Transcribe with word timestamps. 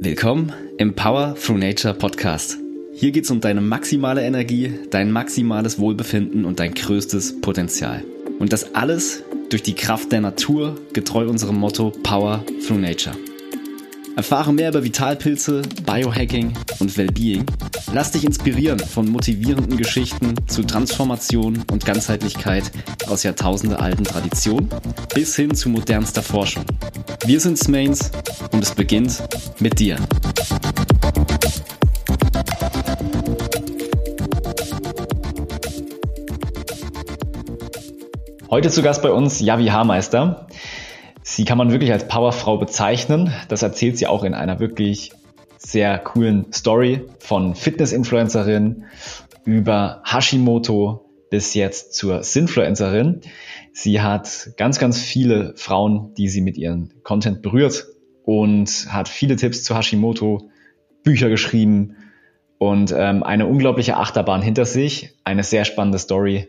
Willkommen 0.00 0.52
im 0.78 0.94
Power 0.94 1.34
Through 1.34 1.58
Nature 1.58 1.92
Podcast. 1.92 2.56
Hier 2.94 3.10
geht 3.10 3.24
es 3.24 3.32
um 3.32 3.40
deine 3.40 3.60
maximale 3.60 4.22
Energie, 4.22 4.72
dein 4.90 5.10
maximales 5.10 5.80
Wohlbefinden 5.80 6.44
und 6.44 6.60
dein 6.60 6.72
größtes 6.72 7.40
Potenzial. 7.40 8.04
Und 8.38 8.52
das 8.52 8.76
alles 8.76 9.24
durch 9.50 9.64
die 9.64 9.74
Kraft 9.74 10.12
der 10.12 10.20
Natur, 10.20 10.76
getreu 10.92 11.28
unserem 11.28 11.56
Motto 11.56 11.90
Power 12.04 12.44
Through 12.64 12.78
Nature. 12.78 13.16
Erfahre 14.16 14.52
mehr 14.52 14.70
über 14.70 14.82
Vitalpilze, 14.82 15.62
Biohacking 15.84 16.52
und 16.80 16.96
Wellbeing. 16.96 17.46
Lass 17.92 18.12
dich 18.12 18.24
inspirieren 18.24 18.78
von 18.78 19.08
motivierenden 19.08 19.76
Geschichten 19.76 20.34
zu 20.46 20.62
Transformation 20.62 21.62
und 21.70 21.84
Ganzheitlichkeit 21.84 22.70
aus 23.08 23.22
jahrtausendealten 23.22 24.04
Traditionen 24.04 24.68
bis 25.14 25.36
hin 25.36 25.54
zu 25.54 25.68
modernster 25.68 26.22
Forschung. 26.22 26.64
Wir 27.24 27.40
sind 27.40 27.58
Smains 27.58 28.10
und 28.52 28.62
es 28.62 28.74
beginnt 28.74 29.22
mit 29.60 29.78
dir. 29.78 29.96
Heute 38.50 38.70
zu 38.70 38.80
Gast 38.80 39.02
bei 39.02 39.10
uns 39.10 39.40
Javi 39.40 39.66
Haarmeister. 39.66 40.46
Sie 41.38 41.44
kann 41.44 41.56
man 41.56 41.70
wirklich 41.70 41.92
als 41.92 42.08
Powerfrau 42.08 42.56
bezeichnen. 42.56 43.32
Das 43.46 43.62
erzählt 43.62 43.96
sie 43.96 44.08
auch 44.08 44.24
in 44.24 44.34
einer 44.34 44.58
wirklich 44.58 45.12
sehr 45.56 45.96
coolen 46.00 46.52
Story 46.52 47.02
von 47.20 47.54
Fitness-Influencerin 47.54 48.86
über 49.44 50.02
Hashimoto 50.04 51.08
bis 51.30 51.54
jetzt 51.54 51.94
zur 51.94 52.24
Sinfluencerin. 52.24 53.20
Sie 53.72 54.00
hat 54.00 54.50
ganz, 54.56 54.80
ganz 54.80 55.00
viele 55.00 55.54
Frauen, 55.54 56.12
die 56.14 56.28
sie 56.28 56.40
mit 56.40 56.58
ihrem 56.58 56.90
Content 57.04 57.40
berührt 57.40 57.86
und 58.24 58.88
hat 58.88 59.08
viele 59.08 59.36
Tipps 59.36 59.62
zu 59.62 59.76
Hashimoto, 59.76 60.50
Bücher 61.04 61.28
geschrieben 61.28 61.94
und 62.58 62.92
ähm, 62.92 63.22
eine 63.22 63.46
unglaubliche 63.46 63.96
Achterbahn 63.96 64.42
hinter 64.42 64.64
sich. 64.64 65.14
Eine 65.22 65.44
sehr 65.44 65.64
spannende 65.64 66.00
Story, 66.00 66.48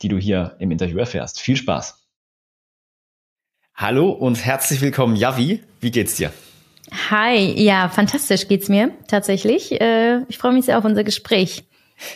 die 0.00 0.08
du 0.08 0.16
hier 0.16 0.56
im 0.60 0.70
Interview 0.70 0.96
erfährst. 0.96 1.42
Viel 1.42 1.56
Spaß! 1.56 1.99
Hallo 3.80 4.10
und 4.10 4.44
herzlich 4.44 4.82
willkommen, 4.82 5.16
Javi. 5.16 5.62
Wie 5.80 5.90
geht's 5.90 6.16
dir? 6.16 6.34
Hi, 7.08 7.38
ja, 7.58 7.88
fantastisch 7.88 8.46
geht's 8.46 8.68
mir 8.68 8.90
tatsächlich. 9.08 9.80
Äh, 9.80 10.20
ich 10.28 10.36
freue 10.36 10.52
mich 10.52 10.66
sehr 10.66 10.76
auf 10.76 10.84
unser 10.84 11.02
Gespräch. 11.02 11.64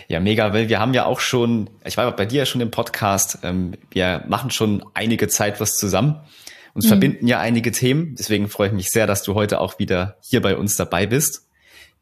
Ja, 0.06 0.20
mega, 0.20 0.52
weil 0.52 0.68
wir 0.68 0.78
haben 0.78 0.92
ja 0.92 1.06
auch 1.06 1.20
schon, 1.20 1.70
ich 1.86 1.96
war 1.96 2.14
bei 2.14 2.26
dir 2.26 2.40
ja 2.40 2.44
schon 2.44 2.60
im 2.60 2.70
Podcast, 2.70 3.38
ähm, 3.44 3.78
wir 3.90 4.24
machen 4.28 4.50
schon 4.50 4.84
einige 4.92 5.26
Zeit 5.28 5.58
was 5.58 5.76
zusammen. 5.76 6.20
Uns 6.74 6.84
mhm. 6.84 6.88
verbinden 6.88 7.26
ja 7.28 7.40
einige 7.40 7.72
Themen. 7.72 8.14
Deswegen 8.14 8.50
freue 8.50 8.68
ich 8.68 8.74
mich 8.74 8.90
sehr, 8.90 9.06
dass 9.06 9.22
du 9.22 9.32
heute 9.32 9.58
auch 9.58 9.78
wieder 9.78 10.18
hier 10.20 10.42
bei 10.42 10.58
uns 10.58 10.76
dabei 10.76 11.06
bist. 11.06 11.48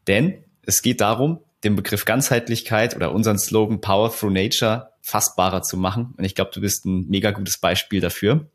Denn 0.07 0.43
es 0.65 0.81
geht 0.81 0.99
darum, 0.99 1.39
den 1.63 1.77
Begriff 1.77 2.03
Ganzheitlichkeit 2.03 2.97
oder 2.97 3.13
unseren 3.13 3.39
Slogan 3.39 3.79
Power 3.79 4.13
Through 4.13 4.33
Nature 4.33 4.89
fassbarer 5.01 5.61
zu 5.61 5.77
machen. 5.77 6.15
Und 6.17 6.25
ich 6.25 6.35
glaube, 6.35 6.51
du 6.53 6.59
bist 6.59 6.83
ein 6.85 7.07
mega 7.07 7.31
gutes 7.31 7.59
Beispiel 7.59 8.01
dafür. 8.01 8.47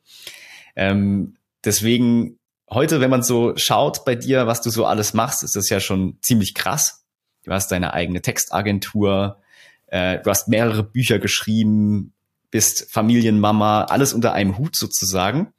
Ähm, 0.79 1.35
deswegen 1.65 2.39
heute, 2.71 3.01
wenn 3.01 3.11
man 3.11 3.25
so 3.25 3.55
schaut 3.57 4.05
bei 4.05 4.15
dir, 4.15 4.47
was 4.47 4.63
du 4.63 4.71
so 4.71 4.87
alles 4.87 5.13
machst, 5.13 5.43
ist 5.43 5.57
das 5.57 5.69
ja 5.69 5.81
schon 5.81 6.19
ziemlich 6.23 6.55
krass. 6.55 7.05
Du 7.45 7.53
hast 7.53 7.73
deine 7.73 7.95
eigene 7.95 8.23
Textagentur, 8.23 9.41
äh, 9.89 10.21
du 10.21 10.31
hast 10.31 10.49
mehrere 10.49 10.85
Bücher 10.85 11.19
geschrieben, 11.19 12.13
bist 12.51 12.87
Familienmama, 12.91 13.85
alles 13.85 14.13
unter 14.13 14.33
einem 14.33 14.57
Hut 14.57 14.77
sozusagen. 14.77 15.53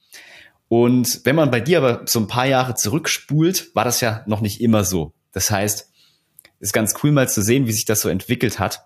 Und 0.70 1.22
wenn 1.26 1.36
man 1.36 1.52
bei 1.52 1.60
dir 1.60 1.80
aber 1.80 2.04
so 2.06 2.20
ein 2.20 2.28
paar 2.28 2.46
Jahre 2.46 2.76
zurückspult, 2.76 3.76
war 3.76 3.84
das 3.84 4.02
ja 4.02 4.24
noch 4.26 4.40
nicht 4.40 4.62
immer 4.62 4.86
so. 4.86 5.14
Das 5.34 5.52
heißt, 5.52 5.92
ist 6.60 6.74
ganz 6.74 6.94
cool 7.04 7.12
mal 7.12 7.28
zu 7.28 7.42
sehen, 7.42 7.68
wie 7.68 7.74
sich 7.74 7.86
das 7.86 8.02
so 8.02 8.10
entwickelt 8.10 8.60
hat. 8.60 8.86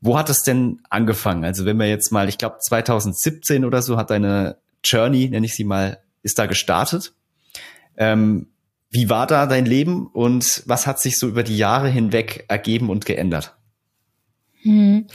Wo 0.00 0.16
hat 0.16 0.30
es 0.30 0.42
denn 0.42 0.80
angefangen? 0.88 1.44
Also 1.44 1.66
wenn 1.66 1.78
wir 1.78 1.86
jetzt 1.86 2.12
mal, 2.12 2.28
ich 2.30 2.38
glaube 2.38 2.58
2017 2.60 3.66
oder 3.66 3.82
so 3.82 3.98
hat 3.98 4.10
deine 4.10 4.56
Journey, 4.84 5.28
nenne 5.28 5.46
ich 5.46 5.54
sie 5.54 5.64
mal, 5.64 6.00
ist 6.22 6.38
da 6.38 6.46
gestartet. 6.46 7.12
Ähm, 7.96 8.48
wie 8.90 9.08
war 9.08 9.26
da 9.26 9.46
dein 9.46 9.66
Leben 9.66 10.08
und 10.08 10.62
was 10.66 10.86
hat 10.86 11.00
sich 11.00 11.18
so 11.18 11.28
über 11.28 11.42
die 11.42 11.56
Jahre 11.56 11.88
hinweg 11.88 12.44
ergeben 12.48 12.90
und 12.90 13.06
geändert? 13.06 13.56
Hm. 14.62 15.06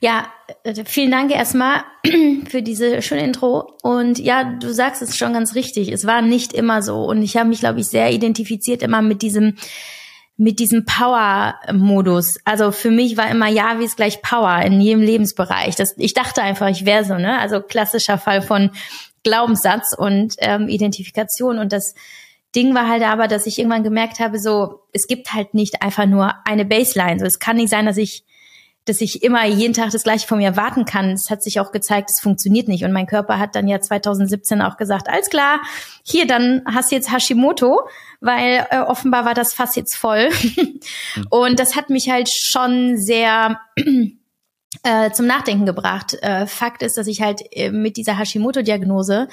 Ja, 0.00 0.32
äh, 0.64 0.84
vielen 0.86 1.10
Dank 1.10 1.30
erstmal 1.30 1.84
für 2.48 2.62
diese 2.62 3.02
schöne 3.02 3.22
Intro. 3.22 3.76
Und 3.82 4.18
ja, 4.18 4.56
du 4.58 4.72
sagst 4.72 5.02
es 5.02 5.16
schon 5.16 5.34
ganz 5.34 5.54
richtig. 5.54 5.92
Es 5.92 6.06
war 6.06 6.22
nicht 6.22 6.54
immer 6.54 6.82
so. 6.82 7.04
Und 7.04 7.22
ich 7.22 7.36
habe 7.36 7.50
mich, 7.50 7.60
glaube 7.60 7.80
ich, 7.80 7.86
sehr 7.86 8.10
identifiziert 8.10 8.82
immer 8.82 9.02
mit 9.02 9.20
diesem 9.20 9.56
mit 10.40 10.58
diesem 10.58 10.86
Power-Modus. 10.86 12.38
Also 12.46 12.72
für 12.72 12.90
mich 12.90 13.18
war 13.18 13.30
immer 13.30 13.48
ja, 13.48 13.78
wie 13.78 13.84
ist 13.84 13.98
gleich 13.98 14.22
Power 14.22 14.62
in 14.62 14.80
jedem 14.80 15.02
Lebensbereich. 15.02 15.76
Das, 15.76 15.94
ich 15.98 16.14
dachte 16.14 16.40
einfach, 16.40 16.68
ich 16.68 16.86
wäre 16.86 17.04
so, 17.04 17.16
ne? 17.16 17.38
Also 17.38 17.60
klassischer 17.60 18.16
Fall 18.16 18.40
von 18.40 18.70
Glaubenssatz 19.22 19.94
und 19.94 20.36
ähm, 20.38 20.68
Identifikation. 20.68 21.58
Und 21.58 21.72
das 21.72 21.94
Ding 22.56 22.74
war 22.74 22.88
halt 22.88 23.02
aber, 23.02 23.28
dass 23.28 23.46
ich 23.46 23.58
irgendwann 23.58 23.82
gemerkt 23.82 24.18
habe, 24.18 24.38
so, 24.38 24.80
es 24.94 25.06
gibt 25.06 25.34
halt 25.34 25.52
nicht 25.52 25.82
einfach 25.82 26.06
nur 26.06 26.34
eine 26.46 26.64
Baseline. 26.64 27.20
So, 27.20 27.26
es 27.26 27.38
kann 27.38 27.56
nicht 27.56 27.68
sein, 27.68 27.84
dass 27.84 27.98
ich 27.98 28.24
dass 28.86 29.00
ich 29.00 29.22
immer 29.22 29.44
jeden 29.46 29.74
Tag 29.74 29.90
das 29.90 30.02
Gleiche 30.02 30.26
von 30.26 30.38
mir 30.38 30.46
erwarten 30.46 30.84
kann. 30.84 31.10
Es 31.10 31.30
hat 31.30 31.42
sich 31.42 31.60
auch 31.60 31.72
gezeigt, 31.72 32.10
es 32.10 32.20
funktioniert 32.20 32.68
nicht. 32.68 32.84
Und 32.84 32.92
mein 32.92 33.06
Körper 33.06 33.38
hat 33.38 33.54
dann 33.54 33.68
ja 33.68 33.80
2017 33.80 34.62
auch 34.62 34.76
gesagt, 34.76 35.08
alles 35.08 35.28
klar, 35.28 35.60
hier, 36.02 36.26
dann 36.26 36.62
hast 36.66 36.90
du 36.90 36.96
jetzt 36.96 37.12
Hashimoto, 37.12 37.80
weil 38.20 38.66
äh, 38.70 38.78
offenbar 38.80 39.24
war 39.24 39.34
das 39.34 39.52
Fass 39.52 39.76
jetzt 39.76 39.96
voll. 39.96 40.30
Und 41.30 41.58
das 41.60 41.76
hat 41.76 41.90
mich 41.90 42.10
halt 42.10 42.30
schon 42.30 42.96
sehr 42.96 43.60
äh, 44.82 45.10
zum 45.10 45.26
Nachdenken 45.26 45.66
gebracht. 45.66 46.16
Äh, 46.22 46.46
Fakt 46.46 46.82
ist, 46.82 46.96
dass 46.96 47.06
ich 47.06 47.20
halt 47.20 47.42
äh, 47.50 47.70
mit 47.70 47.96
dieser 47.96 48.18
Hashimoto-Diagnose 48.18 49.28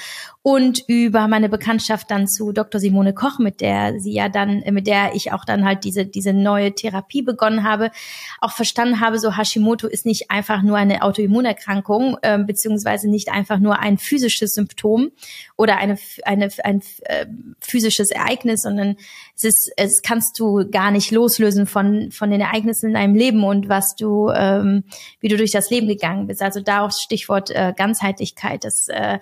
und 0.48 0.86
über 0.88 1.28
meine 1.28 1.50
Bekanntschaft 1.50 2.10
dann 2.10 2.26
zu 2.26 2.54
Dr. 2.54 2.80
Simone 2.80 3.14
Koch, 3.14 3.38
mit 3.38 3.60
der 3.60 4.00
sie 4.00 4.14
ja 4.14 4.30
dann, 4.30 4.64
mit 4.72 4.88
der 4.88 5.14
ich 5.14 5.34
auch 5.34 5.44
dann 5.44 5.66
halt 5.66 5.84
diese 5.84 6.06
diese 6.06 6.32
neue 6.32 6.74
Therapie 6.74 7.22
begonnen 7.22 7.66
habe, 7.66 7.92
auch 8.40 8.54
verstanden 8.54 9.02
habe, 9.02 9.20
so 9.20 9.36
Hashimoto 9.36 9.88
ist 9.88 10.06
nicht 10.06 10.32
einfach 10.32 10.62
nur 10.62 10.78
eine 10.78 11.02
Autoimmunerkrankung 11.02 12.16
äh, 12.22 12.40
beziehungsweise 12.40 13.10
nicht 13.10 13.28
einfach 13.28 13.60
nur 13.60 13.80
ein 13.80 13.98
physisches 13.98 14.54
Symptom 14.54 15.12
oder 15.58 15.80
eine 15.80 15.98
eine 16.24 16.50
ein 16.64 16.82
äh, 17.02 17.26
physisches 17.60 18.10
Ereignis, 18.10 18.62
sondern 18.62 18.96
es 19.36 19.44
ist 19.44 19.74
es 19.76 20.02
kannst 20.02 20.40
du 20.40 20.66
gar 20.72 20.92
nicht 20.92 21.12
loslösen 21.12 21.68
von 21.68 22.10
von 22.14 22.32
den 22.32 22.40
Ereignissen 22.40 22.88
in 22.88 22.94
deinem 22.94 23.16
Leben 23.16 23.44
und 23.44 23.68
was 23.68 23.98
du 23.98 24.30
ähm, 24.30 24.86
wie 25.20 25.28
du 25.28 25.36
durch 25.36 25.52
das 25.52 25.70
Leben 25.70 25.90
gegangen 25.90 26.26
bist. 26.26 26.42
Also 26.42 26.62
da 26.62 26.86
auch 26.86 26.92
Stichwort 26.94 27.50
äh, 27.50 27.74
Ganzheitlichkeit. 27.76 28.64
Das 28.64 28.88
äh, 28.88 29.20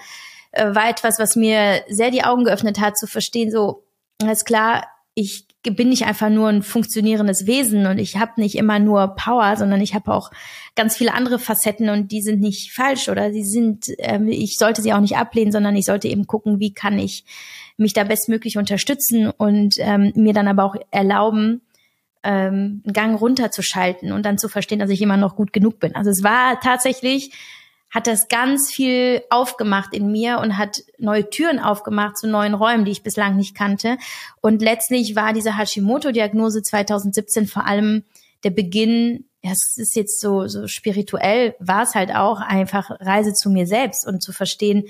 war 0.55 0.89
etwas, 0.89 1.19
was 1.19 1.35
mir 1.35 1.83
sehr 1.87 2.11
die 2.11 2.23
Augen 2.23 2.45
geöffnet 2.45 2.79
hat, 2.79 2.97
zu 2.97 3.07
verstehen, 3.07 3.51
so, 3.51 3.83
alles 4.21 4.45
klar, 4.45 4.85
ich 5.13 5.45
bin 5.63 5.89
nicht 5.89 6.05
einfach 6.05 6.29
nur 6.29 6.49
ein 6.49 6.61
funktionierendes 6.61 7.47
Wesen 7.47 7.87
und 7.87 7.97
ich 7.97 8.17
habe 8.17 8.33
nicht 8.37 8.55
immer 8.55 8.79
nur 8.79 9.15
Power, 9.15 9.55
sondern 9.57 9.81
ich 9.81 9.95
habe 9.95 10.13
auch 10.13 10.29
ganz 10.75 10.97
viele 10.97 11.13
andere 11.13 11.39
Facetten 11.39 11.89
und 11.89 12.11
die 12.11 12.21
sind 12.21 12.41
nicht 12.41 12.73
falsch 12.73 13.09
oder 13.09 13.31
sie 13.31 13.43
sind, 13.43 13.87
äh, 13.97 14.19
ich 14.29 14.57
sollte 14.57 14.81
sie 14.81 14.93
auch 14.93 14.99
nicht 14.99 15.17
ablehnen, 15.17 15.51
sondern 15.51 15.75
ich 15.75 15.85
sollte 15.85 16.07
eben 16.07 16.27
gucken, 16.27 16.59
wie 16.59 16.73
kann 16.73 16.99
ich 16.99 17.23
mich 17.77 17.93
da 17.93 18.03
bestmöglich 18.03 18.57
unterstützen 18.57 19.29
und 19.29 19.75
ähm, 19.79 20.11
mir 20.15 20.33
dann 20.33 20.47
aber 20.47 20.63
auch 20.63 20.75
erlauben, 20.91 21.61
ähm, 22.23 22.81
einen 22.83 22.93
Gang 22.93 23.19
runterzuschalten 23.19 24.11
und 24.11 24.25
dann 24.25 24.37
zu 24.37 24.49
verstehen, 24.49 24.79
dass 24.79 24.89
ich 24.89 25.01
immer 25.01 25.17
noch 25.17 25.35
gut 25.35 25.53
genug 25.53 25.79
bin. 25.79 25.95
Also 25.95 26.09
es 26.09 26.23
war 26.23 26.59
tatsächlich, 26.59 27.31
hat 27.89 28.07
das 28.07 28.27
ganz 28.27 28.71
viel 28.71 29.21
aufgemacht 29.29 29.93
in 29.93 30.11
mir 30.11 30.39
und 30.39 30.57
hat 30.57 30.83
neue 30.97 31.29
Türen 31.29 31.59
aufgemacht 31.59 32.17
zu 32.17 32.27
neuen 32.27 32.53
Räumen, 32.53 32.83
die 32.85 32.91
ich 32.91 33.03
bislang 33.03 33.37
nicht 33.37 33.55
kannte. 33.55 33.97
Und 34.41 34.61
letztlich 34.61 35.15
war 35.15 35.31
diese 35.31 35.57
Hashimoto-Diagnose 35.57 36.61
2017 36.61 37.47
vor 37.47 37.65
allem 37.65 38.03
der 38.43 38.49
Beginn 38.49 39.25
ja, 39.45 39.51
es 39.51 39.77
ist 39.77 39.95
jetzt 39.95 40.19
so, 40.21 40.47
so 40.47 40.65
spirituell, 40.65 41.53
war 41.59 41.83
es 41.83 41.93
halt 41.93 42.15
auch 42.15 42.41
einfach 42.41 42.89
Reise 42.99 43.33
zu 43.33 43.51
mir 43.51 43.67
selbst 43.67 44.07
und 44.07 44.23
zu 44.23 44.33
verstehen, 44.33 44.85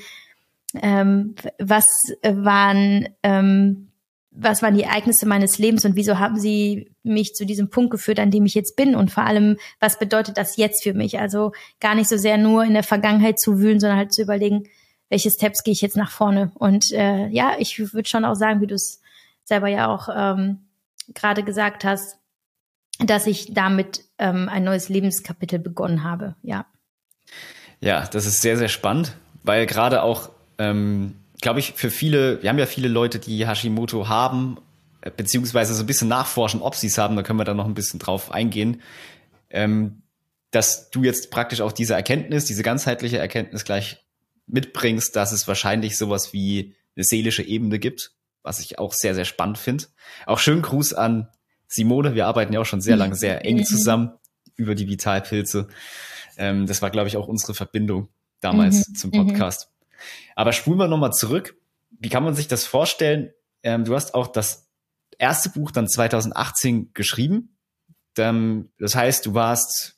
ähm, 0.82 1.36
was 1.60 2.14
waren 2.24 3.10
ähm, 3.22 3.85
was 4.38 4.62
waren 4.62 4.76
die 4.76 4.84
Ereignisse 4.84 5.26
meines 5.26 5.58
Lebens 5.58 5.86
und 5.86 5.96
wieso 5.96 6.20
haben 6.20 6.38
sie 6.38 6.92
mich 7.04 7.36
zu 7.36 7.46
diesem 7.46 7.70
Punkt 7.70 7.92
geführt, 7.92 8.20
an 8.20 8.32
dem 8.32 8.46
ich 8.46 8.54
jetzt 8.54 8.76
bin 8.76 8.96
und 8.96 9.12
vor 9.12 9.24
allem, 9.24 9.58
was 9.80 9.98
bedeutet 9.98 10.38
das 10.38 10.58
jetzt 10.58 10.84
für 10.84 10.94
mich? 10.94 11.20
Also 11.20 11.54
gar 11.80 11.96
nicht 11.96 12.10
so 12.10 12.18
sehr 12.18 12.38
nur 12.38 12.64
in 12.64 12.74
der 12.74 12.84
Vergangenheit 12.84 13.40
zu 13.40 13.60
wühlen, 13.60 13.80
sondern 13.80 13.98
halt 13.98 14.14
zu 14.14 14.22
überlegen, 14.22 14.68
welche 15.10 15.32
Steps 15.32 15.64
gehe 15.64 15.72
ich 15.72 15.82
jetzt 15.82 15.98
nach 15.98 16.12
vorne? 16.12 16.52
Und 16.56 16.92
äh, 16.92 17.28
ja, 17.28 17.56
ich 17.60 17.94
würde 17.94 18.10
schon 18.10 18.26
auch 18.26 18.36
sagen, 18.36 18.62
wie 18.62 18.68
du 18.68 18.76
es 18.76 19.02
selber 19.44 19.68
ja 19.68 19.88
auch 19.88 20.10
ähm, 20.14 20.66
gerade 21.14 21.44
gesagt 21.44 21.86
hast, 21.86 22.18
dass 23.00 23.28
ich 23.28 23.54
damit 23.54 24.04
ähm, 24.18 24.50
ein 24.50 24.64
neues 24.64 24.90
Lebenskapitel 24.90 25.60
begonnen 25.60 26.04
habe, 26.04 26.36
ja. 26.42 26.66
Ja, 27.80 28.08
das 28.08 28.26
ist 28.26 28.42
sehr, 28.42 28.58
sehr 28.58 28.70
spannend, 28.70 29.16
weil 29.44 29.66
gerade 29.66 30.02
auch 30.02 30.30
ähm, 30.58 31.16
glaube 31.46 31.60
ich, 31.60 31.74
für 31.74 31.92
viele, 31.92 32.42
wir 32.42 32.50
haben 32.50 32.58
ja 32.58 32.66
viele 32.66 32.88
Leute, 32.88 33.20
die 33.20 33.48
Hashimoto 33.48 34.08
haben, 34.08 34.58
äh, 35.02 35.12
beziehungsweise 35.16 35.76
so 35.76 35.84
ein 35.84 35.86
bisschen 35.86 36.08
nachforschen, 36.08 36.60
ob 36.64 36.74
sie 36.74 36.88
es 36.88 36.98
haben, 36.98 37.16
da 37.16 37.22
können 37.22 37.38
wir 37.38 37.44
dann 37.44 37.58
noch 37.58 37.68
ein 37.68 37.76
bisschen 37.76 38.00
drauf 38.00 38.32
eingehen, 38.32 38.82
ähm, 39.52 40.02
dass 40.50 40.90
du 40.90 41.04
jetzt 41.04 41.30
praktisch 41.30 41.62
auch 41.62 41.72
diese 41.72 41.94
Erkenntnis, 41.94 42.46
diese 42.46 42.64
ganzheitliche 42.64 43.20
Erkenntnis 43.20 43.64
gleich 43.64 44.04
mitbringst, 44.48 45.16
dass 45.16 45.34
es 45.34 45.48
wahrscheinlich 45.48 46.00
sowas 46.00 46.34
wie 46.34 46.74
eine 46.96 47.04
seelische 47.04 47.44
Ebene 47.44 47.78
gibt, 47.78 48.14
was 48.42 48.60
ich 48.60 48.80
auch 48.80 48.94
sehr, 48.94 49.14
sehr 49.14 49.26
spannend 49.26 49.60
finde. 49.60 49.86
Auch 50.26 50.40
schönen 50.40 50.64
Gruß 50.64 50.94
an 50.94 51.28
Simone, 51.68 52.16
wir 52.16 52.26
arbeiten 52.26 52.54
ja 52.54 52.62
auch 52.62 52.66
schon 52.66 52.82
sehr 52.82 52.96
lange 52.96 53.14
sehr 53.14 53.46
eng 53.46 53.58
mhm. 53.58 53.66
zusammen 53.66 54.14
über 54.56 54.74
die 54.74 54.88
Vitalpilze. 54.88 55.68
Ähm, 56.38 56.66
das 56.66 56.82
war, 56.82 56.90
glaube 56.90 57.08
ich, 57.08 57.18
auch 57.18 57.28
unsere 57.28 57.54
Verbindung 57.54 58.08
damals 58.40 58.90
mhm. 58.90 58.96
zum 58.96 59.12
mhm. 59.12 59.14
Aber 60.36 60.52
spulen 60.52 60.80
wir 60.80 60.88
nochmal 60.88 61.14
zurück. 61.14 61.56
Wie 61.92 62.10
kann 62.10 62.24
man 62.24 62.36
sich 62.36 62.48
das 62.48 62.66
vorstellen? 62.66 63.32
Ähm, 63.64 63.86
du 63.86 63.96
hast 63.96 64.14
auch 64.14 64.28
das 64.28 64.68
erste 65.18 65.50
Buch 65.50 65.72
dann 65.72 65.88
2018 65.88 66.92
geschrieben. 66.94 67.58
Ähm, 68.18 68.70
das 68.80 68.96
heißt, 68.96 69.26
du 69.26 69.34
warst 69.34 69.98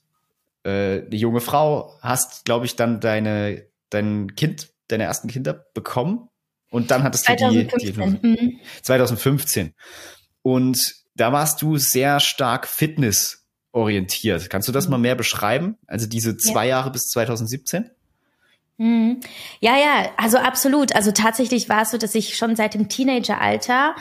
äh, 0.63 1.05
eine 1.05 1.15
junge 1.15 1.41
Frau, 1.41 1.97
hast, 2.01 2.45
glaube 2.45 2.65
ich, 2.65 2.75
dann 2.75 2.99
deine, 2.99 3.65
dein 3.89 4.35
Kind, 4.35 4.69
deine 4.87 5.03
ersten 5.03 5.27
Kinder 5.27 5.53
bekommen. 5.73 6.29
Und 6.69 6.91
dann 6.91 7.03
hattest 7.03 7.25
2015. 7.25 7.93
du 7.93 8.35
die, 8.35 8.37
die 8.37 8.61
2015. 8.81 9.67
Mhm. 9.67 9.73
Und 10.41 10.95
da 11.15 11.31
warst 11.31 11.61
du 11.61 11.77
sehr 11.77 12.19
stark 12.19 12.67
fitnessorientiert. 12.67 14.49
Kannst 14.49 14.67
du 14.67 14.71
das 14.71 14.85
mhm. 14.85 14.91
mal 14.91 14.97
mehr 14.99 15.15
beschreiben? 15.15 15.77
Also 15.87 16.07
diese 16.07 16.37
zwei 16.37 16.65
ja. 16.65 16.77
Jahre 16.77 16.91
bis 16.91 17.07
2017? 17.07 17.89
Mhm. 18.77 19.19
Ja, 19.59 19.75
ja, 19.77 20.09
also 20.17 20.37
absolut. 20.37 20.95
Also 20.95 21.11
tatsächlich 21.11 21.67
war 21.69 21.81
es 21.81 21.91
so, 21.91 21.97
dass 21.97 22.15
ich 22.15 22.37
schon 22.37 22.55
seit 22.55 22.73
dem 22.73 22.89
Teenageralter 22.89 23.95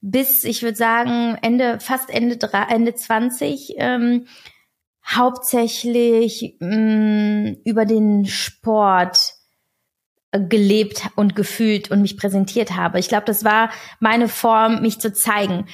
bis, 0.00 0.44
ich 0.44 0.62
würde 0.62 0.76
sagen, 0.76 1.36
Ende, 1.42 1.80
fast 1.80 2.10
Ende, 2.10 2.38
Ende 2.68 2.94
20, 2.94 3.74
ähm, 3.78 4.26
hauptsächlich 5.06 6.56
mh, 6.60 6.76
mm, 6.76 7.56
über 7.64 7.84
den 7.84 8.26
Sport 8.26 9.34
gelebt 10.32 11.08
und 11.16 11.34
gefühlt 11.34 11.90
und 11.90 12.02
mich 12.02 12.16
präsentiert 12.16 12.76
habe. 12.76 12.98
Ich 12.98 13.08
glaube, 13.08 13.24
das 13.24 13.44
war 13.44 13.70
meine 13.98 14.28
Form, 14.28 14.82
mich 14.82 14.98
zu 14.98 15.12
zeigen. 15.12 15.66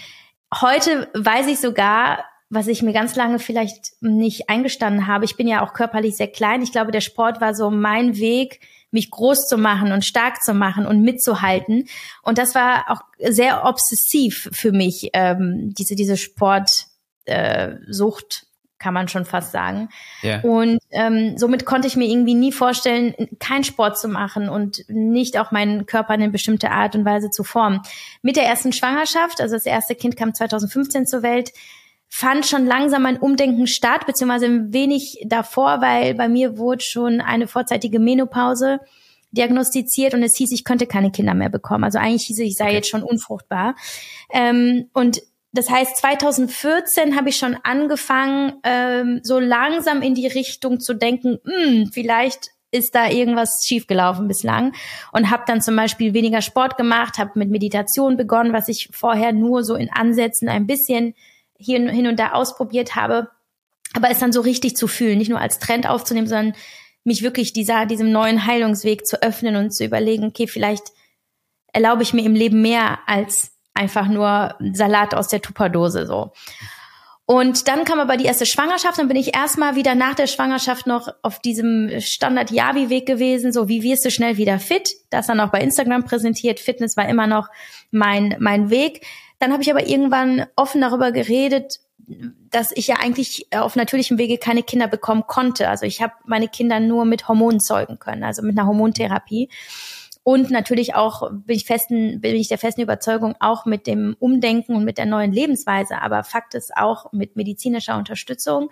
Heute 0.54 1.10
weiß 1.14 1.48
ich 1.48 1.58
sogar, 1.58 2.24
was 2.54 2.68
ich 2.68 2.82
mir 2.82 2.92
ganz 2.92 3.16
lange 3.16 3.38
vielleicht 3.38 3.92
nicht 4.00 4.48
eingestanden 4.48 5.06
habe. 5.06 5.24
Ich 5.24 5.36
bin 5.36 5.48
ja 5.48 5.62
auch 5.62 5.72
körperlich 5.72 6.16
sehr 6.16 6.28
klein. 6.28 6.62
Ich 6.62 6.72
glaube, 6.72 6.92
der 6.92 7.00
Sport 7.00 7.40
war 7.40 7.54
so 7.54 7.70
mein 7.70 8.16
Weg, 8.16 8.60
mich 8.90 9.10
groß 9.10 9.46
zu 9.46 9.58
machen 9.58 9.92
und 9.92 10.04
stark 10.04 10.42
zu 10.42 10.54
machen 10.54 10.86
und 10.86 11.02
mitzuhalten. 11.02 11.88
Und 12.22 12.38
das 12.38 12.54
war 12.54 12.84
auch 12.88 13.00
sehr 13.18 13.64
obsessiv 13.64 14.48
für 14.52 14.72
mich, 14.72 15.10
ähm, 15.12 15.74
diese, 15.76 15.96
diese 15.96 16.16
Sportsucht. 16.16 16.88
Äh, 17.26 17.76
Sucht, 17.88 18.46
kann 18.84 18.92
man 18.92 19.08
schon 19.08 19.24
fast 19.24 19.50
sagen. 19.50 19.88
Yeah. 20.22 20.42
Und 20.42 20.78
ähm, 20.90 21.38
somit 21.38 21.64
konnte 21.64 21.88
ich 21.88 21.96
mir 21.96 22.06
irgendwie 22.06 22.34
nie 22.34 22.52
vorstellen, 22.52 23.14
keinen 23.38 23.64
Sport 23.64 23.98
zu 23.98 24.08
machen 24.08 24.50
und 24.50 24.84
nicht 24.88 25.38
auch 25.38 25.52
meinen 25.52 25.86
Körper 25.86 26.12
in 26.12 26.20
eine 26.20 26.30
bestimmte 26.30 26.70
Art 26.70 26.94
und 26.94 27.06
Weise 27.06 27.30
zu 27.30 27.44
formen. 27.44 27.80
Mit 28.20 28.36
der 28.36 28.44
ersten 28.44 28.74
Schwangerschaft, 28.74 29.40
also 29.40 29.54
das 29.54 29.64
erste 29.64 29.94
Kind 29.94 30.18
kam 30.18 30.34
2015 30.34 31.06
zur 31.06 31.22
Welt, 31.22 31.52
fand 32.16 32.46
schon 32.46 32.64
langsam 32.64 33.06
ein 33.06 33.16
Umdenken 33.16 33.66
statt, 33.66 34.06
beziehungsweise 34.06 34.46
ein 34.46 34.72
wenig 34.72 35.18
davor, 35.26 35.80
weil 35.80 36.14
bei 36.14 36.28
mir 36.28 36.58
wurde 36.58 36.84
schon 36.84 37.20
eine 37.20 37.48
vorzeitige 37.48 37.98
Menopause 37.98 38.78
diagnostiziert 39.32 40.14
und 40.14 40.22
es 40.22 40.36
hieß, 40.36 40.52
ich 40.52 40.62
könnte 40.62 40.86
keine 40.86 41.10
Kinder 41.10 41.34
mehr 41.34 41.48
bekommen. 41.48 41.82
Also 41.82 41.98
eigentlich 41.98 42.26
hieß 42.26 42.38
es, 42.38 42.46
ich 42.46 42.54
sei 42.54 42.66
okay. 42.66 42.74
jetzt 42.74 42.88
schon 42.88 43.02
unfruchtbar. 43.02 43.74
Ähm, 44.32 44.88
und 44.92 45.22
das 45.50 45.68
heißt, 45.68 45.96
2014 45.96 47.16
habe 47.16 47.30
ich 47.30 47.36
schon 47.36 47.56
angefangen, 47.64 48.60
ähm, 48.62 49.18
so 49.24 49.40
langsam 49.40 50.00
in 50.00 50.14
die 50.14 50.28
Richtung 50.28 50.78
zu 50.78 50.94
denken, 50.94 51.40
mh, 51.42 51.52
hm, 51.52 51.90
vielleicht 51.92 52.50
ist 52.70 52.94
da 52.94 53.10
irgendwas 53.10 53.64
schiefgelaufen 53.66 54.28
bislang 54.28 54.72
und 55.10 55.30
habe 55.30 55.42
dann 55.48 55.60
zum 55.60 55.74
Beispiel 55.74 56.14
weniger 56.14 56.42
Sport 56.42 56.76
gemacht, 56.76 57.18
habe 57.18 57.32
mit 57.34 57.50
Meditation 57.50 58.16
begonnen, 58.16 58.52
was 58.52 58.68
ich 58.68 58.88
vorher 58.92 59.32
nur 59.32 59.64
so 59.64 59.74
in 59.74 59.90
Ansätzen 59.92 60.48
ein 60.48 60.68
bisschen 60.68 61.14
hier 61.58 61.78
hin 61.90 62.06
und 62.06 62.18
da 62.18 62.32
ausprobiert 62.32 62.94
habe, 62.96 63.30
aber 63.94 64.10
es 64.10 64.18
dann 64.18 64.32
so 64.32 64.40
richtig 64.40 64.76
zu 64.76 64.88
fühlen, 64.88 65.18
nicht 65.18 65.30
nur 65.30 65.40
als 65.40 65.58
Trend 65.58 65.88
aufzunehmen, 65.88 66.26
sondern 66.26 66.54
mich 67.04 67.22
wirklich 67.22 67.52
dieser, 67.52 67.86
diesem 67.86 68.10
neuen 68.10 68.46
Heilungsweg 68.46 69.06
zu 69.06 69.22
öffnen 69.22 69.56
und 69.56 69.72
zu 69.72 69.84
überlegen, 69.84 70.24
okay, 70.24 70.46
vielleicht 70.46 70.84
erlaube 71.72 72.02
ich 72.02 72.14
mir 72.14 72.24
im 72.24 72.34
Leben 72.34 72.62
mehr 72.62 72.98
als 73.06 73.52
einfach 73.74 74.08
nur 74.08 74.54
Salat 74.72 75.14
aus 75.14 75.28
der 75.28 75.42
Tupperdose 75.42 76.06
so. 76.06 76.32
Und 77.26 77.68
dann 77.68 77.84
kam 77.84 78.00
aber 78.00 78.18
die 78.18 78.26
erste 78.26 78.44
Schwangerschaft, 78.44 78.98
dann 78.98 79.08
bin 79.08 79.16
ich 79.16 79.34
erstmal 79.34 79.76
wieder 79.76 79.94
nach 79.94 80.14
der 80.14 80.26
Schwangerschaft 80.26 80.86
noch 80.86 81.08
auf 81.22 81.38
diesem 81.40 81.90
Standard-Javi-Weg 81.98 83.06
gewesen, 83.06 83.50
so 83.50 83.66
wie 83.66 83.82
wirst 83.82 84.04
du 84.04 84.10
schnell 84.10 84.36
wieder 84.36 84.58
fit? 84.58 84.94
Das 85.08 85.26
dann 85.26 85.40
auch 85.40 85.50
bei 85.50 85.60
Instagram 85.60 86.04
präsentiert. 86.04 86.60
Fitness 86.60 86.98
war 86.98 87.08
immer 87.08 87.26
noch 87.26 87.48
mein, 87.90 88.36
mein 88.40 88.68
Weg. 88.68 89.06
Dann 89.38 89.52
habe 89.52 89.62
ich 89.62 89.70
aber 89.70 89.86
irgendwann 89.86 90.46
offen 90.56 90.80
darüber 90.80 91.12
geredet, 91.12 91.80
dass 92.50 92.72
ich 92.72 92.86
ja 92.86 92.96
eigentlich 92.96 93.46
auf 93.52 93.76
natürlichem 93.76 94.18
Wege 94.18 94.38
keine 94.38 94.62
Kinder 94.62 94.88
bekommen 94.88 95.24
konnte. 95.26 95.68
Also 95.68 95.86
ich 95.86 96.02
habe 96.02 96.12
meine 96.24 96.48
Kinder 96.48 96.80
nur 96.80 97.04
mit 97.04 97.28
Hormonen 97.28 97.60
zeugen 97.60 97.98
können, 97.98 98.24
also 98.24 98.42
mit 98.42 98.58
einer 98.58 98.66
Hormontherapie. 98.66 99.48
Und 100.22 100.50
natürlich 100.50 100.94
auch 100.94 101.30
bin 101.30 101.56
ich 101.56 101.66
festen, 101.66 102.20
bin 102.22 102.34
ich 102.34 102.48
der 102.48 102.56
festen 102.56 102.80
Überzeugung 102.80 103.34
auch 103.40 103.66
mit 103.66 103.86
dem 103.86 104.16
Umdenken 104.18 104.74
und 104.74 104.84
mit 104.84 104.96
der 104.96 105.04
neuen 105.04 105.32
Lebensweise. 105.32 106.00
Aber 106.00 106.24
Fakt 106.24 106.54
ist 106.54 106.74
auch 106.76 107.12
mit 107.12 107.36
medizinischer 107.36 107.98
Unterstützung. 107.98 108.70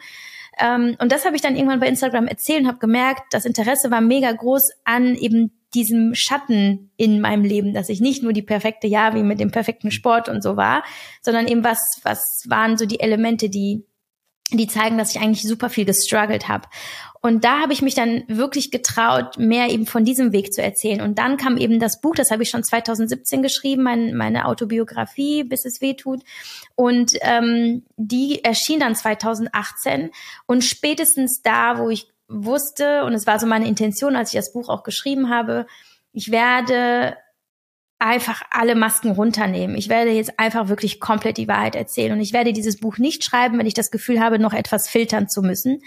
Ähm, 0.63 0.97
und 1.01 1.11
das 1.11 1.25
habe 1.25 1.35
ich 1.35 1.43
dann 1.43 1.57
irgendwann 1.57 1.81
bei 1.81 1.89
Instagram 1.89 2.29
erzählt 2.29 2.63
und 2.63 2.69
habe 2.69 2.79
gemerkt, 2.79 3.35
das 3.35 3.45
Interesse 3.45 3.91
war 3.91 4.01
mega 4.01 4.31
groß 4.31 4.71
an 4.85 5.17
eben 5.17 5.51
diesem 5.75 6.15
Schatten 6.15 6.93
in 6.97 7.21
meinem 7.21 7.45
Leben, 7.45 7.75
dass 7.75 7.89
ich 7.89 8.01
nicht 8.01 8.23
nur 8.23 8.33
die 8.33 8.43
perfekte 8.43 8.87
Javi 8.87 9.23
mit 9.23 9.41
dem 9.41 9.51
perfekten 9.51 9.91
Sport 9.91 10.29
und 10.29 10.43
so 10.43 10.57
war, 10.57 10.85
sondern 11.21 11.49
eben 11.49 11.65
was, 11.65 11.79
was 12.05 12.45
waren 12.47 12.77
so 12.77 12.87
die 12.87 13.01
Elemente, 13.01 13.49
die, 13.49 13.85
die 14.53 14.69
zeigen, 14.69 14.99
dass 14.99 15.15
ich 15.15 15.21
eigentlich 15.21 15.43
super 15.43 15.69
viel 15.69 15.85
gestruggelt 15.85 16.49
habe. 16.49 16.69
Und 17.23 17.45
da 17.45 17.61
habe 17.61 17.73
ich 17.73 17.83
mich 17.83 17.95
dann 17.95 18.25
wirklich 18.27 18.73
getraut, 18.73 19.39
mehr 19.39 19.71
eben 19.71 19.87
von 19.87 20.05
diesem 20.05 20.33
Weg 20.33 20.53
zu 20.53 20.61
erzählen. 20.61 21.01
Und 21.01 21.21
dann 21.21 21.37
kam 21.37 21.57
eben 21.57 21.79
das 21.79 22.01
Buch, 22.01 22.17
das 22.17 22.33
habe 22.33 22.43
ich 22.43 22.51
schon 22.51 22.65
2017 22.65 23.43
geschrieben, 23.43 23.85
mein, 23.85 24.17
meine 24.17 24.47
Autobiografie, 24.47 25.45
bis 25.45 25.65
es 25.65 25.81
weh 25.81 25.95
tut. 25.95 26.25
Und 26.75 27.13
ähm, 27.21 27.85
die 27.97 28.43
erschien 28.43 28.81
dann 28.81 28.97
2018. 28.97 30.11
Und 30.47 30.65
spätestens 30.65 31.43
da, 31.43 31.79
wo 31.79 31.91
ich 31.91 32.09
wusste, 32.27 33.05
und 33.05 33.13
es 33.13 33.25
war 33.25 33.39
so 33.39 33.47
meine 33.47 33.69
Intention, 33.69 34.17
als 34.17 34.31
ich 34.35 34.41
das 34.41 34.53
Buch 34.53 34.69
auch 34.69 34.83
geschrieben 34.83 35.31
habe, 35.31 35.67
ich 36.13 36.33
werde 36.33 37.17
einfach 38.01 38.43
alle 38.51 38.75
Masken 38.75 39.13
runternehmen. 39.13 39.77
Ich 39.77 39.89
werde 39.89 40.11
jetzt 40.11 40.41
einfach 40.41 40.69
wirklich 40.69 40.99
komplett 40.99 41.37
die 41.37 41.47
Wahrheit 41.47 41.77
erzählen. 41.77 42.13
Und 42.13 42.21
ich 42.21 42.33
werde 42.33 42.53
dieses 42.53 42.79
Buch 42.79 42.99
nicht 42.99 43.23
schreiben, 43.23 43.59
wenn 43.59 43.67
ich 43.67 43.75
das 43.75 43.93
Gefühl 43.93 44.19
habe, 44.19 44.41
noch 44.41 44.55
etwas 44.55 44.89
filtern 44.89 45.29
zu 45.29 45.41
müssen. 45.41 45.83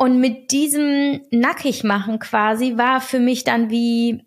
Und 0.00 0.18
mit 0.18 0.50
diesem 0.50 1.20
Nackigmachen 1.30 2.20
quasi 2.20 2.78
war 2.78 3.02
für 3.02 3.18
mich 3.18 3.44
dann 3.44 3.68
wie 3.68 4.22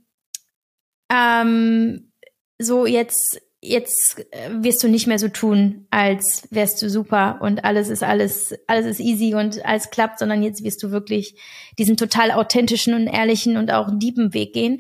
ähm, 1.12 2.12
so 2.60 2.86
jetzt 2.86 3.42
jetzt 3.60 4.20
äh, 4.30 4.52
wirst 4.52 4.84
du 4.84 4.88
nicht 4.88 5.08
mehr 5.08 5.18
so 5.18 5.30
tun, 5.30 5.88
als 5.90 6.48
wärst 6.52 6.80
du 6.84 6.92
super 6.92 7.40
und 7.42 7.66
alles 7.66 7.90
ist 7.90 8.04
alles, 8.04 8.54
alles 8.68 8.86
ist 8.86 9.00
easy 9.00 9.34
und 9.34 9.66
alles 9.66 9.90
klappt, 9.90 10.20
sondern 10.20 10.44
jetzt 10.44 10.64
wirst 10.64 10.84
du 10.84 10.92
wirklich 10.92 11.42
diesen 11.80 11.98
total 11.98 12.30
authentischen 12.30 12.94
und 12.94 13.08
ehrlichen 13.08 13.58
und 13.58 13.72
auch 13.72 13.90
dieben 13.92 14.36
Weg 14.36 14.54
gehen. 14.54 14.80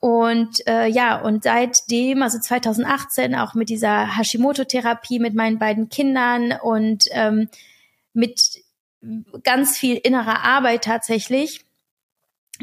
Und 0.00 0.66
äh, 0.66 0.88
ja, 0.88 1.22
und 1.22 1.44
seitdem, 1.44 2.24
also 2.24 2.40
2018, 2.40 3.36
auch 3.36 3.54
mit 3.54 3.68
dieser 3.68 4.16
Hashimoto-Therapie 4.16 5.20
mit 5.20 5.36
meinen 5.36 5.60
beiden 5.60 5.88
Kindern 5.88 6.52
und 6.60 7.04
ähm, 7.12 7.48
mit 8.12 8.65
ganz 9.42 9.78
viel 9.78 9.96
innerer 9.96 10.42
Arbeit 10.44 10.84
tatsächlich, 10.84 11.64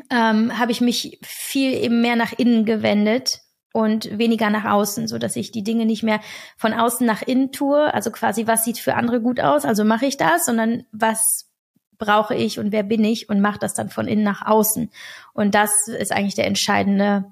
ähm, 0.09 0.57
habe 0.57 0.71
ich 0.71 0.81
mich 0.81 1.19
viel 1.21 1.73
eben 1.73 2.01
mehr 2.01 2.15
nach 2.15 2.33
innen 2.33 2.65
gewendet 2.65 3.41
und 3.73 4.17
weniger 4.17 4.49
nach 4.49 4.65
außen, 4.65 5.07
so 5.07 5.17
dass 5.17 5.35
ich 5.35 5.51
die 5.51 5.63
Dinge 5.63 5.85
nicht 5.85 6.03
mehr 6.03 6.21
von 6.57 6.73
außen 6.73 7.05
nach 7.05 7.21
innen 7.21 7.51
tue, 7.51 7.93
also 7.93 8.11
quasi 8.11 8.47
was 8.47 8.63
sieht 8.63 8.79
für 8.79 8.95
andere 8.95 9.21
gut 9.21 9.39
aus, 9.39 9.65
also 9.65 9.83
mache 9.83 10.05
ich 10.05 10.17
das, 10.17 10.45
sondern 10.45 10.85
was 10.91 11.49
brauche 11.97 12.35
ich 12.35 12.59
und 12.59 12.71
wer 12.71 12.83
bin 12.83 13.03
ich 13.03 13.29
und 13.29 13.41
mache 13.41 13.59
das 13.59 13.73
dann 13.73 13.89
von 13.89 14.07
innen 14.07 14.23
nach 14.23 14.45
außen. 14.45 14.91
Und 15.33 15.55
das 15.55 15.87
ist 15.87 16.11
eigentlich 16.11 16.35
der 16.35 16.47
entscheidende 16.47 17.25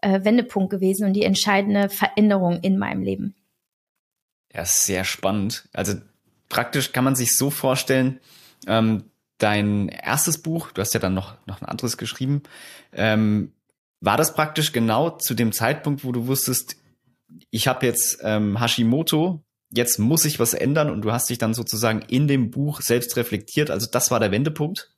äh, 0.00 0.24
Wendepunkt 0.24 0.70
gewesen 0.70 1.06
und 1.06 1.14
die 1.14 1.24
entscheidende 1.24 1.88
Veränderung 1.88 2.60
in 2.60 2.78
meinem 2.78 3.02
Leben. 3.02 3.34
Ja, 4.52 4.64
sehr 4.64 5.04
spannend. 5.04 5.68
Also 5.72 5.94
praktisch 6.48 6.92
kann 6.92 7.04
man 7.04 7.14
sich 7.14 7.36
so 7.36 7.50
vorstellen, 7.50 8.20
ähm, 8.66 9.04
dein 9.38 9.88
erstes 9.88 10.38
Buch, 10.38 10.70
du 10.72 10.80
hast 10.80 10.94
ja 10.94 11.00
dann 11.00 11.14
noch, 11.14 11.34
noch 11.46 11.60
ein 11.60 11.66
anderes 11.66 11.96
geschrieben, 11.96 12.42
ähm, 12.92 13.52
war 14.00 14.16
das 14.16 14.34
praktisch 14.34 14.72
genau 14.72 15.10
zu 15.10 15.34
dem 15.34 15.52
Zeitpunkt, 15.52 16.04
wo 16.04 16.12
du 16.12 16.26
wusstest, 16.26 16.76
ich 17.50 17.68
habe 17.68 17.86
jetzt 17.86 18.18
ähm, 18.22 18.60
Hashimoto, 18.60 19.44
jetzt 19.70 19.98
muss 19.98 20.24
ich 20.24 20.38
was 20.38 20.54
ändern 20.54 20.90
und 20.90 21.02
du 21.02 21.12
hast 21.12 21.30
dich 21.30 21.38
dann 21.38 21.54
sozusagen 21.54 22.02
in 22.02 22.28
dem 22.28 22.50
Buch 22.50 22.80
selbst 22.82 23.16
reflektiert. 23.16 23.70
Also 23.70 23.86
das 23.90 24.10
war 24.10 24.20
der 24.20 24.30
Wendepunkt? 24.30 24.91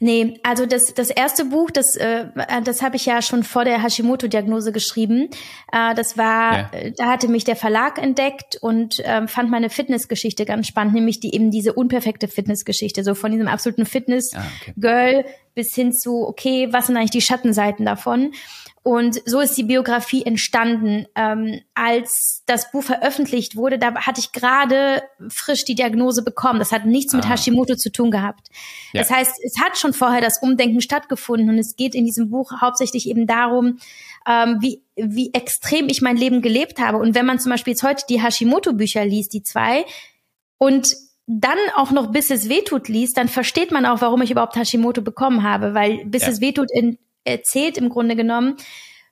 Nee, 0.00 0.38
also 0.42 0.66
das, 0.66 0.94
das 0.94 1.10
erste 1.10 1.44
Buch, 1.44 1.70
das, 1.70 1.96
äh, 1.96 2.26
das 2.64 2.82
habe 2.82 2.96
ich 2.96 3.06
ja 3.06 3.22
schon 3.22 3.42
vor 3.42 3.64
der 3.64 3.82
Hashimoto-Diagnose 3.82 4.72
geschrieben. 4.72 5.28
Äh, 5.72 5.94
das 5.94 6.18
war, 6.18 6.52
ja. 6.52 6.70
Äh, 6.72 6.92
da 6.92 7.06
hatte 7.06 7.28
mich 7.28 7.44
der 7.44 7.56
Verlag 7.56 7.98
entdeckt 7.98 8.56
und 8.60 9.00
äh, 9.00 9.26
fand 9.26 9.50
meine 9.50 9.70
Fitnessgeschichte 9.70 10.44
ganz 10.44 10.66
spannend, 10.66 10.94
nämlich 10.94 11.20
die 11.20 11.34
eben 11.34 11.50
diese 11.50 11.72
unperfekte 11.72 12.28
Fitnessgeschichte, 12.28 13.04
so 13.04 13.14
von 13.14 13.32
diesem 13.32 13.48
absoluten 13.48 13.86
Fitness-Girl 13.86 15.16
ah, 15.16 15.20
okay. 15.20 15.24
bis 15.54 15.74
hin 15.74 15.92
zu, 15.92 16.26
okay, 16.26 16.68
was 16.70 16.86
sind 16.86 16.96
eigentlich 16.96 17.10
die 17.10 17.20
Schattenseiten 17.20 17.86
davon? 17.86 18.32
Und 18.84 19.22
so 19.24 19.40
ist 19.40 19.56
die 19.56 19.62
Biografie 19.62 20.26
entstanden. 20.26 21.06
Ähm, 21.14 21.62
als 21.72 22.42
das 22.44 22.70
Buch 22.70 22.82
veröffentlicht 22.82 23.56
wurde, 23.56 23.78
da 23.78 23.94
hatte 23.94 24.20
ich 24.20 24.32
gerade 24.32 25.02
frisch 25.30 25.64
die 25.64 25.74
Diagnose 25.74 26.22
bekommen. 26.22 26.58
Das 26.58 26.70
hat 26.70 26.84
nichts 26.84 27.14
ah. 27.14 27.16
mit 27.16 27.26
Hashimoto 27.26 27.76
zu 27.76 27.90
tun 27.90 28.10
gehabt. 28.10 28.48
Ja. 28.92 29.00
Das 29.00 29.10
heißt, 29.10 29.42
es 29.42 29.58
hat 29.58 29.78
schon 29.78 29.94
vorher 29.94 30.20
das 30.20 30.42
Umdenken 30.42 30.82
stattgefunden 30.82 31.48
und 31.48 31.58
es 31.58 31.76
geht 31.76 31.94
in 31.94 32.04
diesem 32.04 32.28
Buch 32.28 32.60
hauptsächlich 32.60 33.08
eben 33.08 33.26
darum, 33.26 33.78
ähm, 34.28 34.58
wie, 34.60 34.82
wie 34.96 35.32
extrem 35.32 35.88
ich 35.88 36.02
mein 36.02 36.18
Leben 36.18 36.42
gelebt 36.42 36.78
habe. 36.78 36.98
Und 36.98 37.14
wenn 37.14 37.24
man 37.24 37.38
zum 37.38 37.52
Beispiel 37.52 37.72
jetzt 37.72 37.84
heute 37.84 38.04
die 38.10 38.22
Hashimoto-Bücher 38.22 39.06
liest, 39.06 39.32
die 39.32 39.42
zwei, 39.42 39.86
und 40.58 40.94
dann 41.26 41.56
auch 41.74 41.90
noch 41.90 42.12
bis 42.12 42.30
es 42.30 42.50
wehtut 42.50 42.88
liest, 42.88 43.16
dann 43.16 43.28
versteht 43.28 43.70
man 43.70 43.86
auch, 43.86 44.02
warum 44.02 44.20
ich 44.20 44.30
überhaupt 44.30 44.56
Hashimoto 44.56 45.00
bekommen 45.00 45.42
habe, 45.42 45.72
weil 45.72 46.04
bis 46.04 46.22
ja. 46.22 46.28
es 46.28 46.42
wehtut 46.42 46.68
in, 46.70 46.98
erzählt 47.24 47.78
im 47.78 47.88
Grunde 47.88 48.16
genommen 48.16 48.56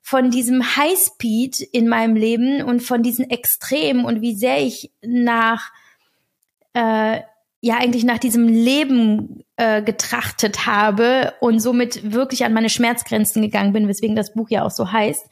von 0.03 0.31
diesem 0.31 0.77
Highspeed 0.77 1.61
in 1.61 1.89
meinem 1.89 2.17
Leben 2.17 2.63
und 2.63 2.81
von 2.81 3.03
diesen 3.03 3.31
Extremen 3.31 4.05
und 4.05 4.21
wie 4.21 4.35
sehr 4.35 4.61
ich 4.61 4.91
nach 5.01 5.71
äh, 6.75 7.21
ja 7.61 7.77
eigentlich 7.77 8.05
nach 8.05 8.19
diesem 8.19 8.49
Leben 8.49 9.45
äh, 9.57 9.83
getrachtet 9.83 10.67
habe 10.67 11.35
und 11.41 11.61
somit 11.61 12.13
wirklich 12.13 12.45
an 12.45 12.53
meine 12.53 12.69
Schmerzgrenzen 12.69 13.41
gegangen 13.41 13.73
bin, 13.73 13.87
weswegen 13.87 14.17
das 14.17 14.35
Buch 14.35 14.51
ja 14.51 14.65
auch 14.65 14.71
so 14.71 14.91
heißt. 14.91 15.25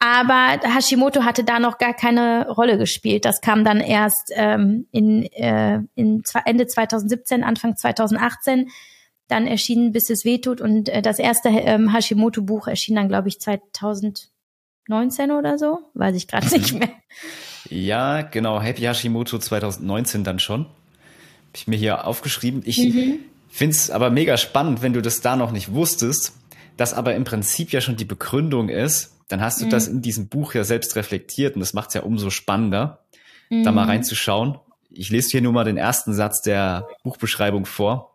Aber 0.00 0.58
Hashimoto 0.62 1.24
hatte 1.24 1.44
da 1.44 1.60
noch 1.60 1.78
gar 1.78 1.94
keine 1.94 2.48
Rolle 2.48 2.78
gespielt. 2.78 3.24
Das 3.24 3.42
kam 3.42 3.64
dann 3.64 3.80
erst 3.80 4.32
ähm, 4.34 4.86
in, 4.90 5.24
äh, 5.32 5.80
in 5.94 6.22
Ende 6.46 6.66
2017, 6.66 7.44
Anfang 7.44 7.76
2018 7.76 8.70
dann 9.30 9.46
erschienen, 9.46 9.92
bis 9.92 10.10
es 10.10 10.24
wehtut. 10.24 10.60
Und 10.60 10.88
äh, 10.88 11.02
das 11.02 11.18
erste 11.18 11.48
ähm, 11.48 11.92
Hashimoto-Buch 11.92 12.66
erschien 12.68 12.96
dann, 12.96 13.08
glaube 13.08 13.28
ich, 13.28 13.40
2019 13.40 15.30
oder 15.30 15.58
so. 15.58 15.80
Weiß 15.94 16.16
ich 16.16 16.28
gerade 16.28 16.48
nicht 16.48 16.74
mehr. 16.74 16.90
Ja, 17.68 18.22
genau. 18.22 18.60
Happy 18.60 18.82
Hashimoto 18.82 19.38
2019 19.38 20.24
dann 20.24 20.38
schon. 20.38 20.64
Habe 20.64 21.56
ich 21.56 21.66
mir 21.66 21.76
hier 21.76 22.06
aufgeschrieben. 22.06 22.62
Ich 22.64 22.78
mhm. 22.78 23.18
finde 23.48 23.76
es 23.76 23.90
aber 23.90 24.10
mega 24.10 24.36
spannend, 24.36 24.82
wenn 24.82 24.92
du 24.92 25.02
das 25.02 25.20
da 25.20 25.36
noch 25.36 25.52
nicht 25.52 25.72
wusstest, 25.72 26.32
dass 26.76 26.94
aber 26.94 27.14
im 27.14 27.24
Prinzip 27.24 27.70
ja 27.72 27.80
schon 27.80 27.96
die 27.96 28.04
Begründung 28.04 28.68
ist. 28.68 29.16
Dann 29.28 29.40
hast 29.40 29.60
du 29.60 29.66
mhm. 29.66 29.70
das 29.70 29.88
in 29.88 30.02
diesem 30.02 30.28
Buch 30.28 30.54
ja 30.54 30.64
selbst 30.64 30.96
reflektiert 30.96 31.54
und 31.54 31.60
das 31.60 31.74
macht 31.74 31.88
es 31.88 31.94
ja 31.94 32.02
umso 32.02 32.30
spannender, 32.30 33.04
mhm. 33.50 33.62
da 33.62 33.72
mal 33.72 33.84
reinzuschauen. 33.84 34.58
Ich 34.90 35.10
lese 35.10 35.30
hier 35.30 35.42
nur 35.42 35.52
mal 35.52 35.64
den 35.64 35.76
ersten 35.76 36.14
Satz 36.14 36.42
der 36.42 36.88
Buchbeschreibung 37.04 37.64
vor. 37.64 38.09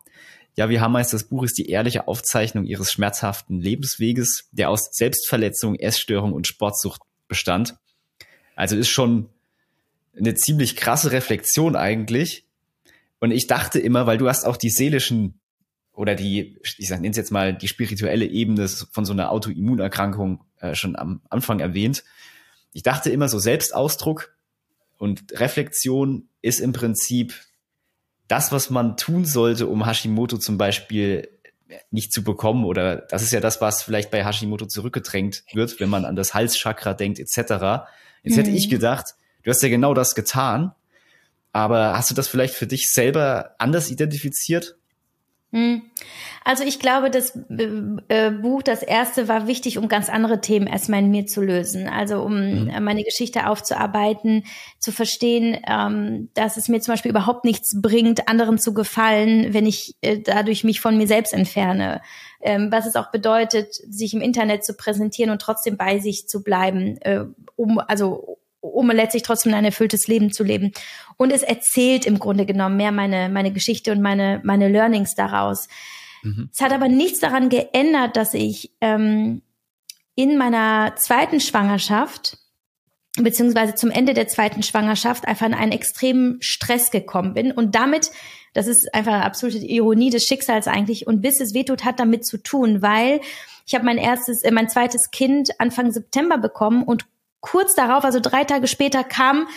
Ja, 0.56 0.70
wie 0.70 0.80
Hammer 0.80 1.02
ist 1.02 1.12
das 1.12 1.24
Buch 1.24 1.44
ist 1.44 1.58
die 1.58 1.68
ehrliche 1.68 2.08
Aufzeichnung 2.08 2.64
ihres 2.64 2.90
schmerzhaften 2.90 3.60
Lebensweges, 3.60 4.48
der 4.52 4.70
aus 4.70 4.88
Selbstverletzung, 4.90 5.74
Essstörung 5.74 6.32
und 6.32 6.46
Sportsucht 6.46 7.02
bestand. 7.28 7.76
Also 8.54 8.74
ist 8.76 8.88
schon 8.88 9.28
eine 10.16 10.34
ziemlich 10.34 10.76
krasse 10.76 11.12
Reflexion 11.12 11.76
eigentlich. 11.76 12.46
Und 13.20 13.32
ich 13.32 13.46
dachte 13.46 13.78
immer, 13.78 14.06
weil 14.06 14.16
du 14.16 14.28
hast 14.28 14.46
auch 14.46 14.56
die 14.56 14.70
seelischen 14.70 15.40
oder 15.92 16.14
die, 16.14 16.58
ich 16.78 16.90
nenne 16.90 17.10
es 17.10 17.16
jetzt 17.16 17.32
mal 17.32 17.54
die 17.54 17.68
spirituelle 17.68 18.26
Ebene 18.26 18.68
von 18.68 19.04
so 19.04 19.12
einer 19.12 19.30
Autoimmunerkrankung 19.30 20.42
äh, 20.60 20.74
schon 20.74 20.96
am 20.96 21.20
Anfang 21.28 21.60
erwähnt. 21.60 22.02
Ich 22.72 22.82
dachte 22.82 23.10
immer 23.10 23.28
so 23.28 23.38
Selbstausdruck 23.38 24.34
und 24.98 25.24
Reflexion 25.32 26.28
ist 26.40 26.60
im 26.60 26.72
Prinzip 26.72 27.34
das, 28.28 28.52
was 28.52 28.70
man 28.70 28.96
tun 28.96 29.24
sollte, 29.24 29.66
um 29.66 29.86
Hashimoto 29.86 30.38
zum 30.38 30.58
Beispiel 30.58 31.28
nicht 31.90 32.12
zu 32.12 32.22
bekommen 32.22 32.64
oder 32.64 32.96
das 32.96 33.22
ist 33.22 33.32
ja 33.32 33.40
das, 33.40 33.60
was 33.60 33.82
vielleicht 33.82 34.10
bei 34.10 34.24
Hashimoto 34.24 34.66
zurückgedrängt 34.66 35.44
wird, 35.52 35.80
wenn 35.80 35.88
man 35.88 36.04
an 36.04 36.16
das 36.16 36.34
Halschakra 36.34 36.94
denkt 36.94 37.18
etc. 37.18 37.36
Jetzt 37.36 37.52
mhm. 37.52 38.34
hätte 38.34 38.50
ich 38.50 38.66
mhm. 38.66 38.70
gedacht, 38.70 39.14
du 39.42 39.50
hast 39.50 39.62
ja 39.62 39.68
genau 39.68 39.94
das 39.94 40.14
getan, 40.14 40.72
aber 41.52 41.96
hast 41.96 42.10
du 42.10 42.14
das 42.14 42.28
vielleicht 42.28 42.54
für 42.54 42.66
dich 42.66 42.90
selber 42.90 43.54
anders 43.58 43.90
identifiziert? 43.90 44.76
Hm. 45.52 45.82
Also 46.44 46.64
ich 46.64 46.80
glaube, 46.80 47.10
das 47.10 47.36
äh, 47.36 47.68
äh, 48.08 48.30
Buch, 48.30 48.62
das 48.62 48.82
erste, 48.82 49.28
war 49.28 49.46
wichtig, 49.46 49.78
um 49.78 49.88
ganz 49.88 50.08
andere 50.08 50.40
Themen 50.40 50.66
erstmal 50.66 51.00
in 51.00 51.10
mir 51.10 51.26
zu 51.26 51.40
lösen. 51.40 51.88
Also 51.88 52.20
um 52.22 52.64
mhm. 52.64 52.84
meine 52.84 53.04
Geschichte 53.04 53.46
aufzuarbeiten, 53.46 54.44
zu 54.78 54.90
verstehen, 54.90 55.56
ähm, 55.68 56.30
dass 56.34 56.56
es 56.56 56.68
mir 56.68 56.80
zum 56.80 56.94
Beispiel 56.94 57.10
überhaupt 57.10 57.44
nichts 57.44 57.80
bringt, 57.80 58.28
anderen 58.28 58.58
zu 58.58 58.74
gefallen, 58.74 59.54
wenn 59.54 59.66
ich 59.66 59.94
äh, 60.00 60.18
dadurch 60.18 60.64
mich 60.64 60.80
von 60.80 60.96
mir 60.96 61.06
selbst 61.06 61.32
entferne. 61.32 62.02
Ähm, 62.40 62.68
was 62.70 62.86
es 62.86 62.96
auch 62.96 63.10
bedeutet, 63.10 63.74
sich 63.74 64.14
im 64.14 64.20
Internet 64.20 64.64
zu 64.64 64.74
präsentieren 64.74 65.30
und 65.30 65.40
trotzdem 65.40 65.76
bei 65.76 65.98
sich 65.98 66.28
zu 66.28 66.42
bleiben, 66.42 66.98
um 67.56 67.78
also 67.78 68.38
um 68.66 68.90
letztlich 68.90 69.22
trotzdem 69.22 69.54
ein 69.54 69.64
erfülltes 69.64 70.08
Leben 70.08 70.32
zu 70.32 70.44
leben. 70.44 70.72
Und 71.16 71.32
es 71.32 71.42
erzählt 71.42 72.06
im 72.06 72.18
Grunde 72.18 72.46
genommen 72.46 72.76
mehr 72.76 72.92
meine, 72.92 73.28
meine 73.28 73.52
Geschichte 73.52 73.92
und 73.92 74.02
meine, 74.02 74.40
meine 74.44 74.68
Learnings 74.68 75.14
daraus. 75.14 75.68
Mhm. 76.22 76.50
Es 76.52 76.60
hat 76.60 76.72
aber 76.72 76.88
nichts 76.88 77.20
daran 77.20 77.48
geändert, 77.48 78.16
dass 78.16 78.34
ich 78.34 78.72
ähm, 78.80 79.42
in 80.14 80.36
meiner 80.36 80.94
zweiten 80.96 81.40
Schwangerschaft 81.40 82.38
beziehungsweise 83.18 83.74
zum 83.74 83.90
Ende 83.90 84.14
der 84.14 84.28
zweiten 84.28 84.62
Schwangerschaft 84.62 85.26
einfach 85.26 85.46
in 85.46 85.54
einen 85.54 85.72
extremen 85.72 86.36
Stress 86.40 86.90
gekommen 86.90 87.34
bin 87.34 87.52
und 87.52 87.74
damit, 87.74 88.10
das 88.52 88.66
ist 88.66 88.94
einfach 88.94 89.12
eine 89.12 89.24
absolute 89.24 89.58
Ironie 89.58 90.10
des 90.10 90.24
Schicksals 90.24 90.68
eigentlich 90.68 91.06
und 91.06 91.22
bis 91.22 91.40
es 91.40 91.54
wehtut 91.54 91.84
hat 91.84 91.98
damit 91.98 92.26
zu 92.26 92.38
tun, 92.38 92.82
weil 92.82 93.20
ich 93.66 93.74
habe 93.74 93.84
mein 93.84 93.98
erstes, 93.98 94.42
äh, 94.42 94.50
mein 94.50 94.68
zweites 94.68 95.10
Kind 95.10 95.50
Anfang 95.60 95.90
September 95.90 96.38
bekommen 96.38 96.82
und 96.82 97.06
kurz 97.40 97.74
darauf, 97.74 98.04
also 98.04 98.20
drei 98.20 98.44
Tage 98.44 98.66
später, 98.66 99.04
kam 99.04 99.48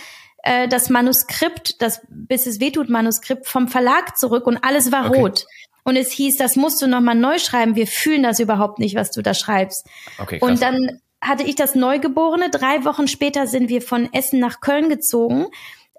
äh, 0.43 0.67
das 0.67 0.89
Manuskript, 0.89 1.81
das 1.81 2.01
Bis 2.09 2.47
es 2.47 2.59
wehtut 2.59 2.89
Manuskript 2.89 3.47
vom 3.47 3.67
Verlag 3.67 4.17
zurück 4.17 4.47
und 4.47 4.57
alles 4.63 4.91
war 4.91 5.09
okay. 5.09 5.19
rot. 5.19 5.45
Und 5.83 5.95
es 5.95 6.11
hieß, 6.11 6.37
das 6.37 6.55
musst 6.55 6.81
du 6.81 6.87
nochmal 6.87 7.15
neu 7.15 7.39
schreiben. 7.39 7.75
Wir 7.75 7.87
fühlen 7.87 8.23
das 8.23 8.39
überhaupt 8.39 8.79
nicht, 8.79 8.95
was 8.95 9.11
du 9.11 9.21
da 9.21 9.33
schreibst. 9.33 9.87
Okay, 10.19 10.39
krass. 10.39 10.49
Und 10.49 10.61
dann 10.61 11.01
hatte 11.21 11.43
ich 11.43 11.55
das 11.55 11.75
Neugeborene. 11.75 12.49
Drei 12.49 12.85
Wochen 12.85 13.07
später 13.07 13.47
sind 13.47 13.69
wir 13.69 13.81
von 13.81 14.11
Essen 14.13 14.39
nach 14.39 14.61
Köln 14.61 14.89
gezogen. 14.89 15.47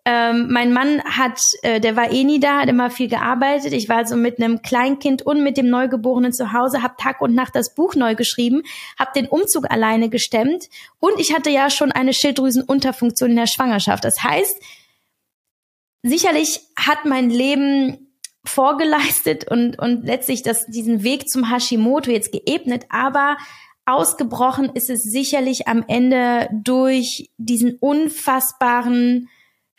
Ähm, 0.05 0.49
mein 0.51 0.73
Mann 0.73 1.03
hat, 1.05 1.41
äh, 1.63 1.79
der 1.79 1.95
war 1.95 2.11
eh 2.11 2.25
nie 2.25 2.41
da, 2.41 2.61
hat 2.61 2.69
immer 2.69 2.91
viel 2.91 3.09
gearbeitet. 3.09 3.73
Ich 3.73 3.89
war 3.89 3.99
also 3.99 4.17
mit 4.17 4.39
einem 4.39 4.63
Kleinkind 4.63 5.23
und 5.23 5.43
mit 5.43 5.57
dem 5.57 5.69
Neugeborenen 5.69 6.33
zu 6.33 6.53
Hause, 6.53 6.83
habe 6.83 6.95
Tag 6.99 7.21
und 7.21 7.35
Nacht 7.35 7.55
das 7.55 7.75
Buch 7.75 7.95
neu 7.95 8.15
geschrieben, 8.15 8.63
habe 8.99 9.11
den 9.15 9.27
Umzug 9.27 9.71
alleine 9.71 10.09
gestemmt 10.09 10.69
und 11.01 11.19
ich 11.19 11.35
hatte 11.35 11.51
ja 11.51 11.69
schon 11.69 11.93
eine 11.93 12.15
Schilddrüsenunterfunktion 12.15 13.31
in 13.31 13.37
der 13.37 13.47
Schwangerschaft. 13.47 14.05
Das 14.05 14.23
heißt, 14.23 14.63
sicherlich 16.03 16.61
hat 16.77 17.05
mein 17.05 17.29
Leben 17.29 18.15
vorgeleistet 18.45 19.51
und, 19.51 19.79
und 19.79 20.07
letztlich 20.07 20.43
das, 20.43 20.65
diesen 20.67 21.03
Weg 21.03 21.29
zum 21.29 21.51
Hashimoto 21.51 22.11
jetzt 22.11 22.33
geebnet, 22.33 22.87
aber 22.89 23.37
ausgebrochen 23.85 24.71
ist 24.73 24.89
es 24.89 25.03
sicherlich 25.03 25.69
am 25.69 25.85
Ende 25.87 26.49
durch 26.53 27.31
diesen 27.37 27.77
unfassbaren 27.77 29.29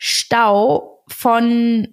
Stau 0.04 1.04
von 1.06 1.86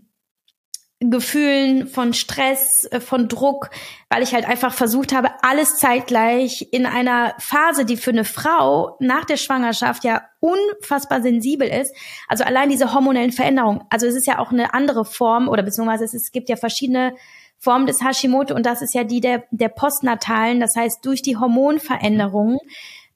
Gefühlen, 0.99 1.87
von 1.87 2.13
Stress, 2.15 2.85
äh, 2.89 2.99
von 2.99 3.27
Druck, 3.27 3.69
weil 4.09 4.23
ich 4.23 4.33
halt 4.33 4.47
einfach 4.47 4.73
versucht 4.73 5.13
habe, 5.13 5.29
alles 5.43 5.77
zeitgleich 5.77 6.69
in 6.71 6.87
einer 6.87 7.35
Phase, 7.37 7.85
die 7.85 7.97
für 7.97 8.09
eine 8.09 8.25
Frau 8.25 8.97
nach 8.99 9.25
der 9.25 9.37
Schwangerschaft 9.37 10.03
ja 10.03 10.23
unfassbar 10.39 11.21
sensibel 11.21 11.67
ist. 11.67 11.95
Also 12.27 12.45
allein 12.45 12.69
diese 12.69 12.95
hormonellen 12.95 13.31
Veränderungen. 13.31 13.83
Also 13.91 14.07
es 14.07 14.15
ist 14.15 14.25
ja 14.25 14.39
auch 14.39 14.51
eine 14.51 14.73
andere 14.73 15.05
Form 15.05 15.47
oder 15.47 15.61
beziehungsweise 15.61 16.05
es, 16.05 16.15
es 16.15 16.31
gibt 16.31 16.49
ja 16.49 16.55
verschiedene 16.55 17.13
Formen 17.59 17.85
des 17.85 18.03
Hashimoto 18.03 18.55
und 18.55 18.65
das 18.65 18.81
ist 18.81 18.95
ja 18.95 19.03
die 19.03 19.21
der, 19.21 19.43
der 19.51 19.69
postnatalen. 19.69 20.59
Das 20.59 20.75
heißt, 20.75 21.05
durch 21.05 21.21
die 21.21 21.37
Hormonveränderungen 21.37 22.57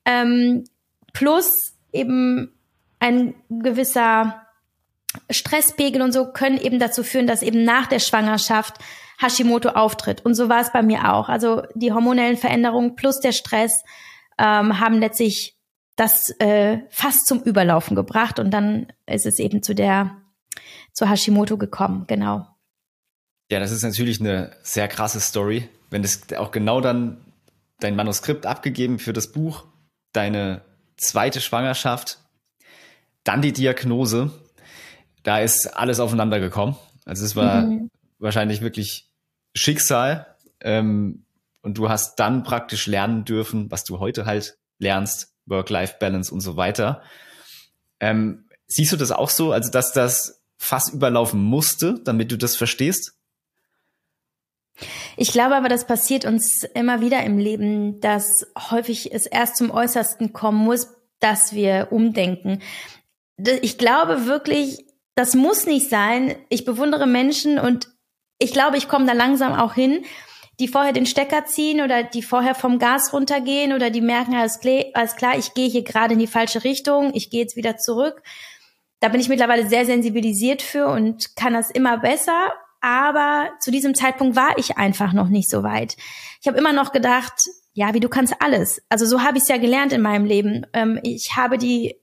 ähm, 0.06 0.66
plus 1.14 1.74
eben 1.92 2.54
ein 3.00 3.34
gewisser 3.50 4.43
Stresspegel 5.30 6.02
und 6.02 6.12
so 6.12 6.32
können 6.32 6.58
eben 6.58 6.80
dazu 6.80 7.04
führen, 7.04 7.28
dass 7.28 7.42
eben 7.42 7.64
nach 7.64 7.88
der 7.88 8.00
Schwangerschaft 8.00 8.76
Hashimoto 9.22 9.70
auftritt. 9.70 10.26
Und 10.26 10.36
so 10.36 10.50
war 10.50 10.62
es 10.62 10.72
bei 10.72 10.82
mir 10.82 11.14
auch. 11.14 11.30
Also 11.30 11.64
die 11.76 11.94
hormonellen 11.94 12.38
Veränderungen 12.38 12.96
plus 12.96 13.20
der 13.20 13.32
Stress 13.32 13.84
ähm, 14.38 14.80
haben 14.80 15.00
letztlich 15.00 15.58
das 15.96 16.30
äh, 16.40 16.80
fast 16.90 17.28
zum 17.28 17.44
Überlaufen 17.44 17.96
gebracht 17.96 18.40
und 18.40 18.52
dann 18.52 18.88
ist 19.06 19.26
es 19.26 19.38
eben 19.38 19.62
zu 19.62 19.76
der 19.76 20.18
zu 20.92 21.10
Hashimoto 21.10 21.58
gekommen, 21.58 22.06
genau. 22.08 22.48
Ja, 23.52 23.60
das 23.60 23.72
ist 23.72 23.84
natürlich 23.84 24.20
eine 24.20 24.56
sehr 24.64 24.88
krasse 24.88 25.20
Story, 25.20 25.70
wenn 25.90 26.02
das 26.02 26.22
auch 26.36 26.52
genau 26.52 26.82
dann 26.82 27.18
dein 27.80 27.96
Manuskript 27.96 28.46
abgegeben 28.46 29.00
für 29.00 29.14
das 29.14 29.32
Buch, 29.32 29.66
deine 30.14 30.62
zweite 30.98 31.42
Schwangerschaft, 31.42 32.20
dann 33.24 33.42
die 33.42 33.54
Diagnose, 33.54 34.32
da 35.24 35.40
ist 35.40 35.68
alles 35.68 36.00
aufeinander 36.00 36.40
gekommen. 36.40 36.76
Also 37.06 37.26
es 37.26 37.36
war 37.36 37.64
mhm. 37.64 37.90
wahrscheinlich 38.20 38.62
wirklich 38.62 39.10
Schicksal. 39.56 40.38
Ähm, 40.62 41.26
und 41.62 41.78
du 41.78 41.90
hast 41.90 42.20
dann 42.20 42.44
praktisch 42.44 42.88
lernen 42.88 43.24
dürfen, 43.24 43.72
was 43.72 43.86
du 43.86 44.00
heute 44.00 44.26
halt 44.26 44.58
lernst, 44.80 45.34
Work-Life-Balance 45.46 46.34
und 46.34 46.42
so 46.42 46.58
weiter. 46.58 47.02
Ähm, 48.00 48.50
siehst 48.68 48.92
du 48.92 48.98
das 48.98 49.12
auch 49.12 49.30
so, 49.30 49.54
also 49.54 49.72
dass 49.72 49.94
das 49.94 50.44
fast 50.58 50.94
überlaufen 50.94 51.42
musste, 51.42 52.02
damit 52.04 52.32
du 52.32 52.38
das 52.38 52.56
verstehst? 52.56 53.18
Ich 55.16 55.32
glaube 55.32 55.56
aber, 55.56 55.70
das 55.70 55.86
passiert 55.86 56.26
uns 56.26 56.64
immer 56.74 57.00
wieder 57.00 57.24
im 57.24 57.38
Leben, 57.38 58.02
dass 58.02 58.46
häufig 58.72 59.14
es 59.14 59.26
erst 59.26 59.58
zum 59.58 59.72
Äußersten 59.72 60.34
kommen 60.34 60.58
muss, 60.58 60.88
dass 61.20 61.54
wir 61.54 61.90
umdenken. 61.92 62.62
Ich 63.62 63.78
glaube 63.78 64.26
wirklich, 64.26 64.86
das 65.16 65.36
muss 65.36 65.66
nicht 65.66 65.90
sein. 65.90 66.36
Ich 66.50 66.66
bewundere 66.66 67.08
Menschen 67.08 67.60
und 67.60 67.88
ich 68.40 68.52
glaube, 68.52 68.78
ich 68.78 68.88
komme 68.88 69.06
da 69.06 69.14
langsam 69.14 69.54
auch 69.54 69.74
hin, 69.74 70.04
die 70.60 70.68
vorher 70.68 70.94
den 70.94 71.06
Stecker 71.06 71.46
ziehen 71.46 71.82
oder 71.82 72.04
die 72.04 72.22
vorher 72.22 72.56
vom 72.56 72.80
Gas 72.80 73.14
runtergehen 73.14 73.74
oder 73.74 73.90
die 73.90 74.02
merken, 74.02 74.36
alles 74.36 74.60
klar, 74.60 75.38
ich 75.38 75.54
gehe 75.54 75.70
hier 75.70 75.84
gerade 75.84 76.14
in 76.14 76.20
die 76.20 76.28
falsche 76.28 76.64
Richtung, 76.64 77.12
ich 77.14 77.30
gehe 77.30 77.42
jetzt 77.42 77.56
wieder 77.56 77.78
zurück. 77.78 78.22
Da 79.00 79.10
bin 79.10 79.20
ich 79.20 79.30
mittlerweile 79.30 79.68
sehr 79.68 79.86
sensibilisiert 79.86 80.62
für 80.62 80.88
und 80.88 81.36
kann 81.36 81.54
das 81.54 81.70
immer 81.70 81.98
besser. 81.98 82.54
Aber 82.80 83.50
zu 83.60 83.72
diesem 83.72 83.96
Zeitpunkt 83.96 84.36
war 84.36 84.58
ich 84.58 84.78
einfach 84.78 85.14
noch 85.14 85.30
nicht 85.30 85.50
so 85.50 85.64
weit. 85.64 85.96
Ich 86.42 86.48
habe 86.48 86.58
immer 86.58 86.74
noch 86.74 86.92
gedacht, 86.92 87.34
ja, 87.74 87.94
wie 87.94 88.00
du 88.00 88.10
kannst 88.10 88.36
alles. 88.40 88.82
Also 88.90 89.06
so 89.06 89.22
habe 89.22 89.38
ich 89.38 89.44
es 89.44 89.50
ja 89.50 89.58
gelernt 89.58 89.94
in 89.94 90.02
meinem 90.02 90.26
Leben. 90.26 90.66
Ähm, 90.74 91.00
ich 91.02 91.36
habe 91.36 91.58
die 91.58 91.96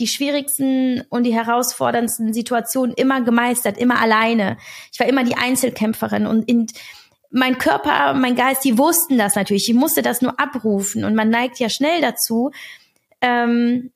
die 0.00 0.08
schwierigsten 0.08 1.02
und 1.10 1.24
die 1.24 1.34
herausforderndsten 1.34 2.32
Situationen 2.32 2.94
immer 2.94 3.20
gemeistert, 3.20 3.78
immer 3.78 4.00
alleine. 4.00 4.56
Ich 4.92 4.98
war 4.98 5.06
immer 5.06 5.24
die 5.24 5.36
Einzelkämpferin 5.36 6.26
und 6.26 6.48
in, 6.48 6.66
mein 7.30 7.58
Körper, 7.58 8.14
mein 8.14 8.34
Geist, 8.34 8.64
die 8.64 8.76
wussten 8.76 9.16
das 9.16 9.36
natürlich. 9.36 9.68
Ich 9.68 9.74
musste 9.74 10.02
das 10.02 10.20
nur 10.20 10.40
abrufen 10.40 11.04
und 11.04 11.14
man 11.14 11.30
neigt 11.30 11.60
ja 11.60 11.68
schnell 11.68 12.00
dazu, 12.00 12.50
ähm, 13.20 13.92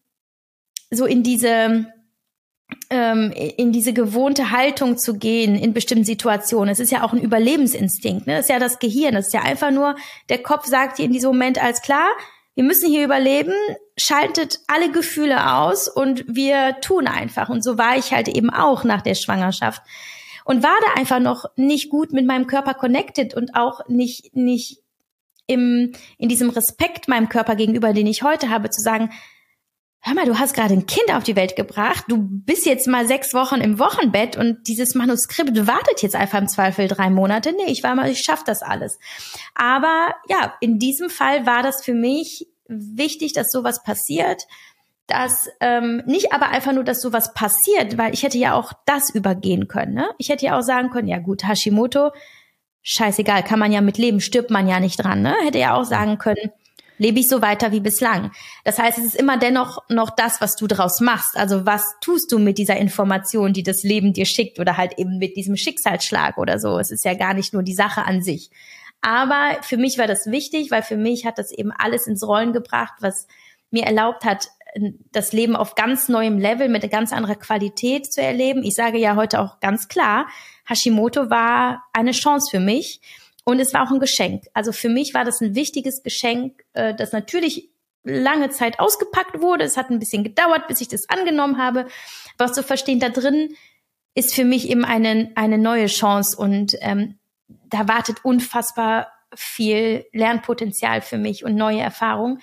so 0.91 1.07
in 1.07 1.23
diese 1.23 1.93
ähm, 2.91 3.33
in 3.33 3.73
diese 3.73 3.93
gewohnte 3.93 4.51
Haltung 4.51 4.99
zu 4.99 5.15
gehen 5.15 5.57
in 5.57 5.75
bestimmten 5.75 6.05
Situationen. 6.05 6.73
Es 6.73 6.81
ist 6.81 6.93
ja 6.93 7.03
auch 7.03 7.13
ein 7.13 7.21
Überlebensinstinkt. 7.21 8.27
Ne? 8.27 8.37
Das 8.37 8.47
ist 8.47 8.51
ja 8.51 8.59
das 8.59 8.79
Gehirn. 8.79 9.15
Das 9.15 9.27
ist 9.27 9.33
ja 9.33 9.43
einfach 9.43 9.71
nur, 9.71 9.97
der 10.29 10.43
Kopf 10.43 10.67
sagt 10.67 10.99
dir 10.99 11.05
in 11.05 11.13
diesem 11.13 11.31
Moment 11.31 11.63
als 11.63 11.83
klar, 11.83 12.09
wir 12.55 12.65
müssen 12.65 12.89
hier 12.89 13.05
überleben, 13.05 13.55
schaltet 13.97 14.61
alle 14.69 14.91
Gefühle 14.91 15.55
aus 15.55 15.89
und 15.89 16.25
wir 16.29 16.81
tun 16.81 17.07
einfach. 17.07 17.49
Und 17.49 17.65
so 17.65 17.79
war 17.79 17.97
ich 17.97 18.13
halt 18.13 18.29
eben 18.29 18.51
auch 18.51 18.85
nach 18.85 19.03
der 19.03 19.15
Schwangerschaft 19.15 19.83
und 20.45 20.63
war 20.63 20.77
da 20.81 21.01
einfach 21.01 21.21
noch 21.21 21.47
nicht 21.57 21.91
gut 21.91 22.13
mit 22.13 22.27
meinem 22.27 22.47
Körper 22.47 22.75
connected 22.75 23.35
und 23.35 23.55
auch 23.55 23.89
nicht, 23.89 24.37
nicht 24.37 24.83
im, 25.47 25.93
in 26.19 26.29
diesem 26.29 26.51
Respekt 26.51 27.09
meinem 27.09 27.29
Körper 27.29 27.57
gegenüber, 27.57 27.93
den 27.93 28.07
ich 28.07 28.23
heute 28.23 28.51
habe, 28.51 28.71
zu 28.71 28.81
sagen, 28.81 29.11
hör 30.05 30.15
mal, 30.15 30.27
du 30.27 30.39
hast 30.39 30.55
gerade 30.55 30.75
ein 30.75 30.87
Kind 30.87 31.11
auf 31.13 31.25
die 31.25 31.35
Welt 31.35 31.57
gebracht, 31.57 32.05
du 32.09 32.19
bist 32.19 32.67
jetzt 32.67 32.87
mal 32.87 33.07
sechs 33.07 33.33
Wochen 33.33 33.63
im 33.63 33.79
Wochenbett 33.79 34.37
und 34.37 34.69
dieses 34.69 34.95
Manuskript 34.95 35.67
wartet 35.67 36.03
jetzt 36.03 36.15
einfach 36.15 36.39
im 36.39 36.49
Zweifel 36.49 36.89
drei 36.89 37.09
Monate. 37.09 37.53
Nee, 37.53 37.73
ich 37.73 37.83
war 37.83 37.95
mal, 37.95 38.11
ich 38.11 38.21
schaff 38.21 38.45
das 38.45 38.63
alles. 38.63 38.99
Aber 39.55 40.15
ja, 40.29 40.55
in 40.61 40.79
diesem 40.79 41.09
Fall 41.09 41.47
war 41.47 41.63
das 41.63 41.83
für 41.83 41.95
mich 41.95 42.47
wichtig, 42.69 43.33
dass 43.33 43.51
sowas 43.51 43.83
passiert, 43.83 44.43
dass 45.07 45.49
ähm, 45.61 46.03
nicht 46.05 46.33
aber 46.33 46.49
einfach 46.49 46.73
nur, 46.73 46.85
dass 46.85 47.01
sowas 47.01 47.33
passiert, 47.33 47.97
weil 47.97 48.13
ich 48.13 48.23
hätte 48.23 48.39
ja 48.39 48.55
auch 48.55 48.73
das 48.85 49.09
übergehen 49.09 49.69
können. 49.69 49.95
Ne? 49.95 50.11
Ich 50.19 50.29
hätte 50.29 50.45
ja 50.45 50.59
auch 50.59 50.63
sagen 50.63 50.91
können, 50.91 51.09
ja 51.09 51.19
gut, 51.19 51.47
Hashimoto, 51.49 52.11
scheißegal, 52.83 53.43
kann 53.43 53.59
man 53.59 53.73
ja 53.73 53.81
mit 53.81 53.97
leben, 53.97 54.21
stirbt 54.21 54.51
man 54.51 54.69
ja 54.69 54.81
nicht 54.81 55.03
dran. 55.03 55.23
Ne? 55.23 55.35
Hätte 55.45 55.59
ja 55.59 55.75
auch 55.75 55.85
sagen 55.85 56.19
können, 56.19 56.53
lebe 57.05 57.21
ich 57.21 57.29
so 57.29 57.43
weiter 57.43 57.71
wie 57.71 57.81
bislang. 57.81 58.33
Das 58.65 58.79
heißt, 58.79 58.97
es 58.97 59.05
ist 59.05 59.17
immer 59.17 59.37
dennoch 59.37 59.85
noch 59.91 60.09
das, 60.09 60.41
was 60.41 60.57
du 60.57 60.67
draus 60.67 61.01
machst. 61.01 61.37
Also 61.37 61.67
was 61.67 61.85
tust 62.01 62.33
du 62.33 62.39
mit 62.39 62.57
dieser 62.57 62.77
Information, 62.79 63.53
die 63.53 63.63
das 63.63 63.83
Leben 63.83 64.15
dir 64.15 64.25
schickt 64.25 64.59
oder 64.59 64.79
halt 64.79 64.99
eben 64.99 65.19
mit 65.19 65.37
diesem 65.37 65.55
Schicksalsschlag 65.55 66.39
oder 66.39 66.59
so. 66.59 66.79
Es 66.79 66.91
ist 66.91 67.05
ja 67.05 67.13
gar 67.13 67.35
nicht 67.35 67.53
nur 67.53 67.63
die 67.63 67.75
Sache 67.75 68.07
an 68.07 68.23
sich. 68.23 68.51
Aber 69.03 69.59
für 69.61 69.77
mich 69.77 69.99
war 69.99 70.07
das 70.07 70.31
wichtig, 70.31 70.71
weil 70.71 70.83
für 70.83 70.97
mich 70.97 71.27
hat 71.27 71.37
das 71.37 71.53
eben 71.53 71.73
alles 71.73 72.07
ins 72.07 72.27
Rollen 72.27 72.55
gebracht, 72.55 72.95
was 73.01 73.27
mir 73.71 73.85
erlaubt 73.85 74.25
hat, 74.25 74.49
das 75.13 75.35
Leben 75.35 75.57
auf 75.57 75.75
ganz 75.75 76.09
neuem 76.09 76.39
Level 76.39 76.71
mit 76.71 76.91
ganz 76.91 77.13
anderer 77.13 77.37
Qualität 77.37 78.11
zu 78.11 78.23
erleben. 78.23 78.63
Ich 78.63 78.75
sage 78.75 78.99
ja 78.99 79.15
heute 79.15 79.41
auch 79.41 79.61
ganz 79.61 79.89
klar, 79.89 80.27
Hashimoto 80.67 81.29
war 81.29 81.85
eine 81.93 82.13
Chance 82.13 82.49
für 82.51 82.61
mich 82.61 83.03
und 83.45 83.61
es 83.61 83.75
war 83.75 83.83
auch 83.87 83.91
ein 83.91 84.01
Geschenk. 84.01 84.45
Also 84.55 84.73
für 84.73 84.89
mich 84.89 85.15
war 85.15 85.25
das 85.25 85.41
ein 85.41 85.55
wichtiges 85.55 86.03
Geschenk, 86.03 86.65
äh, 86.73 86.95
das 86.95 87.13
natürlich 87.13 87.71
lange 88.03 88.51
Zeit 88.51 88.81
ausgepackt 88.81 89.41
wurde. 89.41 89.65
Es 89.65 89.77
hat 89.77 89.91
ein 89.91 89.99
bisschen 89.99 90.25
gedauert, 90.25 90.69
bis 90.69 90.81
ich 90.81 90.89
das 90.89 91.09
angenommen 91.09 91.59
habe. 91.59 91.87
Aber 92.39 92.53
zu 92.53 92.63
verstehen, 92.63 93.01
da 93.01 93.09
drin 93.09 93.57
ist 94.15 94.35
für 94.35 94.45
mich 94.45 94.69
eben 94.69 94.85
eine, 94.85 95.33
eine 95.35 95.59
neue 95.59 95.87
Chance 95.87 96.37
und 96.37 96.77
ähm, 96.81 97.19
da 97.49 97.89
wartet 97.89 98.25
unfassbar 98.25 99.13
viel 99.35 100.07
Lernpotenzial 100.13 101.01
für 101.01 101.19
mich 101.19 101.45
und 101.45 101.57
neue 101.57 101.81
Erfahrungen 101.81 102.41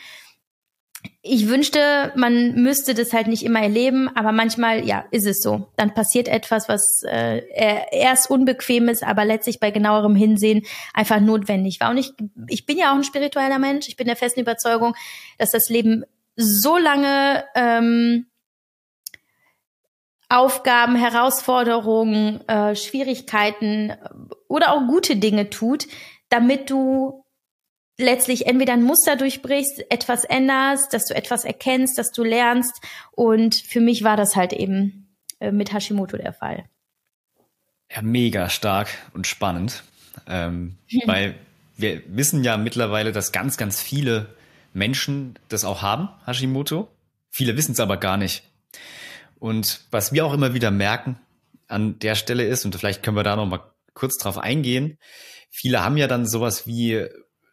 ich 1.23 1.47
wünschte, 1.47 2.11
man 2.15 2.55
müsste 2.55 2.95
das 2.95 3.13
halt 3.13 3.27
nicht 3.27 3.43
immer 3.43 3.61
erleben, 3.61 4.09
aber 4.15 4.31
manchmal, 4.31 4.85
ja, 4.87 5.05
ist 5.11 5.27
es 5.27 5.41
so. 5.41 5.67
Dann 5.75 5.93
passiert 5.93 6.27
etwas, 6.27 6.67
was 6.67 7.03
äh, 7.03 7.43
erst 7.91 8.29
unbequem 8.29 8.89
ist, 8.89 9.03
aber 9.03 9.23
letztlich 9.23 9.59
bei 9.59 9.69
genauerem 9.69 10.15
Hinsehen 10.15 10.63
einfach 10.93 11.19
notwendig 11.19 11.79
war. 11.79 11.91
Und 11.91 11.97
ich, 11.97 12.13
ich 12.47 12.65
bin 12.65 12.77
ja 12.77 12.91
auch 12.91 12.95
ein 12.95 13.03
spiritueller 13.03 13.59
Mensch. 13.59 13.87
Ich 13.87 13.97
bin 13.97 14.07
der 14.07 14.15
festen 14.15 14.39
Überzeugung, 14.39 14.95
dass 15.37 15.51
das 15.51 15.69
Leben 15.69 16.05
so 16.35 16.77
lange 16.77 17.43
ähm, 17.53 18.25
Aufgaben, 20.27 20.95
Herausforderungen, 20.95 22.47
äh, 22.47 22.75
Schwierigkeiten 22.75 23.93
oder 24.47 24.71
auch 24.71 24.87
gute 24.87 25.17
Dinge 25.17 25.49
tut, 25.49 25.87
damit 26.29 26.69
du 26.69 27.25
letztlich 28.01 28.47
entweder 28.47 28.73
ein 28.73 28.83
Muster 28.83 29.15
durchbrichst, 29.15 29.85
etwas 29.89 30.25
änderst, 30.25 30.93
dass 30.93 31.05
du 31.05 31.15
etwas 31.15 31.45
erkennst, 31.45 31.97
dass 31.97 32.11
du 32.11 32.23
lernst. 32.23 32.81
Und 33.11 33.55
für 33.55 33.79
mich 33.79 34.03
war 34.03 34.17
das 34.17 34.35
halt 34.35 34.53
eben 34.53 35.15
äh, 35.39 35.51
mit 35.51 35.73
Hashimoto 35.73 36.17
der 36.17 36.33
Fall. 36.33 36.65
Ja, 37.93 38.01
mega 38.01 38.49
stark 38.49 38.89
und 39.13 39.27
spannend, 39.27 39.83
ähm, 40.27 40.77
hm. 40.87 41.01
weil 41.05 41.35
wir 41.77 42.01
wissen 42.07 42.43
ja 42.43 42.57
mittlerweile, 42.57 43.11
dass 43.11 43.31
ganz, 43.31 43.57
ganz 43.57 43.81
viele 43.81 44.35
Menschen 44.73 45.39
das 45.49 45.65
auch 45.65 45.81
haben, 45.81 46.09
Hashimoto. 46.25 46.87
Viele 47.29 47.57
wissen 47.57 47.73
es 47.73 47.79
aber 47.79 47.97
gar 47.97 48.17
nicht. 48.17 48.43
Und 49.39 49.81
was 49.89 50.13
wir 50.13 50.25
auch 50.25 50.33
immer 50.33 50.53
wieder 50.53 50.71
merken 50.71 51.19
an 51.67 51.97
der 51.99 52.15
Stelle 52.15 52.45
ist, 52.45 52.65
und 52.65 52.75
vielleicht 52.75 53.01
können 53.01 53.17
wir 53.17 53.23
da 53.23 53.35
noch 53.35 53.47
mal 53.47 53.63
kurz 53.93 54.17
drauf 54.17 54.37
eingehen, 54.37 54.97
viele 55.49 55.83
haben 55.83 55.97
ja 55.97 56.07
dann 56.07 56.27
sowas 56.27 56.67
wie 56.67 57.07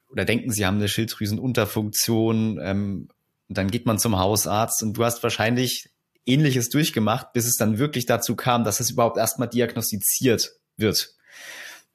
oder 0.09 0.25
denken, 0.25 0.51
sie 0.51 0.67
haben 0.67 0.77
eine 0.77 0.89
Schilddrüsenunterfunktion, 0.89 2.59
ähm, 2.63 3.09
dann 3.49 3.71
geht 3.71 3.87
man 3.87 3.99
zum 3.99 4.19
Hausarzt 4.19 4.83
und 4.83 4.95
du 4.95 5.05
hast 5.05 5.23
wahrscheinlich 5.23 5.91
ähnliches 6.27 6.69
durchgemacht, 6.69 7.33
bis 7.33 7.47
es 7.47 7.57
dann 7.57 7.79
wirklich 7.79 8.07
dazu 8.07 8.37
kam, 8.37 8.65
dass 8.65 8.81
es 8.81 8.91
überhaupt 8.91 9.17
erstmal 9.17 9.49
diagnostiziert 9.49 10.53
wird. 10.77 11.15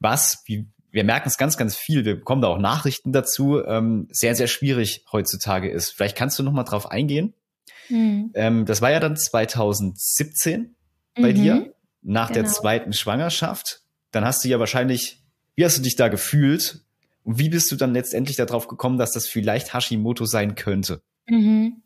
Was, 0.00 0.42
wie, 0.46 0.66
wir 0.90 1.04
merken 1.04 1.28
es 1.28 1.38
ganz, 1.38 1.56
ganz 1.56 1.76
viel, 1.76 2.04
wir 2.04 2.16
bekommen 2.16 2.42
da 2.42 2.48
auch 2.48 2.58
Nachrichten 2.58 3.12
dazu, 3.12 3.64
ähm, 3.64 4.08
sehr, 4.10 4.34
sehr 4.34 4.48
schwierig 4.48 5.04
heutzutage 5.12 5.70
ist. 5.70 5.90
Vielleicht 5.90 6.16
kannst 6.16 6.38
du 6.38 6.42
noch 6.42 6.52
mal 6.52 6.64
drauf 6.64 6.90
eingehen. 6.90 7.34
Mhm. 7.88 8.30
Ähm, 8.34 8.64
das 8.64 8.82
war 8.82 8.90
ja 8.90 9.00
dann 9.00 9.16
2017 9.16 10.74
bei 11.14 11.32
mhm. 11.32 11.34
dir, 11.34 11.74
nach 12.02 12.28
genau. 12.28 12.42
der 12.42 12.50
zweiten 12.50 12.92
Schwangerschaft. 12.92 13.82
Dann 14.10 14.24
hast 14.24 14.44
du 14.44 14.48
ja 14.48 14.58
wahrscheinlich, 14.58 15.22
wie 15.54 15.64
hast 15.64 15.78
du 15.78 15.82
dich 15.82 15.96
da 15.96 16.08
gefühlt? 16.08 16.84
Und 17.24 17.38
wie 17.38 17.48
bist 17.48 17.72
du 17.72 17.76
dann 17.76 17.92
letztendlich 17.92 18.36
darauf 18.36 18.68
gekommen, 18.68 18.98
dass 18.98 19.12
das 19.12 19.26
vielleicht 19.26 19.74
Hashimoto 19.74 20.26
sein 20.26 20.54
könnte? 20.54 21.02
Mhm. 21.26 21.82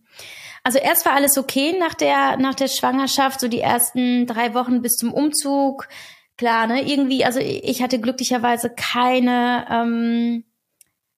Also 0.64 0.78
erst 0.78 1.06
war 1.06 1.14
alles 1.14 1.38
okay 1.38 1.74
nach 1.78 1.94
der, 1.94 2.36
nach 2.36 2.54
der 2.54 2.68
Schwangerschaft, 2.68 3.40
so 3.40 3.48
die 3.48 3.60
ersten 3.60 4.26
drei 4.26 4.54
Wochen 4.54 4.82
bis 4.82 4.96
zum 4.96 5.14
Umzug. 5.14 5.88
Klar, 6.36 6.66
ne, 6.66 6.86
irgendwie, 6.86 7.24
also 7.24 7.40
ich 7.40 7.82
hatte 7.82 8.00
glücklicherweise 8.00 8.70
keine, 8.70 9.66
ähm, 9.70 10.44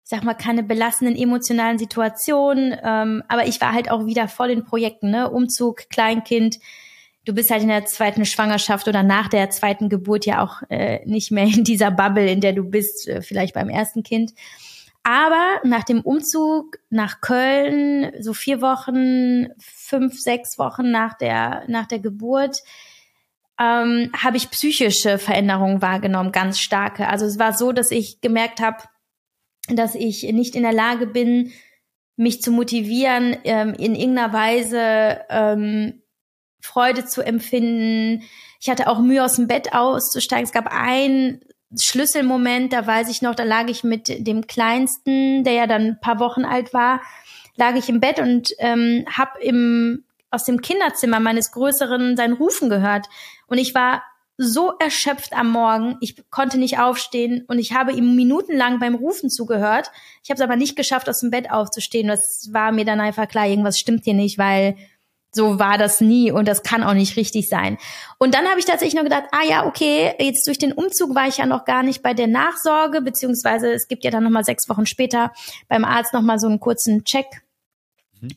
sag 0.02 0.24
mal, 0.24 0.34
keine 0.34 0.62
belastenden 0.62 1.16
emotionalen 1.16 1.78
Situationen. 1.78 2.76
Ähm, 2.82 3.22
aber 3.28 3.46
ich 3.46 3.60
war 3.60 3.72
halt 3.72 3.90
auch 3.90 4.06
wieder 4.06 4.28
voll 4.28 4.50
in 4.50 4.64
Projekten, 4.64 5.10
ne? 5.10 5.30
Umzug, 5.30 5.88
Kleinkind. 5.88 6.58
Du 7.30 7.36
bist 7.36 7.52
halt 7.52 7.62
in 7.62 7.68
der 7.68 7.84
zweiten 7.84 8.24
Schwangerschaft 8.24 8.88
oder 8.88 9.04
nach 9.04 9.28
der 9.28 9.50
zweiten 9.50 9.88
Geburt 9.88 10.26
ja 10.26 10.42
auch 10.42 10.62
äh, 10.68 10.98
nicht 11.06 11.30
mehr 11.30 11.44
in 11.44 11.62
dieser 11.62 11.92
Bubble, 11.92 12.28
in 12.28 12.40
der 12.40 12.52
du 12.52 12.64
bist, 12.64 13.06
äh, 13.06 13.22
vielleicht 13.22 13.54
beim 13.54 13.68
ersten 13.68 14.02
Kind. 14.02 14.32
Aber 15.04 15.60
nach 15.62 15.84
dem 15.84 16.00
Umzug 16.00 16.80
nach 16.88 17.20
Köln, 17.20 18.10
so 18.18 18.34
vier 18.34 18.60
Wochen, 18.60 19.46
fünf, 19.60 20.18
sechs 20.20 20.58
Wochen 20.58 20.90
nach 20.90 21.16
der, 21.18 21.62
nach 21.68 21.86
der 21.86 22.00
Geburt, 22.00 22.64
ähm, 23.60 24.10
habe 24.20 24.36
ich 24.36 24.50
psychische 24.50 25.18
Veränderungen 25.18 25.82
wahrgenommen, 25.82 26.32
ganz 26.32 26.58
starke. 26.58 27.06
Also 27.06 27.26
es 27.26 27.38
war 27.38 27.52
so, 27.52 27.70
dass 27.70 27.92
ich 27.92 28.20
gemerkt 28.20 28.58
habe, 28.58 28.78
dass 29.68 29.94
ich 29.94 30.24
nicht 30.32 30.56
in 30.56 30.64
der 30.64 30.72
Lage 30.72 31.06
bin, 31.06 31.52
mich 32.16 32.42
zu 32.42 32.50
motivieren, 32.50 33.36
ähm, 33.44 33.72
in 33.74 33.94
irgendeiner 33.94 34.32
Weise 34.32 35.20
ähm, 35.30 35.99
Freude 36.60 37.04
zu 37.04 37.22
empfinden. 37.22 38.22
Ich 38.60 38.68
hatte 38.68 38.88
auch 38.88 39.00
Mühe, 39.00 39.24
aus 39.24 39.36
dem 39.36 39.46
Bett 39.46 39.72
auszusteigen. 39.72 40.44
Es 40.44 40.52
gab 40.52 40.66
einen 40.66 41.40
Schlüsselmoment, 41.78 42.72
da 42.72 42.86
weiß 42.86 43.08
ich 43.08 43.22
noch, 43.22 43.34
da 43.34 43.44
lag 43.44 43.68
ich 43.68 43.84
mit 43.84 44.08
dem 44.08 44.46
Kleinsten, 44.46 45.44
der 45.44 45.52
ja 45.52 45.66
dann 45.66 45.82
ein 45.82 46.00
paar 46.00 46.18
Wochen 46.18 46.44
alt 46.44 46.74
war, 46.74 47.00
lag 47.56 47.74
ich 47.76 47.88
im 47.88 48.00
Bett 48.00 48.18
und 48.18 48.52
ähm, 48.58 49.04
habe 49.10 49.40
im 49.40 50.04
aus 50.30 50.44
dem 50.44 50.60
Kinderzimmer 50.60 51.20
meines 51.20 51.50
Größeren 51.52 52.16
sein 52.16 52.32
Rufen 52.32 52.68
gehört. 52.70 53.06
Und 53.48 53.58
ich 53.58 53.74
war 53.74 54.02
so 54.36 54.72
erschöpft 54.78 55.34
am 55.34 55.50
Morgen. 55.50 55.96
Ich 56.00 56.30
konnte 56.30 56.56
nicht 56.56 56.78
aufstehen 56.78 57.44
und 57.46 57.58
ich 57.58 57.74
habe 57.74 57.92
ihm 57.92 58.14
minutenlang 58.16 58.78
beim 58.78 58.94
Rufen 58.94 59.28
zugehört. 59.28 59.90
Ich 60.22 60.30
habe 60.30 60.36
es 60.36 60.40
aber 60.40 60.56
nicht 60.56 60.76
geschafft, 60.76 61.08
aus 61.08 61.20
dem 61.20 61.30
Bett 61.30 61.50
aufzustehen. 61.50 62.08
Das 62.08 62.48
war 62.52 62.72
mir 62.72 62.84
dann 62.84 63.00
einfach 63.00 63.28
klar, 63.28 63.46
irgendwas 63.46 63.78
stimmt 63.78 64.04
hier 64.04 64.14
nicht, 64.14 64.38
weil 64.38 64.76
so 65.32 65.58
war 65.58 65.78
das 65.78 66.00
nie 66.00 66.32
und 66.32 66.46
das 66.48 66.62
kann 66.62 66.82
auch 66.82 66.94
nicht 66.94 67.16
richtig 67.16 67.48
sein. 67.48 67.78
Und 68.18 68.34
dann 68.34 68.46
habe 68.46 68.58
ich 68.58 68.64
tatsächlich 68.64 68.94
nur 68.94 69.04
gedacht, 69.04 69.24
ah 69.32 69.44
ja, 69.48 69.66
okay, 69.66 70.14
jetzt 70.18 70.46
durch 70.46 70.58
den 70.58 70.72
Umzug 70.72 71.14
war 71.14 71.28
ich 71.28 71.38
ja 71.38 71.46
noch 71.46 71.64
gar 71.64 71.82
nicht 71.82 72.02
bei 72.02 72.14
der 72.14 72.26
Nachsorge, 72.26 73.00
beziehungsweise 73.00 73.72
es 73.72 73.88
gibt 73.88 74.04
ja 74.04 74.10
dann 74.10 74.24
nochmal 74.24 74.44
sechs 74.44 74.68
Wochen 74.68 74.86
später 74.86 75.32
beim 75.68 75.84
Arzt 75.84 76.12
nochmal 76.12 76.38
so 76.38 76.46
einen 76.46 76.60
kurzen 76.60 77.04
Check. 77.04 77.26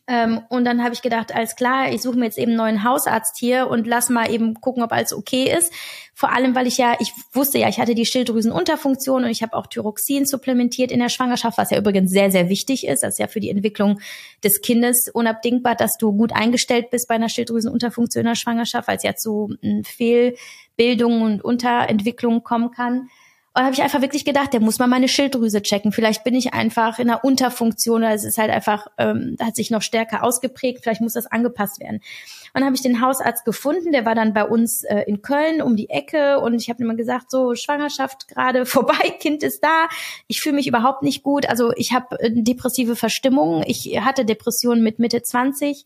Ähm, 0.07 0.41
und 0.49 0.65
dann 0.65 0.83
habe 0.83 0.93
ich 0.93 1.01
gedacht, 1.01 1.33
alles 1.35 1.55
klar, 1.55 1.91
ich 1.91 2.01
suche 2.01 2.17
mir 2.17 2.25
jetzt 2.25 2.37
eben 2.37 2.51
einen 2.51 2.57
neuen 2.57 2.83
Hausarzt 2.83 3.37
hier 3.37 3.67
und 3.67 3.85
lass 3.85 4.09
mal 4.09 4.31
eben 4.31 4.55
gucken, 4.55 4.83
ob 4.83 4.91
alles 4.91 5.13
okay 5.13 5.53
ist. 5.55 5.73
Vor 6.15 6.31
allem, 6.31 6.55
weil 6.55 6.67
ich 6.67 6.77
ja, 6.77 6.95
ich 6.99 7.11
wusste 7.33 7.57
ja, 7.57 7.67
ich 7.67 7.79
hatte 7.79 7.95
die 7.95 8.05
Schilddrüsenunterfunktion 8.05 9.23
und 9.23 9.29
ich 9.29 9.41
habe 9.41 9.55
auch 9.57 9.67
Thyroxin 9.67 10.25
supplementiert 10.25 10.91
in 10.91 10.99
der 10.99 11.09
Schwangerschaft, 11.09 11.57
was 11.57 11.71
ja 11.71 11.77
übrigens 11.77 12.11
sehr, 12.11 12.31
sehr 12.31 12.49
wichtig 12.49 12.87
ist. 12.87 13.03
Das 13.03 13.13
ist 13.15 13.19
ja 13.19 13.27
für 13.27 13.39
die 13.39 13.49
Entwicklung 13.49 13.99
des 14.43 14.61
Kindes 14.61 15.09
unabdingbar, 15.11 15.75
dass 15.75 15.97
du 15.97 16.13
gut 16.13 16.33
eingestellt 16.33 16.91
bist 16.91 17.07
bei 17.07 17.15
einer 17.15 17.29
Schilddrüsenunterfunktion 17.29 18.21
in 18.21 18.27
der 18.27 18.35
Schwangerschaft, 18.35 18.87
weil 18.87 18.97
es 18.97 19.03
ja 19.03 19.15
zu 19.15 19.55
hm, 19.61 19.83
Fehlbildungen 19.83 21.23
und 21.23 21.43
Unterentwicklungen 21.43 22.43
kommen 22.43 22.71
kann. 22.71 23.09
Und 23.55 23.63
habe 23.63 23.73
ich 23.73 23.83
einfach 23.83 24.01
wirklich 24.01 24.25
gedacht, 24.25 24.51
der 24.51 24.61
muss 24.61 24.79
mal 24.79 24.87
meine 24.87 25.07
Schilddrüse 25.07 25.61
checken. 25.61 25.91
Vielleicht 25.91 26.23
bin 26.23 26.33
ich 26.33 26.55
einfach 26.55 26.97
in 26.97 27.09
einer 27.09 27.23
Unterfunktion 27.23 28.01
oder 28.01 28.13
es 28.13 28.23
ist 28.23 28.39
halt 28.39 28.49
einfach, 28.49 28.87
ähm, 28.97 29.37
hat 29.39 29.55
sich 29.55 29.69
noch 29.69 29.83
stärker 29.83 30.23
ausgeprägt. 30.23 30.79
Vielleicht 30.81 31.01
muss 31.01 31.13
das 31.13 31.27
angepasst 31.27 31.79
werden. 31.79 31.97
Und 31.97 32.61
dann 32.61 32.65
habe 32.65 32.75
ich 32.75 32.81
den 32.81 32.99
Hausarzt 32.99 33.45
gefunden, 33.45 33.91
der 33.91 34.05
war 34.05 34.15
dann 34.15 34.33
bei 34.33 34.43
uns 34.43 34.83
äh, 34.83 35.01
in 35.07 35.21
Köln 35.21 35.61
um 35.61 35.75
die 35.75 35.89
Ecke 35.89 36.39
und 36.39 36.55
ich 36.55 36.69
habe 36.69 36.83
immer 36.83 36.95
gesagt, 36.95 37.29
so 37.29 37.53
Schwangerschaft 37.53 38.27
gerade 38.27 38.65
vorbei, 38.67 39.11
Kind 39.19 39.43
ist 39.43 39.63
da. 39.63 39.87
Ich 40.27 40.41
fühle 40.41 40.55
mich 40.55 40.67
überhaupt 40.67 41.03
nicht 41.03 41.21
gut. 41.21 41.47
Also 41.47 41.73
ich 41.75 41.93
habe 41.93 42.19
äh, 42.19 42.31
depressive 42.31 42.95
Verstimmung. 42.95 43.63
Ich 43.67 43.99
hatte 44.01 44.25
Depressionen 44.25 44.83
mit 44.83 44.97
Mitte 44.97 45.21
20 45.21 45.85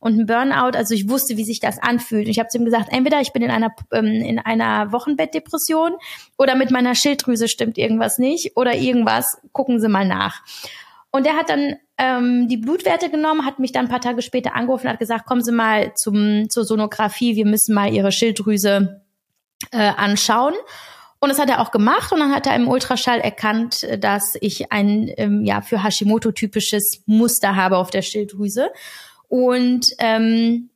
und 0.00 0.18
ein 0.18 0.26
Burnout. 0.26 0.76
Also 0.76 0.94
ich 0.94 1.08
wusste, 1.08 1.36
wie 1.36 1.44
sich 1.44 1.60
das 1.60 1.78
anfühlt. 1.78 2.26
Und 2.26 2.30
ich 2.30 2.38
habe 2.38 2.48
zu 2.48 2.58
ihm 2.58 2.64
gesagt, 2.64 2.88
entweder 2.90 3.20
ich 3.20 3.32
bin 3.32 3.42
in 3.42 3.50
einer 3.50 3.70
ähm, 3.92 4.06
in 4.06 4.38
einer 4.38 4.92
Wochenbettdepression 4.92 5.92
oder 6.36 6.54
mit 6.54 6.70
meiner 6.70 6.94
Schilddrüse 6.94 7.48
stimmt 7.48 7.78
irgendwas 7.78 8.18
nicht 8.18 8.56
oder 8.56 8.74
irgendwas. 8.74 9.38
Gucken 9.52 9.80
Sie 9.80 9.88
mal 9.88 10.06
nach. 10.06 10.42
Und 11.10 11.26
er 11.26 11.36
hat 11.36 11.48
dann 11.48 11.76
ähm, 11.96 12.48
die 12.48 12.58
Blutwerte 12.58 13.10
genommen, 13.10 13.44
hat 13.44 13.58
mich 13.58 13.72
dann 13.72 13.86
ein 13.86 13.90
paar 13.90 14.00
Tage 14.00 14.22
später 14.22 14.54
angerufen 14.54 14.86
und 14.86 14.92
hat 14.92 14.98
gesagt, 14.98 15.26
kommen 15.26 15.42
Sie 15.42 15.52
mal 15.52 15.94
zum 15.94 16.48
zur 16.48 16.64
Sonographie, 16.64 17.34
wir 17.34 17.46
müssen 17.46 17.74
mal 17.74 17.92
Ihre 17.92 18.12
Schilddrüse 18.12 19.02
äh, 19.72 19.78
anschauen. 19.78 20.54
Und 21.20 21.30
das 21.30 21.40
hat 21.40 21.50
er 21.50 21.60
auch 21.60 21.72
gemacht 21.72 22.12
und 22.12 22.20
dann 22.20 22.32
hat 22.32 22.46
er 22.46 22.54
im 22.54 22.68
Ultraschall 22.68 23.18
erkannt, 23.18 23.84
dass 23.98 24.36
ich 24.40 24.70
ein 24.70 25.10
ähm, 25.16 25.44
ja 25.44 25.62
für 25.62 25.82
Hashimoto 25.82 26.30
typisches 26.30 27.02
Muster 27.06 27.56
habe 27.56 27.78
auf 27.78 27.90
der 27.90 28.02
Schilddrüse 28.02 28.70
und 29.28 29.86
ähm, 29.98 30.70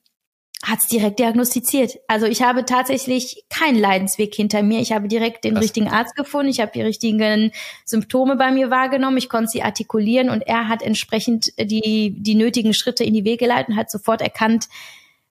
hat 0.63 0.79
es 0.79 0.87
direkt 0.87 1.19
diagnostiziert. 1.19 1.99
Also 2.07 2.27
ich 2.27 2.43
habe 2.43 2.65
tatsächlich 2.65 3.45
keinen 3.51 3.79
Leidensweg 3.79 4.33
hinter 4.33 4.63
mir. 4.63 4.81
Ich 4.81 4.93
habe 4.93 5.09
direkt 5.09 5.45
den 5.45 5.57
Was? 5.57 5.63
richtigen 5.65 5.89
Arzt 5.89 6.15
gefunden. 6.15 6.51
Ich 6.51 6.61
habe 6.61 6.71
die 6.73 6.83
richtigen 6.83 7.51
Symptome 7.85 8.37
bei 8.37 8.53
mir 8.53 8.71
wahrgenommen. 8.71 9.17
Ich 9.17 9.29
konnte 9.29 9.49
sie 9.49 9.63
artikulieren 9.63 10.31
und 10.31 10.43
er 10.43 10.69
hat 10.69 10.83
entsprechend 10.83 11.53
die, 11.59 12.15
die 12.17 12.37
nötigen 12.37 12.75
Schritte 12.75 13.03
in 13.03 13.13
die 13.13 13.25
Wege 13.25 13.39
geleitet 13.39 13.71
und 13.71 13.77
hat 13.77 13.91
sofort 13.91 14.21
erkannt, 14.21 14.69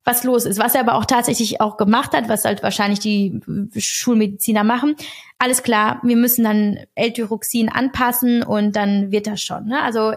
was 0.03 0.25
los 0.25 0.45
ist. 0.45 0.59
Was 0.59 0.75
er 0.75 0.81
aber 0.81 0.95
auch 0.95 1.05
tatsächlich 1.05 1.61
auch 1.61 1.77
gemacht 1.77 2.11
hat, 2.11 2.27
was 2.27 2.43
halt 2.43 2.61
wahrscheinlich 2.61 2.99
die 2.99 3.39
Schulmediziner 3.77 4.65
machen. 4.65 4.95
Alles 5.39 5.63
klar, 5.63 6.01
wir 6.03 6.17
müssen 6.17 6.43
dann 6.43 6.79
L-Tyroxin 6.95 7.69
anpassen 7.69 8.43
und 8.43 8.75
dann 8.75 9.11
wird 9.11 9.27
das 9.27 9.41
schon. 9.41 9.67
Ne? 9.67 9.81
Also 9.81 10.13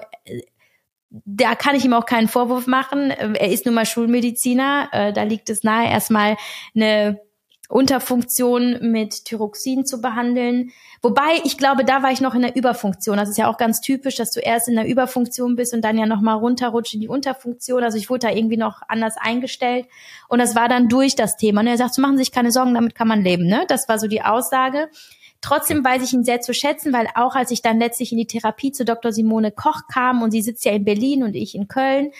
da 1.24 1.54
kann 1.54 1.76
ich 1.76 1.84
ihm 1.84 1.92
auch 1.92 2.06
keinen 2.06 2.28
Vorwurf 2.28 2.66
machen. 2.66 3.10
Er 3.10 3.50
ist 3.50 3.66
nun 3.66 3.74
mal 3.74 3.86
Schulmediziner. 3.86 4.88
Äh, 4.92 5.12
da 5.12 5.22
liegt 5.22 5.48
es 5.48 5.62
nahe, 5.62 5.88
erstmal 5.88 6.36
eine 6.74 7.20
Unterfunktion 7.68 8.78
mit 8.82 9.24
Thyroxin 9.24 9.86
zu 9.86 10.00
behandeln. 10.00 10.70
Wobei, 11.02 11.40
ich 11.44 11.56
glaube, 11.56 11.84
da 11.84 12.02
war 12.02 12.10
ich 12.10 12.20
noch 12.20 12.34
in 12.34 12.42
der 12.42 12.56
Überfunktion. 12.56 13.16
Das 13.16 13.28
ist 13.28 13.38
ja 13.38 13.48
auch 13.48 13.56
ganz 13.56 13.80
typisch, 13.80 14.16
dass 14.16 14.32
du 14.32 14.40
erst 14.40 14.68
in 14.68 14.74
der 14.74 14.86
Überfunktion 14.86 15.56
bist 15.56 15.72
und 15.72 15.82
dann 15.82 15.96
ja 15.96 16.06
nochmal 16.06 16.36
runterrutscht 16.36 16.94
in 16.94 17.00
die 17.00 17.08
Unterfunktion. 17.08 17.82
Also 17.82 17.96
ich 17.96 18.10
wurde 18.10 18.26
da 18.26 18.30
irgendwie 18.32 18.56
noch 18.56 18.82
anders 18.88 19.16
eingestellt. 19.16 19.86
Und 20.28 20.40
das 20.40 20.54
war 20.54 20.68
dann 20.68 20.88
durch 20.88 21.14
das 21.14 21.36
Thema. 21.36 21.60
Und 21.60 21.68
er 21.68 21.78
sagt, 21.78 21.94
so 21.94 22.02
machen 22.02 22.16
Sie 22.16 22.24
sich 22.24 22.32
keine 22.32 22.52
Sorgen, 22.52 22.74
damit 22.74 22.94
kann 22.94 23.08
man 23.08 23.22
leben. 23.22 23.46
Ne? 23.46 23.64
Das 23.68 23.88
war 23.88 23.98
so 23.98 24.08
die 24.08 24.22
Aussage. 24.22 24.88
Trotzdem 25.44 25.84
weiß 25.84 26.02
ich 26.02 26.14
ihn 26.14 26.24
sehr 26.24 26.40
zu 26.40 26.54
schätzen, 26.54 26.94
weil 26.94 27.06
auch 27.14 27.34
als 27.34 27.50
ich 27.50 27.60
dann 27.60 27.78
letztlich 27.78 28.12
in 28.12 28.16
die 28.16 28.26
Therapie 28.26 28.72
zu 28.72 28.86
Dr. 28.86 29.12
Simone 29.12 29.52
Koch 29.52 29.82
kam 29.92 30.22
und 30.22 30.30
sie 30.30 30.40
sitzt 30.40 30.64
ja 30.64 30.72
in 30.72 30.86
Berlin 30.86 31.22
und 31.22 31.34
ich 31.34 31.54
in 31.54 31.68
Köln, 31.68 32.12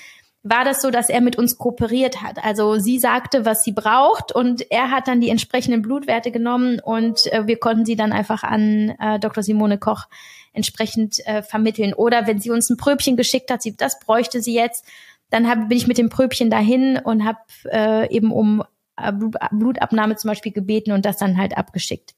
war 0.42 0.62
das 0.66 0.82
so, 0.82 0.90
dass 0.90 1.08
er 1.08 1.22
mit 1.22 1.37
uns 1.37 1.56
kooperiert 1.56 2.20
hat. 2.20 2.44
Also 2.44 2.78
sie 2.78 2.98
sagte, 2.98 3.46
was 3.46 3.64
sie 3.64 3.72
braucht 3.72 4.30
und 4.30 4.70
er 4.70 4.90
hat 4.90 5.08
dann 5.08 5.22
die 5.22 5.30
entsprechenden 5.30 5.80
Blutwerte 5.80 6.32
genommen 6.32 6.80
und 6.80 7.32
äh, 7.32 7.46
wir 7.46 7.56
konnten 7.56 7.87
sie 7.87 7.96
dann 7.96 8.12
einfach 8.12 8.42
an 8.42 8.90
äh, 9.00 9.18
Dr. 9.18 9.42
Simone 9.42 9.78
Koch 9.78 10.04
entsprechend 10.52 11.26
äh, 11.26 11.42
vermitteln. 11.42 11.94
Oder 11.94 12.26
wenn 12.26 12.40
sie 12.40 12.50
uns 12.50 12.68
ein 12.68 12.76
Pröbchen 12.76 13.16
geschickt 13.16 13.50
hat, 13.50 13.62
sie, 13.62 13.74
das 13.74 14.00
bräuchte 14.00 14.42
sie 14.42 14.54
jetzt, 14.54 14.84
dann 15.30 15.48
hab, 15.48 15.70
bin 15.70 15.78
ich 15.78 15.87
mit 15.87 15.96
dem 15.96 16.10
Pröbchen 16.10 16.50
dahin 16.50 17.00
und 17.02 17.24
habe 17.24 17.38
äh, 17.72 18.14
eben 18.14 18.30
um 18.30 18.62
äh, 18.98 19.12
Blutabnahme 19.50 20.16
zum 20.16 20.28
Beispiel 20.28 20.52
gebeten 20.52 20.92
und 20.92 21.06
das 21.06 21.16
dann 21.16 21.38
halt 21.38 21.56
abgeschickt. 21.56 22.14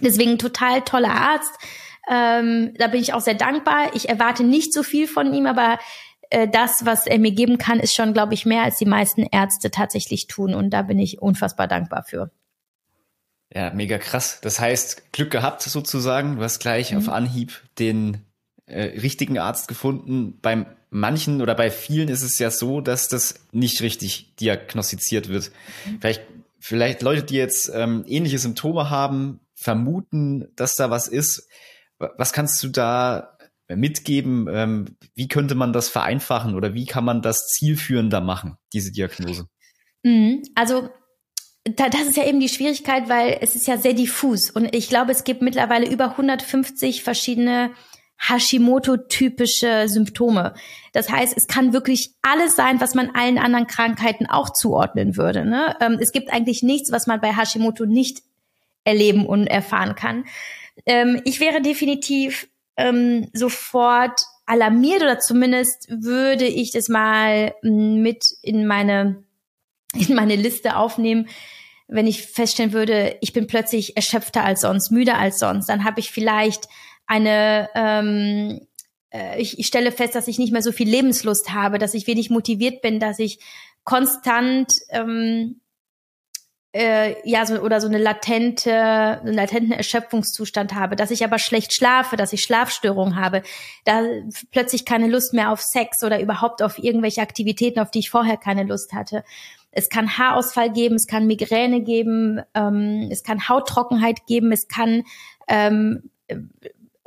Deswegen 0.00 0.38
total 0.38 0.82
toller 0.82 1.14
Arzt. 1.14 1.52
Ähm, 2.08 2.74
da 2.78 2.88
bin 2.88 3.00
ich 3.00 3.14
auch 3.14 3.20
sehr 3.20 3.34
dankbar. 3.34 3.94
Ich 3.94 4.08
erwarte 4.08 4.44
nicht 4.44 4.72
so 4.72 4.82
viel 4.82 5.06
von 5.06 5.32
ihm, 5.32 5.46
aber 5.46 5.78
äh, 6.30 6.48
das, 6.48 6.84
was 6.84 7.06
er 7.06 7.18
mir 7.18 7.32
geben 7.32 7.58
kann, 7.58 7.78
ist 7.78 7.94
schon, 7.94 8.12
glaube 8.12 8.34
ich, 8.34 8.46
mehr 8.46 8.62
als 8.62 8.78
die 8.78 8.86
meisten 8.86 9.22
Ärzte 9.22 9.70
tatsächlich 9.70 10.26
tun. 10.26 10.54
Und 10.54 10.70
da 10.70 10.82
bin 10.82 10.98
ich 10.98 11.20
unfassbar 11.20 11.68
dankbar 11.68 12.04
für. 12.04 12.30
Ja, 13.54 13.72
mega 13.74 13.98
krass. 13.98 14.40
Das 14.40 14.58
heißt, 14.58 15.12
Glück 15.12 15.30
gehabt 15.30 15.62
sozusagen. 15.62 16.36
Du 16.36 16.42
hast 16.42 16.58
gleich 16.58 16.92
mhm. 16.92 16.98
auf 16.98 17.08
Anhieb 17.10 17.60
den 17.78 18.24
äh, 18.66 18.82
richtigen 19.00 19.38
Arzt 19.38 19.68
gefunden. 19.68 20.38
Beim 20.40 20.66
manchen 20.88 21.42
oder 21.42 21.54
bei 21.54 21.70
vielen 21.70 22.08
ist 22.08 22.22
es 22.22 22.38
ja 22.38 22.50
so, 22.50 22.80
dass 22.80 23.08
das 23.08 23.46
nicht 23.52 23.82
richtig 23.82 24.34
diagnostiziert 24.36 25.28
wird. 25.28 25.50
Mhm. 25.86 26.00
Vielleicht, 26.00 26.22
vielleicht 26.60 27.02
Leute, 27.02 27.22
die 27.24 27.34
jetzt 27.34 27.70
ähm, 27.74 28.04
ähnliche 28.06 28.38
Symptome 28.38 28.88
haben, 28.88 29.40
vermuten, 29.62 30.48
dass 30.56 30.74
da 30.74 30.90
was 30.90 31.08
ist. 31.08 31.48
Was 31.98 32.32
kannst 32.32 32.62
du 32.62 32.68
da 32.68 33.36
mitgeben? 33.68 34.48
Ähm, 34.50 34.96
wie 35.14 35.28
könnte 35.28 35.54
man 35.54 35.72
das 35.72 35.88
vereinfachen 35.88 36.54
oder 36.54 36.74
wie 36.74 36.86
kann 36.86 37.04
man 37.04 37.22
das 37.22 37.46
zielführender 37.48 38.20
machen, 38.20 38.56
diese 38.72 38.92
Diagnose? 38.92 39.46
Mhm. 40.02 40.42
Also 40.54 40.90
das 41.64 42.08
ist 42.08 42.16
ja 42.16 42.26
eben 42.26 42.40
die 42.40 42.48
Schwierigkeit, 42.48 43.08
weil 43.08 43.38
es 43.40 43.54
ist 43.54 43.68
ja 43.68 43.78
sehr 43.78 43.94
diffus 43.94 44.50
und 44.50 44.74
ich 44.74 44.88
glaube, 44.88 45.12
es 45.12 45.22
gibt 45.22 45.42
mittlerweile 45.42 45.88
über 45.88 46.10
150 46.10 47.04
verschiedene 47.04 47.70
Hashimoto-typische 48.18 49.88
Symptome. 49.88 50.54
Das 50.92 51.10
heißt, 51.10 51.36
es 51.36 51.46
kann 51.48 51.72
wirklich 51.72 52.14
alles 52.22 52.54
sein, 52.54 52.80
was 52.80 52.94
man 52.94 53.10
allen 53.14 53.38
anderen 53.38 53.66
Krankheiten 53.66 54.26
auch 54.26 54.52
zuordnen 54.52 55.16
würde. 55.16 55.44
Ne? 55.44 55.76
Ähm, 55.80 55.98
es 56.00 56.12
gibt 56.12 56.32
eigentlich 56.32 56.62
nichts, 56.62 56.92
was 56.92 57.06
man 57.06 57.20
bei 57.20 57.34
Hashimoto 57.34 57.84
nicht 57.84 58.22
erleben 58.84 59.26
und 59.26 59.46
erfahren 59.46 59.94
kann. 59.94 60.24
Ähm, 60.86 61.20
ich 61.24 61.40
wäre 61.40 61.60
definitiv 61.60 62.48
ähm, 62.76 63.28
sofort 63.32 64.20
alarmiert 64.46 65.02
oder 65.02 65.18
zumindest 65.18 65.86
würde 65.88 66.46
ich 66.46 66.72
das 66.72 66.88
mal 66.88 67.54
mit 67.62 68.24
in 68.42 68.66
meine 68.66 69.24
in 69.94 70.14
meine 70.14 70.36
Liste 70.36 70.76
aufnehmen, 70.76 71.28
wenn 71.86 72.06
ich 72.06 72.22
feststellen 72.22 72.72
würde, 72.72 73.18
ich 73.20 73.34
bin 73.34 73.46
plötzlich 73.46 73.96
erschöpfter 73.96 74.42
als 74.44 74.62
sonst, 74.62 74.90
müder 74.90 75.18
als 75.18 75.38
sonst, 75.38 75.68
dann 75.68 75.84
habe 75.84 76.00
ich 76.00 76.10
vielleicht 76.10 76.66
eine 77.06 77.68
ähm, 77.74 78.60
äh, 79.12 79.40
ich, 79.40 79.58
ich 79.58 79.66
stelle 79.66 79.92
fest, 79.92 80.14
dass 80.14 80.28
ich 80.28 80.38
nicht 80.38 80.52
mehr 80.52 80.62
so 80.62 80.72
viel 80.72 80.88
Lebenslust 80.88 81.52
habe, 81.52 81.78
dass 81.78 81.94
ich 81.94 82.06
wenig 82.06 82.30
motiviert 82.30 82.80
bin, 82.82 82.98
dass 82.98 83.18
ich 83.18 83.38
konstant 83.84 84.74
ähm, 84.90 85.60
äh, 86.72 87.16
ja 87.28 87.44
so 87.44 87.60
oder 87.60 87.80
so 87.80 87.88
eine 87.88 87.98
latente 87.98 88.72
einen 88.72 89.34
latenten 89.34 89.72
Erschöpfungszustand 89.72 90.74
habe, 90.74 90.96
dass 90.96 91.10
ich 91.10 91.24
aber 91.24 91.38
schlecht 91.38 91.74
schlafe, 91.74 92.16
dass 92.16 92.32
ich 92.32 92.42
Schlafstörungen 92.42 93.16
habe, 93.16 93.42
da 93.84 94.02
plötzlich 94.50 94.84
keine 94.84 95.08
Lust 95.08 95.34
mehr 95.34 95.50
auf 95.50 95.60
Sex 95.60 96.02
oder 96.02 96.20
überhaupt 96.20 96.62
auf 96.62 96.78
irgendwelche 96.78 97.20
Aktivitäten, 97.20 97.78
auf 97.80 97.90
die 97.90 98.00
ich 98.00 98.10
vorher 98.10 98.38
keine 98.38 98.64
Lust 98.64 98.92
hatte. 98.94 99.22
Es 99.70 99.88
kann 99.88 100.18
Haarausfall 100.18 100.70
geben, 100.70 100.96
es 100.96 101.06
kann 101.06 101.26
Migräne 101.26 101.82
geben, 101.82 102.40
ähm, 102.54 103.08
es 103.10 103.22
kann 103.22 103.48
Hauttrockenheit 103.48 104.26
geben, 104.26 104.52
es 104.52 104.68
kann 104.68 105.04
ähm, 105.48 106.10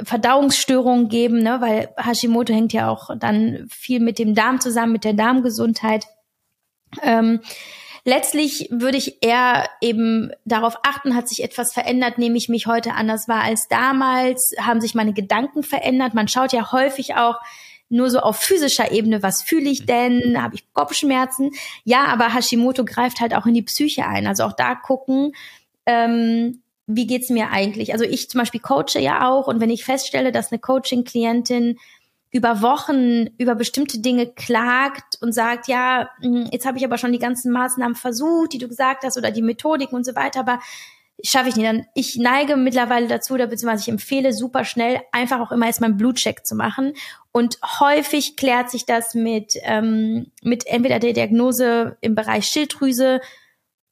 Verdauungsstörungen 0.03 1.07
geben, 1.07 1.41
ne, 1.41 1.61
weil 1.61 1.89
Hashimoto 1.97 2.53
hängt 2.53 2.73
ja 2.73 2.89
auch 2.89 3.11
dann 3.17 3.67
viel 3.69 3.99
mit 3.99 4.19
dem 4.19 4.35
Darm 4.35 4.59
zusammen, 4.59 4.91
mit 4.91 5.03
der 5.03 5.13
Darmgesundheit. 5.13 6.05
Ähm, 7.01 7.39
letztlich 8.05 8.69
würde 8.71 8.97
ich 8.97 9.21
eher 9.21 9.67
eben 9.81 10.31
darauf 10.45 10.77
achten, 10.83 11.15
hat 11.15 11.27
sich 11.27 11.43
etwas 11.43 11.73
verändert, 11.73 12.17
nehme 12.17 12.37
ich 12.37 12.47
mich 12.47 12.67
heute 12.67 12.93
anders 12.93 13.27
wahr 13.27 13.43
als 13.43 13.67
damals, 13.67 14.55
haben 14.59 14.79
sich 14.79 14.95
meine 14.95 15.13
Gedanken 15.13 15.63
verändert. 15.63 16.13
Man 16.13 16.27
schaut 16.27 16.53
ja 16.53 16.71
häufig 16.71 17.15
auch 17.15 17.39
nur 17.89 18.09
so 18.09 18.19
auf 18.19 18.37
physischer 18.37 18.91
Ebene, 18.91 19.21
was 19.21 19.41
fühle 19.41 19.69
ich 19.69 19.85
denn? 19.85 20.41
Habe 20.41 20.55
ich 20.55 20.71
Kopfschmerzen? 20.73 21.51
Ja, 21.83 22.05
aber 22.05 22.33
Hashimoto 22.33 22.85
greift 22.85 23.19
halt 23.19 23.35
auch 23.35 23.45
in 23.45 23.53
die 23.53 23.61
Psyche 23.61 24.07
ein. 24.07 24.27
Also 24.27 24.43
auch 24.43 24.53
da 24.53 24.75
gucken, 24.75 25.33
ähm, 25.85 26.61
wie 26.87 27.07
geht's 27.07 27.29
mir 27.29 27.51
eigentlich? 27.51 27.93
Also 27.93 28.05
ich 28.05 28.29
zum 28.29 28.39
Beispiel 28.39 28.59
coache 28.59 28.99
ja 28.99 29.27
auch 29.29 29.47
und 29.47 29.59
wenn 29.59 29.69
ich 29.71 29.83
feststelle, 29.85 30.31
dass 30.31 30.51
eine 30.51 30.59
Coaching-Klientin 30.59 31.79
über 32.35 32.61
Wochen 32.61 33.27
über 33.37 33.55
bestimmte 33.55 33.99
Dinge 33.99 34.27
klagt 34.27 35.21
und 35.21 35.31
sagt, 35.31 35.69
ja, 35.69 36.09
hm, 36.19 36.49
jetzt 36.51 36.65
habe 36.65 36.77
ich 36.77 36.83
aber 36.83 36.97
schon 36.97 37.13
die 37.13 37.19
ganzen 37.19 37.49
Maßnahmen 37.53 37.95
versucht, 37.95 38.51
die 38.51 38.57
du 38.57 38.67
gesagt 38.67 39.05
hast 39.05 39.17
oder 39.17 39.31
die 39.31 39.41
Methodiken 39.41 39.95
und 39.95 40.05
so 40.05 40.15
weiter, 40.15 40.41
aber 40.41 40.59
schaffe 41.23 41.47
ich 41.47 41.55
nicht. 41.55 41.65
Dann 41.65 41.85
ich 41.93 42.17
neige 42.17 42.57
mittlerweile 42.57 43.07
dazu, 43.07 43.35
oder 43.35 43.47
beziehungsweise 43.47 43.83
ich 43.83 43.87
empfehle 43.87 44.33
super 44.33 44.65
schnell, 44.65 44.99
einfach 45.13 45.39
auch 45.39 45.53
immer 45.53 45.67
erstmal 45.67 45.91
einen 45.91 45.97
Blutcheck 45.97 46.45
zu 46.45 46.55
machen. 46.55 46.91
Und 47.31 47.57
häufig 47.79 48.35
klärt 48.35 48.69
sich 48.69 48.85
das 48.85 49.13
mit, 49.13 49.53
ähm, 49.61 50.27
mit 50.43 50.67
entweder 50.67 50.99
der 50.99 51.13
Diagnose 51.13 51.95
im 52.01 52.15
Bereich 52.15 52.47
Schilddrüse 52.47 53.21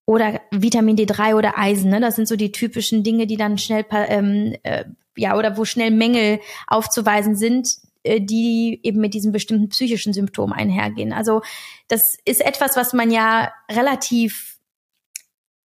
oder 0.06 0.42
Vitamin 0.52 0.98
D3 0.98 1.36
oder 1.36 1.58
Eisen. 1.58 1.92
Ne? 1.92 2.02
Das 2.02 2.18
sind 2.18 2.28
so 2.28 2.36
die 2.36 2.52
typischen 2.52 3.06
Dinge, 3.06 3.26
die 3.26 3.38
dann 3.38 3.58
schnell, 3.58 3.86
ähm, 3.90 4.58
äh, 4.64 4.84
ja, 5.16 5.38
oder 5.38 5.56
wo 5.56 5.64
schnell 5.64 5.92
Mängel 5.92 6.42
aufzuweisen 6.68 7.38
sind, 7.38 7.78
die 8.06 8.80
eben 8.84 9.00
mit 9.00 9.14
diesen 9.14 9.32
bestimmten 9.32 9.70
psychischen 9.70 10.14
Symptomen 10.14 10.54
einhergehen. 10.54 11.14
Also 11.14 11.42
das 11.88 12.18
ist 12.26 12.46
etwas, 12.46 12.76
was 12.76 12.94
man 12.94 13.12
ja 13.12 13.52
relativ 13.72 14.58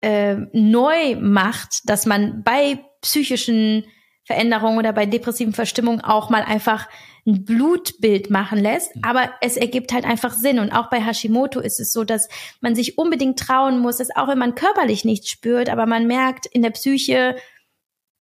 äh, 0.01 0.35
neu 0.53 1.15
macht, 1.15 1.89
dass 1.89 2.05
man 2.05 2.43
bei 2.43 2.79
psychischen 3.01 3.85
Veränderungen 4.23 4.77
oder 4.77 4.91
bei 4.91 5.05
depressiven 5.05 5.53
Verstimmungen 5.53 6.01
auch 6.01 6.29
mal 6.29 6.43
einfach 6.43 6.87
ein 7.25 7.45
Blutbild 7.45 8.29
machen 8.29 8.59
lässt, 8.59 8.95
mhm. 8.95 9.03
aber 9.03 9.31
es 9.41 9.57
ergibt 9.57 9.93
halt 9.93 10.05
einfach 10.05 10.33
Sinn. 10.33 10.59
Und 10.59 10.71
auch 10.71 10.89
bei 10.89 11.01
Hashimoto 11.01 11.59
ist 11.59 11.79
es 11.79 11.91
so, 11.91 12.03
dass 12.03 12.27
man 12.61 12.75
sich 12.75 12.97
unbedingt 12.97 13.39
trauen 13.39 13.79
muss, 13.79 13.97
dass 13.97 14.15
auch 14.15 14.27
wenn 14.27 14.37
man 14.37 14.55
körperlich 14.55 15.05
nichts 15.05 15.29
spürt, 15.29 15.69
aber 15.69 15.85
man 15.85 16.07
merkt, 16.07 16.45
in 16.45 16.61
der 16.61 16.71
Psyche 16.71 17.35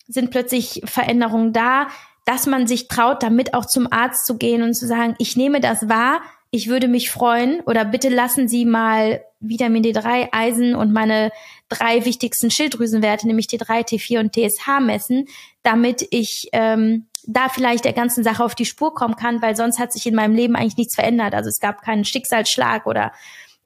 sind 0.08 0.30
plötzlich 0.30 0.82
Veränderungen 0.84 1.52
da, 1.52 1.88
dass 2.26 2.46
man 2.46 2.66
sich 2.66 2.88
traut, 2.88 3.22
damit 3.22 3.54
auch 3.54 3.64
zum 3.64 3.90
Arzt 3.90 4.26
zu 4.26 4.36
gehen 4.36 4.62
und 4.62 4.74
zu 4.74 4.86
sagen, 4.86 5.14
ich 5.18 5.36
nehme 5.36 5.60
das 5.60 5.88
wahr, 5.88 6.20
ich 6.50 6.68
würde 6.68 6.88
mich 6.88 7.10
freuen 7.10 7.60
oder 7.60 7.84
bitte 7.84 8.08
lassen 8.08 8.48
Sie 8.48 8.64
mal 8.64 9.22
Vitamin 9.40 9.82
D3, 9.82 10.28
Eisen 10.32 10.74
und 10.74 10.92
meine 10.92 11.30
drei 11.68 12.04
wichtigsten 12.04 12.50
Schilddrüsenwerte, 12.50 13.26
nämlich 13.26 13.46
T3, 13.46 13.86
T4 13.86 14.20
und 14.20 14.32
TSH 14.32 14.80
messen, 14.80 15.26
damit 15.62 16.06
ich 16.10 16.48
ähm, 16.52 17.06
da 17.26 17.48
vielleicht 17.48 17.84
der 17.84 17.92
ganzen 17.92 18.24
Sache 18.24 18.44
auf 18.44 18.54
die 18.54 18.64
Spur 18.64 18.94
kommen 18.94 19.16
kann, 19.16 19.42
weil 19.42 19.56
sonst 19.56 19.78
hat 19.78 19.92
sich 19.92 20.06
in 20.06 20.14
meinem 20.14 20.34
Leben 20.34 20.56
eigentlich 20.56 20.76
nichts 20.76 20.94
verändert. 20.94 21.34
Also 21.34 21.48
es 21.48 21.60
gab 21.60 21.82
keinen 21.82 22.04
Schicksalsschlag 22.04 22.86
oder 22.86 23.12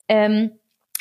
ähm, 0.09 0.53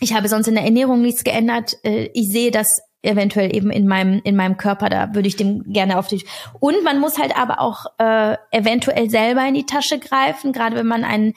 ich 0.01 0.13
habe 0.13 0.29
sonst 0.29 0.47
in 0.47 0.55
der 0.55 0.63
Ernährung 0.63 1.01
nichts 1.01 1.23
geändert. 1.23 1.77
Äh, 1.83 2.09
ich 2.13 2.29
sehe 2.29 2.51
das 2.51 2.81
eventuell 3.01 3.55
eben 3.55 3.71
in 3.71 3.87
meinem 3.87 4.21
in 4.23 4.35
meinem 4.35 4.57
Körper 4.57 4.89
da 4.89 5.15
würde 5.15 5.27
ich 5.27 5.37
dem 5.37 5.63
gerne 5.71 5.97
auf 5.97 6.07
die 6.07 6.25
und 6.59 6.83
man 6.83 6.99
muss 6.99 7.17
halt 7.17 7.37
aber 7.37 7.61
auch 7.61 7.85
äh, 7.97 8.35
eventuell 8.51 9.09
selber 9.09 9.45
in 9.47 9.53
die 9.53 9.65
Tasche 9.65 9.99
greifen 9.99 10.51
gerade 10.51 10.75
wenn 10.75 10.87
man 10.87 11.03
einen 11.03 11.33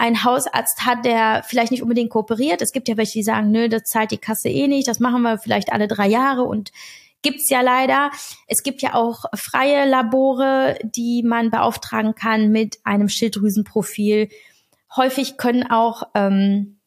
einen 0.00 0.24
Hausarzt 0.24 0.86
hat, 0.86 1.04
der 1.04 1.42
vielleicht 1.46 1.72
nicht 1.72 1.82
unbedingt 1.82 2.08
kooperiert. 2.08 2.62
Es 2.62 2.72
gibt 2.72 2.88
ja 2.88 2.96
welche, 2.96 3.12
die 3.18 3.22
sagen, 3.22 3.50
nö, 3.50 3.68
das 3.68 3.82
zahlt 3.82 4.10
die 4.10 4.16
Kasse 4.16 4.48
eh 4.48 4.66
nicht, 4.66 4.88
das 4.88 4.98
machen 4.98 5.20
wir 5.20 5.36
vielleicht 5.36 5.72
alle 5.74 5.88
drei 5.88 6.08
Jahre 6.08 6.44
und 6.44 6.72
gibt's 7.22 7.50
ja 7.50 7.60
leider. 7.60 8.10
Es 8.46 8.62
gibt 8.62 8.80
ja 8.80 8.94
auch 8.94 9.26
freie 9.34 9.86
Labore, 9.86 10.78
die 10.82 11.22
man 11.22 11.50
beauftragen 11.50 12.14
kann 12.14 12.50
mit 12.50 12.78
einem 12.82 13.10
Schilddrüsenprofil. 13.10 14.30
Häufig 14.96 15.36
können 15.36 15.70
auch 15.70 16.04
ähm, 16.14 16.79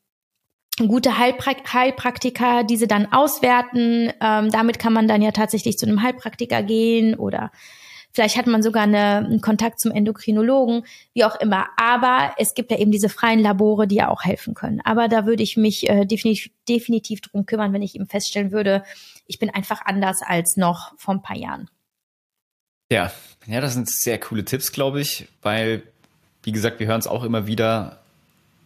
gute 0.78 1.18
Heilprak 1.18 1.74
Heilpraktiker 1.74 2.64
diese 2.64 2.88
dann 2.88 3.12
auswerten. 3.12 4.12
Ähm, 4.22 4.50
damit 4.52 4.80
kann 4.80 4.94
man 4.94 5.08
dann 5.08 5.22
ja 5.22 5.32
tatsächlich 5.32 5.78
zu 5.78 5.86
einem 5.86 6.02
Heilpraktiker 6.02 6.64
gehen 6.64 7.16
oder 7.16 7.52
Vielleicht 8.16 8.38
hat 8.38 8.46
man 8.46 8.62
sogar 8.62 8.84
eine, 8.84 9.18
einen 9.18 9.42
Kontakt 9.42 9.80
zum 9.80 9.92
Endokrinologen, 9.92 10.86
wie 11.16 11.26
auch 11.26 11.36
immer. 11.38 11.66
Aber 11.78 12.36
es 12.38 12.54
gibt 12.54 12.70
ja 12.70 12.78
eben 12.78 12.92
diese 12.92 13.10
freien 13.10 13.40
Labore, 13.40 13.88
die 13.88 13.96
ja 13.96 14.10
auch 14.10 14.24
helfen 14.24 14.54
können. 14.54 14.82
Aber 14.82 15.08
da 15.08 15.26
würde 15.26 15.42
ich 15.42 15.58
mich 15.58 15.90
äh, 15.90 16.06
definitiv, 16.06 16.52
definitiv 16.70 17.22
drum 17.22 17.48
kümmern, 17.48 17.74
wenn 17.74 17.82
ich 17.82 17.96
eben 17.96 18.06
feststellen 18.06 18.52
würde, 18.52 18.84
ich 19.26 19.40
bin 19.40 19.50
einfach 19.50 19.82
anders 19.86 20.22
als 20.22 20.58
noch 20.58 20.94
vor 20.98 21.16
ein 21.16 21.24
paar 21.24 21.38
Jahren. 21.38 21.70
Ja, 22.92 23.12
ja, 23.48 23.62
das 23.62 23.74
sind 23.74 23.90
sehr 23.90 24.20
coole 24.20 24.46
Tipps, 24.46 24.72
glaube 24.72 25.02
ich, 25.02 25.28
weil, 25.42 25.82
wie 26.44 26.52
gesagt, 26.52 26.80
wir 26.80 26.86
hören 26.86 27.00
es 27.00 27.08
auch 27.08 27.24
immer 27.24 27.48
wieder. 27.48 28.00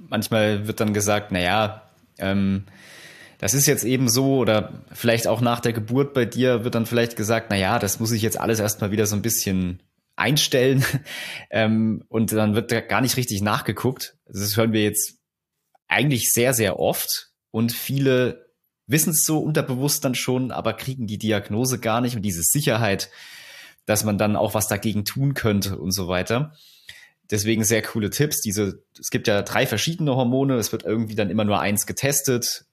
Manchmal 0.10 0.68
wird 0.68 0.82
dann 0.82 0.94
gesagt, 0.94 1.32
na 1.32 1.40
ja, 1.40 1.87
ähm, 2.20 2.66
das 3.40 3.54
ist 3.54 3.68
jetzt 3.68 3.84
eben 3.84 4.10
so 4.10 4.38
oder 4.38 4.82
vielleicht 4.92 5.28
auch 5.28 5.42
nach 5.42 5.60
der 5.60 5.74
Geburt 5.74 6.14
bei 6.14 6.26
dir 6.26 6.64
wird 6.64 6.76
dann 6.76 6.86
vielleicht 6.86 7.16
gesagt, 7.16 7.48
na 7.50 7.56
ja, 7.56 7.78
das 7.80 8.00
muss 8.00 8.12
ich 8.12 8.22
jetzt 8.22 8.40
alles 8.40 8.60
erstmal 8.60 8.92
wieder 8.92 9.06
so 9.06 9.16
ein 9.16 9.22
bisschen 9.22 9.82
einstellen 10.16 10.84
ähm, 11.52 12.04
und 12.10 12.32
dann 12.32 12.56
wird 12.56 12.72
da 12.72 12.82
gar 12.82 13.02
nicht 13.02 13.18
richtig 13.18 13.42
nachgeguckt. 13.42 14.18
Also 14.26 14.42
das 14.42 14.58
hören 14.58 14.74
wir 14.74 14.84
jetzt 14.84 15.20
eigentlich 15.88 16.32
sehr, 16.32 16.54
sehr 16.54 16.80
oft 16.80 17.30
und 17.52 17.72
viele 17.72 18.48
wissen 18.88 19.12
es 19.12 19.24
so 19.24 19.40
unterbewusst 19.40 20.04
dann 20.04 20.16
schon, 20.16 20.52
aber 20.52 20.74
kriegen 20.74 21.08
die 21.08 21.18
Diagnose 21.18 21.80
gar 21.80 22.02
nicht 22.02 22.16
und 22.16 22.24
diese 22.24 22.42
Sicherheit, 22.42 23.10
dass 23.86 24.04
man 24.04 24.18
dann 24.18 24.36
auch 24.36 24.54
was 24.54 24.68
dagegen 24.68 25.06
tun 25.06 25.34
könnte 25.34 25.78
und 25.78 25.92
so 25.92 26.08
weiter. 26.08 26.54
Deswegen 27.30 27.64
sehr 27.64 27.82
coole 27.82 28.10
Tipps. 28.10 28.42
Diese, 28.42 28.84
es 29.00 29.10
gibt 29.10 29.28
ja 29.28 29.42
drei 29.42 29.68
verschiedene 29.68 30.16
Hormone. 30.16 30.56
Es 30.56 30.72
wird 30.72 30.84
irgendwie 30.84 31.16
dann 31.16 31.30
immer 31.30 31.44
nur 31.44 31.60
eins 31.60 31.86
getestet 31.86 32.68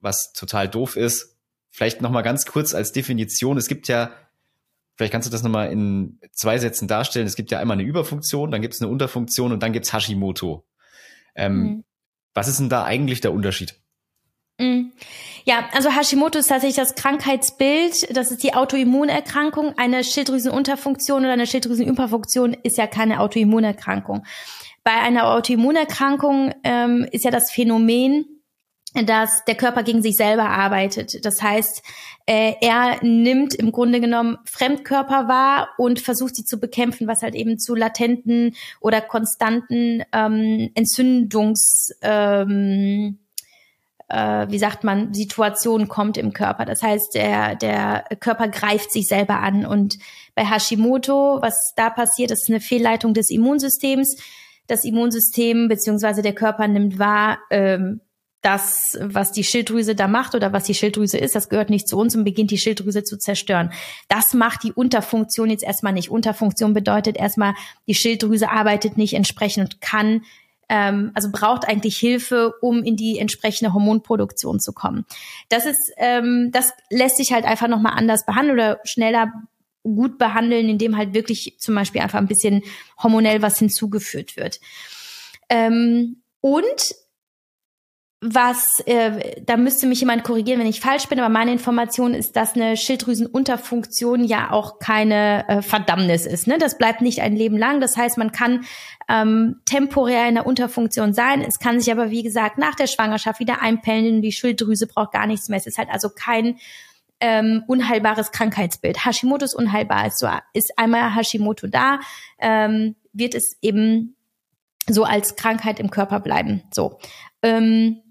was 0.00 0.32
total 0.32 0.68
doof 0.68 0.96
ist. 0.96 1.36
Vielleicht 1.70 2.00
noch 2.00 2.10
mal 2.10 2.22
ganz 2.22 2.46
kurz 2.46 2.74
als 2.74 2.92
Definition. 2.92 3.56
Es 3.56 3.68
gibt 3.68 3.88
ja, 3.88 4.12
vielleicht 4.96 5.12
kannst 5.12 5.28
du 5.28 5.32
das 5.32 5.42
noch 5.42 5.50
mal 5.50 5.70
in 5.70 6.18
zwei 6.32 6.58
Sätzen 6.58 6.88
darstellen. 6.88 7.26
Es 7.26 7.36
gibt 7.36 7.50
ja 7.50 7.60
einmal 7.60 7.76
eine 7.76 7.88
Überfunktion, 7.88 8.50
dann 8.50 8.62
gibt 8.62 8.74
es 8.74 8.80
eine 8.80 8.90
Unterfunktion 8.90 9.52
und 9.52 9.62
dann 9.62 9.72
gibt 9.72 9.86
es 9.86 9.92
Hashimoto. 9.92 10.64
Ähm, 11.34 11.56
mhm. 11.56 11.84
Was 12.34 12.48
ist 12.48 12.60
denn 12.60 12.68
da 12.68 12.84
eigentlich 12.84 13.20
der 13.20 13.32
Unterschied? 13.32 13.80
Mhm. 14.58 14.92
Ja, 15.44 15.68
also 15.72 15.90
Hashimoto 15.90 16.38
ist 16.38 16.48
tatsächlich 16.48 16.76
das 16.76 16.94
Krankheitsbild. 16.94 18.16
Das 18.16 18.30
ist 18.30 18.42
die 18.42 18.54
Autoimmunerkrankung. 18.54 19.74
Eine 19.76 20.04
Schilddrüsenunterfunktion 20.04 21.22
oder 21.22 21.32
eine 21.32 21.46
Schilddrüsenüberfunktion 21.46 22.54
ist 22.62 22.76
ja 22.76 22.86
keine 22.86 23.20
Autoimmunerkrankung. 23.20 24.24
Bei 24.84 24.92
einer 24.92 25.32
Autoimmunerkrankung 25.32 26.52
ähm, 26.64 27.06
ist 27.10 27.24
ja 27.24 27.30
das 27.30 27.50
Phänomen, 27.50 28.24
dass 28.94 29.44
der 29.44 29.54
Körper 29.54 29.82
gegen 29.82 30.02
sich 30.02 30.16
selber 30.16 30.48
arbeitet. 30.48 31.24
Das 31.24 31.42
heißt, 31.42 31.82
äh, 32.26 32.54
er 32.60 32.98
nimmt 33.02 33.54
im 33.54 33.72
Grunde 33.72 34.00
genommen 34.00 34.38
Fremdkörper 34.44 35.28
wahr 35.28 35.68
und 35.78 36.00
versucht 36.00 36.34
sie 36.34 36.44
zu 36.44 36.58
bekämpfen, 36.58 37.06
was 37.06 37.22
halt 37.22 37.34
eben 37.34 37.58
zu 37.58 37.74
latenten 37.74 38.56
oder 38.80 39.00
konstanten 39.00 40.02
ähm, 40.12 40.70
Entzündungs 40.74 41.92
ähm, 42.02 43.18
äh, 44.10 44.46
wie 44.50 44.58
sagt 44.58 44.84
man, 44.84 45.14
Situation 45.14 45.88
kommt 45.88 46.16
im 46.16 46.32
Körper. 46.32 46.64
Das 46.64 46.82
heißt, 46.82 47.14
der, 47.14 47.54
der 47.54 48.04
Körper 48.18 48.48
greift 48.48 48.92
sich 48.92 49.06
selber 49.06 49.40
an. 49.40 49.64
Und 49.64 49.98
bei 50.34 50.44
Hashimoto, 50.44 51.38
was 51.40 51.72
da 51.76 51.90
passiert, 51.90 52.30
ist 52.30 52.48
eine 52.48 52.60
Fehlleitung 52.60 53.14
des 53.14 53.30
Immunsystems. 53.30 54.16
Das 54.66 54.84
Immunsystem 54.84 55.68
beziehungsweise 55.68 56.22
der 56.22 56.34
Körper 56.34 56.68
nimmt 56.68 56.98
wahr, 56.98 57.38
ähm, 57.50 58.00
das, 58.42 58.98
was 58.98 59.32
die 59.32 59.44
Schilddrüse 59.44 59.94
da 59.94 60.08
macht 60.08 60.34
oder 60.34 60.52
was 60.52 60.64
die 60.64 60.74
Schilddrüse 60.74 61.18
ist, 61.18 61.34
das 61.34 61.50
gehört 61.50 61.68
nicht 61.68 61.86
zu 61.86 61.98
uns 61.98 62.16
und 62.16 62.24
beginnt 62.24 62.50
die 62.50 62.58
Schilddrüse 62.58 63.04
zu 63.04 63.18
zerstören. 63.18 63.70
Das 64.08 64.32
macht 64.32 64.62
die 64.62 64.72
Unterfunktion 64.72 65.50
jetzt 65.50 65.62
erstmal 65.62 65.92
nicht. 65.92 66.10
Unterfunktion 66.10 66.72
bedeutet 66.72 67.18
erstmal, 67.18 67.54
die 67.86 67.94
Schilddrüse 67.94 68.50
arbeitet 68.50 68.96
nicht 68.96 69.12
entsprechend 69.12 69.74
und 69.74 69.80
kann 69.82 70.22
ähm, 70.70 71.10
also 71.14 71.30
braucht 71.32 71.68
eigentlich 71.68 71.98
Hilfe, 71.98 72.54
um 72.62 72.84
in 72.84 72.96
die 72.96 73.18
entsprechende 73.18 73.74
Hormonproduktion 73.74 74.60
zu 74.60 74.72
kommen. 74.72 75.04
Das 75.48 75.66
ist, 75.66 75.92
ähm, 75.98 76.50
das 76.52 76.72
lässt 76.88 77.16
sich 77.16 77.32
halt 77.32 77.44
einfach 77.44 77.66
nochmal 77.68 77.94
anders 77.96 78.24
behandeln 78.24 78.54
oder 78.54 78.80
schneller 78.84 79.32
gut 79.82 80.16
behandeln, 80.16 80.68
indem 80.68 80.96
halt 80.96 81.12
wirklich 81.12 81.56
zum 81.58 81.74
Beispiel 81.74 82.00
einfach 82.00 82.18
ein 82.18 82.28
bisschen 82.28 82.62
hormonell 83.02 83.42
was 83.42 83.58
hinzugeführt 83.58 84.36
wird. 84.36 84.60
Ähm, 85.48 86.22
und 86.40 86.94
was, 88.22 88.80
äh, 88.84 89.40
da 89.42 89.56
müsste 89.56 89.86
mich 89.86 90.00
jemand 90.00 90.24
korrigieren, 90.24 90.60
wenn 90.60 90.66
ich 90.66 90.80
falsch 90.80 91.08
bin, 91.08 91.18
aber 91.18 91.30
meine 91.30 91.52
Information 91.52 92.12
ist, 92.12 92.36
dass 92.36 92.54
eine 92.54 92.76
Schilddrüsenunterfunktion 92.76 94.24
ja 94.24 94.50
auch 94.50 94.78
keine 94.78 95.48
äh, 95.48 95.62
Verdammnis 95.62 96.26
ist. 96.26 96.46
Ne? 96.46 96.58
Das 96.58 96.76
bleibt 96.76 97.00
nicht 97.00 97.22
ein 97.22 97.34
Leben 97.34 97.56
lang. 97.56 97.80
Das 97.80 97.96
heißt, 97.96 98.18
man 98.18 98.30
kann 98.30 98.66
ähm, 99.08 99.60
temporär 99.64 100.28
in 100.28 100.34
der 100.34 100.46
Unterfunktion 100.46 101.14
sein. 101.14 101.40
Es 101.40 101.58
kann 101.58 101.80
sich 101.80 101.90
aber, 101.90 102.10
wie 102.10 102.22
gesagt, 102.22 102.58
nach 102.58 102.74
der 102.74 102.88
Schwangerschaft 102.88 103.40
wieder 103.40 103.62
einpendeln. 103.62 104.20
Die 104.20 104.32
Schilddrüse 104.32 104.86
braucht 104.86 105.12
gar 105.12 105.26
nichts 105.26 105.48
mehr. 105.48 105.58
Es 105.58 105.66
ist 105.66 105.78
halt 105.78 105.88
also 105.90 106.10
kein 106.10 106.58
ähm, 107.20 107.64
unheilbares 107.68 108.32
Krankheitsbild. 108.32 109.06
Hashimoto 109.06 109.46
ist 109.46 109.54
unheilbar. 109.54 110.02
Also 110.02 110.28
ist 110.52 110.78
einmal 110.78 111.16
Hashimoto 111.16 111.68
da, 111.68 112.00
ähm, 112.38 112.96
wird 113.14 113.34
es 113.34 113.56
eben 113.62 114.14
so 114.86 115.04
als 115.04 115.36
Krankheit 115.36 115.80
im 115.80 115.90
Körper 115.90 116.20
bleiben. 116.20 116.64
So. 116.70 116.98
Ähm, 117.42 118.02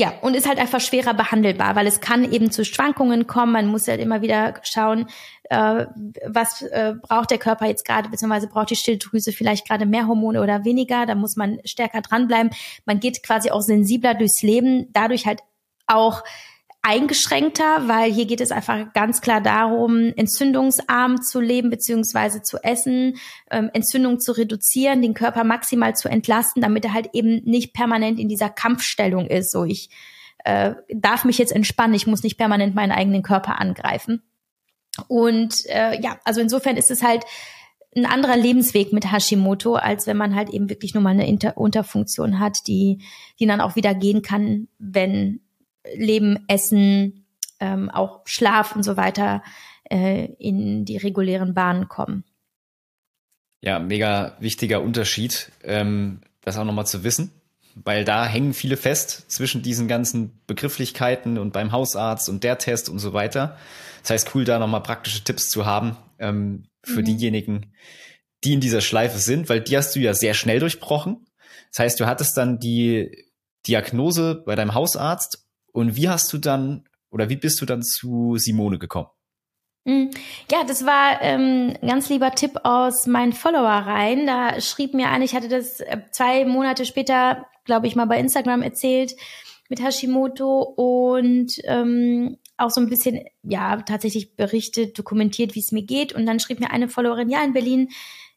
ja, 0.00 0.14
und 0.22 0.36
ist 0.36 0.46
halt 0.46 0.60
einfach 0.60 0.80
schwerer 0.80 1.12
behandelbar, 1.12 1.74
weil 1.74 1.88
es 1.88 2.00
kann 2.00 2.30
eben 2.30 2.52
zu 2.52 2.64
Schwankungen 2.64 3.26
kommen. 3.26 3.52
Man 3.52 3.66
muss 3.66 3.88
halt 3.88 4.00
immer 4.00 4.22
wieder 4.22 4.54
schauen, 4.62 5.06
äh, 5.50 5.86
was 6.24 6.62
äh, 6.62 6.94
braucht 7.02 7.32
der 7.32 7.38
Körper 7.38 7.66
jetzt 7.66 7.84
gerade, 7.84 8.08
beziehungsweise 8.08 8.46
braucht 8.46 8.70
die 8.70 8.76
Schilddrüse 8.76 9.32
vielleicht 9.32 9.66
gerade 9.66 9.86
mehr 9.86 10.06
Hormone 10.06 10.40
oder 10.40 10.64
weniger. 10.64 11.04
Da 11.04 11.16
muss 11.16 11.34
man 11.34 11.58
stärker 11.64 12.00
dranbleiben. 12.00 12.50
Man 12.84 13.00
geht 13.00 13.24
quasi 13.24 13.50
auch 13.50 13.60
sensibler 13.60 14.14
durchs 14.14 14.40
Leben, 14.42 14.86
dadurch 14.92 15.26
halt 15.26 15.40
auch 15.88 16.22
eingeschränkter, 16.88 17.86
weil 17.86 18.10
hier 18.10 18.24
geht 18.24 18.40
es 18.40 18.50
einfach 18.50 18.94
ganz 18.94 19.20
klar 19.20 19.42
darum, 19.42 20.10
entzündungsarm 20.16 21.20
zu 21.20 21.38
leben 21.38 21.68
beziehungsweise 21.68 22.40
zu 22.40 22.56
essen, 22.64 23.18
ähm, 23.50 23.68
Entzündung 23.74 24.20
zu 24.20 24.32
reduzieren, 24.32 25.02
den 25.02 25.12
Körper 25.12 25.44
maximal 25.44 25.94
zu 25.94 26.08
entlasten, 26.08 26.62
damit 26.62 26.86
er 26.86 26.94
halt 26.94 27.10
eben 27.12 27.42
nicht 27.44 27.74
permanent 27.74 28.18
in 28.18 28.30
dieser 28.30 28.48
Kampfstellung 28.48 29.26
ist. 29.26 29.52
So, 29.52 29.64
ich 29.64 29.90
äh, 30.44 30.76
darf 30.88 31.26
mich 31.26 31.36
jetzt 31.36 31.52
entspannen, 31.52 31.92
ich 31.92 32.06
muss 32.06 32.22
nicht 32.22 32.38
permanent 32.38 32.74
meinen 32.74 32.92
eigenen 32.92 33.22
Körper 33.22 33.60
angreifen. 33.60 34.22
Und 35.08 35.66
äh, 35.66 36.00
ja, 36.00 36.18
also 36.24 36.40
insofern 36.40 36.78
ist 36.78 36.90
es 36.90 37.02
halt 37.02 37.24
ein 37.94 38.06
anderer 38.06 38.38
Lebensweg 38.38 38.94
mit 38.94 39.12
Hashimoto, 39.12 39.74
als 39.74 40.06
wenn 40.06 40.16
man 40.16 40.34
halt 40.34 40.48
eben 40.48 40.70
wirklich 40.70 40.94
nur 40.94 41.02
mal 41.02 41.10
eine 41.10 41.28
Inter 41.28 41.58
Unterfunktion 41.58 42.40
hat, 42.40 42.56
die, 42.66 43.02
die 43.38 43.46
dann 43.46 43.60
auch 43.60 43.76
wieder 43.76 43.94
gehen 43.94 44.22
kann, 44.22 44.68
wenn 44.78 45.40
Leben, 45.94 46.44
Essen, 46.48 47.26
ähm, 47.60 47.90
auch 47.90 48.22
Schlaf 48.24 48.74
und 48.76 48.82
so 48.82 48.96
weiter 48.96 49.42
äh, 49.90 50.26
in 50.38 50.84
die 50.84 50.96
regulären 50.96 51.54
Bahnen 51.54 51.88
kommen. 51.88 52.24
Ja, 53.60 53.78
mega 53.78 54.36
wichtiger 54.38 54.82
Unterschied, 54.82 55.50
ähm, 55.64 56.20
das 56.42 56.58
auch 56.58 56.64
nochmal 56.64 56.86
zu 56.86 57.02
wissen, 57.02 57.32
weil 57.74 58.04
da 58.04 58.24
hängen 58.24 58.54
viele 58.54 58.76
fest 58.76 59.30
zwischen 59.30 59.62
diesen 59.62 59.88
ganzen 59.88 60.40
Begrifflichkeiten 60.46 61.38
und 61.38 61.52
beim 61.52 61.72
Hausarzt 61.72 62.28
und 62.28 62.44
der 62.44 62.58
Test 62.58 62.88
und 62.88 63.00
so 63.00 63.12
weiter. 63.12 63.58
Das 64.02 64.10
heißt, 64.10 64.34
cool, 64.34 64.44
da 64.44 64.58
nochmal 64.58 64.82
praktische 64.82 65.24
Tipps 65.24 65.48
zu 65.48 65.66
haben 65.66 65.96
ähm, 66.20 66.66
für 66.84 67.00
mhm. 67.00 67.06
diejenigen, 67.06 67.72
die 68.44 68.54
in 68.54 68.60
dieser 68.60 68.80
Schleife 68.80 69.18
sind, 69.18 69.48
weil 69.48 69.60
die 69.60 69.76
hast 69.76 69.96
du 69.96 70.00
ja 70.00 70.14
sehr 70.14 70.34
schnell 70.34 70.60
durchbrochen. 70.60 71.26
Das 71.72 71.80
heißt, 71.80 72.00
du 72.00 72.06
hattest 72.06 72.36
dann 72.36 72.60
die 72.60 73.26
Diagnose 73.66 74.42
bei 74.46 74.54
deinem 74.54 74.74
Hausarzt 74.74 75.47
und 75.78 75.96
wie 75.96 76.08
hast 76.08 76.32
du 76.32 76.38
dann 76.38 76.84
oder 77.10 77.28
wie 77.28 77.36
bist 77.36 77.60
du 77.60 77.66
dann 77.66 77.82
zu 77.82 78.36
Simone 78.36 78.78
gekommen? 78.78 79.08
Hm. 79.86 80.10
Ja, 80.50 80.64
das 80.64 80.84
war 80.84 81.22
ähm, 81.22 81.74
ein 81.80 81.88
ganz 81.88 82.08
lieber 82.10 82.32
Tipp 82.32 82.60
aus 82.64 83.06
meinen 83.06 83.32
Follower-Reihen. 83.32 84.26
Da 84.26 84.60
schrieb 84.60 84.92
mir 84.92 85.08
ein, 85.08 85.22
ich 85.22 85.34
hatte 85.34 85.48
das 85.48 85.80
äh, 85.80 86.00
zwei 86.10 86.44
Monate 86.44 86.84
später, 86.84 87.46
glaube 87.64 87.86
ich, 87.86 87.96
mal 87.96 88.06
bei 88.06 88.18
Instagram 88.18 88.62
erzählt 88.62 89.14
mit 89.70 89.82
Hashimoto 89.82 90.62
und 90.62 91.52
ähm, 91.64 92.38
auch 92.56 92.70
so 92.70 92.80
ein 92.80 92.88
bisschen, 92.88 93.24
ja, 93.42 93.76
tatsächlich 93.82 94.34
berichtet, 94.34 94.98
dokumentiert, 94.98 95.54
wie 95.54 95.60
es 95.60 95.72
mir 95.72 95.84
geht. 95.84 96.12
Und 96.12 96.26
dann 96.26 96.40
schrieb 96.40 96.60
mir 96.60 96.70
eine 96.70 96.88
Followerin, 96.88 97.30
ja, 97.30 97.42
in 97.44 97.52
Berlin 97.52 97.88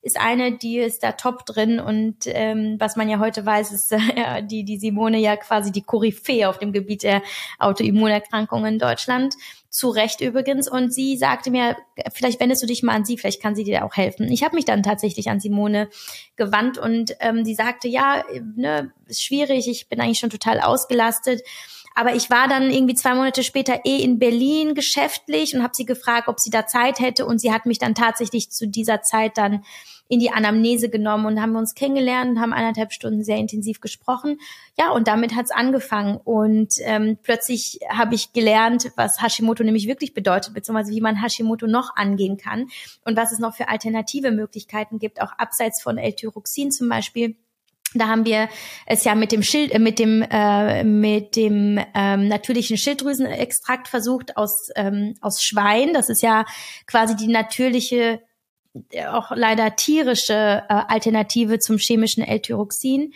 ist 0.03 0.19
eine, 0.19 0.57
die 0.57 0.79
ist 0.79 1.03
da 1.03 1.11
top 1.11 1.45
drin 1.45 1.79
und 1.79 2.15
ähm, 2.25 2.75
was 2.79 2.95
man 2.95 3.07
ja 3.07 3.19
heute 3.19 3.45
weiß, 3.45 3.71
ist 3.71 3.91
äh, 3.91 4.43
die, 4.43 4.63
die 4.63 4.77
Simone 4.77 5.19
ja 5.19 5.35
quasi 5.37 5.71
die 5.71 5.83
Koryphäe 5.83 6.49
auf 6.49 6.57
dem 6.57 6.73
Gebiet 6.73 7.03
der 7.03 7.21
Autoimmunerkrankungen 7.59 8.73
in 8.73 8.79
Deutschland. 8.79 9.35
Zu 9.69 9.89
Recht 9.89 10.19
übrigens. 10.19 10.69
Und 10.69 10.93
sie 10.93 11.15
sagte 11.15 11.49
mir, 11.49 11.77
vielleicht 12.13 12.41
wendest 12.41 12.61
du 12.61 12.67
dich 12.67 12.83
mal 12.83 12.93
an 12.93 13.05
sie, 13.05 13.17
vielleicht 13.17 13.41
kann 13.41 13.55
sie 13.55 13.63
dir 13.63 13.85
auch 13.85 13.95
helfen. 13.95 14.29
Ich 14.29 14.43
habe 14.43 14.55
mich 14.55 14.65
dann 14.65 14.83
tatsächlich 14.83 15.29
an 15.29 15.39
Simone 15.39 15.87
gewandt 16.35 16.77
und 16.77 17.15
ähm, 17.19 17.45
sie 17.45 17.55
sagte, 17.55 17.87
ja, 17.87 18.23
ne, 18.55 18.91
ist 19.05 19.23
schwierig, 19.23 19.69
ich 19.69 19.87
bin 19.87 20.01
eigentlich 20.01 20.19
schon 20.19 20.29
total 20.29 20.59
ausgelastet. 20.59 21.41
Aber 21.95 22.15
ich 22.15 22.29
war 22.29 22.47
dann 22.47 22.71
irgendwie 22.71 22.95
zwei 22.95 23.15
Monate 23.15 23.43
später 23.43 23.81
eh 23.85 23.97
in 23.97 24.19
Berlin 24.19 24.75
geschäftlich 24.75 25.55
und 25.55 25.63
habe 25.63 25.73
sie 25.75 25.85
gefragt, 25.85 26.27
ob 26.27 26.39
sie 26.39 26.49
da 26.49 26.65
Zeit 26.65 26.99
hätte. 26.99 27.25
Und 27.25 27.39
sie 27.39 27.51
hat 27.51 27.65
mich 27.65 27.79
dann 27.79 27.95
tatsächlich 27.95 28.49
zu 28.51 28.67
dieser 28.67 29.01
Zeit 29.01 29.37
dann 29.37 29.63
in 30.11 30.19
die 30.19 30.29
Anamnese 30.29 30.89
genommen 30.89 31.25
und 31.25 31.41
haben 31.41 31.55
uns 31.55 31.73
kennengelernt 31.73 32.31
und 32.31 32.41
haben 32.41 32.51
eineinhalb 32.51 32.91
Stunden 32.91 33.23
sehr 33.23 33.37
intensiv 33.37 33.79
gesprochen. 33.79 34.39
Ja, 34.77 34.91
und 34.91 35.07
damit 35.07 35.35
hat's 35.35 35.51
angefangen. 35.51 36.17
Und 36.17 36.73
ähm, 36.81 37.17
plötzlich 37.23 37.79
habe 37.89 38.13
ich 38.13 38.33
gelernt, 38.33 38.91
was 38.97 39.21
Hashimoto 39.21 39.63
nämlich 39.63 39.87
wirklich 39.87 40.13
bedeutet, 40.13 40.53
beziehungsweise 40.53 40.91
wie 40.91 40.99
man 40.99 41.21
Hashimoto 41.21 41.65
noch 41.65 41.95
angehen 41.95 42.35
kann 42.35 42.67
und 43.05 43.15
was 43.15 43.31
es 43.31 43.39
noch 43.39 43.55
für 43.55 43.69
alternative 43.69 44.31
Möglichkeiten 44.31 44.99
gibt, 44.99 45.21
auch 45.21 45.31
abseits 45.37 45.81
von 45.81 45.97
L-Tyroxin 45.97 46.71
zum 46.71 46.89
Beispiel 46.89 47.37
da 47.93 48.07
haben 48.07 48.25
wir 48.25 48.47
es 48.85 49.03
ja 49.03 49.15
mit 49.15 49.31
dem 49.31 49.43
Schild, 49.43 49.71
äh, 49.71 49.79
mit 49.79 49.99
dem 49.99 50.21
äh, 50.29 50.83
mit 50.83 51.35
dem 51.35 51.79
ähm, 51.93 52.27
natürlichen 52.27 52.77
Schilddrüsenextrakt 52.77 53.87
versucht 53.87 54.37
aus 54.37 54.69
ähm, 54.75 55.15
aus 55.21 55.41
Schwein. 55.41 55.93
Das 55.93 56.09
ist 56.09 56.21
ja 56.21 56.45
quasi 56.87 57.15
die 57.15 57.27
natürliche, 57.27 58.21
äh, 58.91 59.05
auch 59.07 59.31
leider 59.35 59.75
tierische 59.75 60.33
äh, 60.33 60.73
Alternative 60.87 61.59
zum 61.59 61.77
chemischen 61.77 62.23
L-Tyroxin 62.23 63.13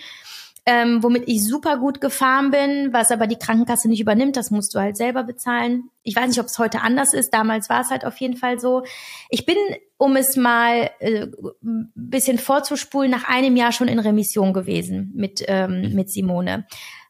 ähm, 0.65 1.03
womit 1.03 1.23
ich 1.27 1.43
super 1.43 1.77
gut 1.77 2.01
gefahren 2.01 2.49
bin, 2.49 2.91
was 2.91 3.11
aber 3.11 3.27
die 3.27 3.37
Krankenkasse 3.37 3.87
nicht 3.87 4.01
übernimmt, 4.01 4.35
das 4.35 4.49
musst 4.49 4.73
du 4.73 4.79
halt 4.79 4.97
selber 4.97 5.23
bezahlen. 5.23 5.89
Ich 6.01 6.15
weiß 6.15 6.27
nicht, 6.27 6.39
ob 6.39 6.47
es 6.47 6.57
heute 6.57 6.81
anders 6.81 7.13
ist, 7.13 7.29
damals 7.31 7.69
war 7.69 7.81
es 7.81 7.91
halt 7.91 8.03
auf 8.03 8.17
jeden 8.17 8.35
Fall 8.35 8.59
so. 8.59 8.83
Ich 9.29 9.45
bin, 9.45 9.57
um 9.97 10.15
es 10.15 10.35
mal 10.35 10.89
äh, 10.99 11.27
ein 11.63 11.91
bisschen 11.93 12.39
vorzuspulen, 12.39 13.11
nach 13.11 13.27
einem 13.27 13.55
Jahr 13.55 13.71
schon 13.71 13.87
in 13.87 13.99
Remission 13.99 14.53
gewesen 14.53 15.11
mit, 15.15 15.43
ähm, 15.47 15.81
mhm. 15.81 15.95
mit 15.95 16.09
Simone. 16.09 16.65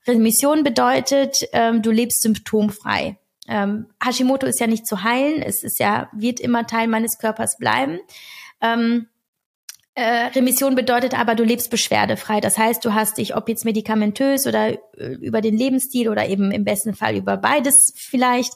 Remission 0.06 0.64
bedeutet, 0.64 1.48
ähm, 1.54 1.82
du 1.82 1.92
lebst 1.92 2.22
symptomfrei. 2.22 3.18
Ähm, 3.48 3.88
Hashimoto 4.04 4.48
ist 4.48 4.60
ja 4.60 4.68
nicht 4.68 4.86
zu 4.86 5.04
heilen, 5.04 5.42
es 5.42 5.64
ist 5.64 5.80
ja, 5.80 6.10
wird 6.12 6.40
immer 6.42 6.68
Teil 6.68 6.88
meines 6.88 7.18
Körpers 7.20 7.58
bleiben. 7.58 8.00
Ähm, 8.60 9.08
äh, 9.96 10.28
Remission 10.28 10.76
bedeutet 10.76 11.18
aber, 11.18 11.36
du 11.36 11.44
lebst 11.44 11.70
beschwerdefrei. 11.70 12.42
Das 12.42 12.58
heißt, 12.58 12.84
du 12.84 12.94
hast 12.94 13.18
dich, 13.18 13.36
ob 13.36 13.48
jetzt 13.48 13.64
medikamentös 13.64 14.46
oder 14.46 14.74
äh, 14.98 15.14
über 15.22 15.40
den 15.40 15.58
Lebensstil 15.58 16.10
oder 16.10 16.28
eben 16.28 16.52
im 16.52 16.66
besten 16.66 16.94
Fall 16.94 17.16
über 17.16 17.38
beides 17.38 17.94
vielleicht, 17.96 18.54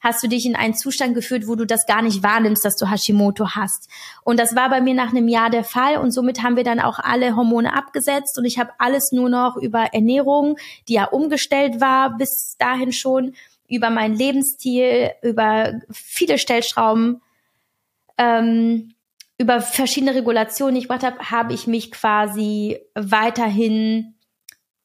hast 0.00 0.22
du 0.22 0.28
dich 0.28 0.46
in 0.46 0.54
einen 0.54 0.74
Zustand 0.74 1.16
geführt, 1.16 1.48
wo 1.48 1.56
du 1.56 1.64
das 1.64 1.86
gar 1.86 2.02
nicht 2.02 2.22
wahrnimmst, 2.22 2.64
dass 2.64 2.76
du 2.76 2.88
Hashimoto 2.88 3.56
hast. 3.56 3.88
Und 4.22 4.38
das 4.38 4.54
war 4.54 4.70
bei 4.70 4.80
mir 4.80 4.94
nach 4.94 5.10
einem 5.10 5.26
Jahr 5.26 5.50
der 5.50 5.64
Fall 5.64 5.98
und 5.98 6.12
somit 6.12 6.44
haben 6.44 6.56
wir 6.56 6.62
dann 6.62 6.78
auch 6.78 7.00
alle 7.00 7.34
Hormone 7.34 7.74
abgesetzt 7.74 8.38
und 8.38 8.44
ich 8.44 8.60
habe 8.60 8.70
alles 8.78 9.10
nur 9.10 9.28
noch 9.28 9.56
über 9.56 9.92
Ernährung, 9.92 10.56
die 10.86 10.94
ja 10.94 11.06
umgestellt 11.06 11.80
war 11.80 12.16
bis 12.16 12.56
dahin 12.58 12.92
schon, 12.92 13.34
über 13.68 13.90
meinen 13.90 14.14
Lebensstil, 14.14 15.10
über 15.22 15.80
viele 15.90 16.38
Stellschrauben 16.38 17.20
ähm, 18.16 18.94
über 19.38 19.60
verschiedene 19.60 20.14
Regulationen, 20.14 20.74
die 20.74 20.80
ich 20.80 20.88
gemacht 20.88 21.04
habe, 21.04 21.30
habe 21.30 21.52
ich 21.52 21.66
mich 21.66 21.90
quasi 21.90 22.78
weiterhin 22.94 24.14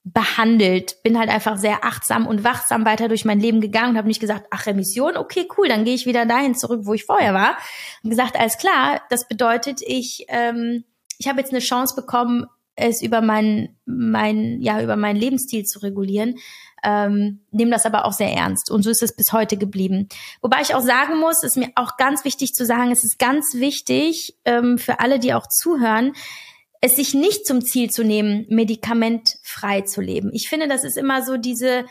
behandelt. 0.04 1.02
Bin 1.04 1.18
halt 1.18 1.30
einfach 1.30 1.58
sehr 1.58 1.86
achtsam 1.86 2.28
und 2.28 2.44
wachsam 2.44 2.86
weiter 2.86 3.08
durch 3.08 3.24
mein 3.24 3.40
Leben 3.40 3.62
gegangen 3.62 3.92
und 3.92 3.98
habe 3.98 4.08
nicht 4.08 4.20
gesagt, 4.20 4.48
ach 4.50 4.66
Remission, 4.66 5.16
okay, 5.16 5.48
cool, 5.58 5.68
dann 5.68 5.86
gehe 5.86 5.94
ich 5.94 6.06
wieder 6.06 6.26
dahin 6.26 6.56
zurück, 6.56 6.82
wo 6.84 6.94
ich 6.94 7.06
vorher 7.06 7.34
war. 7.34 7.58
Und 8.04 8.10
gesagt, 8.10 8.38
alles 8.38 8.58
klar, 8.58 9.02
das 9.10 9.28
bedeutet, 9.28 9.82
ich 9.86 10.26
ähm, 10.28 10.84
ich 11.18 11.28
habe 11.28 11.40
jetzt 11.40 11.52
eine 11.52 11.60
Chance 11.60 11.96
bekommen, 11.96 12.48
es 12.76 13.02
über 13.02 13.22
mein 13.22 13.78
mein 13.86 14.60
ja 14.62 14.82
über 14.82 14.96
meinen 14.96 15.18
Lebensstil 15.18 15.66
zu 15.66 15.80
regulieren. 15.80 16.40
Ähm, 16.84 17.42
nehme 17.52 17.72
das 17.72 17.86
aber 17.86 18.06
auch 18.06 18.14
sehr 18.14 18.32
ernst 18.32 18.72
und 18.72 18.82
so 18.82 18.90
ist 18.90 19.04
es 19.04 19.16
bis 19.16 19.32
heute 19.34 19.56
geblieben. 19.56 20.10
Wobei 20.42 20.62
ich 20.62 20.74
auch 20.74 20.82
sagen 20.82 21.20
muss, 21.20 21.44
ist 21.44 21.58
mir 21.58 21.70
auch 21.76 21.96
ganz 21.98 22.26
wichtig 22.26 22.56
zu 22.56 22.66
sagen, 22.66 22.92
es 22.92 23.04
ist 23.04 23.20
ganz 23.20 23.54
wichtig 23.54 24.36
ähm, 24.46 24.80
für 24.80 25.00
alle, 25.00 25.20
die 25.20 25.34
auch 25.36 25.48
zuhören, 25.48 26.14
es 26.82 26.96
sich 26.96 27.14
nicht 27.14 27.46
zum 27.46 27.64
Ziel 27.64 27.92
zu 27.92 28.04
nehmen, 28.04 28.48
medikamentfrei 28.50 29.82
zu 29.82 30.02
leben. 30.02 30.32
Ich 30.34 30.50
finde, 30.50 30.68
das 30.68 30.84
ist 30.84 30.98
immer 30.98 31.24
so 31.24 31.38
diese, 31.38 31.86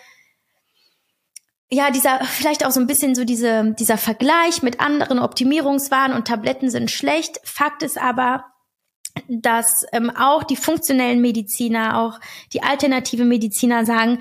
ja, 1.71 1.91
dieser, 1.93 2.25
vielleicht 2.25 2.67
auch 2.67 2.73
so 2.73 2.81
ein 2.81 2.89
bisschen 2.89 3.15
so 3.15 3.25
diese, 3.25 3.75
dieser 3.79 3.97
Vergleich 3.97 4.63
mit 4.63 4.81
anderen 4.81 5.21
Optimierungswahn 5.21 6.13
und 6.13 6.27
Tabletten 6.27 6.69
sind 6.69 6.91
schlecht. 6.91 7.39
Fakt 7.45 7.85
ist 7.85 7.99
aber, 7.99 8.45
dass 9.29 9.85
ähm, 9.93 10.11
auch 10.11 10.43
die 10.43 10.57
funktionellen 10.57 11.21
Mediziner, 11.21 12.01
auch 12.01 12.19
die 12.53 12.65
alternative 12.65 13.25
Mediziner 13.25 13.87
sagen, 13.87 14.19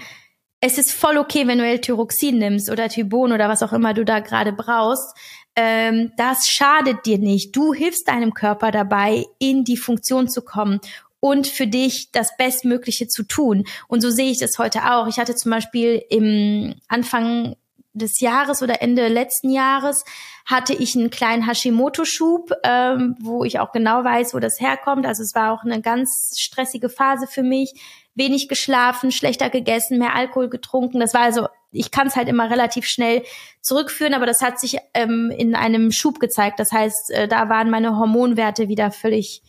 es 0.62 0.78
ist 0.78 0.92
voll 0.92 1.18
okay, 1.18 1.48
wenn 1.48 1.60
du 1.60 1.66
L-Tyroxin 1.66 2.38
nimmst 2.38 2.70
oder 2.70 2.90
Tybon 2.90 3.32
oder 3.32 3.48
was 3.50 3.64
auch 3.64 3.74
immer 3.74 3.94
du 3.94 4.04
da 4.04 4.20
gerade 4.20 4.52
brauchst 4.52 5.16
ähm, 5.62 6.14
das 6.16 6.48
schadet 6.48 7.06
dir 7.06 7.18
nicht. 7.18 7.54
Du 7.54 7.74
hilfst 7.74 8.08
deinem 8.08 8.34
Körper 8.34 8.72
dabei, 8.72 9.26
in 9.40 9.66
die 9.66 9.76
Funktion 9.76 10.30
zu 10.30 10.42
kommen 10.42 10.80
und 11.20 11.48
für 11.48 11.68
dich 11.68 12.12
das 12.14 12.38
Bestmögliche 12.38 13.10
zu 13.10 13.24
tun. 13.24 13.66
Und 13.90 14.00
so 14.00 14.10
sehe 14.10 14.32
ich 14.32 14.40
das 14.40 14.58
heute 14.58 14.94
auch. 14.94 15.08
Ich 15.08 15.20
hatte 15.20 15.36
zum 15.36 15.52
Beispiel 15.52 16.02
im 16.10 16.76
Anfang 16.88 17.58
des 17.92 18.22
Jahres 18.22 18.62
oder 18.62 18.82
Ende 18.82 19.10
letzten 19.10 19.50
Jahres 19.50 20.06
hatte 20.46 20.74
ich 20.74 20.96
einen 20.96 21.10
kleinen 21.10 21.46
Hashimoto-Schub, 21.46 22.54
ähm, 22.64 23.18
wo 23.20 23.44
ich 23.44 23.60
auch 23.60 23.74
genau 23.74 24.06
weiß, 24.06 24.34
wo 24.34 24.40
das 24.40 24.62
herkommt. 24.62 25.06
Also 25.06 25.24
es 25.24 25.36
war 25.36 25.52
auch 25.52 25.64
eine 25.64 25.82
ganz 25.82 26.36
stressige 26.38 26.88
Phase 26.88 27.28
für 27.28 27.44
mich. 27.44 27.74
Wenig 28.20 28.48
geschlafen, 28.48 29.12
schlechter 29.12 29.50
gegessen, 29.50 29.98
mehr 29.98 30.16
Alkohol 30.16 30.50
getrunken. 30.50 31.00
Das 31.00 31.16
war 31.16 31.22
also 31.22 31.48
ich 31.72 31.92
kann 31.92 32.08
es 32.08 32.16
halt 32.16 32.28
immer 32.28 32.50
relativ 32.50 32.86
schnell 32.86 33.24
zurückführen, 33.62 34.14
aber 34.14 34.26
das 34.26 34.42
hat 34.42 34.60
sich 34.60 34.78
ähm, 34.94 35.32
in 35.36 35.56
einem 35.56 35.92
Schub 35.92 36.20
gezeigt. 36.20 36.60
Das 36.60 36.72
heißt, 36.72 37.12
äh, 37.12 37.28
da 37.28 37.50
waren 37.50 37.70
meine 37.70 37.98
Hormonwerte 37.98 38.68
wieder 38.68 38.92
völlig 38.92 39.44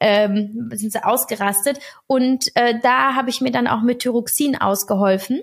ähm, 0.00 0.70
sind 0.74 0.92
sie 0.92 1.04
ausgerastet. 1.04 1.78
Und 2.06 2.54
äh, 2.54 2.78
da 2.82 3.14
habe 3.14 3.30
ich 3.30 3.40
mir 3.40 3.50
dann 3.50 3.66
auch 3.66 3.82
mit 3.82 4.00
Thyroxin 4.00 4.56
ausgeholfen. 4.56 5.42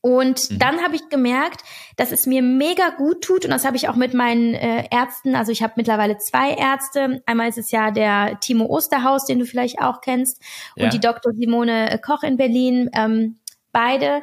Und 0.00 0.50
mhm. 0.50 0.58
dann 0.58 0.82
habe 0.82 0.96
ich 0.96 1.08
gemerkt, 1.08 1.62
dass 1.96 2.12
es 2.12 2.26
mir 2.26 2.42
mega 2.42 2.90
gut 2.90 3.22
tut 3.22 3.44
und 3.44 3.50
das 3.50 3.64
habe 3.64 3.76
ich 3.76 3.88
auch 3.88 3.96
mit 3.96 4.14
meinen 4.14 4.54
äh, 4.54 4.86
Ärzten, 4.90 5.34
also 5.34 5.50
ich 5.50 5.62
habe 5.62 5.74
mittlerweile 5.76 6.18
zwei 6.18 6.52
Ärzte. 6.52 7.22
Einmal 7.26 7.48
ist 7.48 7.58
es 7.58 7.70
ja 7.70 7.90
der 7.90 8.38
Timo 8.40 8.66
Osterhaus, 8.66 9.24
den 9.26 9.38
du 9.38 9.46
vielleicht 9.46 9.80
auch 9.80 10.00
kennst, 10.00 10.42
und 10.76 10.84
ja. 10.84 10.88
die 10.90 11.00
Dr. 11.00 11.32
Simone 11.32 12.00
Koch 12.04 12.22
in 12.22 12.36
Berlin. 12.36 12.90
Ähm, 12.94 13.38
beide 13.72 14.22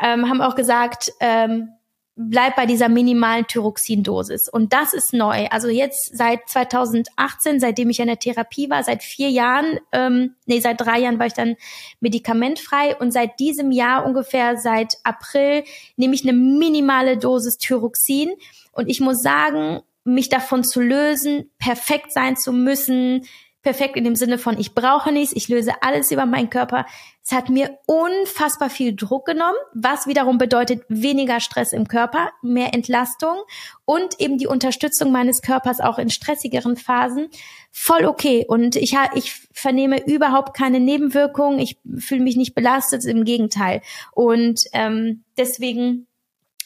ähm, 0.00 0.28
haben 0.28 0.40
auch 0.40 0.54
gesagt, 0.54 1.12
ähm, 1.20 1.70
bleib 2.16 2.56
bei 2.56 2.64
dieser 2.64 2.88
minimalen 2.88 3.46
Thyroxindosis. 3.46 4.48
Und 4.48 4.72
das 4.72 4.94
ist 4.94 5.12
neu. 5.12 5.46
Also 5.50 5.68
jetzt 5.68 6.16
seit 6.16 6.48
2018, 6.48 7.60
seitdem 7.60 7.90
ich 7.90 8.00
in 8.00 8.06
der 8.06 8.18
Therapie 8.18 8.70
war, 8.70 8.82
seit 8.82 9.02
vier 9.02 9.28
Jahren, 9.28 9.78
ähm, 9.92 10.34
nee, 10.46 10.60
seit 10.60 10.80
drei 10.80 11.00
Jahren 11.00 11.18
war 11.18 11.26
ich 11.26 11.34
dann 11.34 11.56
medikamentfrei 12.00 12.96
und 12.96 13.12
seit 13.12 13.38
diesem 13.38 13.70
Jahr 13.70 14.06
ungefähr, 14.06 14.56
seit 14.56 14.96
April, 15.04 15.64
nehme 15.96 16.14
ich 16.14 16.22
eine 16.22 16.32
minimale 16.32 17.18
Dosis 17.18 17.58
Thyroxin. 17.58 18.30
Und 18.72 18.88
ich 18.88 19.00
muss 19.00 19.22
sagen, 19.22 19.82
mich 20.04 20.30
davon 20.30 20.64
zu 20.64 20.80
lösen, 20.80 21.50
perfekt 21.58 22.12
sein 22.12 22.36
zu 22.36 22.52
müssen, 22.52 23.26
perfekt 23.66 23.96
in 23.96 24.04
dem 24.04 24.14
Sinne 24.14 24.38
von, 24.38 24.60
ich 24.60 24.76
brauche 24.76 25.10
nichts, 25.10 25.34
ich 25.34 25.48
löse 25.48 25.72
alles 25.80 26.12
über 26.12 26.24
meinen 26.24 26.50
Körper. 26.50 26.86
Es 27.24 27.32
hat 27.32 27.48
mir 27.48 27.80
unfassbar 27.86 28.70
viel 28.70 28.94
Druck 28.94 29.26
genommen, 29.26 29.58
was 29.74 30.06
wiederum 30.06 30.38
bedeutet 30.38 30.84
weniger 30.88 31.40
Stress 31.40 31.72
im 31.72 31.88
Körper, 31.88 32.30
mehr 32.42 32.74
Entlastung 32.74 33.38
und 33.84 34.20
eben 34.20 34.38
die 34.38 34.46
Unterstützung 34.46 35.10
meines 35.10 35.42
Körpers 35.42 35.80
auch 35.80 35.98
in 35.98 36.10
stressigeren 36.10 36.76
Phasen. 36.76 37.26
Voll 37.72 38.06
okay. 38.06 38.46
Und 38.46 38.76
ich, 38.76 38.94
ich 39.16 39.32
vernehme 39.52 40.06
überhaupt 40.06 40.56
keine 40.56 40.78
Nebenwirkungen. 40.78 41.58
Ich 41.58 41.76
fühle 41.98 42.22
mich 42.22 42.36
nicht 42.36 42.54
belastet, 42.54 43.04
im 43.04 43.24
Gegenteil. 43.24 43.82
Und 44.12 44.60
ähm, 44.74 45.24
deswegen 45.36 46.06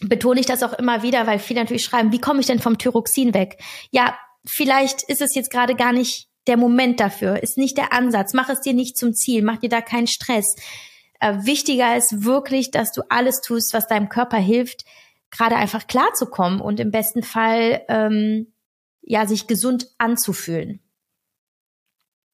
betone 0.01 0.41
ich 0.41 0.47
das 0.47 0.63
auch 0.63 0.75
immer 0.75 1.03
wieder, 1.03 1.27
weil 1.27 1.39
viele 1.39 1.61
natürlich 1.61 1.85
schreiben, 1.85 2.13
wie 2.13 2.21
komme 2.21 2.41
ich 2.41 2.47
denn 2.47 2.59
vom 2.59 2.77
Thyroxin 2.77 3.33
weg? 3.33 3.57
Ja, 3.91 4.19
vielleicht 4.45 5.05
ist 5.05 5.23
es 5.23 5.35
jetzt 5.35 5.51
gerade 5.51 5.75
gar 5.75 5.95
nicht 5.95 6.30
der 6.51 6.59
Moment 6.59 7.01
dafür, 7.01 7.43
ist 7.43 7.57
nicht 7.57 7.79
der 7.79 7.95
Ansatz. 7.95 8.35
Mach 8.35 8.51
es 8.51 8.61
dir 8.61 8.75
nicht 8.75 8.99
zum 8.99 9.15
Ziel, 9.15 9.43
mach 9.43 9.59
dir 9.59 9.71
da 9.71 9.81
keinen 9.81 10.09
Stress. 10.09 10.57
Äh, 11.21 11.45
wichtiger 11.45 11.97
ist 11.97 12.25
wirklich, 12.25 12.71
dass 12.71 12.93
du 12.93 13.03
alles 13.09 13.41
tust, 13.41 13.73
was 13.73 13.87
deinem 13.87 14.09
Körper 14.09 14.39
hilft, 14.39 14.85
gerade 15.31 15.57
einfach 15.57 15.87
klarzukommen 15.87 16.61
und 16.61 16.81
im 16.81 16.91
besten 16.91 17.23
Fall 17.23 17.83
ähm, 17.89 18.53
ja 19.03 19.27
sich 19.27 19.47
gesund 19.47 19.87
anzufühlen. 19.99 20.81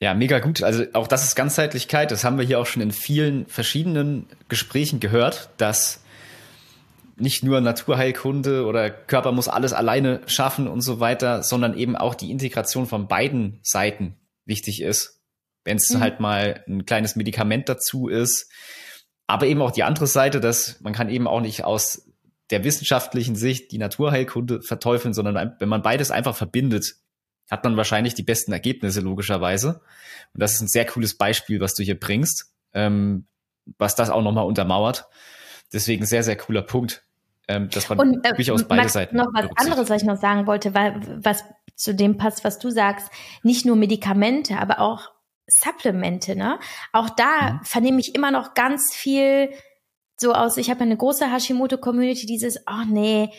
Ja, 0.00 0.14
mega 0.14 0.40
gut. 0.40 0.62
Also 0.62 0.84
auch 0.92 1.08
das 1.08 1.24
ist 1.24 1.36
Ganzheitlichkeit. 1.36 2.10
Das 2.10 2.24
haben 2.24 2.38
wir 2.38 2.44
hier 2.44 2.58
auch 2.58 2.66
schon 2.66 2.82
in 2.82 2.92
vielen 2.92 3.46
verschiedenen 3.46 4.26
Gesprächen 4.48 5.00
gehört, 5.00 5.50
dass 5.56 6.02
nicht 7.16 7.42
nur 7.42 7.60
Naturheilkunde 7.60 8.66
oder 8.66 8.90
Körper 8.90 9.32
muss 9.32 9.48
alles 9.48 9.72
alleine 9.72 10.20
schaffen 10.26 10.68
und 10.68 10.82
so 10.82 11.00
weiter, 11.00 11.42
sondern 11.42 11.76
eben 11.76 11.96
auch 11.96 12.14
die 12.14 12.30
Integration 12.30 12.86
von 12.86 13.08
beiden 13.08 13.58
Seiten 13.62 14.16
wichtig 14.44 14.82
ist. 14.82 15.22
Wenn 15.64 15.78
es 15.78 15.90
mhm. 15.90 16.00
halt 16.00 16.20
mal 16.20 16.62
ein 16.68 16.84
kleines 16.86 17.16
Medikament 17.16 17.68
dazu 17.68 18.08
ist. 18.08 18.50
Aber 19.26 19.46
eben 19.46 19.62
auch 19.62 19.72
die 19.72 19.82
andere 19.82 20.06
Seite, 20.06 20.40
dass 20.40 20.80
man 20.80 20.92
kann 20.92 21.08
eben 21.08 21.26
auch 21.26 21.40
nicht 21.40 21.64
aus 21.64 22.08
der 22.50 22.62
wissenschaftlichen 22.62 23.34
Sicht 23.34 23.72
die 23.72 23.78
Naturheilkunde 23.78 24.62
verteufeln, 24.62 25.14
sondern 25.14 25.56
wenn 25.58 25.68
man 25.68 25.82
beides 25.82 26.12
einfach 26.12 26.36
verbindet, 26.36 26.96
hat 27.50 27.64
man 27.64 27.76
wahrscheinlich 27.76 28.14
die 28.14 28.22
besten 28.22 28.52
Ergebnisse 28.52 29.00
logischerweise. 29.00 29.80
Und 30.34 30.42
das 30.42 30.54
ist 30.54 30.60
ein 30.60 30.68
sehr 30.68 30.84
cooles 30.84 31.16
Beispiel, 31.16 31.60
was 31.60 31.74
du 31.74 31.82
hier 31.82 31.98
bringst, 31.98 32.52
ähm, 32.72 33.26
was 33.78 33.96
das 33.96 34.10
auch 34.10 34.22
nochmal 34.22 34.46
untermauert. 34.46 35.06
Deswegen 35.72 36.06
sehr, 36.06 36.22
sehr 36.22 36.36
cooler 36.36 36.62
Punkt 36.62 37.05
ähm, 37.48 37.70
dass 37.70 37.88
man 37.88 37.98
und, 37.98 38.24
äh, 38.24 38.34
durchaus 38.34 38.64
beide 38.64 38.82
Max, 38.82 38.92
Seiten. 38.94 39.16
Noch 39.16 39.28
was 39.32 39.48
anderes, 39.56 39.88
was 39.88 40.02
ich 40.02 40.08
noch 40.08 40.20
sagen 40.20 40.46
wollte, 40.46 40.74
weil 40.74 41.00
was 41.22 41.44
zu 41.74 41.94
dem 41.94 42.16
passt, 42.16 42.44
was 42.44 42.58
du 42.58 42.70
sagst, 42.70 43.10
nicht 43.42 43.66
nur 43.66 43.76
Medikamente, 43.76 44.58
aber 44.58 44.80
auch 44.80 45.10
Supplemente, 45.48 46.34
ne? 46.34 46.58
Auch 46.92 47.08
da 47.10 47.52
mhm. 47.52 47.64
vernehme 47.64 48.00
ich 48.00 48.14
immer 48.14 48.30
noch 48.30 48.54
ganz 48.54 48.94
viel 48.94 49.50
so 50.16 50.32
aus, 50.32 50.56
ich 50.56 50.70
habe 50.70 50.80
eine 50.80 50.96
große 50.96 51.30
Hashimoto-Community, 51.30 52.26
dieses, 52.26 52.58
oh 52.66 52.84
nee, 52.86 53.30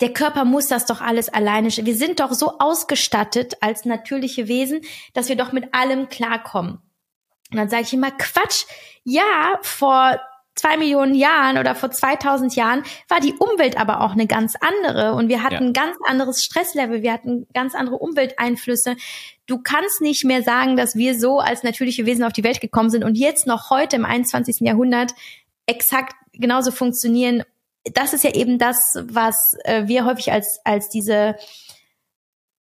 der 0.00 0.12
Körper 0.12 0.44
muss 0.44 0.68
das 0.68 0.86
doch 0.86 1.00
alles 1.00 1.28
alleine. 1.28 1.68
Wir 1.70 1.96
sind 1.96 2.20
doch 2.20 2.32
so 2.32 2.58
ausgestattet 2.58 3.56
als 3.62 3.84
natürliche 3.84 4.46
Wesen, 4.46 4.82
dass 5.14 5.28
wir 5.28 5.36
doch 5.36 5.52
mit 5.52 5.74
allem 5.74 6.08
klarkommen. 6.08 6.78
Und 7.50 7.56
dann 7.56 7.68
sage 7.68 7.82
ich 7.82 7.94
immer, 7.94 8.10
Quatsch, 8.10 8.66
ja, 9.04 9.58
vor 9.62 10.20
zwei 10.58 10.76
Millionen 10.76 11.14
Jahren 11.14 11.56
oder 11.56 11.74
vor 11.74 11.90
2000 11.90 12.54
Jahren 12.56 12.82
war 13.08 13.20
die 13.20 13.34
Umwelt 13.34 13.78
aber 13.78 14.00
auch 14.02 14.12
eine 14.12 14.26
ganz 14.26 14.54
andere 14.60 15.14
und 15.14 15.28
wir 15.28 15.42
hatten 15.42 15.54
ja. 15.54 15.60
ein 15.60 15.72
ganz 15.72 15.96
anderes 16.04 16.44
Stresslevel, 16.44 17.02
wir 17.02 17.12
hatten 17.12 17.46
ganz 17.54 17.74
andere 17.74 17.96
Umwelteinflüsse. 17.96 18.96
Du 19.46 19.58
kannst 19.62 20.00
nicht 20.00 20.24
mehr 20.24 20.42
sagen, 20.42 20.76
dass 20.76 20.96
wir 20.96 21.18
so 21.18 21.38
als 21.38 21.62
natürliche 21.62 22.06
Wesen 22.06 22.24
auf 22.24 22.32
die 22.32 22.44
Welt 22.44 22.60
gekommen 22.60 22.90
sind 22.90 23.04
und 23.04 23.16
jetzt 23.16 23.46
noch 23.46 23.70
heute 23.70 23.96
im 23.96 24.04
21. 24.04 24.60
Jahrhundert 24.60 25.12
exakt 25.66 26.14
genauso 26.32 26.70
funktionieren. 26.70 27.44
Das 27.94 28.12
ist 28.12 28.24
ja 28.24 28.34
eben 28.34 28.58
das, 28.58 28.76
was 29.00 29.36
äh, 29.64 29.86
wir 29.86 30.04
häufig 30.04 30.32
als, 30.32 30.60
als 30.64 30.88
diese 30.88 31.36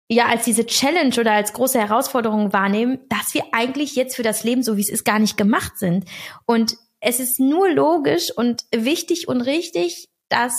ja 0.10 0.28
als 0.28 0.46
diese 0.46 0.66
Challenge 0.66 1.16
oder 1.20 1.32
als 1.32 1.54
große 1.54 1.80
Herausforderung 1.80 2.54
wahrnehmen, 2.54 3.00
dass 3.10 3.34
wir 3.34 3.44
eigentlich 3.52 3.96
jetzt 3.96 4.16
für 4.16 4.24
das 4.24 4.44
Leben, 4.44 4.64
so 4.64 4.78
wie 4.78 4.82
es 4.82 4.90
ist, 4.90 5.06
gar 5.06 5.20
nicht 5.20 5.38
gemacht 5.38 5.78
sind. 5.78 6.06
Und 6.46 6.76
es 7.04 7.20
ist 7.20 7.40
nur 7.40 7.70
logisch 7.70 8.32
und 8.36 8.64
wichtig 8.74 9.28
und 9.28 9.42
richtig, 9.42 10.08
dass 10.30 10.54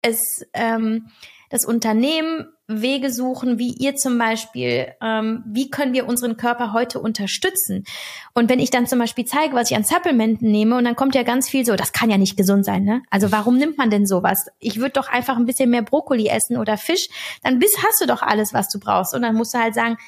es 0.00 0.44
ähm, 0.54 1.08
das 1.50 1.66
Unternehmen 1.66 2.46
Wege 2.66 3.12
suchen, 3.12 3.58
wie 3.58 3.74
ihr 3.74 3.94
zum 3.96 4.16
Beispiel, 4.16 4.94
ähm, 5.02 5.44
wie 5.46 5.68
können 5.68 5.92
wir 5.92 6.08
unseren 6.08 6.38
Körper 6.38 6.72
heute 6.72 6.98
unterstützen? 6.98 7.84
Und 8.32 8.48
wenn 8.48 8.58
ich 8.58 8.70
dann 8.70 8.86
zum 8.86 8.98
Beispiel 8.98 9.26
zeige, 9.26 9.54
was 9.54 9.70
ich 9.70 9.76
an 9.76 9.84
Supplementen 9.84 10.50
nehme, 10.50 10.78
und 10.78 10.84
dann 10.84 10.96
kommt 10.96 11.14
ja 11.14 11.24
ganz 11.24 11.50
viel 11.50 11.66
so, 11.66 11.76
das 11.76 11.92
kann 11.92 12.08
ja 12.08 12.16
nicht 12.16 12.38
gesund 12.38 12.64
sein, 12.64 12.84
ne? 12.84 13.02
Also 13.10 13.30
warum 13.30 13.58
nimmt 13.58 13.76
man 13.76 13.90
denn 13.90 14.06
sowas? 14.06 14.46
Ich 14.60 14.78
würde 14.78 14.92
doch 14.92 15.10
einfach 15.10 15.36
ein 15.36 15.44
bisschen 15.44 15.68
mehr 15.68 15.82
Brokkoli 15.82 16.28
essen 16.28 16.56
oder 16.56 16.78
Fisch, 16.78 17.08
dann 17.42 17.58
bist, 17.58 17.84
hast 17.86 18.00
du 18.00 18.06
doch 18.06 18.22
alles, 18.22 18.54
was 18.54 18.70
du 18.70 18.80
brauchst. 18.80 19.14
Und 19.14 19.20
dann 19.20 19.34
musst 19.34 19.52
du 19.52 19.58
halt 19.58 19.74
sagen, 19.74 19.98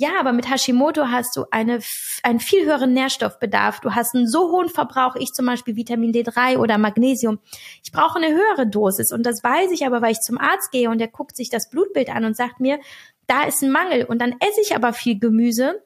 Ja, 0.00 0.12
aber 0.18 0.32
mit 0.32 0.48
Hashimoto 0.48 1.08
hast 1.08 1.36
du 1.36 1.44
eine, 1.50 1.80
einen 2.22 2.40
viel 2.40 2.64
höheren 2.64 2.94
Nährstoffbedarf. 2.94 3.80
Du 3.80 3.94
hast 3.94 4.14
einen 4.14 4.26
so 4.26 4.50
hohen 4.50 4.70
Verbrauch, 4.70 5.14
ich 5.14 5.34
zum 5.34 5.44
Beispiel 5.44 5.76
Vitamin 5.76 6.10
D3 6.10 6.56
oder 6.56 6.78
Magnesium. 6.78 7.38
Ich 7.84 7.92
brauche 7.92 8.16
eine 8.16 8.34
höhere 8.34 8.66
Dosis 8.66 9.12
und 9.12 9.26
das 9.26 9.44
weiß 9.44 9.70
ich 9.72 9.84
aber, 9.84 10.00
weil 10.00 10.12
ich 10.12 10.20
zum 10.20 10.38
Arzt 10.38 10.72
gehe 10.72 10.88
und 10.88 11.00
der 11.00 11.08
guckt 11.08 11.36
sich 11.36 11.50
das 11.50 11.68
Blutbild 11.68 12.08
an 12.08 12.24
und 12.24 12.34
sagt 12.34 12.60
mir, 12.60 12.80
da 13.26 13.42
ist 13.42 13.62
ein 13.62 13.70
Mangel 13.70 14.06
und 14.06 14.22
dann 14.22 14.36
esse 14.40 14.62
ich 14.62 14.74
aber 14.74 14.94
viel 14.94 15.18
Gemüse, 15.18 15.82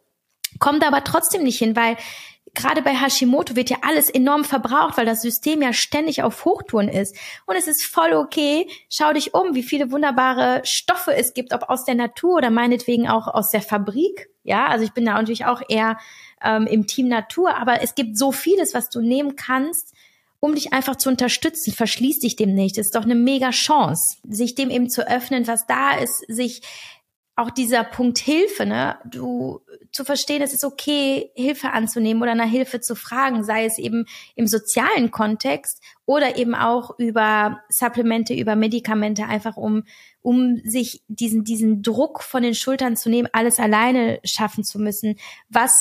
kommt 0.60 0.86
aber 0.86 1.02
trotzdem 1.02 1.42
nicht 1.42 1.58
hin, 1.58 1.74
weil 1.74 1.96
gerade 2.54 2.82
bei 2.82 2.94
Hashimoto 2.94 3.56
wird 3.56 3.70
ja 3.70 3.78
alles 3.82 4.08
enorm 4.08 4.44
verbraucht, 4.44 4.96
weil 4.96 5.06
das 5.06 5.22
System 5.22 5.62
ja 5.62 5.72
ständig 5.72 6.22
auf 6.22 6.44
Hochtouren 6.44 6.88
ist. 6.88 7.16
Und 7.46 7.56
es 7.56 7.66
ist 7.66 7.84
voll 7.84 8.12
okay. 8.12 8.68
Schau 8.88 9.12
dich 9.12 9.34
um, 9.34 9.54
wie 9.54 9.62
viele 9.62 9.90
wunderbare 9.90 10.62
Stoffe 10.64 11.14
es 11.14 11.34
gibt, 11.34 11.52
ob 11.52 11.68
aus 11.68 11.84
der 11.84 11.94
Natur 11.94 12.36
oder 12.36 12.50
meinetwegen 12.50 13.08
auch 13.08 13.28
aus 13.28 13.50
der 13.50 13.62
Fabrik. 13.62 14.30
Ja, 14.44 14.66
also 14.66 14.84
ich 14.84 14.92
bin 14.92 15.04
da 15.04 15.14
natürlich 15.14 15.46
auch 15.46 15.62
eher 15.68 15.98
ähm, 16.42 16.66
im 16.66 16.86
Team 16.86 17.08
Natur, 17.08 17.56
aber 17.56 17.82
es 17.82 17.94
gibt 17.94 18.18
so 18.18 18.30
vieles, 18.30 18.74
was 18.74 18.90
du 18.90 19.00
nehmen 19.00 19.36
kannst, 19.36 19.94
um 20.38 20.54
dich 20.54 20.74
einfach 20.74 20.96
zu 20.96 21.08
unterstützen. 21.08 21.72
Verschließ 21.72 22.20
dich 22.20 22.36
dem 22.36 22.54
nicht. 22.54 22.76
Das 22.76 22.86
ist 22.86 22.94
doch 22.94 23.04
eine 23.04 23.14
mega 23.14 23.50
Chance, 23.50 24.18
sich 24.28 24.54
dem 24.54 24.68
eben 24.68 24.90
zu 24.90 25.08
öffnen, 25.08 25.46
was 25.46 25.66
da 25.66 25.96
ist, 25.96 26.24
sich 26.28 26.60
auch 27.36 27.50
dieser 27.50 27.82
Punkt 27.82 28.18
Hilfe, 28.18 28.64
ne, 28.64 28.96
du 29.04 29.60
zu 29.90 30.04
verstehen, 30.04 30.40
es 30.40 30.54
ist 30.54 30.64
okay, 30.64 31.30
Hilfe 31.34 31.70
anzunehmen 31.70 32.22
oder 32.22 32.34
nach 32.34 32.48
Hilfe 32.48 32.80
zu 32.80 32.94
fragen, 32.94 33.42
sei 33.42 33.64
es 33.64 33.78
eben 33.78 34.06
im 34.36 34.46
sozialen 34.46 35.10
Kontext 35.10 35.82
oder 36.06 36.36
eben 36.36 36.54
auch 36.54 36.96
über 36.98 37.60
Supplemente, 37.68 38.34
über 38.34 38.54
Medikamente, 38.54 39.24
einfach 39.24 39.56
um, 39.56 39.82
um 40.22 40.60
sich 40.64 41.02
diesen, 41.08 41.42
diesen 41.42 41.82
Druck 41.82 42.22
von 42.22 42.44
den 42.44 42.54
Schultern 42.54 42.96
zu 42.96 43.10
nehmen, 43.10 43.28
alles 43.32 43.58
alleine 43.58 44.20
schaffen 44.24 44.62
zu 44.62 44.78
müssen, 44.78 45.16
was 45.48 45.72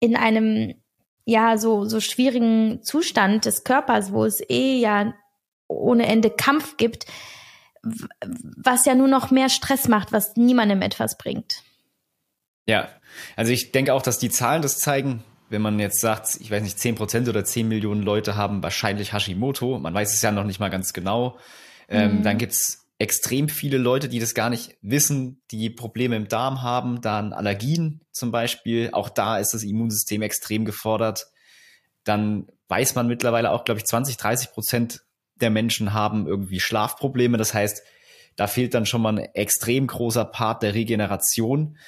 in 0.00 0.16
einem, 0.16 0.74
ja, 1.26 1.58
so, 1.58 1.84
so 1.84 2.00
schwierigen 2.00 2.82
Zustand 2.82 3.44
des 3.44 3.64
Körpers, 3.64 4.12
wo 4.12 4.24
es 4.24 4.40
eh 4.48 4.78
ja 4.78 5.12
ohne 5.68 6.06
Ende 6.06 6.30
Kampf 6.30 6.76
gibt, 6.76 7.06
was 7.82 8.84
ja 8.84 8.94
nur 8.94 9.08
noch 9.08 9.30
mehr 9.30 9.48
Stress 9.48 9.88
macht, 9.88 10.12
was 10.12 10.36
niemandem 10.36 10.82
etwas 10.82 11.16
bringt. 11.18 11.62
Ja, 12.66 12.88
also 13.36 13.52
ich 13.52 13.72
denke 13.72 13.94
auch, 13.94 14.02
dass 14.02 14.18
die 14.18 14.30
Zahlen 14.30 14.62
das 14.62 14.78
zeigen. 14.78 15.22
Wenn 15.48 15.62
man 15.62 15.78
jetzt 15.78 16.00
sagt, 16.00 16.38
ich 16.40 16.50
weiß 16.50 16.62
nicht, 16.62 16.78
10 16.78 16.96
Prozent 16.96 17.28
oder 17.28 17.44
10 17.44 17.68
Millionen 17.68 18.02
Leute 18.02 18.34
haben 18.34 18.64
wahrscheinlich 18.64 19.12
Hashimoto, 19.12 19.78
man 19.78 19.94
weiß 19.94 20.12
es 20.12 20.22
ja 20.22 20.32
noch 20.32 20.42
nicht 20.42 20.58
mal 20.58 20.70
ganz 20.70 20.92
genau, 20.92 21.38
ähm, 21.88 22.18
mhm. 22.18 22.22
dann 22.24 22.38
gibt's 22.38 22.86
extrem 22.98 23.48
viele 23.48 23.78
Leute, 23.78 24.08
die 24.08 24.18
das 24.18 24.34
gar 24.34 24.50
nicht 24.50 24.76
wissen, 24.80 25.42
die 25.50 25.70
Probleme 25.70 26.16
im 26.16 26.28
Darm 26.28 26.62
haben, 26.62 27.00
dann 27.00 27.32
Allergien 27.32 28.00
zum 28.10 28.32
Beispiel. 28.32 28.90
Auch 28.92 29.10
da 29.10 29.38
ist 29.38 29.52
das 29.52 29.62
Immunsystem 29.62 30.22
extrem 30.22 30.64
gefordert. 30.64 31.26
Dann 32.04 32.48
weiß 32.68 32.94
man 32.94 33.06
mittlerweile 33.06 33.50
auch, 33.50 33.64
glaube 33.64 33.78
ich, 33.78 33.86
20, 33.86 34.16
30 34.16 34.52
Prozent 34.52 35.02
der 35.40 35.50
Menschen 35.50 35.92
haben 35.92 36.26
irgendwie 36.26 36.60
Schlafprobleme. 36.60 37.38
Das 37.38 37.54
heißt, 37.54 37.82
da 38.36 38.46
fehlt 38.46 38.74
dann 38.74 38.86
schon 38.86 39.02
mal 39.02 39.18
ein 39.18 39.24
extrem 39.34 39.86
großer 39.86 40.24
Part 40.24 40.62
der 40.62 40.74
Regeneration. 40.74 41.78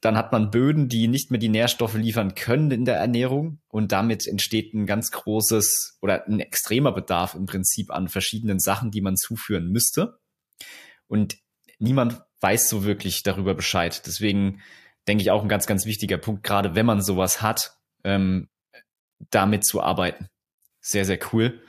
Dann 0.00 0.16
hat 0.16 0.32
man 0.32 0.50
Böden, 0.50 0.88
die 0.88 1.08
nicht 1.08 1.30
mehr 1.30 1.38
die 1.38 1.48
Nährstoffe 1.48 1.94
liefern 1.94 2.34
können 2.34 2.70
in 2.70 2.84
der 2.84 2.96
Ernährung 2.96 3.60
und 3.68 3.92
damit 3.92 4.26
entsteht 4.26 4.72
ein 4.72 4.86
ganz 4.86 5.10
großes 5.10 5.98
oder 6.00 6.26
ein 6.26 6.40
extremer 6.40 6.92
Bedarf 6.92 7.34
im 7.34 7.44
Prinzip 7.44 7.90
an 7.90 8.08
verschiedenen 8.08 8.60
Sachen, 8.60 8.90
die 8.90 9.02
man 9.02 9.16
zuführen 9.16 9.68
müsste. 9.68 10.18
Und 11.06 11.36
niemand 11.78 12.22
weiß 12.40 12.68
so 12.68 12.84
wirklich 12.84 13.22
darüber 13.22 13.54
Bescheid. 13.54 14.02
Deswegen 14.06 14.62
denke 15.06 15.22
ich 15.22 15.30
auch 15.30 15.42
ein 15.42 15.48
ganz, 15.48 15.66
ganz 15.66 15.84
wichtiger 15.84 16.18
Punkt, 16.18 16.44
gerade 16.44 16.74
wenn 16.74 16.86
man 16.86 17.02
sowas 17.02 17.42
hat, 17.42 17.76
ähm, 18.02 18.48
damit 19.30 19.66
zu 19.66 19.82
arbeiten. 19.82 20.28
Sehr, 20.80 21.04
sehr 21.04 21.18
cool. 21.32 21.62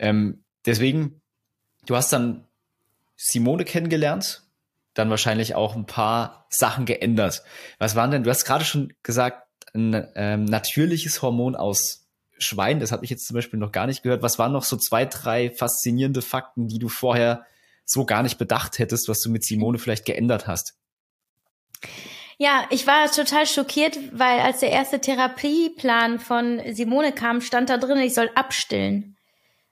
Ähm, 0.00 0.42
deswegen, 0.66 1.20
du 1.86 1.94
hast 1.94 2.12
dann 2.12 2.46
Simone 3.16 3.64
kennengelernt, 3.64 4.42
dann 4.94 5.10
wahrscheinlich 5.10 5.54
auch 5.54 5.76
ein 5.76 5.86
paar 5.86 6.46
Sachen 6.48 6.86
geändert. 6.86 7.44
Was 7.78 7.94
waren 7.94 8.10
denn, 8.10 8.24
du 8.24 8.30
hast 8.30 8.44
gerade 8.44 8.64
schon 8.64 8.92
gesagt, 9.02 9.46
ein 9.72 10.08
ähm, 10.16 10.46
natürliches 10.46 11.22
Hormon 11.22 11.54
aus 11.54 12.08
Schwein, 12.38 12.80
das 12.80 12.90
habe 12.90 13.04
ich 13.04 13.10
jetzt 13.10 13.26
zum 13.26 13.34
Beispiel 13.34 13.60
noch 13.60 13.70
gar 13.70 13.86
nicht 13.86 14.02
gehört. 14.02 14.22
Was 14.22 14.38
waren 14.38 14.52
noch 14.52 14.64
so 14.64 14.76
zwei, 14.76 15.04
drei 15.04 15.50
faszinierende 15.50 16.22
Fakten, 16.22 16.66
die 16.66 16.78
du 16.78 16.88
vorher 16.88 17.44
so 17.84 18.06
gar 18.06 18.22
nicht 18.22 18.38
bedacht 18.38 18.78
hättest, 18.78 19.08
was 19.08 19.20
du 19.20 19.30
mit 19.30 19.44
Simone 19.44 19.78
vielleicht 19.78 20.06
geändert 20.06 20.46
hast? 20.46 20.74
Ja, 22.38 22.64
ich 22.70 22.86
war 22.86 23.10
total 23.10 23.46
schockiert, 23.46 23.98
weil 24.12 24.40
als 24.40 24.60
der 24.60 24.70
erste 24.70 24.98
Therapieplan 24.98 26.18
von 26.18 26.60
Simone 26.72 27.12
kam, 27.12 27.42
stand 27.42 27.68
da 27.68 27.76
drin, 27.76 27.98
ich 27.98 28.14
soll 28.14 28.30
abstillen. 28.34 29.18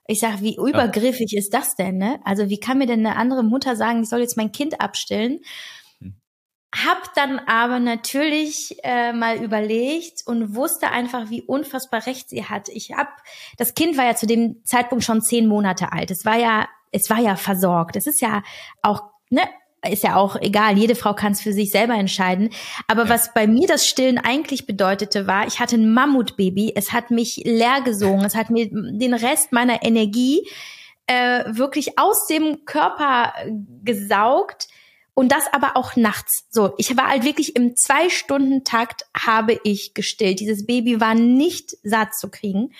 Ich 0.09 0.21
sag, 0.21 0.41
wie 0.41 0.55
übergriffig 0.55 1.35
ist 1.37 1.53
das 1.53 1.75
denn, 1.75 1.97
ne? 1.97 2.19
Also 2.23 2.49
wie 2.49 2.59
kann 2.59 2.79
mir 2.79 2.87
denn 2.87 3.05
eine 3.05 3.15
andere 3.15 3.43
Mutter 3.43 3.75
sagen, 3.75 4.01
ich 4.01 4.09
soll 4.09 4.21
jetzt 4.21 4.37
mein 4.37 4.51
Kind 4.51 4.81
abstillen? 4.81 5.41
Hm. 5.99 6.15
Hab 6.75 7.13
dann 7.13 7.37
aber 7.37 7.79
natürlich 7.79 8.75
äh, 8.81 9.13
mal 9.13 9.37
überlegt 9.37 10.23
und 10.25 10.55
wusste 10.55 10.89
einfach, 10.89 11.29
wie 11.29 11.43
unfassbar 11.43 12.07
recht 12.07 12.27
sie 12.27 12.43
hat. 12.45 12.69
Ich 12.69 12.91
hab, 12.91 13.21
das 13.57 13.75
Kind 13.75 13.99
war 13.99 14.05
ja 14.05 14.15
zu 14.15 14.25
dem 14.25 14.63
Zeitpunkt 14.65 15.03
schon 15.03 15.21
zehn 15.21 15.45
Monate 15.45 15.93
alt. 15.93 16.09
Es 16.09 16.25
war 16.25 16.37
ja, 16.37 16.67
es 16.91 17.07
war 17.11 17.19
ja 17.19 17.35
versorgt. 17.35 17.95
Es 17.95 18.07
ist 18.07 18.19
ja 18.19 18.41
auch, 18.81 19.03
ne, 19.29 19.43
ist 19.87 20.03
ja 20.03 20.15
auch 20.15 20.35
egal, 20.41 20.77
jede 20.77 20.95
Frau 20.95 21.13
kann 21.13 21.31
es 21.31 21.41
für 21.41 21.53
sich 21.53 21.71
selber 21.71 21.93
entscheiden. 21.93 22.49
Aber 22.87 23.03
ja. 23.03 23.09
was 23.09 23.33
bei 23.33 23.47
mir 23.47 23.67
das 23.67 23.85
Stillen 23.85 24.17
eigentlich 24.17 24.65
bedeutete, 24.65 25.27
war, 25.27 25.47
ich 25.47 25.59
hatte 25.59 25.75
ein 25.75 25.91
Mammutbaby, 25.91 26.73
es 26.75 26.91
hat 26.91 27.11
mich 27.11 27.41
leer 27.45 27.81
gesogen, 27.81 28.25
es 28.25 28.35
hat 28.35 28.49
mir 28.49 28.69
den 28.69 29.13
Rest 29.13 29.51
meiner 29.51 29.83
Energie 29.83 30.47
äh, 31.07 31.45
wirklich 31.47 31.97
aus 31.97 32.27
dem 32.27 32.65
Körper 32.65 33.33
gesaugt. 33.83 34.67
Und 35.15 35.33
das 35.33 35.51
aber 35.51 35.75
auch 35.75 35.97
nachts. 35.97 36.45
So, 36.49 36.73
ich 36.77 36.95
war 36.95 37.09
halt 37.09 37.25
wirklich 37.25 37.57
im 37.57 37.75
Zwei-Stunden-Takt 37.75 39.05
habe 39.13 39.59
ich 39.65 39.93
gestillt. 39.93 40.39
Dieses 40.39 40.65
Baby 40.65 41.01
war 41.01 41.13
nicht 41.13 41.75
satt 41.83 42.15
zu 42.15 42.29
kriegen. 42.29 42.71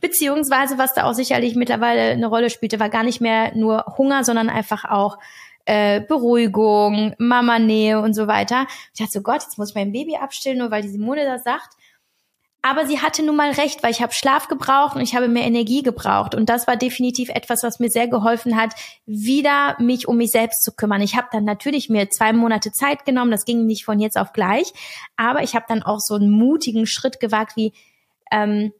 Beziehungsweise, 0.00 0.78
was 0.78 0.94
da 0.94 1.04
auch 1.04 1.12
sicherlich 1.12 1.54
mittlerweile 1.54 2.12
eine 2.12 2.26
Rolle 2.28 2.48
spielte, 2.48 2.80
war 2.80 2.88
gar 2.88 3.02
nicht 3.02 3.20
mehr 3.20 3.54
nur 3.54 3.84
Hunger, 3.98 4.24
sondern 4.24 4.48
einfach 4.48 4.86
auch 4.86 5.18
äh, 5.64 6.00
Beruhigung, 6.00 7.14
Mama-Nähe 7.18 8.00
und 8.00 8.14
so 8.14 8.26
weiter. 8.26 8.66
Ich 8.92 8.98
dachte 8.98 9.12
so, 9.12 9.22
Gott, 9.22 9.42
jetzt 9.42 9.58
muss 9.58 9.70
ich 9.70 9.74
mein 9.74 9.92
Baby 9.92 10.16
abstillen, 10.16 10.58
nur 10.58 10.70
weil 10.70 10.82
die 10.82 10.88
Simone 10.88 11.24
das 11.24 11.44
sagt. 11.44 11.74
Aber 12.64 12.86
sie 12.86 13.00
hatte 13.00 13.24
nun 13.24 13.34
mal 13.34 13.50
recht, 13.50 13.82
weil 13.82 13.90
ich 13.90 14.02
habe 14.02 14.12
Schlaf 14.12 14.46
gebraucht 14.46 14.94
und 14.94 15.02
ich 15.02 15.16
habe 15.16 15.26
mehr 15.26 15.44
Energie 15.44 15.82
gebraucht. 15.82 16.36
Und 16.36 16.48
das 16.48 16.68
war 16.68 16.76
definitiv 16.76 17.28
etwas, 17.28 17.64
was 17.64 17.80
mir 17.80 17.90
sehr 17.90 18.06
geholfen 18.06 18.56
hat, 18.56 18.72
wieder 19.04 19.76
mich 19.80 20.06
um 20.06 20.16
mich 20.16 20.30
selbst 20.30 20.62
zu 20.62 20.70
kümmern. 20.72 21.02
Ich 21.02 21.16
habe 21.16 21.26
dann 21.32 21.44
natürlich 21.44 21.88
mir 21.88 22.08
zwei 22.08 22.32
Monate 22.32 22.70
Zeit 22.70 23.04
genommen, 23.04 23.32
das 23.32 23.44
ging 23.44 23.66
nicht 23.66 23.84
von 23.84 23.98
jetzt 23.98 24.16
auf 24.16 24.32
gleich, 24.32 24.72
aber 25.16 25.42
ich 25.42 25.56
habe 25.56 25.64
dann 25.68 25.82
auch 25.82 25.98
so 25.98 26.14
einen 26.14 26.30
mutigen 26.30 26.86
Schritt 26.86 27.18
gewagt, 27.18 27.56
wie 27.56 27.72
ähm, 28.30 28.72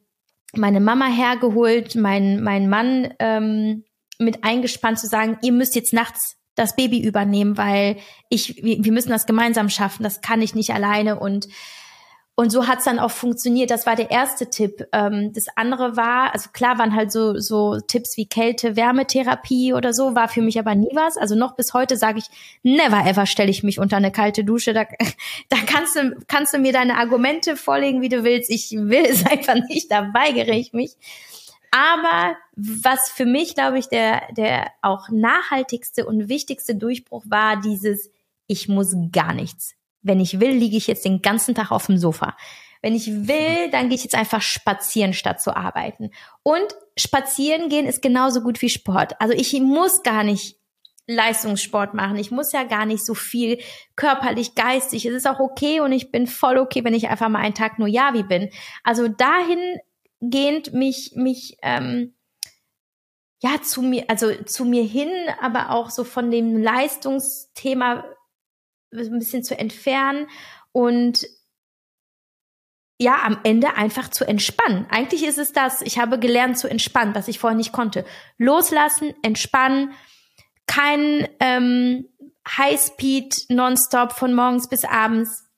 meine 0.54 0.78
Mama 0.78 1.06
hergeholt, 1.06 1.96
mein, 1.96 2.40
mein 2.40 2.68
Mann 2.68 3.12
ähm, 3.18 3.84
mit 4.18 4.44
eingespannt 4.44 5.00
zu 5.00 5.08
sagen, 5.08 5.38
ihr 5.42 5.52
müsst 5.52 5.74
jetzt 5.74 5.92
nachts 5.92 6.36
das 6.54 6.76
Baby 6.76 7.00
übernehmen, 7.00 7.56
weil 7.56 7.96
ich, 8.28 8.62
wir 8.62 8.92
müssen 8.92 9.10
das 9.10 9.26
gemeinsam 9.26 9.68
schaffen, 9.68 10.02
das 10.02 10.20
kann 10.20 10.42
ich 10.42 10.54
nicht 10.54 10.72
alleine 10.72 11.18
und 11.18 11.48
und 12.34 12.50
so 12.50 12.66
hat's 12.66 12.84
dann 12.84 12.98
auch 12.98 13.10
funktioniert. 13.10 13.70
Das 13.70 13.84
war 13.84 13.94
der 13.94 14.10
erste 14.10 14.48
Tipp. 14.48 14.86
Ähm, 14.92 15.32
das 15.34 15.46
andere 15.54 15.98
war, 15.98 16.32
also 16.32 16.48
klar 16.52 16.78
waren 16.78 16.96
halt 16.96 17.12
so, 17.12 17.38
so 17.38 17.78
Tipps 17.78 18.16
wie 18.16 18.26
Kälte, 18.26 18.74
Wärmetherapie 18.74 19.74
oder 19.74 19.92
so, 19.92 20.14
war 20.14 20.28
für 20.28 20.40
mich 20.40 20.58
aber 20.58 20.74
nie 20.74 20.90
was. 20.94 21.18
Also 21.18 21.34
noch 21.34 21.56
bis 21.56 21.74
heute 21.74 21.96
sage 21.96 22.20
ich, 22.20 22.24
never 22.62 23.06
ever 23.06 23.26
stelle 23.26 23.50
ich 23.50 23.62
mich 23.62 23.78
unter 23.78 23.98
eine 23.98 24.10
kalte 24.10 24.44
Dusche. 24.44 24.72
Da, 24.72 24.86
da 25.50 25.56
kannst 25.66 25.94
du, 25.94 26.16
kannst 26.26 26.54
du 26.54 26.58
mir 26.58 26.72
deine 26.72 26.96
Argumente 26.96 27.54
vorlegen, 27.54 28.00
wie 28.00 28.08
du 28.08 28.24
willst. 28.24 28.50
Ich 28.50 28.70
will 28.72 29.04
es 29.04 29.26
einfach 29.30 29.56
nicht, 29.68 29.90
da 29.90 30.14
weigere 30.14 30.54
ich 30.54 30.72
mich. 30.72 30.92
Aber 31.72 32.36
was 32.54 33.08
für 33.08 33.24
mich, 33.24 33.54
glaube 33.54 33.78
ich, 33.78 33.88
der, 33.88 34.22
der 34.36 34.70
auch 34.82 35.08
nachhaltigste 35.08 36.06
und 36.06 36.28
wichtigste 36.28 36.74
Durchbruch 36.74 37.24
war, 37.26 37.60
dieses, 37.60 38.10
ich 38.46 38.68
muss 38.68 38.94
gar 39.10 39.32
nichts. 39.32 39.74
Wenn 40.02 40.20
ich 40.20 40.38
will, 40.38 40.50
liege 40.50 40.76
ich 40.76 40.86
jetzt 40.86 41.04
den 41.06 41.22
ganzen 41.22 41.54
Tag 41.54 41.70
auf 41.70 41.86
dem 41.86 41.96
Sofa. 41.96 42.36
Wenn 42.82 42.94
ich 42.94 43.06
will, 43.06 43.70
dann 43.70 43.88
gehe 43.88 43.96
ich 43.96 44.02
jetzt 44.02 44.16
einfach 44.16 44.42
spazieren, 44.42 45.14
statt 45.14 45.40
zu 45.40 45.56
arbeiten. 45.56 46.10
Und 46.42 46.66
spazieren 46.98 47.70
gehen 47.70 47.86
ist 47.86 48.02
genauso 48.02 48.42
gut 48.42 48.60
wie 48.60 48.68
Sport. 48.68 49.18
Also 49.18 49.32
ich 49.32 49.58
muss 49.58 50.02
gar 50.02 50.24
nicht 50.24 50.58
Leistungssport 51.06 51.94
machen. 51.94 52.16
Ich 52.16 52.30
muss 52.30 52.52
ja 52.52 52.64
gar 52.64 52.84
nicht 52.84 53.04
so 53.04 53.14
viel 53.14 53.58
körperlich, 53.96 54.54
geistig. 54.54 55.06
Es 55.06 55.14
ist 55.14 55.26
auch 55.26 55.40
okay 55.40 55.80
und 55.80 55.92
ich 55.92 56.12
bin 56.12 56.26
voll 56.26 56.58
okay, 56.58 56.84
wenn 56.84 56.94
ich 56.94 57.08
einfach 57.08 57.30
mal 57.30 57.38
einen 57.38 57.54
Tag 57.54 57.78
nur 57.78 57.88
Javi 57.88 58.24
bin. 58.24 58.50
Also 58.84 59.08
dahin 59.08 59.78
gehend 60.22 60.72
mich, 60.72 61.12
mich, 61.14 61.58
ähm, 61.62 62.14
ja, 63.42 63.60
zu 63.60 63.82
mir, 63.82 64.04
also 64.08 64.32
zu 64.44 64.64
mir 64.64 64.84
hin, 64.84 65.10
aber 65.40 65.70
auch 65.70 65.90
so 65.90 66.04
von 66.04 66.30
dem 66.30 66.62
Leistungsthema 66.62 68.04
ein 68.92 69.18
bisschen 69.18 69.42
zu 69.42 69.58
entfernen 69.58 70.28
und 70.70 71.26
ja, 73.00 73.20
am 73.24 73.38
Ende 73.42 73.74
einfach 73.74 74.08
zu 74.08 74.24
entspannen. 74.24 74.86
Eigentlich 74.90 75.24
ist 75.24 75.38
es 75.38 75.52
das, 75.52 75.82
ich 75.82 75.98
habe 75.98 76.20
gelernt 76.20 76.56
zu 76.56 76.68
entspannen, 76.68 77.16
was 77.16 77.26
ich 77.26 77.40
vorher 77.40 77.56
nicht 77.56 77.72
konnte. 77.72 78.04
Loslassen, 78.38 79.12
entspannen, 79.22 79.92
kein 80.66 81.26
ähm, 81.40 82.08
Highspeed 82.46 83.46
nonstop 83.48 84.12
von 84.12 84.34
morgens 84.34 84.68
bis 84.68 84.84
abends, 84.84 85.48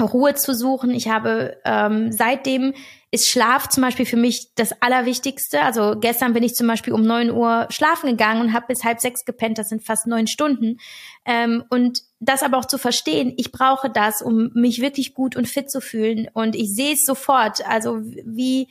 Ruhe 0.00 0.34
zu 0.34 0.54
suchen. 0.54 0.90
Ich 0.90 1.08
habe 1.08 1.60
ähm, 1.64 2.12
seitdem 2.12 2.74
ist 3.14 3.30
Schlaf 3.30 3.68
zum 3.68 3.82
Beispiel 3.82 4.06
für 4.06 4.16
mich 4.16 4.48
das 4.56 4.72
Allerwichtigste. 4.82 5.62
Also 5.62 5.94
gestern 6.00 6.32
bin 6.32 6.42
ich 6.42 6.54
zum 6.54 6.66
Beispiel 6.66 6.92
um 6.92 7.02
neun 7.02 7.30
Uhr 7.30 7.68
schlafen 7.70 8.10
gegangen 8.10 8.40
und 8.40 8.52
habe 8.52 8.66
bis 8.66 8.82
halb 8.82 9.00
sechs 9.00 9.24
gepennt. 9.24 9.56
Das 9.56 9.68
sind 9.68 9.84
fast 9.84 10.08
neun 10.08 10.26
Stunden. 10.26 10.80
Ähm, 11.24 11.62
und 11.70 12.00
das 12.18 12.42
aber 12.42 12.58
auch 12.58 12.64
zu 12.64 12.76
verstehen, 12.76 13.32
ich 13.36 13.52
brauche 13.52 13.88
das, 13.88 14.20
um 14.20 14.50
mich 14.54 14.80
wirklich 14.80 15.14
gut 15.14 15.36
und 15.36 15.46
fit 15.46 15.70
zu 15.70 15.80
fühlen. 15.80 16.28
Und 16.32 16.56
ich 16.56 16.74
sehe 16.74 16.94
es 16.94 17.04
sofort, 17.04 17.64
also 17.68 18.00
wie 18.02 18.66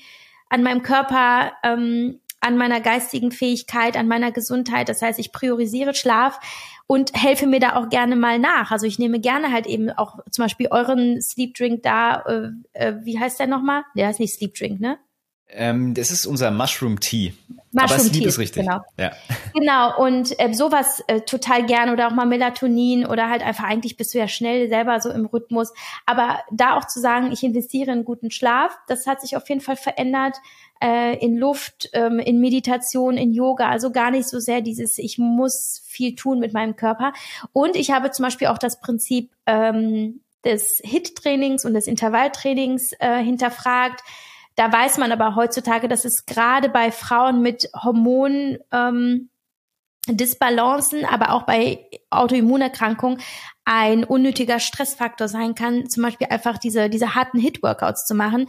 an 0.50 0.62
meinem 0.62 0.84
Körper, 0.84 1.54
ähm, 1.64 2.20
an 2.42 2.58
meiner 2.58 2.82
geistigen 2.82 3.32
Fähigkeit, 3.32 3.96
an 3.96 4.10
meiner 4.10 4.34
Gesundheit. 4.34 4.90
Das 4.90 5.02
heißt, 5.02 5.20
ich 5.20 5.32
priorisiere 5.32 5.94
Schlaf 5.94 6.42
und 6.88 7.14
helfe 7.14 7.48
mir 7.48 7.60
da 7.60 7.76
auch 7.76 7.90
gerne 7.90 8.16
mal 8.16 8.40
nach. 8.40 8.72
Also 8.72 8.86
ich 8.86 9.00
nehme 9.00 9.20
gerne 9.20 9.52
halt 9.52 9.66
eben 9.66 9.90
auch 9.90 10.20
zum 10.30 10.46
Beispiel 10.46 10.68
euren 10.70 11.22
Sleep 11.22 11.56
Drink 11.56 11.84
da, 11.84 12.22
äh, 12.22 12.50
äh, 12.74 12.94
wie 13.04 13.20
heißt 13.20 13.40
der 13.40 13.48
nochmal? 13.48 13.84
Der 13.96 14.08
heißt 14.08 14.20
nicht 14.20 14.34
Sleep 14.34 14.54
Drink, 14.54 14.80
ne? 14.80 14.98
Ähm, 15.56 15.94
das 15.94 16.10
ist 16.10 16.26
unser 16.26 16.50
Mushroom 16.52 17.00
Tea. 17.00 17.34
Mushroom 17.72 17.92
Aber 17.92 18.00
Sleep 18.00 18.14
Tea, 18.14 18.28
ist 18.28 18.40
richtig. 18.40 18.66
Genau. 18.66 18.82
Ja. 18.98 19.12
Genau, 19.54 20.04
und 20.04 20.40
äh, 20.40 20.54
sowas 20.54 21.04
äh, 21.08 21.22
total 21.22 21.66
gerne 21.66 21.94
oder 21.94 22.08
auch 22.08 22.14
mal 22.14 22.26
Melatonin 22.26 23.06
oder 23.06 23.30
halt 23.30 23.44
einfach 23.44 23.66
eigentlich 23.66 23.96
bist 23.96 24.14
du 24.14 24.18
ja 24.18 24.28
schnell 24.28 24.68
selber 24.70 25.00
so 25.00 25.12
im 25.12 25.26
Rhythmus. 25.26 25.72
Aber 26.06 26.40
da 26.52 26.76
auch 26.78 26.88
zu 26.88 27.00
sagen, 27.00 27.32
ich 27.32 27.44
investiere 27.44 27.92
in 27.92 28.04
guten 28.04 28.32
Schlaf, 28.32 28.76
das 28.88 29.06
hat 29.06 29.22
sich 29.22 29.38
auf 29.38 29.48
jeden 29.48 29.62
Fall 29.62 29.76
verändert 29.76 30.38
äh, 30.82 31.18
in 31.18 31.38
Luft, 31.38 31.90
ähm, 31.94 32.20
in 32.20 32.40
Meditation, 32.40 33.18
in 33.18 33.34
Yoga. 33.34 33.70
Also 33.70 33.92
gar 33.92 34.12
nicht 34.12 34.28
so 34.28 34.40
sehr 34.40 34.62
dieses, 34.62 34.98
ich 34.98 35.18
muss 35.18 35.82
viel 35.86 36.16
tun 36.16 36.40
mit 36.40 36.54
meinem 36.54 36.76
Körper. 36.76 37.14
Und 37.52 37.76
ich 37.76 37.92
habe 37.92 38.12
zum 38.12 38.24
Beispiel 38.24 38.48
auch 38.48 38.58
das 38.58 38.80
Prinzip 38.80 39.32
ähm, 39.46 40.22
des 40.44 40.82
HIT-Trainings 40.84 41.66
und 41.66 41.74
des 41.74 41.88
Intervalltrainings 41.88 42.94
äh, 43.00 43.24
hinterfragt. 43.24 44.02
Da 44.56 44.72
weiß 44.72 44.98
man 44.98 45.12
aber 45.12 45.36
heutzutage, 45.36 45.88
dass 45.88 46.06
es 46.06 46.26
gerade 46.26 46.70
bei 46.70 46.92
Frauen 46.92 47.42
mit 47.42 47.70
Hormonen 47.74 48.60
ähm, 48.72 49.30
Disbalancen, 50.08 51.06
aber 51.06 51.32
auch 51.32 51.44
bei 51.44 51.80
Autoimmunerkrankungen 52.10 53.22
ein 53.66 54.04
unnötiger 54.04 54.60
Stressfaktor 54.60 55.30
sein 55.30 55.56
kann, 55.56 55.90
zum 55.90 56.04
Beispiel 56.04 56.28
einfach 56.30 56.58
diese, 56.58 56.90
diese 56.90 57.16
harten 57.16 57.40
Hit-Workouts 57.40 58.06
zu 58.06 58.14
machen, 58.14 58.48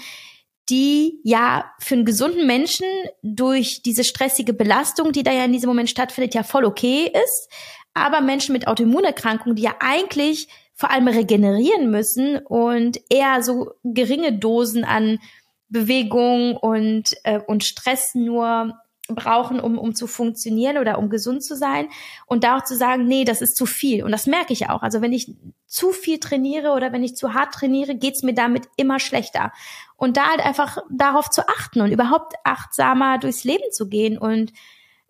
die 0.70 1.20
ja 1.24 1.70
für 1.78 1.94
einen 1.94 2.04
gesunden 2.04 2.46
Menschen 2.46 2.86
durch 3.22 3.82
diese 3.82 4.04
stressige 4.04 4.54
Belastung, 4.54 5.12
die 5.12 5.22
da 5.22 5.32
ja 5.32 5.44
in 5.44 5.52
diesem 5.52 5.68
Moment 5.68 5.90
stattfindet, 5.90 6.34
ja 6.34 6.42
voll 6.42 6.64
okay 6.64 7.10
ist. 7.12 7.50
Aber 7.92 8.20
Menschen 8.20 8.52
mit 8.52 8.66
Autoimmunerkrankungen, 8.66 9.56
die 9.56 9.62
ja 9.62 9.76
eigentlich 9.80 10.48
vor 10.74 10.90
allem 10.90 11.08
regenerieren 11.08 11.90
müssen 11.90 12.38
und 12.38 13.00
eher 13.08 13.42
so 13.42 13.72
geringe 13.84 14.32
Dosen 14.32 14.84
an 14.84 15.20
Bewegung 15.68 16.56
und, 16.56 17.14
äh, 17.24 17.38
und 17.38 17.64
Stress 17.64 18.14
nur 18.14 18.74
brauchen, 19.08 19.60
um, 19.60 19.78
um 19.78 19.94
zu 19.94 20.06
funktionieren 20.06 20.78
oder 20.78 20.98
um 20.98 21.10
gesund 21.10 21.44
zu 21.44 21.56
sein. 21.56 21.88
Und 22.26 22.44
da 22.44 22.56
auch 22.56 22.64
zu 22.64 22.76
sagen, 22.76 23.06
nee, 23.06 23.24
das 23.24 23.42
ist 23.42 23.56
zu 23.56 23.66
viel. 23.66 24.02
Und 24.02 24.12
das 24.12 24.26
merke 24.26 24.52
ich 24.52 24.70
auch. 24.70 24.82
Also 24.82 25.02
wenn 25.02 25.12
ich 25.12 25.34
zu 25.66 25.90
viel 25.90 26.18
trainiere 26.18 26.72
oder 26.72 26.92
wenn 26.92 27.04
ich 27.04 27.16
zu 27.16 27.34
hart 27.34 27.52
trainiere, 27.52 27.94
geht's 27.96 28.22
mir 28.22 28.34
damit 28.34 28.66
immer 28.76 28.98
schlechter. 28.98 29.52
Und 29.96 30.16
da 30.16 30.30
halt 30.30 30.40
einfach 30.40 30.78
darauf 30.90 31.28
zu 31.28 31.46
achten 31.48 31.82
und 31.82 31.92
überhaupt 31.92 32.34
achtsamer 32.44 33.18
durchs 33.18 33.44
Leben 33.44 33.70
zu 33.72 33.88
gehen 33.88 34.16
und 34.16 34.52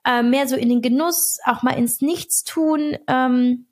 äh, 0.04 0.22
mehr 0.22 0.48
so 0.48 0.56
in 0.56 0.68
den 0.68 0.82
Genuss, 0.82 1.38
auch 1.44 1.62
mal 1.62 1.78
ins 1.78 2.00
Nichtstun. 2.00 2.96
Ähm, 3.06 3.66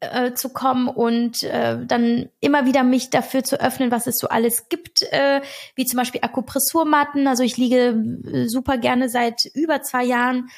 äh, 0.00 0.32
zu 0.32 0.50
kommen 0.50 0.88
und 0.88 1.42
äh, 1.42 1.78
dann 1.84 2.28
immer 2.40 2.66
wieder 2.66 2.82
mich 2.82 3.10
dafür 3.10 3.42
zu 3.42 3.60
öffnen, 3.60 3.90
was 3.90 4.06
es 4.06 4.18
so 4.18 4.28
alles 4.28 4.68
gibt, 4.68 5.02
äh, 5.12 5.40
wie 5.74 5.86
zum 5.86 5.98
Beispiel 5.98 6.20
Akupressurmatten. 6.22 7.26
Also 7.26 7.42
ich 7.42 7.56
liege 7.56 7.96
äh, 8.32 8.48
super 8.48 8.78
gerne 8.78 9.08
seit 9.08 9.46
über 9.54 9.82
zwei 9.82 10.04
Jahren 10.04 10.48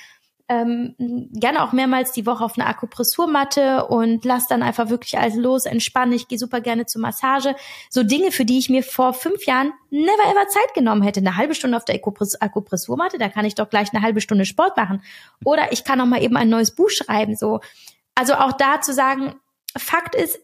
ähm, 0.48 0.94
gerne 0.98 1.62
auch 1.62 1.72
mehrmals 1.72 2.12
die 2.12 2.26
Woche 2.26 2.44
auf 2.44 2.58
einer 2.58 2.68
Akupressurmatte 2.68 3.86
und 3.86 4.24
lass 4.24 4.46
dann 4.46 4.62
einfach 4.62 4.90
wirklich 4.90 5.16
alles 5.18 5.36
los, 5.36 5.64
entspannen. 5.64 6.12
Ich 6.12 6.28
gehe 6.28 6.38
super 6.38 6.60
gerne 6.60 6.84
zur 6.84 7.00
Massage. 7.00 7.54
So 7.88 8.02
Dinge, 8.02 8.30
für 8.30 8.44
die 8.44 8.58
ich 8.58 8.68
mir 8.68 8.82
vor 8.82 9.14
fünf 9.14 9.46
Jahren 9.46 9.72
never 9.90 10.30
ever 10.30 10.46
Zeit 10.48 10.74
genommen 10.74 11.02
hätte. 11.02 11.20
Eine 11.20 11.36
halbe 11.36 11.54
Stunde 11.54 11.78
auf 11.78 11.86
der 11.86 11.94
Akupressurmatte, 11.94 13.16
da 13.16 13.28
kann 13.28 13.46
ich 13.46 13.54
doch 13.54 13.70
gleich 13.70 13.92
eine 13.94 14.02
halbe 14.02 14.20
Stunde 14.20 14.44
Sport 14.44 14.76
machen. 14.76 15.02
Oder 15.44 15.72
ich 15.72 15.82
kann 15.82 16.00
auch 16.00 16.06
mal 16.06 16.22
eben 16.22 16.36
ein 16.36 16.50
neues 16.50 16.74
Buch 16.74 16.90
schreiben. 16.90 17.36
So, 17.36 17.60
also 18.14 18.34
auch 18.34 18.52
da 18.52 18.80
zu 18.80 18.92
sagen, 18.92 19.34
Fakt 19.76 20.14
ist, 20.14 20.38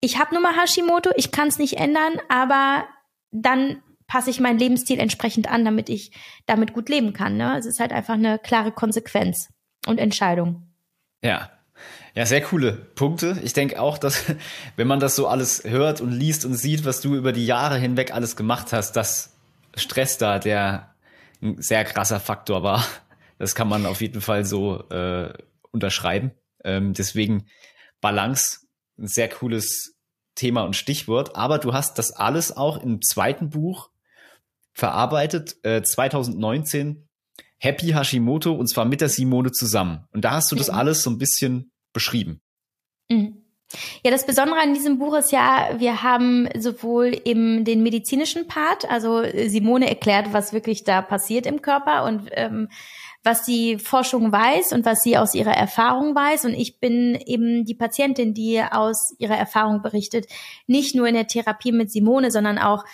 ich 0.00 0.18
habe 0.18 0.34
nun 0.34 0.42
mal 0.42 0.56
Hashimoto, 0.56 1.10
ich 1.16 1.30
kann 1.30 1.48
es 1.48 1.58
nicht 1.58 1.78
ändern, 1.78 2.20
aber 2.28 2.86
dann 3.30 3.82
passe 4.06 4.30
ich 4.30 4.40
meinen 4.40 4.58
Lebensstil 4.58 5.00
entsprechend 5.00 5.50
an, 5.50 5.64
damit 5.64 5.88
ich 5.88 6.12
damit 6.46 6.72
gut 6.72 6.88
leben 6.88 7.12
kann. 7.12 7.36
Ne? 7.36 7.56
Es 7.58 7.66
ist 7.66 7.80
halt 7.80 7.92
einfach 7.92 8.14
eine 8.14 8.38
klare 8.38 8.72
Konsequenz 8.72 9.48
und 9.86 9.98
Entscheidung. 9.98 10.72
Ja. 11.22 11.50
Ja, 12.14 12.24
sehr 12.24 12.40
coole 12.40 12.72
Punkte. 12.72 13.38
Ich 13.42 13.52
denke 13.52 13.80
auch, 13.80 13.98
dass 13.98 14.24
wenn 14.76 14.86
man 14.86 15.00
das 15.00 15.16
so 15.16 15.26
alles 15.26 15.64
hört 15.64 16.00
und 16.00 16.12
liest 16.12 16.44
und 16.44 16.54
sieht, 16.54 16.84
was 16.84 17.00
du 17.00 17.14
über 17.14 17.32
die 17.32 17.46
Jahre 17.46 17.78
hinweg 17.78 18.14
alles 18.14 18.36
gemacht 18.36 18.72
hast, 18.72 18.92
dass 18.92 19.36
Stress 19.74 20.18
da 20.18 20.38
der 20.38 20.94
ein 21.42 21.60
sehr 21.60 21.84
krasser 21.84 22.20
Faktor 22.20 22.62
war. 22.62 22.84
Das 23.38 23.54
kann 23.54 23.68
man 23.68 23.84
auf 23.84 24.00
jeden 24.00 24.22
Fall 24.22 24.46
so 24.46 24.88
äh, 24.88 25.32
unterschreiben. 25.70 26.30
Ähm, 26.64 26.92
deswegen 26.92 27.46
Balance, 28.00 28.60
ein 28.98 29.08
sehr 29.08 29.28
cooles 29.28 29.96
Thema 30.34 30.62
und 30.62 30.76
Stichwort. 30.76 31.36
Aber 31.36 31.58
du 31.58 31.72
hast 31.72 31.98
das 31.98 32.12
alles 32.12 32.56
auch 32.56 32.82
im 32.82 33.00
zweiten 33.02 33.50
Buch 33.50 33.90
verarbeitet, 34.72 35.56
äh, 35.62 35.82
2019, 35.82 37.08
Happy 37.58 37.88
Hashimoto, 37.88 38.52
und 38.52 38.68
zwar 38.68 38.84
mit 38.84 39.00
der 39.00 39.08
Simone 39.08 39.50
zusammen. 39.50 40.06
Und 40.12 40.24
da 40.24 40.32
hast 40.32 40.52
du 40.52 40.56
das 40.56 40.68
mhm. 40.68 40.74
alles 40.74 41.02
so 41.02 41.10
ein 41.10 41.18
bisschen 41.18 41.72
beschrieben. 41.92 42.40
Mhm. 43.08 43.42
Ja, 44.04 44.10
das 44.12 44.26
Besondere 44.26 44.60
an 44.60 44.74
diesem 44.74 44.98
Buch 44.98 45.16
ist 45.16 45.32
ja, 45.32 45.70
wir 45.78 46.02
haben 46.02 46.48
sowohl 46.56 47.06
im 47.24 47.64
den 47.64 47.82
medizinischen 47.82 48.46
Part, 48.46 48.88
also 48.88 49.24
Simone 49.48 49.88
erklärt, 49.88 50.32
was 50.32 50.52
wirklich 50.52 50.84
da 50.84 51.02
passiert 51.02 51.46
im 51.46 51.62
Körper 51.62 52.04
und 52.04 52.28
ähm, 52.32 52.68
was 53.26 53.42
die 53.42 53.78
Forschung 53.78 54.30
weiß 54.30 54.72
und 54.72 54.86
was 54.86 55.02
sie 55.02 55.18
aus 55.18 55.34
ihrer 55.34 55.52
Erfahrung 55.52 56.14
weiß. 56.14 56.44
Und 56.44 56.54
ich 56.54 56.78
bin 56.78 57.16
eben 57.26 57.64
die 57.64 57.74
Patientin, 57.74 58.32
die 58.34 58.62
aus 58.62 59.14
ihrer 59.18 59.36
Erfahrung 59.36 59.82
berichtet, 59.82 60.26
nicht 60.68 60.94
nur 60.94 61.08
in 61.08 61.14
der 61.14 61.26
Therapie 61.26 61.72
mit 61.72 61.90
Simone, 61.90 62.30
sondern 62.30 62.58
auch, 62.58 62.84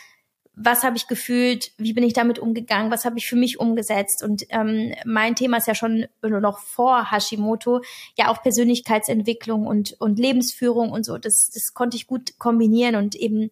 was 0.55 0.85
habe 0.85 0.97
ich 0.97 1.07
gefühlt, 1.07 1.73
wie 1.77 1.93
bin 1.93 2.03
ich 2.03 2.15
damit 2.15 2.39
umgegangen, 2.39 2.91
was 2.91 3.05
habe 3.05 3.19
ich 3.19 3.27
für 3.27 3.37
mich 3.37 3.61
umgesetzt. 3.61 4.23
Und 4.23 4.45
ähm, 4.49 4.95
mein 5.05 5.37
Thema 5.37 5.59
ist 5.59 5.69
ja 5.69 5.75
schon 5.75 6.07
noch 6.23 6.59
vor 6.59 7.11
Hashimoto, 7.11 7.83
ja 8.17 8.29
auch 8.29 8.43
Persönlichkeitsentwicklung 8.43 9.67
und, 9.67 9.97
und 10.01 10.19
Lebensführung 10.19 10.93
und 10.93 11.05
so. 11.05 11.19
Das, 11.19 11.51
das 11.53 11.75
konnte 11.75 11.99
ich 11.99 12.07
gut 12.07 12.39
kombinieren 12.39 12.97
und 12.97 13.17
eben 13.17 13.51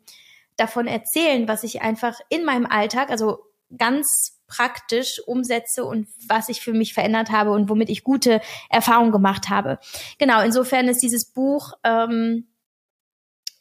davon 0.56 0.86
erzählen, 0.86 1.46
was 1.46 1.62
ich 1.62 1.82
einfach 1.82 2.18
in 2.30 2.44
meinem 2.44 2.66
Alltag, 2.66 3.10
also 3.10 3.40
ganz 3.76 4.39
praktisch 4.50 5.22
umsetze 5.26 5.84
und 5.84 6.08
was 6.28 6.48
ich 6.50 6.60
für 6.60 6.72
mich 6.72 6.92
verändert 6.92 7.30
habe 7.30 7.52
und 7.52 7.70
womit 7.70 7.88
ich 7.88 8.04
gute 8.04 8.40
Erfahrungen 8.68 9.12
gemacht 9.12 9.48
habe. 9.48 9.78
Genau, 10.18 10.42
insofern 10.42 10.88
ist 10.88 11.02
dieses 11.02 11.32
Buch 11.32 11.72
ähm, 11.84 12.48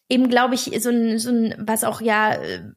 eben, 0.09 0.27
glaube 0.27 0.55
ich, 0.55 0.71
so 0.81 0.89
ein, 0.89 1.19
so 1.19 1.29
ein, 1.29 1.55
was 1.59 1.83
auch 1.83 2.01
ja 2.01 2.33
äh, 2.33 2.71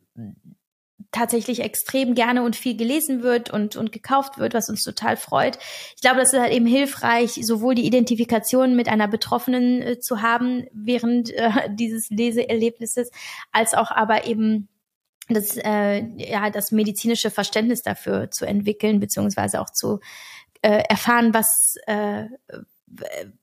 tatsächlich 1.10 1.60
extrem 1.60 2.14
gerne 2.14 2.42
und 2.42 2.56
viel 2.56 2.76
gelesen 2.76 3.22
wird 3.22 3.50
und, 3.50 3.76
und 3.76 3.92
gekauft 3.92 4.38
wird, 4.38 4.54
was 4.54 4.70
uns 4.70 4.82
total 4.82 5.16
freut. 5.16 5.58
Ich 5.94 6.00
glaube, 6.00 6.20
das 6.20 6.32
ist 6.32 6.40
halt 6.40 6.52
eben 6.52 6.66
hilfreich, 6.66 7.38
sowohl 7.42 7.74
die 7.74 7.86
Identifikation 7.86 8.76
mit 8.76 8.88
einer 8.88 9.08
Betroffenen 9.08 9.82
äh, 9.82 9.98
zu 9.98 10.22
haben 10.22 10.66
während 10.72 11.30
äh, 11.30 11.50
dieses 11.70 12.08
Leseerlebnisses, 12.10 13.10
als 13.52 13.74
auch 13.74 13.90
aber 13.90 14.26
eben 14.26 14.68
das, 15.28 15.56
äh, 15.56 16.04
ja, 16.16 16.50
das 16.50 16.72
medizinische 16.72 17.30
Verständnis 17.30 17.82
dafür 17.82 18.30
zu 18.30 18.44
entwickeln, 18.44 19.00
beziehungsweise 19.00 19.60
auch 19.60 19.70
zu 19.70 20.00
äh, 20.62 20.82
erfahren, 20.88 21.34
was, 21.34 21.76
äh, 21.86 22.26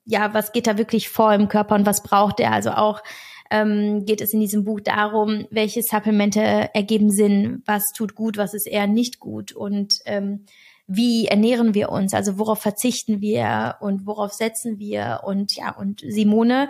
ja, 0.04 0.32
was 0.34 0.52
geht 0.52 0.66
da 0.66 0.78
wirklich 0.78 1.08
vor 1.08 1.32
im 1.34 1.48
Körper 1.48 1.74
und 1.74 1.86
was 1.86 2.02
braucht 2.02 2.40
er. 2.40 2.52
Also 2.52 2.70
auch 2.72 3.02
ähm, 3.50 4.04
geht 4.06 4.20
es 4.20 4.32
in 4.32 4.40
diesem 4.40 4.64
Buch 4.64 4.80
darum, 4.80 5.46
welche 5.50 5.82
Supplemente 5.82 6.40
ergeben 6.40 7.10
Sinn, 7.10 7.62
was 7.66 7.92
tut 7.94 8.14
gut, 8.14 8.36
was 8.36 8.54
ist 8.54 8.66
eher 8.66 8.86
nicht 8.86 9.18
gut 9.18 9.52
und 9.52 9.98
ähm, 10.06 10.46
wie 10.86 11.26
ernähren 11.26 11.74
wir 11.74 11.90
uns, 11.90 12.14
also 12.14 12.38
worauf 12.38 12.60
verzichten 12.60 13.20
wir 13.20 13.76
und 13.80 14.06
worauf 14.06 14.32
setzen 14.32 14.78
wir 14.78 15.20
und 15.24 15.54
ja, 15.54 15.70
und 15.70 16.02
Simone 16.06 16.68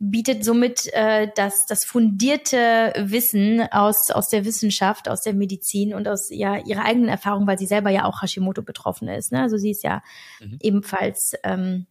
bietet 0.00 0.44
somit 0.44 0.86
äh, 0.92 1.28
das, 1.34 1.66
das 1.66 1.84
fundierte 1.84 2.92
Wissen 2.98 3.62
aus, 3.72 4.10
aus 4.10 4.28
der 4.28 4.44
Wissenschaft, 4.44 5.08
aus 5.08 5.22
der 5.22 5.34
Medizin 5.34 5.92
und 5.92 6.06
aus 6.06 6.28
ja, 6.30 6.56
ihrer 6.56 6.84
eigenen 6.84 7.08
Erfahrung, 7.08 7.46
weil 7.46 7.58
sie 7.58 7.66
selber 7.66 7.90
ja 7.90 8.04
auch 8.04 8.22
Hashimoto 8.22 8.62
betroffen 8.62 9.08
ist. 9.08 9.32
Ne? 9.32 9.42
Also 9.42 9.56
sie 9.56 9.70
ist 9.70 9.82
ja 9.82 10.02
mhm. 10.40 10.58
ebenfalls 10.60 11.32
ähm, 11.42 11.86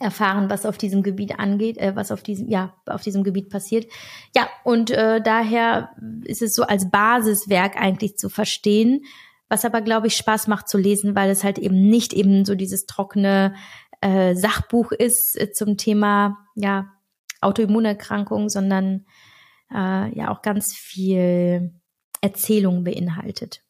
erfahren, 0.00 0.50
was 0.50 0.66
auf 0.66 0.78
diesem 0.78 1.02
Gebiet 1.02 1.38
angeht, 1.38 1.78
äh, 1.78 1.94
was 1.94 2.10
auf 2.10 2.22
diesem, 2.22 2.48
ja, 2.48 2.74
auf 2.86 3.02
diesem 3.02 3.22
Gebiet 3.22 3.50
passiert. 3.50 3.86
Ja, 4.34 4.48
und 4.64 4.90
äh, 4.90 5.20
daher 5.22 5.90
ist 6.24 6.42
es 6.42 6.54
so 6.54 6.64
als 6.64 6.90
Basiswerk 6.90 7.76
eigentlich 7.76 8.16
zu 8.16 8.28
verstehen, 8.28 9.04
was 9.48 9.64
aber, 9.64 9.80
glaube 9.80 10.08
ich, 10.08 10.16
Spaß 10.16 10.48
macht 10.48 10.68
zu 10.68 10.76
lesen, 10.76 11.14
weil 11.14 11.30
es 11.30 11.44
halt 11.44 11.58
eben 11.58 11.88
nicht 11.88 12.12
eben 12.12 12.44
so 12.44 12.54
dieses 12.54 12.84
trockene 12.84 13.54
äh, 14.00 14.34
Sachbuch 14.34 14.92
ist 14.92 15.40
äh, 15.40 15.52
zum 15.52 15.76
Thema, 15.76 16.38
ja, 16.54 16.92
Autoimmunerkrankung, 17.40 18.48
sondern 18.48 19.06
äh, 19.70 20.16
ja 20.16 20.30
auch 20.30 20.42
ganz 20.42 20.74
viel 20.76 21.72
Erzählung 22.20 22.84
beinhaltet. 22.84 23.62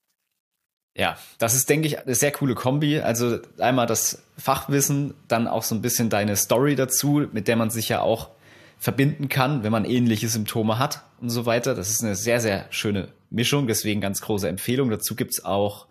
Ja, 0.97 1.17
das 1.39 1.55
ist, 1.55 1.69
denke 1.69 1.87
ich, 1.87 2.01
eine 2.01 2.15
sehr 2.15 2.33
coole 2.33 2.55
Kombi. 2.55 2.99
Also 2.99 3.39
einmal 3.59 3.87
das 3.87 4.25
Fachwissen, 4.37 5.15
dann 5.29 5.47
auch 5.47 5.63
so 5.63 5.75
ein 5.75 5.83
bisschen 5.83 6.11
deine 6.11 6.35
Story 6.35 6.75
dazu, 6.75 7.29
mit 7.33 7.47
der 7.47 7.57
man 7.57 7.71
sich 7.71 7.89
ja 7.89 8.01
auch 8.01 8.31
verbinden 8.79 9.29
kann, 9.29 9.63
wenn 9.63 9.73
man 9.73 9.85
ähnliche 9.85 10.29
Symptome 10.29 10.79
hat 10.79 11.05
und 11.21 11.31
so 11.31 11.47
weiter. 11.47 11.75
Das 11.75 11.91
ist 11.91 12.03
eine 12.03 12.17
sehr, 12.17 12.41
sehr 12.41 12.67
schöne 12.71 13.09
Mischung, 13.31 13.67
deswegen 13.67 14.01
ganz 14.01 14.21
große 14.21 14.49
Empfehlung. 14.49 14.91
Dazu 14.91 15.15
gibt's 15.15 15.45
auch 15.45 15.87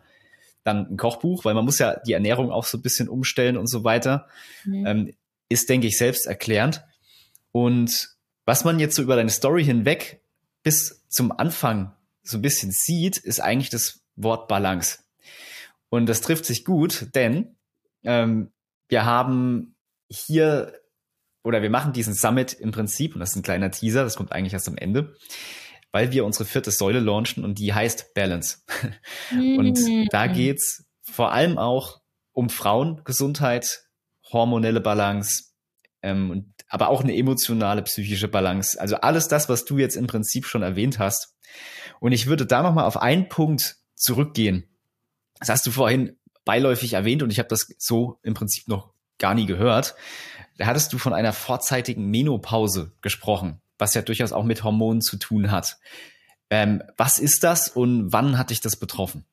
dann 0.64 0.88
ein 0.92 0.98
Kochbuch, 0.98 1.46
weil 1.46 1.54
man 1.54 1.64
muss 1.64 1.80
ja 1.80 2.00
die 2.06 2.14
Ernährung 2.14 2.52
auch 2.52 2.66
so 2.66 2.78
ein 2.78 2.82
bisschen 2.82 3.08
umstellen 3.08 3.56
und 3.56 3.68
so 3.68 3.84
weiter. 3.84 4.28
Mhm. 4.66 4.86
Ähm, 4.86 5.14
ist, 5.50 5.70
denke 5.70 5.88
ich, 5.88 5.98
selbst 5.98 6.28
erklärend. 6.28 6.84
Und 7.58 8.16
was 8.46 8.66
man 8.66 8.80
jetzt 8.80 8.96
so 8.96 9.02
über 9.02 9.16
deine 9.16 9.32
Story 9.32 9.66
hinweg 9.66 10.22
bis 10.62 11.04
zum 11.10 11.32
Anfang 11.32 11.92
so 12.22 12.38
ein 12.38 12.44
bisschen 12.44 12.70
sieht, 12.72 13.18
ist 13.18 13.40
eigentlich 13.40 13.72
das 13.72 14.02
Wort 14.16 14.48
Balance. 14.48 15.00
Und 15.90 16.06
das 16.06 16.22
trifft 16.22 16.46
sich 16.46 16.66
gut, 16.66 17.08
denn 17.16 17.56
ähm, 18.04 18.52
wir 18.90 19.06
haben 19.06 19.76
hier 20.08 20.72
oder 21.44 21.64
wir 21.64 21.72
machen 21.72 21.94
diesen 21.94 22.14
Summit 22.14 22.54
im 22.54 22.70
Prinzip, 22.70 23.16
und 23.16 23.22
das 23.22 23.32
ist 23.32 23.38
ein 23.38 23.42
kleiner 23.42 23.72
Teaser, 23.72 24.04
das 24.04 24.18
kommt 24.18 24.34
eigentlich 24.34 24.54
erst 24.54 24.68
am 24.68 24.78
Ende, 24.78 25.16
weil 25.92 26.12
wir 26.12 26.26
unsere 26.26 26.46
vierte 26.46 26.70
Säule 26.70 27.00
launchen 27.00 27.44
und 27.44 27.58
die 27.58 27.74
heißt 27.74 28.14
Balance. 28.14 28.60
und 29.32 29.80
da 30.12 30.28
geht's 30.28 30.86
vor 31.02 31.32
allem 31.32 31.58
auch 31.58 32.02
um 32.34 32.52
Frauengesundheit, 32.52 33.82
hormonelle 34.32 34.80
Balance, 34.80 35.48
ähm, 36.02 36.32
und, 36.32 36.54
aber 36.68 36.90
auch 36.90 37.02
eine 37.02 37.16
emotionale, 37.16 37.82
psychische 37.84 38.28
Balance. 38.28 38.80
Also 38.80 38.98
alles 38.98 39.28
das, 39.28 39.50
was 39.50 39.66
du 39.66 39.78
jetzt 39.78 39.96
im 39.96 40.08
Prinzip 40.08 40.46
schon 40.46 40.64
erwähnt 40.64 41.00
hast. 41.00 41.36
Und 42.00 42.12
ich 42.12 42.28
würde 42.28 42.46
da 42.46 42.62
nochmal 42.62 42.86
auf 42.86 42.98
einen 42.98 43.30
Punkt 43.30 43.78
zurückgehen. 43.96 44.68
Das 45.40 45.50
hast 45.50 45.66
du 45.66 45.72
vorhin 45.72 46.18
beiläufig 46.46 46.94
erwähnt 46.94 47.24
und 47.24 47.32
ich 47.32 47.40
habe 47.40 47.50
das 47.50 47.68
so 47.78 48.20
im 48.24 48.34
Prinzip 48.34 48.68
noch 48.68 48.94
gar 49.18 49.34
nie 49.34 49.46
gehört. 49.46 49.96
Da 50.58 50.66
hattest 50.66 50.94
du 50.94 50.98
von 50.98 51.14
einer 51.14 51.34
vorzeitigen 51.34 52.10
Menopause 52.10 52.94
gesprochen, 53.02 53.62
was 53.78 53.94
ja 53.94 54.02
durchaus 54.02 54.32
auch 54.32 54.44
mit 54.44 54.64
Hormonen 54.64 55.02
zu 55.02 55.18
tun 55.18 55.52
hat. 55.52 55.78
Ähm, 56.50 56.82
was 56.96 57.18
ist 57.18 57.44
das 57.44 57.70
und 57.70 58.14
wann 58.14 58.38
hat 58.38 58.50
dich 58.50 58.62
das 58.62 58.78
betroffen? 58.78 59.26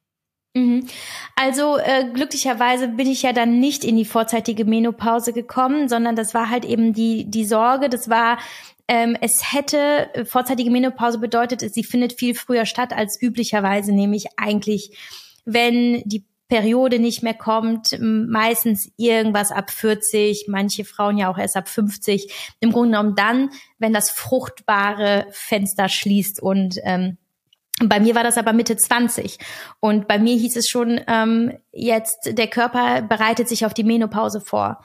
Mhm. 0.54 0.86
Also 1.34 1.78
äh, 1.78 2.08
glücklicherweise 2.12 2.88
bin 2.88 3.08
ich 3.08 3.22
ja 3.22 3.32
dann 3.32 3.58
nicht 3.58 3.82
in 3.84 3.96
die 3.96 4.04
vorzeitige 4.04 4.64
Menopause 4.64 5.32
gekommen, 5.32 5.88
sondern 5.88 6.14
das 6.14 6.32
war 6.32 6.48
halt 6.48 6.64
eben 6.64 6.92
die 6.92 7.28
die 7.28 7.44
Sorge. 7.44 7.88
Das 7.88 8.08
war 8.08 8.38
ähm, 8.86 9.16
es 9.20 9.52
hätte 9.52 10.14
äh, 10.14 10.24
vorzeitige 10.24 10.70
Menopause 10.70 11.18
bedeutet, 11.18 11.60
sie 11.60 11.84
findet 11.84 12.12
viel 12.12 12.34
früher 12.34 12.66
statt 12.66 12.92
als 12.92 13.20
üblicherweise, 13.20 13.92
nämlich 13.92 14.26
eigentlich, 14.36 14.96
wenn 15.44 16.02
die 16.04 16.24
Periode 16.48 16.98
nicht 16.98 17.22
mehr 17.22 17.34
kommt, 17.34 17.98
meistens 17.98 18.92
irgendwas 18.98 19.50
ab 19.50 19.70
40, 19.70 20.46
manche 20.48 20.84
Frauen 20.84 21.16
ja 21.16 21.32
auch 21.32 21.38
erst 21.38 21.56
ab 21.56 21.68
50. 21.68 22.30
Im 22.60 22.70
Grunde 22.70 22.90
genommen 22.90 23.14
dann, 23.16 23.50
wenn 23.78 23.94
das 23.94 24.10
fruchtbare 24.10 25.26
Fenster 25.30 25.88
schließt 25.88 26.40
und 26.42 26.76
ähm, 26.84 27.16
bei 27.82 27.98
mir 28.00 28.14
war 28.14 28.22
das 28.22 28.38
aber 28.38 28.52
Mitte 28.52 28.76
20 28.76 29.38
und 29.80 30.06
bei 30.06 30.18
mir 30.18 30.36
hieß 30.36 30.56
es 30.56 30.68
schon, 30.68 31.00
ähm, 31.08 31.52
jetzt 31.72 32.38
der 32.38 32.46
Körper 32.46 33.02
bereitet 33.02 33.48
sich 33.48 33.66
auf 33.66 33.74
die 33.74 33.84
Menopause 33.84 34.40
vor. 34.40 34.80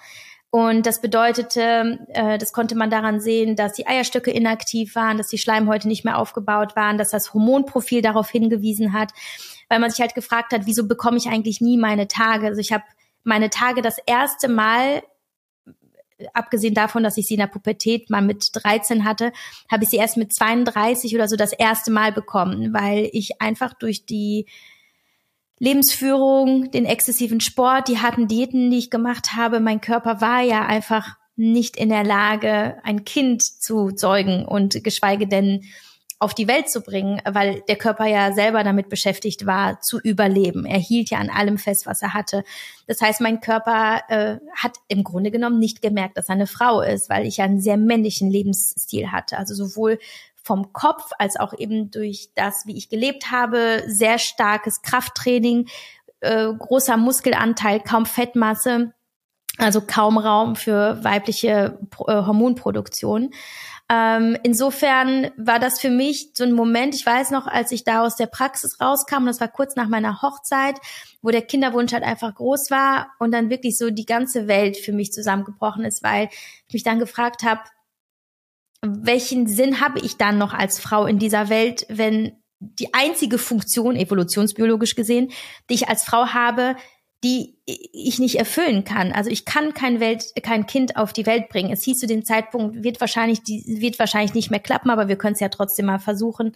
Und 0.51 0.87
das 0.87 0.99
bedeutete, 0.99 1.99
äh, 2.07 2.39
das 2.39 2.53
konnte 2.53 2.75
man 2.75 2.89
daran 2.89 3.19
sehen, 3.19 3.55
dass 3.55 3.73
die 3.73 3.85
Eierstöcke 3.85 4.31
inaktiv 4.31 4.95
waren, 4.95 5.17
dass 5.17 5.27
die 5.27 5.37
Schleimhäute 5.37 5.87
nicht 5.87 6.05
mehr 6.05 6.17
aufgebaut 6.17 6.75
waren, 6.75 6.97
dass 6.97 7.11
das 7.11 7.35
Hormonprofil 7.35 8.01
darauf 8.01 8.31
hingewiesen 8.31 8.93
hat, 8.93 9.11
weil 9.67 9.79
man 9.79 9.91
sich 9.91 10.01
halt 10.01 10.15
gefragt 10.15 10.51
hat, 10.51 10.65
wieso 10.65 10.87
bekomme 10.87 11.17
ich 11.17 11.27
eigentlich 11.27 11.61
nie 11.61 11.77
meine 11.77 12.07
Tage? 12.07 12.47
Also 12.47 12.59
ich 12.59 12.73
habe 12.73 12.83
meine 13.23 13.51
Tage 13.51 13.83
das 13.83 13.99
erste 14.07 14.47
Mal 14.47 15.03
abgesehen 16.33 16.73
davon, 16.73 17.03
dass 17.03 17.17
ich 17.17 17.27
sie 17.27 17.35
in 17.35 17.39
der 17.39 17.47
Pubertät 17.47 18.09
mal 18.09 18.21
mit 18.21 18.49
13 18.53 19.05
hatte, 19.05 19.31
habe 19.71 19.83
ich 19.83 19.89
sie 19.89 19.97
erst 19.97 20.17
mit 20.17 20.33
32 20.33 21.15
oder 21.15 21.27
so 21.27 21.35
das 21.35 21.53
erste 21.53 21.91
Mal 21.91 22.11
bekommen, 22.11 22.73
weil 22.73 23.09
ich 23.13 23.41
einfach 23.41 23.73
durch 23.73 24.05
die 24.05 24.45
Lebensführung, 25.59 26.71
den 26.71 26.85
exzessiven 26.85 27.41
Sport, 27.41 27.89
die 27.89 27.99
harten 27.99 28.27
Diäten, 28.27 28.71
die 28.71 28.77
ich 28.77 28.89
gemacht 28.89 29.35
habe, 29.35 29.59
mein 29.59 29.81
Körper 29.81 30.21
war 30.21 30.41
ja 30.41 30.65
einfach 30.65 31.17
nicht 31.35 31.77
in 31.77 31.89
der 31.89 32.03
Lage, 32.03 32.77
ein 32.83 33.05
Kind 33.05 33.41
zu 33.43 33.91
zeugen 33.91 34.45
und 34.45 34.83
geschweige 34.83 35.27
denn 35.27 35.63
auf 36.21 36.33
die 36.33 36.49
Welt 36.49 36.69
zu 36.69 36.81
bringen, 36.81 37.21
weil 37.25 37.61
der 37.69 37.77
Körper 37.77 38.05
ja 38.05 38.33
selber 38.33 38.65
damit 38.65 38.89
beschäftigt 38.89 39.45
war, 39.45 39.79
zu 39.79 39.99
überleben. 39.99 40.65
Er 40.65 40.77
hielt 40.77 41.09
ja 41.09 41.17
an 41.17 41.29
allem 41.29 41.57
fest, 41.57 41.85
was 41.85 42.01
er 42.01 42.13
hatte. 42.13 42.43
Das 42.87 43.01
heißt, 43.01 43.21
mein 43.21 43.39
Körper 43.39 44.01
äh, 44.09 44.37
hat 44.53 44.75
im 44.89 45.05
Grunde 45.05 45.31
genommen 45.31 45.59
nicht 45.59 45.81
gemerkt, 45.81 46.17
dass 46.17 46.27
er 46.27 46.35
eine 46.35 46.47
Frau 46.47 46.81
ist, 46.81 47.09
weil 47.09 47.25
ich 47.25 47.37
ja 47.37 47.45
einen 47.45 47.61
sehr 47.61 47.77
männlichen 47.77 48.29
Lebensstil 48.29 49.13
hatte. 49.13 49.37
Also 49.37 49.55
sowohl 49.55 49.97
vom 50.43 50.73
Kopf 50.73 51.09
als 51.17 51.39
auch 51.39 51.53
eben 51.57 51.89
durch 51.89 52.29
das, 52.35 52.65
wie 52.65 52.77
ich 52.77 52.89
gelebt 52.89 53.31
habe, 53.31 53.83
sehr 53.87 54.19
starkes 54.19 54.81
Krafttraining, 54.81 55.69
äh, 56.19 56.51
großer 56.51 56.97
Muskelanteil, 56.97 57.79
kaum 57.79 58.05
Fettmasse, 58.05 58.93
also 59.57 59.81
kaum 59.81 60.17
Raum 60.17 60.55
für 60.55 61.03
weibliche 61.03 61.79
äh, 62.07 62.13
Hormonproduktion. 62.13 63.31
Ähm, 63.91 64.37
insofern 64.43 65.31
war 65.35 65.57
das 65.57 65.79
für 65.79 65.89
mich 65.89 66.31
so 66.35 66.43
ein 66.43 66.53
Moment, 66.53 66.93
ich 66.93 67.03
weiß 67.03 67.31
noch, 67.31 67.47
als 67.47 67.71
ich 67.71 67.83
da 67.83 68.03
aus 68.05 68.15
der 68.15 68.27
Praxis 68.27 68.79
rauskam, 68.79 69.25
das 69.25 69.41
war 69.41 69.47
kurz 69.47 69.75
nach 69.75 69.87
meiner 69.87 70.21
Hochzeit, 70.21 70.75
wo 71.23 71.31
der 71.31 71.41
Kinderwunsch 71.41 71.91
halt 71.91 72.03
einfach 72.03 72.35
groß 72.35 72.69
war 72.69 73.09
und 73.17 73.31
dann 73.31 73.49
wirklich 73.49 73.77
so 73.77 73.89
die 73.89 74.05
ganze 74.05 74.47
Welt 74.47 74.77
für 74.77 74.93
mich 74.93 75.11
zusammengebrochen 75.11 75.85
ist, 75.85 76.03
weil 76.03 76.29
ich 76.67 76.73
mich 76.73 76.83
dann 76.83 76.99
gefragt 76.99 77.41
habe, 77.41 77.61
welchen 78.81 79.47
Sinn 79.47 79.81
habe 79.81 79.99
ich 79.99 80.17
dann 80.17 80.37
noch 80.37 80.53
als 80.53 80.79
Frau 80.79 81.07
in 81.07 81.17
dieser 81.17 81.49
Welt, 81.49 81.85
wenn 81.89 82.33
die 82.59 82.93
einzige 82.93 83.39
Funktion, 83.39 83.95
evolutionsbiologisch 83.95 84.95
gesehen, 84.95 85.31
die 85.69 85.73
ich 85.75 85.89
als 85.89 86.03
Frau 86.03 86.27
habe, 86.27 86.75
die 87.23 87.55
ich 87.65 88.19
nicht 88.19 88.35
erfüllen 88.39 88.85
kann. 88.85 89.11
Also 89.11 89.29
ich 89.29 89.43
kann 89.43 89.73
kein 89.73 89.99
Welt, 89.99 90.25
kein 90.41 90.67
Kind 90.67 90.95
auf 90.95 91.11
die 91.11 91.25
Welt 91.25 91.49
bringen. 91.49 91.71
Es 91.71 91.83
hieß 91.83 91.99
zu 91.99 92.07
dem 92.07 92.23
Zeitpunkt, 92.23 92.83
wird 92.83 93.01
wahrscheinlich, 93.01 93.43
die, 93.43 93.81
wird 93.81 93.99
wahrscheinlich 93.99 94.33
nicht 94.33 94.51
mehr 94.51 94.61
klappen, 94.61 94.89
aber 94.89 95.09
wir 95.09 95.17
können 95.17 95.33
es 95.33 95.41
ja 95.41 95.49
trotzdem 95.49 95.87
mal 95.87 95.99
versuchen. 95.99 96.55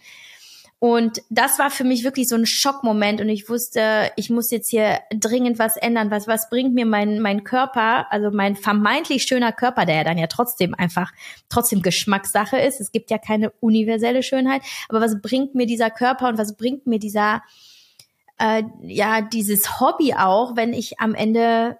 Und 0.78 1.22
das 1.30 1.58
war 1.58 1.70
für 1.70 1.84
mich 1.84 2.04
wirklich 2.04 2.28
so 2.28 2.34
ein 2.34 2.44
Schockmoment 2.44 3.20
und 3.20 3.30
ich 3.30 3.48
wusste, 3.48 4.10
ich 4.16 4.28
muss 4.28 4.50
jetzt 4.50 4.68
hier 4.68 5.00
dringend 5.14 5.58
was 5.58 5.78
ändern. 5.78 6.10
Was, 6.10 6.28
was 6.28 6.50
bringt 6.50 6.74
mir 6.74 6.84
mein, 6.84 7.20
mein 7.20 7.42
Körper, 7.42 8.12
also 8.12 8.30
mein 8.30 8.54
vermeintlich 8.54 9.22
schöner 9.22 9.52
Körper, 9.52 9.86
der 9.86 9.96
ja 9.96 10.04
dann 10.04 10.18
ja 10.18 10.26
trotzdem 10.26 10.74
einfach, 10.74 11.12
trotzdem 11.48 11.80
Geschmackssache 11.80 12.58
ist. 12.58 12.80
Es 12.80 12.92
gibt 12.92 13.10
ja 13.10 13.16
keine 13.16 13.50
universelle 13.60 14.22
Schönheit. 14.22 14.60
Aber 14.90 15.00
was 15.00 15.22
bringt 15.22 15.54
mir 15.54 15.66
dieser 15.66 15.88
Körper 15.88 16.28
und 16.28 16.36
was 16.36 16.56
bringt 16.56 16.86
mir 16.86 16.98
dieser, 16.98 17.42
äh, 18.38 18.62
ja 18.82 19.20
dieses 19.20 19.80
Hobby 19.80 20.14
auch, 20.14 20.56
wenn 20.56 20.72
ich 20.72 21.00
am 21.00 21.14
Ende 21.14 21.78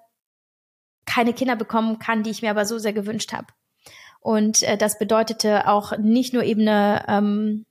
keine 1.07 1.33
Kinder 1.33 1.57
bekommen 1.57 1.99
kann, 1.99 2.23
die 2.23 2.31
ich 2.31 2.43
mir 2.43 2.51
aber 2.51 2.65
so 2.65 2.79
sehr 2.79 2.93
gewünscht 2.93 3.33
habe. 3.33 3.47
Und 4.21 4.63
äh, 4.63 4.79
das 4.79 4.99
bedeutete 4.99 5.69
auch 5.69 5.99
nicht 5.99 6.33
nur 6.33 6.45
eben 6.45 6.63
eine, 6.63 7.05
ähm, 7.09 7.67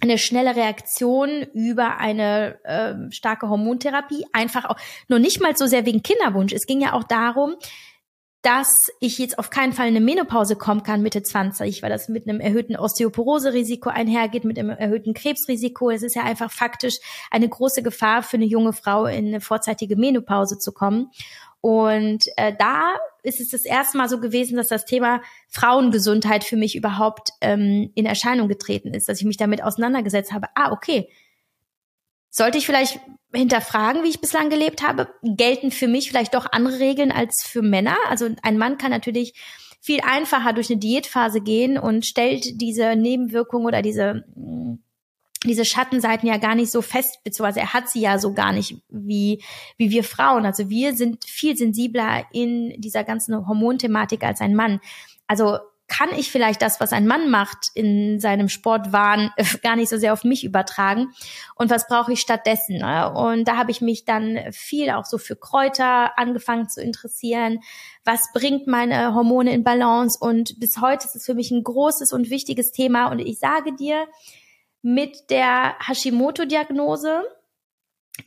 eine 0.00 0.16
schnelle 0.18 0.54
Reaktion 0.54 1.42
über 1.54 1.98
eine 1.98 2.58
äh, 2.64 3.12
starke 3.12 3.48
Hormontherapie, 3.48 4.24
einfach 4.32 4.64
auch 4.64 4.76
nur 5.08 5.18
nicht 5.18 5.40
mal 5.40 5.56
so 5.56 5.66
sehr 5.66 5.84
wegen 5.84 6.02
Kinderwunsch. 6.02 6.52
Es 6.52 6.66
ging 6.66 6.80
ja 6.80 6.92
auch 6.92 7.04
darum, 7.04 7.56
dass 8.42 8.68
ich 8.98 9.18
jetzt 9.18 9.38
auf 9.38 9.50
keinen 9.50 9.72
Fall 9.72 9.88
in 9.88 9.96
eine 9.96 10.04
Menopause 10.04 10.56
kommen 10.56 10.82
kann 10.82 11.00
Mitte 11.00 11.22
20, 11.22 11.80
weil 11.82 11.90
das 11.90 12.08
mit 12.08 12.28
einem 12.28 12.40
erhöhten 12.40 12.76
Osteoporose-Risiko 12.76 13.88
einhergeht, 13.88 14.44
mit 14.44 14.58
einem 14.58 14.70
erhöhten 14.70 15.14
Krebsrisiko. 15.14 15.90
Es 15.90 16.02
ist 16.02 16.16
ja 16.16 16.24
einfach 16.24 16.50
faktisch 16.50 16.96
eine 17.30 17.48
große 17.48 17.84
Gefahr 17.84 18.24
für 18.24 18.36
eine 18.36 18.46
junge 18.46 18.72
Frau 18.72 19.06
in 19.06 19.28
eine 19.28 19.40
vorzeitige 19.40 19.96
Menopause 19.96 20.58
zu 20.58 20.72
kommen. 20.72 21.12
Und 21.60 22.24
äh, 22.36 22.52
da 22.58 22.94
ist 23.22 23.40
es 23.40 23.50
das 23.50 23.64
erste 23.64 23.96
Mal 23.96 24.08
so 24.08 24.18
gewesen, 24.18 24.56
dass 24.56 24.66
das 24.66 24.84
Thema 24.84 25.22
Frauengesundheit 25.48 26.42
für 26.42 26.56
mich 26.56 26.74
überhaupt 26.74 27.30
ähm, 27.40 27.92
in 27.94 28.04
Erscheinung 28.04 28.48
getreten 28.48 28.92
ist, 28.92 29.08
dass 29.08 29.20
ich 29.20 29.24
mich 29.24 29.36
damit 29.36 29.62
auseinandergesetzt 29.62 30.32
habe. 30.32 30.48
Ah, 30.56 30.72
okay. 30.72 31.08
Sollte 32.34 32.56
ich 32.56 32.64
vielleicht 32.64 32.98
hinterfragen, 33.34 34.02
wie 34.02 34.08
ich 34.08 34.22
bislang 34.22 34.48
gelebt 34.48 34.82
habe? 34.82 35.08
Gelten 35.22 35.70
für 35.70 35.86
mich 35.86 36.08
vielleicht 36.08 36.34
doch 36.34 36.46
andere 36.50 36.80
Regeln 36.80 37.12
als 37.12 37.44
für 37.44 37.60
Männer? 37.60 37.96
Also 38.08 38.28
ein 38.42 38.56
Mann 38.56 38.78
kann 38.78 38.90
natürlich 38.90 39.34
viel 39.82 40.00
einfacher 40.00 40.54
durch 40.54 40.70
eine 40.70 40.80
Diätphase 40.80 41.42
gehen 41.42 41.76
und 41.76 42.06
stellt 42.06 42.60
diese 42.60 42.96
Nebenwirkung 42.96 43.66
oder 43.66 43.82
diese 43.82 44.24
diese 45.44 45.64
Schattenseiten 45.64 46.28
ja 46.28 46.36
gar 46.36 46.54
nicht 46.54 46.70
so 46.70 46.82
fest, 46.82 47.18
beziehungsweise 47.24 47.60
er 47.60 47.72
hat 47.74 47.88
sie 47.88 48.00
ja 48.00 48.18
so 48.18 48.32
gar 48.32 48.52
nicht 48.52 48.76
wie, 48.88 49.42
wie 49.76 49.90
wir 49.90 50.04
Frauen. 50.04 50.46
Also 50.46 50.70
wir 50.70 50.94
sind 50.94 51.24
viel 51.24 51.56
sensibler 51.56 52.26
in 52.32 52.80
dieser 52.80 53.02
ganzen 53.02 53.46
Hormonthematik 53.46 54.22
als 54.22 54.40
ein 54.40 54.54
Mann. 54.54 54.78
Also 55.26 55.58
kann 55.92 56.10
ich 56.16 56.30
vielleicht 56.30 56.62
das, 56.62 56.80
was 56.80 56.94
ein 56.94 57.06
Mann 57.06 57.28
macht 57.28 57.68
in 57.74 58.18
seinem 58.18 58.48
Sportwahn, 58.48 59.30
gar 59.62 59.76
nicht 59.76 59.90
so 59.90 59.98
sehr 59.98 60.14
auf 60.14 60.24
mich 60.24 60.42
übertragen. 60.42 61.12
Und 61.54 61.70
was 61.70 61.86
brauche 61.86 62.14
ich 62.14 62.20
stattdessen? 62.20 62.78
Ne? 62.78 63.12
Und 63.12 63.46
da 63.46 63.58
habe 63.58 63.70
ich 63.70 63.82
mich 63.82 64.06
dann 64.06 64.38
viel 64.52 64.88
auch 64.90 65.04
so 65.04 65.18
für 65.18 65.36
Kräuter 65.36 66.18
angefangen 66.18 66.70
zu 66.70 66.80
interessieren. 66.80 67.60
Was 68.04 68.32
bringt 68.32 68.66
meine 68.66 69.14
Hormone 69.14 69.52
in 69.52 69.64
Balance? 69.64 70.18
Und 70.18 70.58
bis 70.58 70.80
heute 70.80 71.04
ist 71.04 71.14
es 71.14 71.26
für 71.26 71.34
mich 71.34 71.50
ein 71.50 71.62
großes 71.62 72.14
und 72.14 72.30
wichtiges 72.30 72.72
Thema. 72.72 73.08
Und 73.08 73.18
ich 73.18 73.38
sage 73.38 73.74
dir, 73.74 74.06
mit 74.80 75.28
der 75.28 75.76
Hashimoto-Diagnose, 75.86 77.22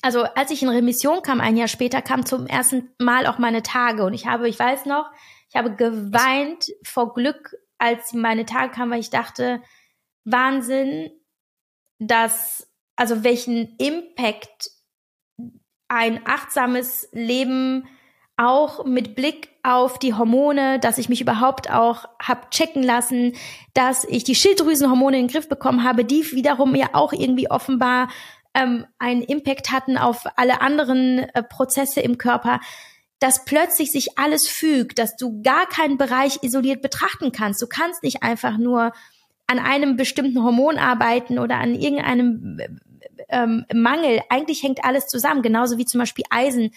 also 0.03 0.23
als 0.23 0.51
ich 0.51 0.61
in 0.61 0.69
Remission 0.69 1.23
kam, 1.23 1.41
ein 1.41 1.57
Jahr 1.57 1.67
später, 1.67 2.03
kam 2.03 2.27
zum 2.27 2.45
ersten 2.45 2.91
Mal 2.99 3.25
auch 3.25 3.39
meine 3.39 3.63
Tage. 3.63 4.05
Und 4.05 4.13
ich 4.13 4.27
habe, 4.27 4.47
ich 4.47 4.59
weiß 4.59 4.85
noch, 4.85 5.09
ich 5.55 5.57
habe 5.57 5.73
geweint 5.73 6.73
vor 6.83 7.13
Glück, 7.13 7.55
als 7.77 8.11
meine 8.11 8.45
Tage 8.45 8.73
kamen, 8.73 8.91
weil 8.91 8.99
ich 8.99 9.09
dachte, 9.09 9.61
Wahnsinn, 10.25 11.11
dass, 11.97 12.69
also 12.97 13.23
welchen 13.23 13.73
Impact 13.77 14.69
ein 15.87 16.27
achtsames 16.27 17.07
Leben 17.13 17.87
auch 18.35 18.83
mit 18.83 19.15
Blick 19.15 19.47
auf 19.63 19.97
die 19.97 20.13
Hormone, 20.13 20.77
dass 20.79 20.97
ich 20.97 21.07
mich 21.07 21.21
überhaupt 21.21 21.71
auch 21.71 22.03
hab 22.21 22.51
checken 22.51 22.83
lassen, 22.83 23.31
dass 23.73 24.03
ich 24.03 24.25
die 24.25 24.35
Schilddrüsenhormone 24.35 25.17
in 25.17 25.27
den 25.27 25.31
Griff 25.31 25.47
bekommen 25.47 25.85
habe, 25.85 26.03
die 26.03 26.29
wiederum 26.33 26.75
ja 26.75 26.89
auch 26.91 27.13
irgendwie 27.13 27.49
offenbar 27.49 28.09
ähm, 28.53 28.85
einen 28.99 29.21
Impact 29.21 29.71
hatten 29.71 29.97
auf 29.97 30.25
alle 30.35 30.59
anderen 30.59 31.19
äh, 31.19 31.43
Prozesse 31.43 32.01
im 32.01 32.17
Körper 32.17 32.59
dass 33.19 33.45
plötzlich 33.45 33.91
sich 33.91 34.17
alles 34.17 34.47
fügt, 34.47 34.99
dass 34.99 35.15
du 35.15 35.41
gar 35.41 35.67
keinen 35.67 35.97
Bereich 35.97 36.43
isoliert 36.43 36.81
betrachten 36.81 37.31
kannst. 37.31 37.61
Du 37.61 37.67
kannst 37.67 38.03
nicht 38.03 38.23
einfach 38.23 38.57
nur 38.57 38.91
an 39.47 39.59
einem 39.59 39.95
bestimmten 39.95 40.43
Hormon 40.43 40.77
arbeiten 40.77 41.39
oder 41.39 41.57
an 41.57 41.75
irgendeinem 41.75 42.59
ähm, 43.29 43.65
Mangel. 43.73 44.21
Eigentlich 44.29 44.63
hängt 44.63 44.83
alles 44.83 45.07
zusammen, 45.07 45.41
genauso 45.41 45.77
wie 45.77 45.85
zum 45.85 45.99
Beispiel 45.99 46.25
Eisen. 46.29 46.71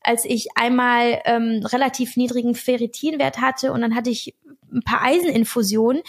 Als 0.00 0.24
ich 0.24 0.48
einmal 0.54 1.20
ähm, 1.24 1.62
relativ 1.64 2.16
niedrigen 2.16 2.54
Ferritinwert 2.54 3.40
hatte 3.40 3.72
und 3.72 3.80
dann 3.80 3.94
hatte 3.94 4.10
ich 4.10 4.36
ein 4.72 4.82
paar 4.82 5.02
Eiseninfusionen. 5.02 6.02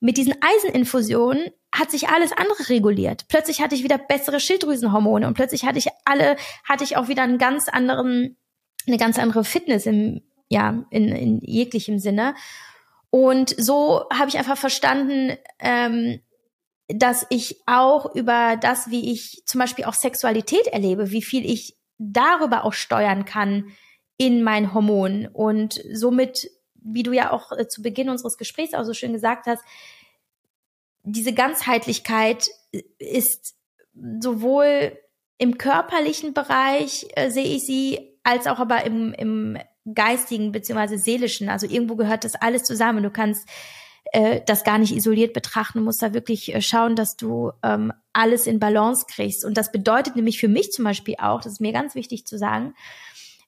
Mit 0.00 0.16
diesen 0.16 0.34
Eiseninfusionen 0.40 1.50
hat 1.74 1.90
sich 1.90 2.08
alles 2.08 2.32
andere 2.32 2.68
reguliert. 2.70 3.28
Plötzlich 3.28 3.60
hatte 3.60 3.74
ich 3.74 3.84
wieder 3.84 3.98
bessere 3.98 4.40
Schilddrüsenhormone 4.40 5.26
und 5.26 5.34
plötzlich 5.34 5.64
hatte 5.64 5.78
ich 5.78 5.88
alle, 6.04 6.36
hatte 6.64 6.84
ich 6.84 6.96
auch 6.96 7.08
wieder 7.08 7.22
einen 7.22 7.38
ganz 7.38 7.68
anderen 7.68 8.36
eine 8.86 8.96
ganz 8.96 9.18
andere 9.18 9.44
Fitness 9.44 9.86
im, 9.86 10.22
ja, 10.48 10.84
in, 10.90 11.08
in 11.08 11.40
jeglichem 11.40 11.98
Sinne. 11.98 12.34
Und 13.10 13.54
so 13.58 14.04
habe 14.12 14.28
ich 14.28 14.38
einfach 14.38 14.56
verstanden, 14.56 15.36
ähm, 15.58 16.20
dass 16.88 17.26
ich 17.30 17.62
auch 17.66 18.14
über 18.14 18.56
das, 18.60 18.90
wie 18.90 19.12
ich 19.12 19.42
zum 19.46 19.60
Beispiel 19.60 19.84
auch 19.84 19.94
Sexualität 19.94 20.66
erlebe, 20.66 21.10
wie 21.10 21.22
viel 21.22 21.48
ich 21.48 21.76
darüber 21.98 22.64
auch 22.64 22.72
steuern 22.72 23.24
kann 23.24 23.72
in 24.16 24.42
meinen 24.42 24.74
Hormonen 24.74 25.26
und 25.26 25.80
somit, 25.92 26.50
wie 26.74 27.02
du 27.02 27.12
ja 27.12 27.32
auch 27.32 27.52
äh, 27.52 27.68
zu 27.68 27.82
Beginn 27.82 28.08
unseres 28.08 28.36
Gesprächs 28.36 28.74
auch 28.74 28.84
so 28.84 28.94
schön 28.94 29.12
gesagt 29.12 29.46
hast, 29.46 29.62
diese 31.04 31.32
Ganzheitlichkeit 31.32 32.48
ist 32.98 33.56
sowohl 34.20 34.98
im 35.38 35.58
körperlichen 35.58 36.34
Bereich 36.34 37.06
äh, 37.14 37.30
sehe 37.30 37.56
ich 37.56 37.66
sie 37.66 38.11
als 38.22 38.46
auch 38.46 38.58
aber 38.58 38.84
im, 38.84 39.12
im 39.14 39.58
geistigen 39.94 40.52
beziehungsweise 40.52 40.98
seelischen. 40.98 41.48
Also 41.48 41.66
irgendwo 41.66 41.96
gehört 41.96 42.24
das 42.24 42.34
alles 42.34 42.62
zusammen. 42.64 43.02
Du 43.02 43.10
kannst 43.10 43.48
äh, 44.12 44.40
das 44.46 44.64
gar 44.64 44.78
nicht 44.78 44.94
isoliert 44.94 45.32
betrachten. 45.32 45.78
Du 45.78 45.84
musst 45.84 46.02
da 46.02 46.14
wirklich 46.14 46.54
äh, 46.54 46.60
schauen, 46.60 46.96
dass 46.96 47.16
du 47.16 47.52
ähm, 47.62 47.92
alles 48.12 48.46
in 48.46 48.58
Balance 48.60 49.06
kriegst. 49.08 49.44
Und 49.44 49.56
das 49.56 49.72
bedeutet 49.72 50.16
nämlich 50.16 50.38
für 50.38 50.48
mich 50.48 50.70
zum 50.70 50.84
Beispiel 50.84 51.16
auch, 51.18 51.40
das 51.40 51.54
ist 51.54 51.60
mir 51.60 51.72
ganz 51.72 51.94
wichtig 51.94 52.26
zu 52.26 52.38
sagen, 52.38 52.74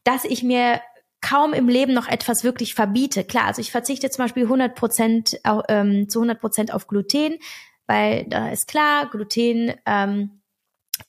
dass 0.05 0.25
ich 0.25 0.43
mir 0.43 0.81
kaum 1.21 1.55
im 1.55 1.69
Leben 1.69 1.95
noch 1.95 2.09
etwas 2.09 2.45
wirklich 2.45 2.75
verbiete. 2.75 3.25
Klar, 3.25 3.47
also 3.47 3.61
ich 3.61 3.71
verzichte 3.71 4.11
zum 4.11 4.25
Beispiel 4.25 4.43
100 4.45 4.75
Prozent 4.75 5.41
ähm, 5.69 6.09
zu 6.09 6.21
100 6.21 6.39
Prozent 6.41 6.75
auf 6.75 6.87
Gluten, 6.87 7.39
weil 7.87 8.27
da 8.29 8.51
ist 8.51 8.69
klar, 8.69 9.09
Gluten 9.09 9.73
ähm, 9.87 10.43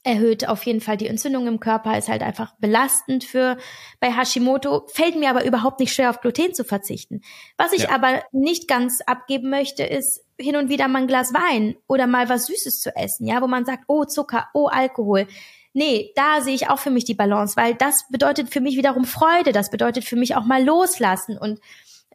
erhöht 0.04 0.48
auf 0.48 0.66
jeden 0.66 0.82
Fall 0.82 0.98
die 0.98 1.08
Entzündung 1.08 1.48
im 1.48 1.60
Körper, 1.60 1.98
ist 1.98 2.10
halt 2.10 2.22
einfach 2.22 2.54
belastend 2.60 3.24
für 3.24 3.58
bei 4.00 4.12
Hashimoto, 4.12 4.88
fällt 4.88 5.16
mir 5.16 5.30
aber 5.30 5.46
überhaupt 5.46 5.80
nicht 5.80 5.94
schwer 5.94 6.10
auf 6.10 6.22
Gluten 6.22 6.54
zu 6.54 6.64
verzichten. 6.64 7.22
Was 7.58 7.74
ich 7.74 7.84
ja. 7.84 7.90
aber 7.90 8.24
nicht 8.32 8.68
ganz 8.68 9.02
abgeben 9.06 9.50
möchte, 9.50 9.84
ist 9.84 10.24
hin 10.40 10.56
und 10.56 10.70
wieder 10.70 10.88
mal 10.88 11.00
ein 11.00 11.08
Glas 11.08 11.34
Wein 11.34 11.76
oder 11.88 12.08
mal 12.08 12.30
was 12.30 12.48
Süßes 12.48 12.80
zu 12.80 12.96
essen, 12.96 13.28
ja, 13.28 13.42
wo 13.42 13.48
man 13.48 13.66
sagt, 13.66 13.86
oh 13.88 14.06
Zucker, 14.06 14.48
oh 14.54 14.68
Alkohol. 14.68 15.28
Nee, 15.74 16.14
da 16.16 16.42
sehe 16.42 16.56
ich 16.56 16.70
auch 16.70 16.80
für 16.80 16.90
mich 16.90 17.04
die 17.04 17.16
Balance, 17.16 17.58
weil 17.58 17.76
das 17.76 18.06
bedeutet 18.10 18.50
für 18.50 18.62
mich 18.62 18.78
wiederum 18.78 19.06
Freude, 19.06 19.52
das 19.52 19.70
bedeutet 19.70 20.06
für 20.06 20.16
mich 20.16 20.36
auch 20.36 20.46
mal 20.46 20.64
loslassen 20.64 21.38
und 21.38 21.60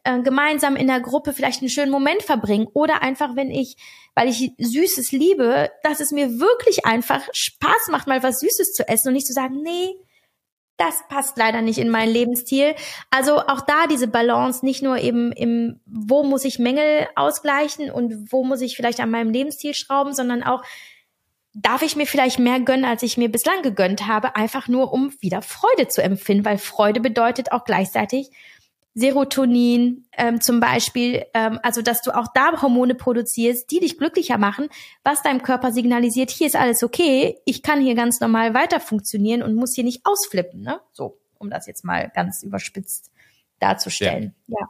äh, 0.03 0.21
gemeinsam 0.21 0.75
in 0.75 0.87
der 0.87 0.99
Gruppe 0.99 1.33
vielleicht 1.33 1.61
einen 1.61 1.69
schönen 1.69 1.91
Moment 1.91 2.23
verbringen 2.23 2.67
oder 2.73 3.01
einfach, 3.01 3.35
wenn 3.35 3.51
ich, 3.51 3.77
weil 4.15 4.27
ich 4.29 4.51
Süßes 4.57 5.11
liebe, 5.11 5.71
dass 5.83 5.99
es 5.99 6.11
mir 6.11 6.39
wirklich 6.39 6.85
einfach 6.85 7.21
Spaß 7.33 7.89
macht, 7.89 8.07
mal 8.07 8.23
was 8.23 8.39
Süßes 8.39 8.73
zu 8.73 8.87
essen 8.87 9.09
und 9.09 9.13
nicht 9.13 9.27
zu 9.27 9.33
sagen, 9.33 9.61
nee, 9.61 9.93
das 10.77 11.03
passt 11.09 11.37
leider 11.37 11.61
nicht 11.61 11.77
in 11.77 11.89
meinen 11.89 12.11
Lebensstil. 12.11 12.73
Also 13.11 13.37
auch 13.37 13.61
da 13.61 13.85
diese 13.85 14.07
Balance, 14.07 14.65
nicht 14.65 14.81
nur 14.81 14.97
eben 14.97 15.31
im, 15.31 15.79
wo 15.85 16.23
muss 16.23 16.43
ich 16.43 16.57
Mängel 16.57 17.07
ausgleichen 17.15 17.91
und 17.91 18.31
wo 18.31 18.43
muss 18.43 18.61
ich 18.61 18.75
vielleicht 18.75 18.99
an 18.99 19.11
meinem 19.11 19.31
Lebensstil 19.31 19.75
schrauben, 19.75 20.13
sondern 20.13 20.41
auch, 20.41 20.63
darf 21.53 21.81
ich 21.81 21.95
mir 21.95 22.07
vielleicht 22.07 22.39
mehr 22.39 22.59
gönnen, 22.61 22.85
als 22.85 23.03
ich 23.03 23.17
mir 23.17 23.29
bislang 23.29 23.61
gegönnt 23.61 24.07
habe, 24.07 24.35
einfach 24.35 24.67
nur 24.67 24.93
um 24.93 25.13
wieder 25.19 25.41
Freude 25.41 25.87
zu 25.87 26.01
empfinden, 26.01 26.45
weil 26.45 26.57
Freude 26.57 27.01
bedeutet 27.01 27.51
auch 27.51 27.65
gleichzeitig, 27.65 28.31
Serotonin 28.93 30.05
ähm, 30.17 30.41
zum 30.41 30.59
Beispiel, 30.59 31.25
ähm, 31.33 31.59
also 31.63 31.81
dass 31.81 32.01
du 32.01 32.11
auch 32.11 32.27
da 32.33 32.61
Hormone 32.61 32.95
produzierst, 32.95 33.71
die 33.71 33.79
dich 33.79 33.97
glücklicher 33.97 34.37
machen, 34.37 34.67
was 35.03 35.21
deinem 35.21 35.41
Körper 35.43 35.71
signalisiert, 35.71 36.29
hier 36.29 36.47
ist 36.47 36.55
alles 36.55 36.83
okay, 36.83 37.37
ich 37.45 37.63
kann 37.63 37.81
hier 37.81 37.95
ganz 37.95 38.19
normal 38.19 38.53
weiter 38.53 38.79
funktionieren 38.79 39.43
und 39.43 39.55
muss 39.55 39.73
hier 39.75 39.85
nicht 39.85 40.01
ausflippen, 40.03 40.61
ne? 40.61 40.81
So, 40.91 41.17
um 41.37 41.49
das 41.49 41.67
jetzt 41.67 41.85
mal 41.85 42.11
ganz 42.13 42.43
überspitzt 42.43 43.11
darzustellen. 43.59 44.35
Ja, 44.47 44.57
ja. 44.59 44.67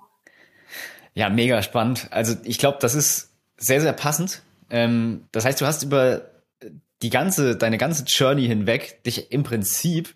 ja 1.25 1.29
mega 1.29 1.63
spannend. 1.63 2.07
Also 2.11 2.35
ich 2.43 2.59
glaube, 2.59 2.77
das 2.79 2.93
ist 2.93 3.31
sehr, 3.57 3.81
sehr 3.81 3.93
passend. 3.93 4.43
Ähm, 4.69 5.27
das 5.31 5.45
heißt, 5.45 5.59
du 5.59 5.65
hast 5.65 5.81
über 5.81 6.29
die 7.01 7.09
ganze, 7.09 7.55
deine 7.55 7.77
ganze 7.77 8.03
Journey 8.05 8.45
hinweg 8.45 9.03
dich 9.03 9.31
im 9.31 9.43
Prinzip 9.43 10.15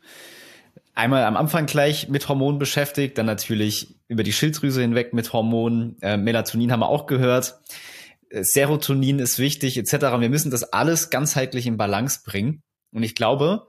einmal 0.95 1.25
am 1.25 1.37
Anfang 1.37 1.67
gleich 1.67 2.09
mit 2.09 2.27
Hormonen 2.27 2.57
beschäftigt, 2.57 3.17
dann 3.17 3.25
natürlich 3.25 3.95
über 4.07 4.23
die 4.23 4.33
Schilddrüse 4.33 4.81
hinweg 4.81 5.13
mit 5.13 5.31
Hormonen. 5.33 5.97
Äh, 6.01 6.17
Melatonin 6.17 6.71
haben 6.71 6.79
wir 6.79 6.89
auch 6.89 7.05
gehört. 7.05 7.59
Äh, 8.29 8.43
Serotonin 8.43 9.19
ist 9.19 9.37
wichtig, 9.37 9.77
etc. 9.77 9.93
Wir 10.19 10.29
müssen 10.29 10.51
das 10.51 10.63
alles 10.63 11.09
ganzheitlich 11.09 11.67
in 11.67 11.77
Balance 11.77 12.21
bringen. 12.25 12.63
Und 12.91 13.03
ich 13.03 13.13
glaube, 13.13 13.67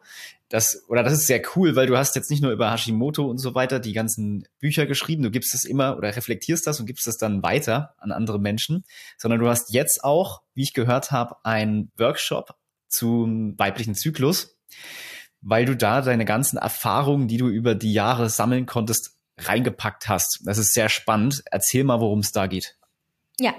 das, 0.48 0.84
oder 0.88 1.02
das 1.02 1.14
ist 1.14 1.26
sehr 1.26 1.42
cool, 1.56 1.74
weil 1.74 1.88
du 1.88 1.96
hast 1.96 2.14
jetzt 2.14 2.30
nicht 2.30 2.42
nur 2.42 2.52
über 2.52 2.70
Hashimoto 2.70 3.24
und 3.24 3.38
so 3.38 3.56
weiter 3.56 3.80
die 3.80 3.92
ganzen 3.92 4.46
Bücher 4.60 4.86
geschrieben, 4.86 5.24
du 5.24 5.32
gibst 5.32 5.52
es 5.54 5.64
immer 5.64 5.96
oder 5.96 6.14
reflektierst 6.14 6.64
das 6.66 6.78
und 6.78 6.86
gibst 6.86 7.08
es 7.08 7.18
dann 7.18 7.42
weiter 7.42 7.94
an 7.98 8.12
andere 8.12 8.38
Menschen, 8.38 8.84
sondern 9.18 9.40
du 9.40 9.48
hast 9.48 9.72
jetzt 9.72 10.04
auch, 10.04 10.42
wie 10.54 10.62
ich 10.62 10.72
gehört 10.72 11.10
habe, 11.10 11.34
einen 11.42 11.90
Workshop 11.96 12.54
zum 12.86 13.58
weiblichen 13.58 13.96
Zyklus 13.96 14.56
weil 15.40 15.64
du 15.64 15.76
da 15.76 16.02
deine 16.02 16.24
ganzen 16.24 16.56
Erfahrungen, 16.56 17.28
die 17.28 17.36
du 17.36 17.48
über 17.48 17.74
die 17.74 17.92
Jahre 17.92 18.28
sammeln 18.28 18.66
konntest, 18.66 19.16
reingepackt 19.38 20.08
hast. 20.08 20.40
Das 20.44 20.58
ist 20.58 20.72
sehr 20.72 20.88
spannend. 20.88 21.42
Erzähl 21.50 21.84
mal, 21.84 22.00
worum 22.00 22.20
es 22.20 22.32
da 22.32 22.46
geht. 22.46 22.76
Ja, 23.38 23.54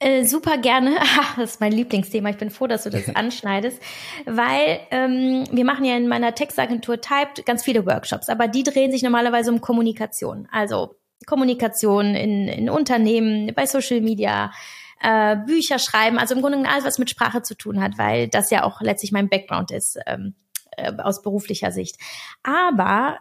äh, 0.00 0.24
super 0.24 0.58
gerne. 0.58 0.96
das 1.36 1.52
ist 1.52 1.60
mein 1.60 1.72
Lieblingsthema. 1.72 2.28
Ich 2.28 2.36
bin 2.36 2.50
froh, 2.50 2.66
dass 2.66 2.84
du 2.84 2.90
das 2.90 3.08
anschneidest, 3.14 3.80
weil 4.26 4.80
ähm, 4.90 5.44
wir 5.50 5.64
machen 5.64 5.84
ja 5.84 5.96
in 5.96 6.08
meiner 6.08 6.34
Textagentur 6.34 7.00
Typed 7.00 7.46
ganz 7.46 7.64
viele 7.64 7.86
Workshops, 7.86 8.28
aber 8.28 8.48
die 8.48 8.62
drehen 8.62 8.92
sich 8.92 9.02
normalerweise 9.02 9.50
um 9.50 9.60
Kommunikation. 9.60 10.46
Also 10.52 10.96
Kommunikation 11.26 12.14
in, 12.14 12.48
in 12.48 12.68
Unternehmen, 12.68 13.52
bei 13.54 13.64
Social 13.64 14.02
Media, 14.02 14.52
äh, 15.00 15.36
Bücher 15.36 15.78
schreiben, 15.78 16.18
also 16.18 16.34
im 16.34 16.42
Grunde 16.42 16.68
alles, 16.68 16.84
was 16.84 16.98
mit 16.98 17.08
Sprache 17.08 17.42
zu 17.42 17.56
tun 17.56 17.82
hat, 17.82 17.96
weil 17.96 18.28
das 18.28 18.50
ja 18.50 18.62
auch 18.62 18.82
letztlich 18.82 19.12
mein 19.12 19.30
Background 19.30 19.70
ist 19.70 19.98
ähm, 20.06 20.34
äh, 20.76 20.92
aus 20.98 21.22
beruflicher 21.22 21.72
Sicht. 21.72 21.96
Aber 22.42 23.18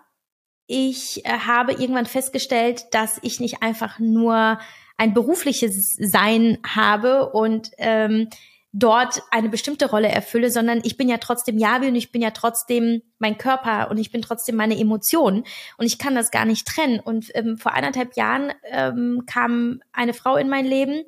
ich 0.68 1.26
äh, 1.26 1.30
habe 1.30 1.74
irgendwann 1.74 2.06
festgestellt, 2.06 2.86
dass 2.92 3.20
ich 3.22 3.40
nicht 3.40 3.62
einfach 3.62 4.00
nur 4.00 4.60
ein 4.98 5.14
berufliches 5.14 5.96
Sein 6.00 6.60
habe 6.66 7.32
und 7.32 7.72
ähm, 7.78 8.30
dort 8.74 9.22
eine 9.30 9.50
bestimmte 9.50 9.90
Rolle 9.90 10.08
erfülle, 10.08 10.50
sondern 10.50 10.82
ich 10.84 10.98
bin 10.98 11.08
ja 11.08 11.18
trotzdem 11.18 11.60
Javi 11.60 11.88
und 11.88 11.96
ich 11.96 12.12
bin 12.12 12.22
ja 12.22 12.32
trotzdem 12.32 13.04
mein 13.20 13.38
Körper 13.38 13.92
und 13.92 14.00
ich 14.00 14.12
bin 14.12 14.24
trotzdem 14.24 14.56
meine 14.56 14.78
Emotionen 14.78 15.44
und 15.78 15.86
ich 15.86 16.00
kann 16.00 16.16
das 16.16 16.32
gar 16.32 16.46
nicht 16.46 16.68
trennen. 16.68 17.00
Und 17.00 17.30
ähm, 17.36 17.58
vor 17.58 17.74
eineinhalb 17.74 18.16
Jahren 18.16 18.52
ähm, 18.72 19.24
kam 19.28 19.82
eine 19.92 20.14
Frau 20.14 20.38
in 20.38 20.50
mein 20.50 20.66
Leben, 20.66 21.04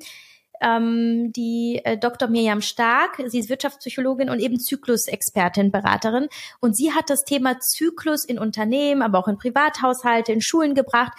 ähm, 0.60 1.32
die 1.32 1.80
äh, 1.84 1.98
Dr. 1.98 2.28
Mirjam 2.28 2.60
Stark. 2.60 3.22
Sie 3.26 3.38
ist 3.38 3.48
Wirtschaftspsychologin 3.48 4.30
und 4.30 4.40
eben 4.40 4.58
Zyklusexpertin, 4.58 5.70
Beraterin. 5.70 6.28
Und 6.60 6.76
sie 6.76 6.92
hat 6.92 7.10
das 7.10 7.24
Thema 7.24 7.58
Zyklus 7.60 8.24
in 8.24 8.38
Unternehmen, 8.38 9.02
aber 9.02 9.18
auch 9.18 9.28
in 9.28 9.38
Privathaushalte, 9.38 10.32
in 10.32 10.40
Schulen 10.40 10.74
gebracht 10.74 11.12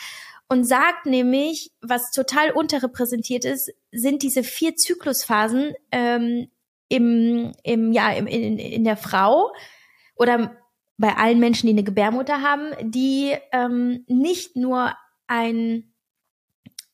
und 0.49 0.63
sagt 0.63 1.05
nämlich, 1.05 1.71
was 1.81 2.11
total 2.11 2.51
unterrepräsentiert 2.51 3.45
ist, 3.45 3.73
sind 3.91 4.23
diese 4.23 4.43
vier 4.43 4.75
Zyklusphasen 4.75 5.73
ähm, 5.91 6.47
im, 6.89 7.51
im, 7.63 7.91
ja, 7.91 8.11
im, 8.13 8.27
in, 8.27 8.57
in 8.57 8.83
der 8.83 8.97
Frau 8.97 9.51
oder 10.15 10.55
bei 10.97 11.15
allen 11.15 11.39
Menschen, 11.39 11.67
die 11.67 11.73
eine 11.73 11.83
Gebärmutter 11.83 12.41
haben, 12.41 12.71
die 12.81 13.35
ähm, 13.51 14.03
nicht 14.07 14.55
nur 14.55 14.93
ein 15.27 15.93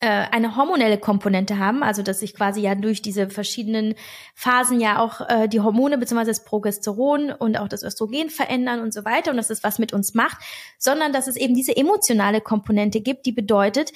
eine 0.06 0.56
hormonelle 0.56 0.97
Komponente 0.97 1.60
haben, 1.60 1.84
also 1.84 2.01
dass 2.04 2.20
sich 2.20 2.34
quasi 2.34 2.62
ja 2.62 2.76
durch 2.76 3.01
diese 3.01 3.30
verschiedenen 3.30 3.95
Phasen 4.36 4.80
ja 4.80 4.99
auch 4.99 5.22
äh, 5.30 5.47
die 5.47 5.62
Hormone 5.62 5.97
bzw. 5.97 6.26
das 6.26 6.43
Progesteron 6.43 7.32
und 7.32 7.58
auch 7.58 7.68
das 7.68 7.84
Östrogen 7.84 8.30
verändern 8.30 8.82
und 8.82 8.93
so 8.93 9.06
weiter 9.06 9.32
und 9.32 9.38
dass 9.38 9.49
es 9.49 9.64
was 9.64 9.80
mit 9.80 9.93
uns 9.93 10.14
macht, 10.14 10.38
sondern 10.78 11.14
dass 11.14 11.28
es 11.28 11.36
eben 11.36 11.56
diese 11.56 11.76
emotionale 11.76 12.41
Komponente 12.41 13.01
gibt, 13.01 13.26
die 13.26 13.32
bedeutet, 13.32 13.91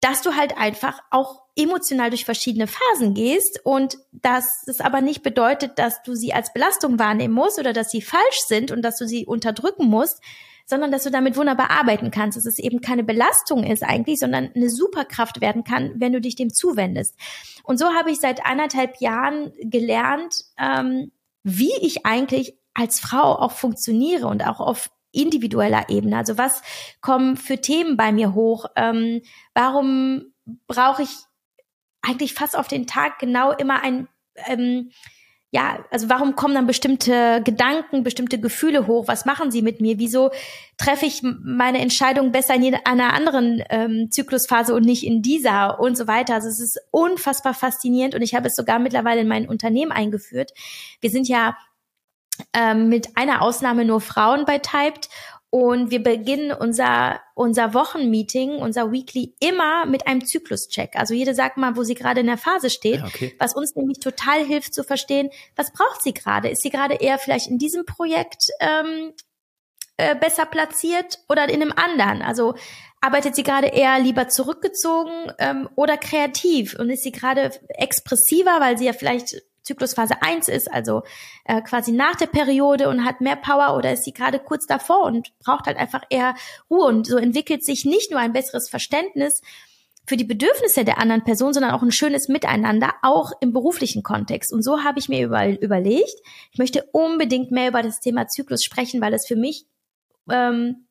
dass 0.00 0.22
du 0.22 0.34
halt 0.34 0.56
einfach 0.56 0.98
auch 1.10 1.42
emotional 1.56 2.08
durch 2.08 2.24
verschiedene 2.24 2.66
Phasen 2.66 3.14
gehst 3.14 3.60
und 3.64 3.98
dass 4.12 4.64
es 4.66 4.80
aber 4.80 5.02
nicht 5.02 5.22
bedeutet, 5.22 5.78
dass 5.78 6.02
du 6.02 6.14
sie 6.14 6.32
als 6.32 6.52
Belastung 6.52 6.98
wahrnehmen 6.98 7.34
musst 7.34 7.58
oder 7.58 7.72
dass 7.72 7.90
sie 7.90 8.00
falsch 8.00 8.40
sind 8.46 8.70
und 8.70 8.82
dass 8.82 8.96
du 8.96 9.06
sie 9.06 9.26
unterdrücken 9.26 9.86
musst, 9.86 10.22
sondern 10.70 10.90
dass 10.90 11.02
du 11.02 11.10
damit 11.10 11.36
wunderbar 11.36 11.70
arbeiten 11.70 12.10
kannst, 12.10 12.38
dass 12.38 12.46
es 12.46 12.58
eben 12.58 12.80
keine 12.80 13.04
Belastung 13.04 13.64
ist 13.64 13.82
eigentlich, 13.82 14.18
sondern 14.18 14.50
eine 14.54 14.70
Superkraft 14.70 15.40
werden 15.40 15.64
kann, 15.64 15.92
wenn 15.96 16.12
du 16.12 16.20
dich 16.20 16.36
dem 16.36 16.52
zuwendest. 16.52 17.16
Und 17.64 17.78
so 17.78 17.92
habe 17.92 18.10
ich 18.10 18.20
seit 18.20 18.46
anderthalb 18.46 19.00
Jahren 19.00 19.52
gelernt, 19.60 20.44
ähm, 20.58 21.12
wie 21.42 21.72
ich 21.82 22.06
eigentlich 22.06 22.56
als 22.72 23.00
Frau 23.00 23.38
auch 23.38 23.52
funktioniere 23.52 24.26
und 24.26 24.46
auch 24.46 24.60
auf 24.60 24.90
individueller 25.12 25.88
Ebene. 25.88 26.16
Also 26.16 26.38
was 26.38 26.62
kommen 27.00 27.36
für 27.36 27.60
Themen 27.60 27.96
bei 27.96 28.12
mir 28.12 28.34
hoch? 28.34 28.66
Ähm, 28.76 29.22
warum 29.54 30.32
brauche 30.66 31.02
ich 31.02 31.10
eigentlich 32.02 32.34
fast 32.34 32.56
auf 32.56 32.68
den 32.68 32.86
Tag 32.86 33.18
genau 33.18 33.52
immer 33.52 33.82
ein 33.82 34.08
ähm, 34.46 34.90
ja, 35.52 35.84
also 35.90 36.08
warum 36.08 36.36
kommen 36.36 36.54
dann 36.54 36.68
bestimmte 36.68 37.42
Gedanken, 37.44 38.04
bestimmte 38.04 38.38
Gefühle 38.38 38.86
hoch? 38.86 39.08
Was 39.08 39.24
machen 39.24 39.50
sie 39.50 39.62
mit 39.62 39.80
mir? 39.80 39.98
Wieso 39.98 40.30
treffe 40.78 41.06
ich 41.06 41.22
meine 41.24 41.80
Entscheidung 41.80 42.30
besser 42.30 42.54
in 42.54 42.76
einer 42.84 43.12
anderen 43.14 43.60
ähm, 43.68 44.10
Zyklusphase 44.12 44.72
und 44.72 44.84
nicht 44.84 45.04
in 45.04 45.22
dieser 45.22 45.80
und 45.80 45.96
so 45.96 46.06
weiter? 46.06 46.34
Also 46.34 46.48
es 46.48 46.60
ist 46.60 46.80
unfassbar 46.92 47.52
faszinierend 47.52 48.14
und 48.14 48.22
ich 48.22 48.36
habe 48.36 48.46
es 48.46 48.54
sogar 48.54 48.78
mittlerweile 48.78 49.22
in 49.22 49.28
mein 49.28 49.48
Unternehmen 49.48 49.90
eingeführt. 49.90 50.52
Wir 51.00 51.10
sind 51.10 51.26
ja 51.26 51.56
ähm, 52.54 52.88
mit 52.88 53.16
einer 53.16 53.42
Ausnahme 53.42 53.84
nur 53.84 54.00
Frauen 54.00 54.44
bei 54.44 54.58
Typed 54.58 55.08
und 55.50 55.90
wir 55.90 56.00
beginnen 56.00 56.52
unser, 56.52 57.20
unser 57.34 57.74
Wochenmeeting, 57.74 58.58
unser 58.58 58.92
Weekly 58.92 59.34
immer 59.40 59.84
mit 59.84 60.06
einem 60.06 60.24
Zykluscheck. 60.24 60.94
Also 60.94 61.12
jede 61.12 61.34
sagt 61.34 61.56
mal, 61.56 61.76
wo 61.76 61.82
sie 61.82 61.96
gerade 61.96 62.20
in 62.20 62.26
der 62.26 62.38
Phase 62.38 62.70
steht, 62.70 63.00
ja, 63.00 63.04
okay. 63.04 63.34
was 63.40 63.56
uns 63.56 63.74
nämlich 63.74 63.98
total 63.98 64.44
hilft 64.44 64.72
zu 64.72 64.84
verstehen, 64.84 65.30
was 65.56 65.72
braucht 65.72 66.02
sie 66.02 66.14
gerade? 66.14 66.48
Ist 66.48 66.62
sie 66.62 66.70
gerade 66.70 66.94
eher 66.94 67.18
vielleicht 67.18 67.48
in 67.48 67.58
diesem 67.58 67.84
Projekt 67.84 68.44
ähm, 68.60 69.12
äh, 69.96 70.14
besser 70.14 70.46
platziert 70.46 71.18
oder 71.28 71.48
in 71.48 71.60
einem 71.60 71.72
anderen? 71.72 72.22
Also 72.22 72.54
arbeitet 73.00 73.34
sie 73.34 73.42
gerade 73.42 73.66
eher 73.66 73.98
lieber 73.98 74.28
zurückgezogen 74.28 75.32
ähm, 75.38 75.68
oder 75.74 75.96
kreativ? 75.96 76.78
Und 76.78 76.90
ist 76.90 77.02
sie 77.02 77.12
gerade 77.12 77.50
expressiver, 77.70 78.60
weil 78.60 78.78
sie 78.78 78.86
ja 78.86 78.92
vielleicht 78.92 79.42
Zyklusphase 79.62 80.22
1 80.22 80.48
ist, 80.48 80.72
also 80.72 81.02
äh, 81.44 81.60
quasi 81.62 81.92
nach 81.92 82.16
der 82.16 82.26
Periode 82.26 82.88
und 82.88 83.04
hat 83.04 83.20
mehr 83.20 83.36
Power 83.36 83.76
oder 83.76 83.92
ist 83.92 84.04
sie 84.04 84.12
gerade 84.12 84.38
kurz 84.38 84.66
davor 84.66 85.02
und 85.02 85.36
braucht 85.38 85.66
halt 85.66 85.76
einfach 85.76 86.02
eher 86.10 86.34
Ruhe. 86.70 86.86
Und 86.86 87.06
so 87.06 87.16
entwickelt 87.18 87.64
sich 87.64 87.84
nicht 87.84 88.10
nur 88.10 88.20
ein 88.20 88.32
besseres 88.32 88.68
Verständnis 88.68 89.42
für 90.06 90.16
die 90.16 90.24
Bedürfnisse 90.24 90.84
der 90.84 90.98
anderen 90.98 91.22
Person, 91.22 91.52
sondern 91.52 91.72
auch 91.72 91.82
ein 91.82 91.92
schönes 91.92 92.28
Miteinander, 92.28 92.94
auch 93.02 93.32
im 93.40 93.52
beruflichen 93.52 94.02
Kontext. 94.02 94.52
Und 94.52 94.62
so 94.62 94.82
habe 94.82 94.98
ich 94.98 95.08
mir 95.08 95.24
über, 95.24 95.46
überlegt, 95.62 96.14
ich 96.50 96.58
möchte 96.58 96.84
unbedingt 96.92 97.50
mehr 97.50 97.68
über 97.68 97.82
das 97.82 98.00
Thema 98.00 98.26
Zyklus 98.26 98.64
sprechen, 98.64 99.00
weil 99.00 99.14
es 99.14 99.26
für 99.26 99.36
mich, 99.36 99.66
ähm, 100.28 100.86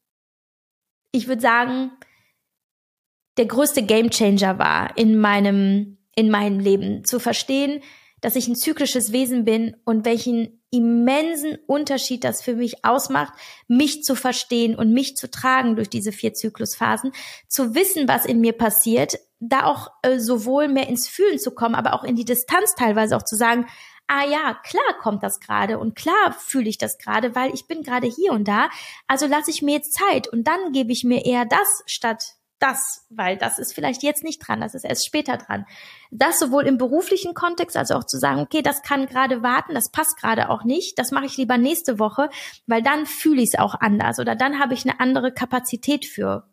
ich 1.11 1.27
würde 1.27 1.41
sagen, 1.41 1.91
der 3.37 3.45
größte 3.45 3.83
Gamechanger 3.83 4.59
war 4.59 4.97
in 4.97 5.19
meinem, 5.19 5.97
in 6.15 6.29
meinem 6.29 6.59
Leben. 6.59 7.03
Zu 7.03 7.19
verstehen, 7.19 7.81
dass 8.21 8.35
ich 8.35 8.47
ein 8.47 8.55
zyklisches 8.55 9.11
Wesen 9.11 9.45
bin 9.45 9.75
und 9.85 10.05
welchen 10.05 10.61
immensen 10.71 11.57
Unterschied 11.67 12.23
das 12.23 12.41
für 12.41 12.53
mich 12.53 12.85
ausmacht, 12.85 13.33
mich 13.67 14.03
zu 14.03 14.15
verstehen 14.15 14.75
und 14.75 14.93
mich 14.93 15.17
zu 15.17 15.29
tragen 15.29 15.75
durch 15.75 15.89
diese 15.89 16.11
vier 16.11 16.33
Zyklusphasen, 16.33 17.11
zu 17.47 17.73
wissen, 17.73 18.07
was 18.07 18.25
in 18.25 18.39
mir 18.39 18.53
passiert, 18.53 19.17
da 19.39 19.65
auch 19.65 19.91
äh, 20.03 20.19
sowohl 20.19 20.67
mehr 20.67 20.87
ins 20.87 21.07
Fühlen 21.07 21.39
zu 21.39 21.51
kommen, 21.51 21.75
aber 21.75 21.93
auch 21.93 22.03
in 22.03 22.15
die 22.15 22.25
Distanz 22.25 22.75
teilweise 22.75 23.15
auch 23.15 23.23
zu 23.23 23.35
sagen, 23.35 23.65
ah 24.07 24.25
ja, 24.25 24.57
klar 24.63 24.97
kommt 25.01 25.23
das 25.23 25.39
gerade 25.39 25.79
und 25.79 25.95
klar 25.95 26.35
fühle 26.37 26.69
ich 26.69 26.77
das 26.77 26.97
gerade, 26.97 27.35
weil 27.35 27.53
ich 27.53 27.67
bin 27.67 27.83
gerade 27.83 28.07
hier 28.07 28.33
und 28.33 28.47
da, 28.47 28.69
also 29.07 29.27
lasse 29.27 29.51
ich 29.51 29.61
mir 29.61 29.75
jetzt 29.75 29.93
Zeit 29.93 30.27
und 30.27 30.47
dann 30.47 30.71
gebe 30.71 30.91
ich 30.91 31.03
mir 31.03 31.25
eher 31.25 31.45
das 31.45 31.83
statt 31.85 32.38
das, 32.59 33.05
weil 33.09 33.37
das 33.37 33.57
ist 33.57 33.73
vielleicht 33.73 34.03
jetzt 34.03 34.23
nicht 34.23 34.39
dran, 34.39 34.61
das 34.61 34.75
ist 34.75 34.83
erst 34.83 35.05
später 35.05 35.37
dran. 35.37 35.65
Das 36.11 36.39
sowohl 36.39 36.67
im 36.67 36.77
beruflichen 36.77 37.33
Kontext, 37.33 37.77
also 37.77 37.95
auch 37.95 38.03
zu 38.03 38.17
sagen, 38.17 38.41
okay, 38.41 38.61
das 38.61 38.81
kann 38.81 39.07
gerade 39.07 39.41
warten, 39.41 39.73
das 39.73 39.89
passt 39.91 40.17
gerade 40.17 40.49
auch 40.49 40.63
nicht, 40.63 40.99
das 40.99 41.11
mache 41.11 41.25
ich 41.25 41.37
lieber 41.37 41.57
nächste 41.57 41.99
Woche, 41.99 42.29
weil 42.67 42.83
dann 42.83 43.05
fühle 43.05 43.41
ich 43.41 43.49
es 43.53 43.59
auch 43.59 43.75
anders 43.79 44.19
oder 44.19 44.35
dann 44.35 44.59
habe 44.59 44.73
ich 44.73 44.87
eine 44.87 44.99
andere 44.99 45.31
Kapazität 45.31 46.05
für 46.05 46.47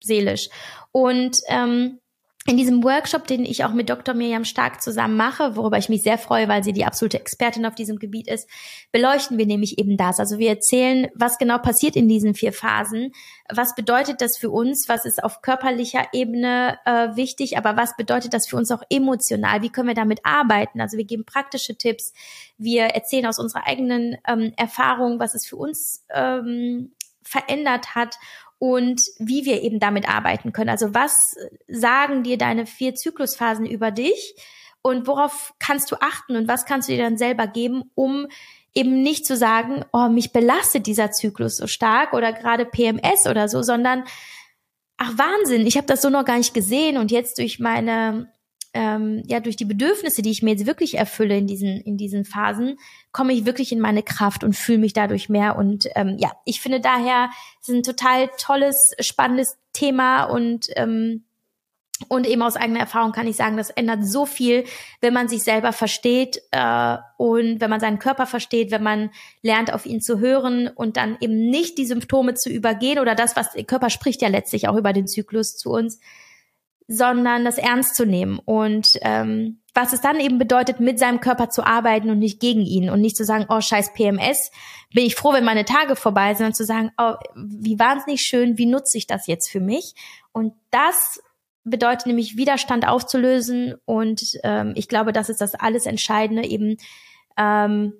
seelisch. 0.00 0.48
Und 0.92 1.38
ähm, 1.48 1.99
in 2.46 2.56
diesem 2.56 2.82
Workshop, 2.82 3.26
den 3.26 3.44
ich 3.44 3.64
auch 3.64 3.74
mit 3.74 3.90
Dr. 3.90 4.14
Miriam 4.14 4.46
Stark 4.46 4.80
zusammen 4.80 5.14
mache, 5.14 5.56
worüber 5.56 5.76
ich 5.76 5.90
mich 5.90 6.02
sehr 6.02 6.16
freue, 6.16 6.48
weil 6.48 6.64
sie 6.64 6.72
die 6.72 6.86
absolute 6.86 7.20
Expertin 7.20 7.66
auf 7.66 7.74
diesem 7.74 7.98
Gebiet 7.98 8.28
ist, 8.28 8.48
beleuchten 8.92 9.36
wir 9.36 9.44
nämlich 9.44 9.78
eben 9.78 9.98
das. 9.98 10.18
Also 10.18 10.38
wir 10.38 10.48
erzählen, 10.48 11.08
was 11.14 11.36
genau 11.36 11.58
passiert 11.58 11.96
in 11.96 12.08
diesen 12.08 12.34
vier 12.34 12.54
Phasen, 12.54 13.12
was 13.50 13.74
bedeutet 13.74 14.22
das 14.22 14.38
für 14.38 14.48
uns, 14.48 14.88
was 14.88 15.04
ist 15.04 15.22
auf 15.22 15.42
körperlicher 15.42 16.08
Ebene 16.12 16.78
äh, 16.86 17.14
wichtig, 17.14 17.58
aber 17.58 17.76
was 17.76 17.94
bedeutet 17.96 18.32
das 18.32 18.48
für 18.48 18.56
uns 18.56 18.70
auch 18.70 18.82
emotional, 18.88 19.60
wie 19.60 19.70
können 19.70 19.88
wir 19.88 19.94
damit 19.94 20.20
arbeiten. 20.24 20.80
Also 20.80 20.96
wir 20.96 21.04
geben 21.04 21.26
praktische 21.26 21.76
Tipps, 21.76 22.14
wir 22.56 22.84
erzählen 22.84 23.26
aus 23.26 23.38
unserer 23.38 23.66
eigenen 23.66 24.16
ähm, 24.26 24.54
Erfahrung, 24.56 25.20
was 25.20 25.34
es 25.34 25.46
für 25.46 25.56
uns 25.56 26.06
ähm, 26.08 26.92
verändert 27.22 27.94
hat 27.94 28.16
und 28.60 29.00
wie 29.18 29.46
wir 29.46 29.62
eben 29.62 29.80
damit 29.80 30.06
arbeiten 30.06 30.52
können. 30.52 30.68
Also 30.68 30.94
was 30.94 31.34
sagen 31.66 32.22
dir 32.22 32.36
deine 32.36 32.66
vier 32.66 32.94
Zyklusphasen 32.94 33.64
über 33.64 33.90
dich 33.90 34.36
und 34.82 35.06
worauf 35.06 35.54
kannst 35.58 35.90
du 35.90 35.96
achten 35.96 36.36
und 36.36 36.46
was 36.46 36.66
kannst 36.66 36.88
du 36.88 36.92
dir 36.92 37.02
dann 37.02 37.16
selber 37.16 37.46
geben, 37.46 37.90
um 37.94 38.26
eben 38.74 39.02
nicht 39.02 39.24
zu 39.24 39.34
sagen, 39.34 39.86
oh, 39.94 40.10
mich 40.10 40.32
belastet 40.32 40.86
dieser 40.86 41.10
Zyklus 41.10 41.56
so 41.56 41.66
stark 41.66 42.12
oder 42.12 42.34
gerade 42.34 42.66
PMS 42.66 43.26
oder 43.26 43.48
so, 43.48 43.62
sondern 43.62 44.04
ach 44.98 45.16
Wahnsinn, 45.16 45.66
ich 45.66 45.78
habe 45.78 45.86
das 45.86 46.02
so 46.02 46.10
noch 46.10 46.26
gar 46.26 46.36
nicht 46.36 46.52
gesehen 46.52 46.98
und 46.98 47.10
jetzt 47.10 47.38
durch 47.38 47.60
meine 47.60 48.30
ähm, 48.72 49.22
ja 49.26 49.40
durch 49.40 49.56
die 49.56 49.64
Bedürfnisse, 49.64 50.22
die 50.22 50.30
ich 50.30 50.42
mir 50.42 50.50
jetzt 50.50 50.66
wirklich 50.66 50.96
erfülle 50.98 51.36
in 51.36 51.46
diesen 51.46 51.80
in 51.80 51.96
diesen 51.96 52.24
Phasen, 52.24 52.78
komme 53.12 53.32
ich 53.32 53.46
wirklich 53.46 53.72
in 53.72 53.80
meine 53.80 54.02
Kraft 54.02 54.44
und 54.44 54.56
fühle 54.56 54.78
mich 54.78 54.92
dadurch 54.92 55.28
mehr. 55.28 55.56
Und 55.56 55.88
ähm, 55.96 56.16
ja, 56.18 56.30
ich 56.44 56.60
finde 56.60 56.80
daher 56.80 57.30
es 57.60 57.68
ist 57.68 57.74
ein 57.74 57.82
total 57.82 58.28
tolles, 58.38 58.94
spannendes 59.00 59.56
Thema 59.72 60.24
und 60.24 60.66
ähm, 60.76 61.24
Und 62.08 62.26
eben 62.26 62.40
aus 62.42 62.56
eigener 62.56 62.80
Erfahrung 62.80 63.12
kann 63.12 63.26
ich 63.26 63.36
sagen, 63.36 63.58
das 63.58 63.68
ändert 63.68 64.06
so 64.06 64.24
viel, 64.24 64.64
wenn 65.02 65.12
man 65.12 65.28
sich 65.28 65.42
selber 65.42 65.72
versteht 65.72 66.40
äh, 66.50 66.96
und 67.18 67.60
wenn 67.60 67.68
man 67.68 67.80
seinen 67.80 67.98
Körper 67.98 68.26
versteht, 68.26 68.70
wenn 68.70 68.82
man 68.82 69.10
lernt, 69.42 69.70
auf 69.70 69.84
ihn 69.84 70.00
zu 70.00 70.18
hören 70.18 70.68
und 70.68 70.96
dann 70.96 71.18
eben 71.20 71.50
nicht 71.50 71.76
die 71.76 71.84
Symptome 71.84 72.32
zu 72.34 72.48
übergehen 72.48 73.00
oder 73.00 73.14
das, 73.14 73.36
was 73.36 73.52
der 73.52 73.64
Körper 73.64 73.90
spricht 73.90 74.22
ja 74.22 74.28
letztlich 74.28 74.66
auch 74.66 74.76
über 74.76 74.94
den 74.94 75.06
Zyklus 75.06 75.58
zu 75.58 75.70
uns, 75.70 76.00
sondern 76.92 77.44
das 77.44 77.56
ernst 77.56 77.94
zu 77.94 78.04
nehmen. 78.04 78.40
Und 78.44 78.98
ähm, 79.02 79.60
was 79.74 79.92
es 79.92 80.00
dann 80.00 80.18
eben 80.18 80.38
bedeutet, 80.38 80.80
mit 80.80 80.98
seinem 80.98 81.20
Körper 81.20 81.48
zu 81.48 81.64
arbeiten 81.64 82.10
und 82.10 82.18
nicht 82.18 82.40
gegen 82.40 82.62
ihn 82.62 82.90
und 82.90 83.00
nicht 83.00 83.16
zu 83.16 83.24
sagen, 83.24 83.46
oh 83.48 83.60
scheiß 83.60 83.94
PMS, 83.94 84.50
bin 84.92 85.04
ich 85.04 85.14
froh, 85.14 85.32
wenn 85.32 85.44
meine 85.44 85.64
Tage 85.64 85.94
vorbei 85.94 86.34
sind, 86.34 86.38
sondern 86.38 86.54
zu 86.54 86.64
sagen, 86.64 86.90
oh, 86.98 87.14
wie 87.36 87.78
wahnsinnig 87.78 88.22
schön, 88.22 88.58
wie 88.58 88.66
nutze 88.66 88.98
ich 88.98 89.06
das 89.06 89.28
jetzt 89.28 89.48
für 89.48 89.60
mich? 89.60 89.94
Und 90.32 90.54
das 90.72 91.22
bedeutet 91.62 92.08
nämlich 92.08 92.36
Widerstand 92.36 92.88
aufzulösen 92.88 93.76
und 93.84 94.36
ähm, 94.42 94.72
ich 94.74 94.88
glaube, 94.88 95.12
das 95.12 95.28
ist 95.28 95.40
das 95.40 95.54
alles 95.54 95.86
Entscheidende 95.86 96.44
eben 96.44 96.76
ähm, 97.36 97.92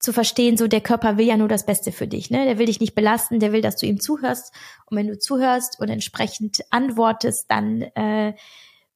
zu 0.00 0.14
verstehen, 0.14 0.56
so 0.56 0.66
der 0.66 0.80
Körper 0.80 1.18
will 1.18 1.26
ja 1.26 1.36
nur 1.36 1.46
das 1.46 1.66
Beste 1.66 1.92
für 1.92 2.08
dich, 2.08 2.30
ne? 2.30 2.46
Der 2.46 2.58
will 2.58 2.66
dich 2.66 2.80
nicht 2.80 2.94
belasten, 2.94 3.38
der 3.38 3.52
will, 3.52 3.60
dass 3.60 3.76
du 3.76 3.86
ihm 3.86 4.00
zuhörst 4.00 4.52
und 4.86 4.96
wenn 4.96 5.06
du 5.06 5.18
zuhörst 5.18 5.78
und 5.78 5.90
entsprechend 5.90 6.62
antwortest, 6.70 7.44
dann 7.48 7.82
äh, 7.82 8.32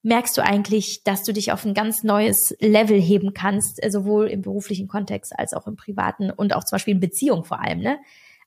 merkst 0.01 0.35
du 0.35 0.43
eigentlich, 0.43 1.03
dass 1.03 1.23
du 1.23 1.31
dich 1.31 1.51
auf 1.51 1.63
ein 1.63 1.75
ganz 1.75 2.03
neues 2.03 2.55
Level 2.59 2.99
heben 2.99 3.33
kannst, 3.33 3.83
äh, 3.83 3.91
sowohl 3.91 4.27
im 4.27 4.41
beruflichen 4.41 4.87
Kontext 4.87 5.37
als 5.37 5.53
auch 5.53 5.67
im 5.67 5.75
privaten 5.75 6.31
und 6.31 6.55
auch 6.55 6.63
zum 6.63 6.75
Beispiel 6.75 6.95
in 6.95 6.99
Beziehung 6.99 7.45
vor 7.45 7.61
allem, 7.61 7.79
ne? 7.79 7.99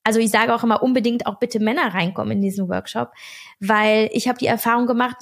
Also 0.02 0.18
ich 0.20 0.30
sage 0.30 0.54
auch 0.54 0.64
immer 0.64 0.82
unbedingt 0.82 1.26
auch 1.26 1.38
bitte 1.38 1.60
Männer 1.60 1.94
reinkommen 1.94 2.38
in 2.38 2.42
diesen 2.42 2.68
Workshop, 2.68 3.12
weil 3.60 4.08
ich 4.12 4.26
habe 4.26 4.38
die 4.38 4.46
Erfahrung 4.46 4.86
gemacht, 4.86 5.16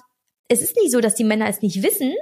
es 0.48 0.62
ist 0.62 0.76
nicht 0.76 0.92
so, 0.92 1.00
dass 1.00 1.14
die 1.14 1.24
Männer 1.24 1.48
es 1.48 1.60
nicht 1.60 1.82
wissen 1.82 2.14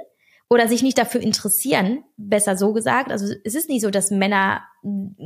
oder 0.47 0.67
sich 0.67 0.83
nicht 0.83 0.97
dafür 0.97 1.21
interessieren, 1.21 2.03
besser 2.17 2.55
so 2.55 2.71
gesagt. 2.71 3.11
Also 3.11 3.33
es 3.43 3.55
ist 3.55 3.67
nicht 3.67 3.81
so, 3.81 3.89
dass 3.89 4.11
Männer 4.11 4.61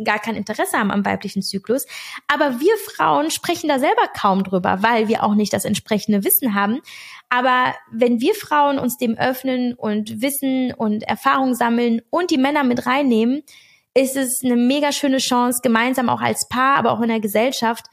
gar 0.06 0.20
kein 0.20 0.36
Interesse 0.36 0.78
haben 0.78 0.92
am 0.92 1.06
weiblichen 1.06 1.42
Zyklus. 1.42 1.86
Aber 2.28 2.62
wir 2.62 2.76
Frauen 2.78 3.30
sprechen 3.30 3.68
da 3.68 3.80
selber 3.80 4.08
kaum 4.18 4.44
drüber, 4.46 4.82
weil 4.82 5.10
wir 5.10 5.24
auch 5.24 5.36
nicht 5.36 5.52
das 5.52 5.66
entsprechende 5.66 6.24
Wissen 6.24 6.56
haben. 6.56 6.80
Aber 7.28 7.76
wenn 7.92 8.22
wir 8.22 8.34
Frauen 8.34 8.80
uns 8.80 8.98
dem 8.98 9.18
öffnen 9.18 9.74
und 9.74 10.22
Wissen 10.22 10.74
und 10.74 11.04
Erfahrung 11.04 11.54
sammeln 11.54 12.02
und 12.10 12.32
die 12.32 12.38
Männer 12.38 12.64
mit 12.64 12.86
reinnehmen, 12.86 13.44
ist 13.94 14.16
es 14.16 14.42
eine 14.44 14.56
mega 14.56 14.94
schöne 14.94 15.18
Chance, 15.18 15.60
gemeinsam 15.62 16.08
auch 16.08 16.22
als 16.22 16.48
Paar, 16.48 16.78
aber 16.78 16.92
auch 16.92 17.02
in 17.02 17.10
der 17.10 17.20
Gesellschaft, 17.20 17.86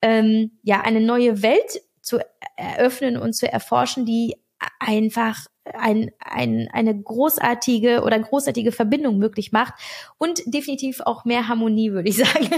ähm, 0.00 0.52
ja, 0.62 0.80
eine 0.80 1.00
neue 1.00 1.42
Welt 1.42 1.82
zu 2.00 2.18
eröffnen 2.56 3.18
und 3.18 3.34
zu 3.34 3.50
erforschen, 3.52 4.06
die 4.06 4.36
einfach 4.78 5.46
ein, 5.74 6.10
ein, 6.18 6.68
eine 6.72 7.00
großartige 7.00 8.02
oder 8.02 8.18
großartige 8.18 8.72
Verbindung 8.72 9.18
möglich 9.18 9.52
macht 9.52 9.74
und 10.18 10.40
definitiv 10.46 11.00
auch 11.00 11.24
mehr 11.24 11.48
Harmonie, 11.48 11.92
würde 11.92 12.08
ich 12.08 12.16
sagen. 12.24 12.48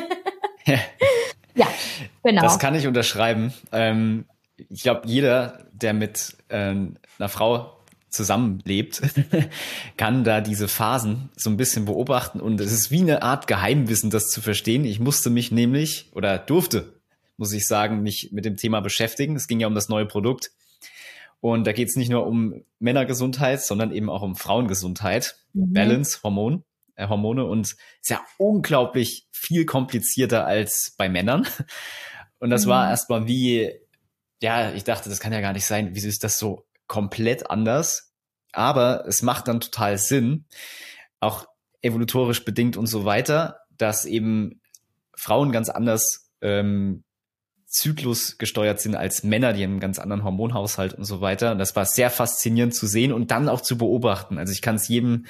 ja, 1.54 1.66
genau. 2.22 2.42
Das 2.42 2.58
kann 2.58 2.74
ich 2.74 2.86
unterschreiben. 2.86 3.52
Ähm, 3.72 4.26
ich 4.56 4.82
glaube, 4.82 5.02
jeder, 5.06 5.66
der 5.72 5.92
mit 5.92 6.36
ähm, 6.50 6.96
einer 7.18 7.28
Frau 7.28 7.76
zusammenlebt, 8.08 9.02
kann 9.96 10.22
da 10.24 10.40
diese 10.40 10.68
Phasen 10.68 11.30
so 11.36 11.50
ein 11.50 11.56
bisschen 11.56 11.86
beobachten 11.86 12.40
und 12.40 12.60
es 12.60 12.72
ist 12.72 12.90
wie 12.90 13.00
eine 13.00 13.22
Art 13.22 13.46
Geheimwissen, 13.46 14.10
das 14.10 14.28
zu 14.28 14.40
verstehen. 14.40 14.84
Ich 14.84 15.00
musste 15.00 15.30
mich 15.30 15.50
nämlich 15.50 16.10
oder 16.12 16.38
durfte, 16.38 17.00
muss 17.36 17.52
ich 17.52 17.66
sagen, 17.66 18.02
mich 18.02 18.30
mit 18.32 18.44
dem 18.44 18.56
Thema 18.56 18.80
beschäftigen. 18.80 19.34
Es 19.34 19.48
ging 19.48 19.60
ja 19.60 19.66
um 19.66 19.74
das 19.74 19.88
neue 19.88 20.06
Produkt 20.06 20.50
und 21.43 21.66
da 21.66 21.72
geht 21.72 21.88
es 21.88 21.97
nicht 21.97 22.09
nur 22.09 22.24
um 22.24 22.64
Männergesundheit, 22.78 23.61
sondern 23.61 23.90
eben 23.90 24.09
auch 24.09 24.22
um 24.22 24.36
Frauengesundheit, 24.36 25.34
mhm. 25.55 25.72
Balance, 25.72 26.20
Hormon, 26.22 26.62
äh, 26.95 27.09
Hormone 27.09 27.45
und 27.45 27.74
ist 28.01 28.11
ja 28.11 28.24
unglaublich 28.38 29.26
viel 29.32 29.66
komplizierter 29.66 30.47
als 30.47 30.95
bei 30.97 31.09
Männern. 31.09 31.47
Und 32.38 32.51
das 32.51 32.64
mhm. 32.64 32.70
war 32.70 32.90
erstmal 32.90 33.26
wie, 33.26 33.72
ja, 34.40 34.72
ich 34.72 34.84
dachte, 34.84 35.09
das 35.09 35.18
kann 35.18 35.32
ja 35.32 35.40
gar 35.40 35.53
nicht 35.53 35.66
sein. 35.66 35.90
Wieso 35.95 36.07
ist 36.07 36.22
das 36.22 36.38
so 36.38 36.64
komplett 36.86 37.51
anders? 37.51 38.14
Aber 38.53 39.05
es 39.09 39.22
macht 39.22 39.49
dann 39.49 39.59
total 39.59 39.99
Sinn, 39.99 40.47
auch 41.18 41.47
evolutorisch 41.82 42.45
bedingt 42.45 42.76
und 42.76 42.86
so 42.86 43.05
weiter, 43.05 43.59
dass 43.70 44.05
eben 44.05 44.61
Frauen 45.16 45.51
ganz 45.51 45.70
anders 45.70 46.30
ähm, 46.40 47.03
Zyklus 47.72 48.36
gesteuert 48.36 48.80
sind 48.80 48.94
als 48.94 49.24
Männer, 49.24 49.54
die 49.54 49.64
haben 49.64 49.72
einen 49.72 49.80
ganz 49.80 49.98
anderen 49.98 50.24
Hormonhaushalt 50.24 50.92
und 50.92 51.04
so 51.04 51.22
weiter. 51.22 51.52
Und 51.52 51.58
das 51.58 51.74
war 51.74 51.86
sehr 51.86 52.10
faszinierend 52.10 52.74
zu 52.74 52.86
sehen 52.86 53.12
und 53.12 53.30
dann 53.30 53.48
auch 53.48 53.62
zu 53.62 53.78
beobachten. 53.78 54.36
Also 54.36 54.52
ich 54.52 54.60
kann 54.60 54.76
es 54.76 54.88
jedem 54.88 55.24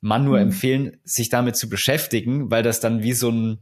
Mann 0.00 0.24
nur 0.24 0.36
mhm. 0.36 0.44
empfehlen, 0.44 1.00
sich 1.02 1.28
damit 1.28 1.56
zu 1.56 1.68
beschäftigen, 1.68 2.52
weil 2.52 2.62
das 2.62 2.78
dann 2.78 3.02
wie 3.02 3.14
so 3.14 3.30
ein, 3.30 3.58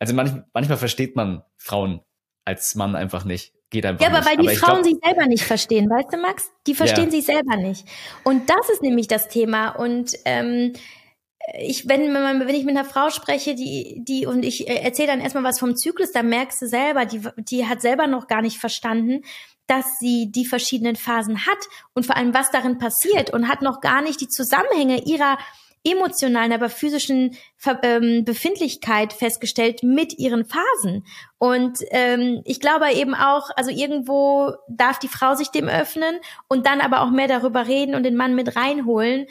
also 0.00 0.12
manch, 0.12 0.32
manchmal 0.52 0.76
versteht 0.76 1.14
man 1.14 1.42
Frauen 1.56 2.00
als 2.44 2.74
Mann 2.74 2.96
einfach 2.96 3.24
nicht. 3.24 3.52
Geht 3.70 3.86
einfach 3.86 4.02
ja, 4.02 4.08
aber 4.08 4.18
nicht. 4.18 4.28
weil 4.28 4.36
die 4.38 4.48
aber 4.48 4.56
Frauen 4.56 4.82
glaub, 4.82 4.84
sich 4.84 4.96
selber 5.04 5.26
nicht 5.26 5.44
verstehen, 5.44 5.88
weißt 5.88 6.12
du, 6.12 6.16
Max? 6.18 6.50
Die 6.66 6.74
verstehen 6.74 7.06
ja. 7.06 7.10
sich 7.12 7.26
selber 7.26 7.56
nicht. 7.56 7.86
Und 8.24 8.50
das 8.50 8.68
ist 8.72 8.82
nämlich 8.82 9.06
das 9.06 9.28
Thema. 9.28 9.68
Und 9.68 10.16
ähm, 10.24 10.72
ich, 11.58 11.88
wenn, 11.88 12.12
wenn 12.12 12.54
ich 12.54 12.64
mit 12.64 12.76
einer 12.76 12.88
Frau 12.88 13.10
spreche, 13.10 13.54
die, 13.54 14.02
die, 14.06 14.26
und 14.26 14.44
ich 14.44 14.68
äh, 14.68 14.76
erzähle 14.76 15.08
dann 15.08 15.20
erstmal 15.20 15.44
was 15.44 15.58
vom 15.58 15.76
Zyklus, 15.76 16.12
dann 16.12 16.28
merkst 16.28 16.60
du 16.62 16.68
selber, 16.68 17.04
die, 17.04 17.20
die 17.36 17.66
hat 17.66 17.82
selber 17.82 18.06
noch 18.06 18.26
gar 18.26 18.42
nicht 18.42 18.58
verstanden, 18.58 19.22
dass 19.66 19.98
sie 19.98 20.30
die 20.30 20.46
verschiedenen 20.46 20.96
Phasen 20.96 21.46
hat 21.46 21.58
und 21.92 22.06
vor 22.06 22.16
allem, 22.16 22.34
was 22.34 22.50
darin 22.50 22.78
passiert 22.78 23.30
und 23.30 23.48
hat 23.48 23.62
noch 23.62 23.80
gar 23.80 24.02
nicht 24.02 24.20
die 24.20 24.28
Zusammenhänge 24.28 25.04
ihrer 25.04 25.38
emotionalen, 25.86 26.52
aber 26.52 26.68
physischen 26.68 27.36
ähm, 27.82 28.24
Befindlichkeit 28.24 29.12
festgestellt 29.12 29.82
mit 29.84 30.18
ihren 30.18 30.44
Phasen. 30.44 31.04
Und 31.38 31.78
ähm, 31.90 32.42
ich 32.44 32.58
glaube 32.60 32.90
eben 32.92 33.14
auch, 33.14 33.50
also 33.56 33.70
irgendwo 33.70 34.54
darf 34.68 34.98
die 34.98 35.08
Frau 35.08 35.34
sich 35.34 35.48
dem 35.50 35.68
öffnen 35.68 36.18
und 36.48 36.66
dann 36.66 36.80
aber 36.80 37.02
auch 37.02 37.10
mehr 37.10 37.28
darüber 37.28 37.68
reden 37.68 37.94
und 37.94 38.02
den 38.02 38.16
Mann 38.16 38.34
mit 38.34 38.56
reinholen. 38.56 39.26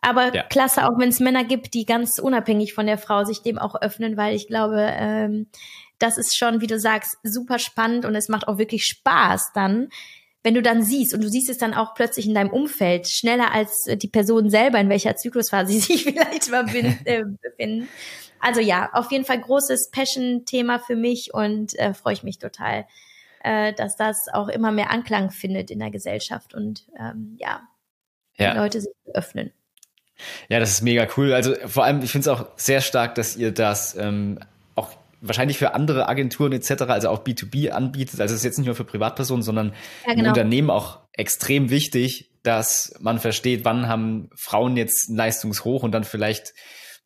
Aber 0.00 0.34
ja. 0.34 0.42
klasse, 0.44 0.84
auch 0.84 0.98
wenn 0.98 1.08
es 1.08 1.20
Männer 1.20 1.44
gibt, 1.44 1.74
die 1.74 1.84
ganz 1.84 2.18
unabhängig 2.18 2.74
von 2.74 2.86
der 2.86 2.98
Frau 2.98 3.24
sich 3.24 3.42
dem 3.42 3.58
auch 3.58 3.74
öffnen, 3.80 4.16
weil 4.16 4.36
ich 4.36 4.46
glaube, 4.46 4.78
ähm, 4.80 5.48
das 5.98 6.18
ist 6.18 6.36
schon, 6.36 6.60
wie 6.60 6.66
du 6.66 6.78
sagst, 6.78 7.16
super 7.22 7.58
spannend 7.58 8.04
und 8.04 8.14
es 8.14 8.28
macht 8.28 8.48
auch 8.48 8.58
wirklich 8.58 8.84
Spaß 8.84 9.52
dann, 9.54 9.88
wenn 10.42 10.54
du 10.54 10.62
dann 10.62 10.82
siehst 10.82 11.12
und 11.12 11.24
du 11.24 11.28
siehst 11.28 11.50
es 11.50 11.58
dann 11.58 11.74
auch 11.74 11.94
plötzlich 11.94 12.26
in 12.26 12.34
deinem 12.34 12.50
Umfeld 12.50 13.08
schneller 13.08 13.52
als 13.52 13.84
die 13.96 14.08
Person 14.08 14.48
selber, 14.48 14.78
in 14.78 14.88
welcher 14.88 15.16
Zyklusphase 15.16 15.72
sie 15.72 15.80
sich 15.80 16.04
vielleicht 16.04 16.50
mal 16.50 16.64
äh, 17.04 17.24
befinden. 17.42 17.88
Also 18.38 18.60
ja, 18.60 18.90
auf 18.92 19.10
jeden 19.10 19.24
Fall 19.24 19.40
großes 19.40 19.90
Passion-Thema 19.90 20.78
für 20.78 20.94
mich 20.94 21.34
und 21.34 21.76
äh, 21.78 21.94
freue 21.94 22.12
ich 22.12 22.22
mich 22.22 22.38
total, 22.38 22.86
äh, 23.42 23.72
dass 23.72 23.96
das 23.96 24.28
auch 24.32 24.48
immer 24.48 24.70
mehr 24.70 24.90
Anklang 24.90 25.30
findet 25.30 25.70
in 25.70 25.80
der 25.80 25.90
Gesellschaft 25.90 26.54
und 26.54 26.86
ähm, 26.98 27.34
ja, 27.38 27.62
ja. 28.36 28.54
Leute 28.54 28.80
sich 28.80 28.92
öffnen. 29.14 29.52
Ja, 30.48 30.60
das 30.60 30.70
ist 30.70 30.82
mega 30.82 31.06
cool. 31.16 31.32
Also 31.32 31.54
vor 31.66 31.84
allem, 31.84 32.02
ich 32.02 32.10
finde 32.10 32.30
es 32.30 32.36
auch 32.36 32.46
sehr 32.56 32.80
stark, 32.80 33.14
dass 33.14 33.36
ihr 33.36 33.52
das 33.52 33.96
ähm, 33.96 34.38
auch 34.74 34.90
wahrscheinlich 35.20 35.58
für 35.58 35.74
andere 35.74 36.08
Agenturen 36.08 36.52
etc., 36.52 36.82
also 36.82 37.10
auch 37.10 37.24
B2B 37.24 37.70
anbietet. 37.70 38.20
Also 38.20 38.34
es 38.34 38.40
ist 38.40 38.44
jetzt 38.44 38.58
nicht 38.58 38.66
nur 38.66 38.76
für 38.76 38.84
Privatpersonen, 38.84 39.42
sondern 39.42 39.74
ja, 40.06 40.12
genau. 40.12 40.24
im 40.24 40.28
Unternehmen 40.28 40.70
auch 40.70 41.00
extrem 41.12 41.70
wichtig, 41.70 42.30
dass 42.42 42.94
man 43.00 43.18
versteht, 43.18 43.64
wann 43.64 43.88
haben 43.88 44.30
Frauen 44.36 44.76
jetzt 44.76 45.08
ein 45.08 45.16
Leistungshoch 45.16 45.82
und 45.82 45.92
dann 45.92 46.04
vielleicht 46.04 46.54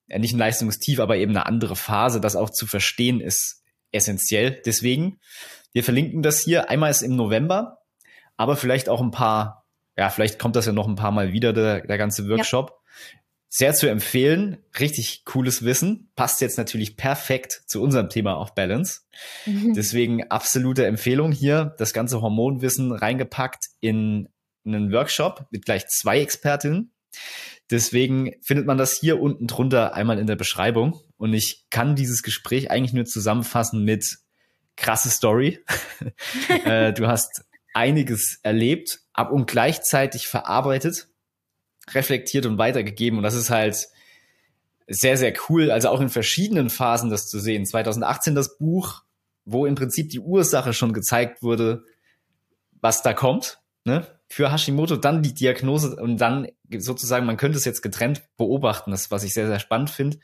ja, 0.08 0.18
nicht 0.18 0.34
ein 0.34 0.38
Leistungstief, 0.38 1.00
aber 1.00 1.16
eben 1.16 1.30
eine 1.30 1.46
andere 1.46 1.76
Phase. 1.76 2.20
Das 2.20 2.36
auch 2.36 2.50
zu 2.50 2.66
verstehen 2.66 3.20
ist 3.20 3.62
essentiell. 3.92 4.60
Deswegen, 4.66 5.18
wir 5.72 5.84
verlinken 5.84 6.22
das 6.22 6.40
hier. 6.40 6.68
Einmal 6.68 6.90
ist 6.90 7.02
im 7.02 7.16
November, 7.16 7.78
aber 8.36 8.56
vielleicht 8.56 8.88
auch 8.88 9.00
ein 9.00 9.12
paar, 9.12 9.64
ja, 9.96 10.10
vielleicht 10.10 10.38
kommt 10.38 10.56
das 10.56 10.66
ja 10.66 10.72
noch 10.72 10.88
ein 10.88 10.96
paar 10.96 11.12
Mal 11.12 11.32
wieder, 11.32 11.52
der, 11.52 11.86
der 11.86 11.98
ganze 11.98 12.28
Workshop. 12.28 12.70
Ja. 12.70 12.79
Sehr 13.52 13.74
zu 13.74 13.90
empfehlen, 13.90 14.58
richtig 14.78 15.24
cooles 15.24 15.64
Wissen, 15.64 16.08
passt 16.14 16.40
jetzt 16.40 16.56
natürlich 16.56 16.96
perfekt 16.96 17.62
zu 17.66 17.82
unserem 17.82 18.08
Thema 18.08 18.36
auch 18.36 18.50
Balance. 18.50 19.00
Mhm. 19.44 19.74
Deswegen 19.74 20.30
absolute 20.30 20.86
Empfehlung 20.86 21.32
hier, 21.32 21.74
das 21.76 21.92
ganze 21.92 22.22
Hormonwissen 22.22 22.92
reingepackt 22.92 23.66
in 23.80 24.28
einen 24.64 24.92
Workshop 24.92 25.46
mit 25.50 25.64
gleich 25.64 25.88
zwei 25.88 26.20
Expertinnen. 26.20 26.92
Deswegen 27.70 28.36
findet 28.40 28.66
man 28.66 28.78
das 28.78 28.96
hier 28.96 29.20
unten 29.20 29.48
drunter 29.48 29.94
einmal 29.94 30.20
in 30.20 30.28
der 30.28 30.36
Beschreibung. 30.36 31.00
Und 31.16 31.34
ich 31.34 31.66
kann 31.70 31.96
dieses 31.96 32.22
Gespräch 32.22 32.70
eigentlich 32.70 32.92
nur 32.92 33.04
zusammenfassen 33.04 33.84
mit 33.84 34.18
krasse 34.76 35.10
Story. 35.10 35.58
Äh, 36.64 36.92
du 36.92 37.06
hast 37.06 37.44
einiges 37.74 38.38
erlebt, 38.42 39.00
ab 39.12 39.30
und 39.30 39.46
gleichzeitig 39.46 40.26
verarbeitet 40.26 41.09
reflektiert 41.94 42.46
und 42.46 42.58
weitergegeben. 42.58 43.18
Und 43.18 43.22
das 43.22 43.34
ist 43.34 43.50
halt 43.50 43.88
sehr, 44.86 45.16
sehr 45.16 45.32
cool. 45.48 45.70
Also 45.70 45.88
auch 45.88 46.00
in 46.00 46.08
verschiedenen 46.08 46.70
Phasen 46.70 47.10
das 47.10 47.28
zu 47.28 47.38
sehen. 47.38 47.66
2018 47.66 48.34
das 48.34 48.58
Buch, 48.58 49.02
wo 49.44 49.66
im 49.66 49.74
Prinzip 49.74 50.10
die 50.10 50.20
Ursache 50.20 50.72
schon 50.72 50.92
gezeigt 50.92 51.42
wurde, 51.42 51.84
was 52.80 53.02
da 53.02 53.12
kommt. 53.12 53.60
Ne? 53.84 54.06
für 54.32 54.52
Hashimoto, 54.52 54.96
dann 54.96 55.22
die 55.22 55.34
Diagnose 55.34 55.96
und 55.96 56.18
dann 56.18 56.46
sozusagen, 56.78 57.26
man 57.26 57.36
könnte 57.36 57.58
es 57.58 57.64
jetzt 57.64 57.82
getrennt 57.82 58.22
beobachten, 58.36 58.92
das 58.92 59.10
was 59.10 59.24
ich 59.24 59.34
sehr, 59.34 59.48
sehr 59.48 59.58
spannend 59.58 59.90
finde. 59.90 60.18
Und 60.18 60.22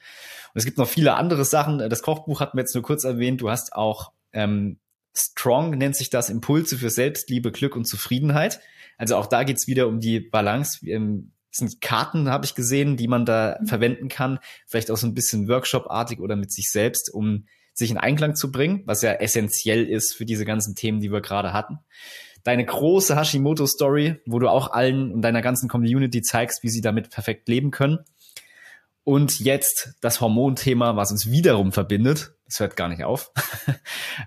es 0.54 0.64
gibt 0.64 0.78
noch 0.78 0.88
viele 0.88 1.14
andere 1.14 1.44
Sachen. 1.44 1.78
Das 1.78 2.02
Kochbuch 2.02 2.38
hat 2.38 2.54
mir 2.54 2.60
jetzt 2.60 2.74
nur 2.74 2.84
kurz 2.84 3.02
erwähnt. 3.02 3.40
Du 3.40 3.50
hast 3.50 3.72
auch 3.72 4.12
ähm, 4.32 4.78
Strong, 5.12 5.70
nennt 5.70 5.96
sich 5.96 6.08
das, 6.08 6.30
Impulse 6.30 6.78
für 6.78 6.88
Selbstliebe, 6.88 7.50
Glück 7.50 7.74
und 7.74 7.86
Zufriedenheit. 7.86 8.60
Also 8.96 9.16
auch 9.16 9.26
da 9.26 9.42
geht's 9.42 9.66
wieder 9.66 9.88
um 9.88 9.98
die 9.98 10.20
Balance. 10.20 10.86
Ähm, 10.88 11.32
sind 11.56 11.80
Karten, 11.80 12.28
habe 12.28 12.44
ich 12.44 12.54
gesehen, 12.54 12.96
die 12.96 13.08
man 13.08 13.24
da 13.24 13.58
mhm. 13.60 13.66
verwenden 13.66 14.08
kann. 14.08 14.38
Vielleicht 14.66 14.90
auch 14.90 14.96
so 14.96 15.06
ein 15.06 15.14
bisschen 15.14 15.48
Workshop-artig 15.48 16.20
oder 16.20 16.36
mit 16.36 16.52
sich 16.52 16.70
selbst, 16.70 17.12
um 17.12 17.46
sich 17.74 17.90
in 17.90 17.98
Einklang 17.98 18.34
zu 18.34 18.50
bringen, 18.50 18.82
was 18.86 19.02
ja 19.02 19.12
essentiell 19.12 19.86
ist 19.86 20.14
für 20.14 20.24
diese 20.24 20.44
ganzen 20.44 20.74
Themen, 20.74 21.00
die 21.00 21.12
wir 21.12 21.20
gerade 21.20 21.52
hatten 21.52 21.78
deine 22.46 22.64
große 22.64 23.16
Hashimoto-Story, 23.16 24.20
wo 24.24 24.38
du 24.38 24.48
auch 24.48 24.70
allen 24.70 25.12
und 25.12 25.22
deiner 25.22 25.42
ganzen 25.42 25.68
Community 25.68 26.22
zeigst, 26.22 26.62
wie 26.62 26.68
sie 26.68 26.80
damit 26.80 27.10
perfekt 27.10 27.48
leben 27.48 27.72
können. 27.72 27.98
Und 29.02 29.40
jetzt 29.40 29.94
das 30.00 30.20
Hormonthema, 30.20 30.96
was 30.96 31.10
uns 31.10 31.30
wiederum 31.30 31.72
verbindet. 31.72 32.34
Das 32.46 32.60
hört 32.60 32.76
gar 32.76 32.88
nicht 32.88 33.04
auf. 33.04 33.32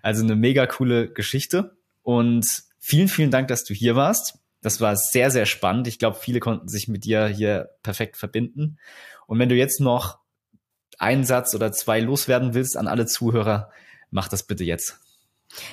Also 0.02 0.24
eine 0.24 0.36
mega 0.36 0.68
coole 0.68 1.12
Geschichte. 1.12 1.78
Und 2.04 2.46
vielen, 2.80 3.08
vielen 3.08 3.32
Dank, 3.32 3.48
dass 3.48 3.64
du 3.64 3.74
hier 3.74 3.96
warst. 3.96 4.40
Das 4.62 4.82
war 4.82 4.96
sehr, 4.96 5.32
sehr 5.32 5.46
spannend. 5.46 5.88
Ich 5.88 6.00
glaube, 6.00 6.18
viele 6.20 6.40
konnten 6.40 6.68
sich 6.68 6.88
mit 6.88 7.06
dir 7.06 7.28
hier 7.28 7.70
perfekt 7.84 8.18
verbinden. 8.18 8.78
Und 9.28 9.40
wenn 9.40 9.50
du 9.50 9.56
jetzt 9.56 9.80
noch 9.80 10.20
einen 10.98 11.24
Satz 11.24 11.56
oder 11.56 11.72
zwei 11.72 12.00
loswerden 12.00 12.54
willst 12.54 12.76
an 12.78 12.88
alle 12.88 13.06
Zuhörer, 13.06 13.72
mach 14.12 14.28
das 14.28 14.44
bitte 14.44 14.64
jetzt. 14.64 15.00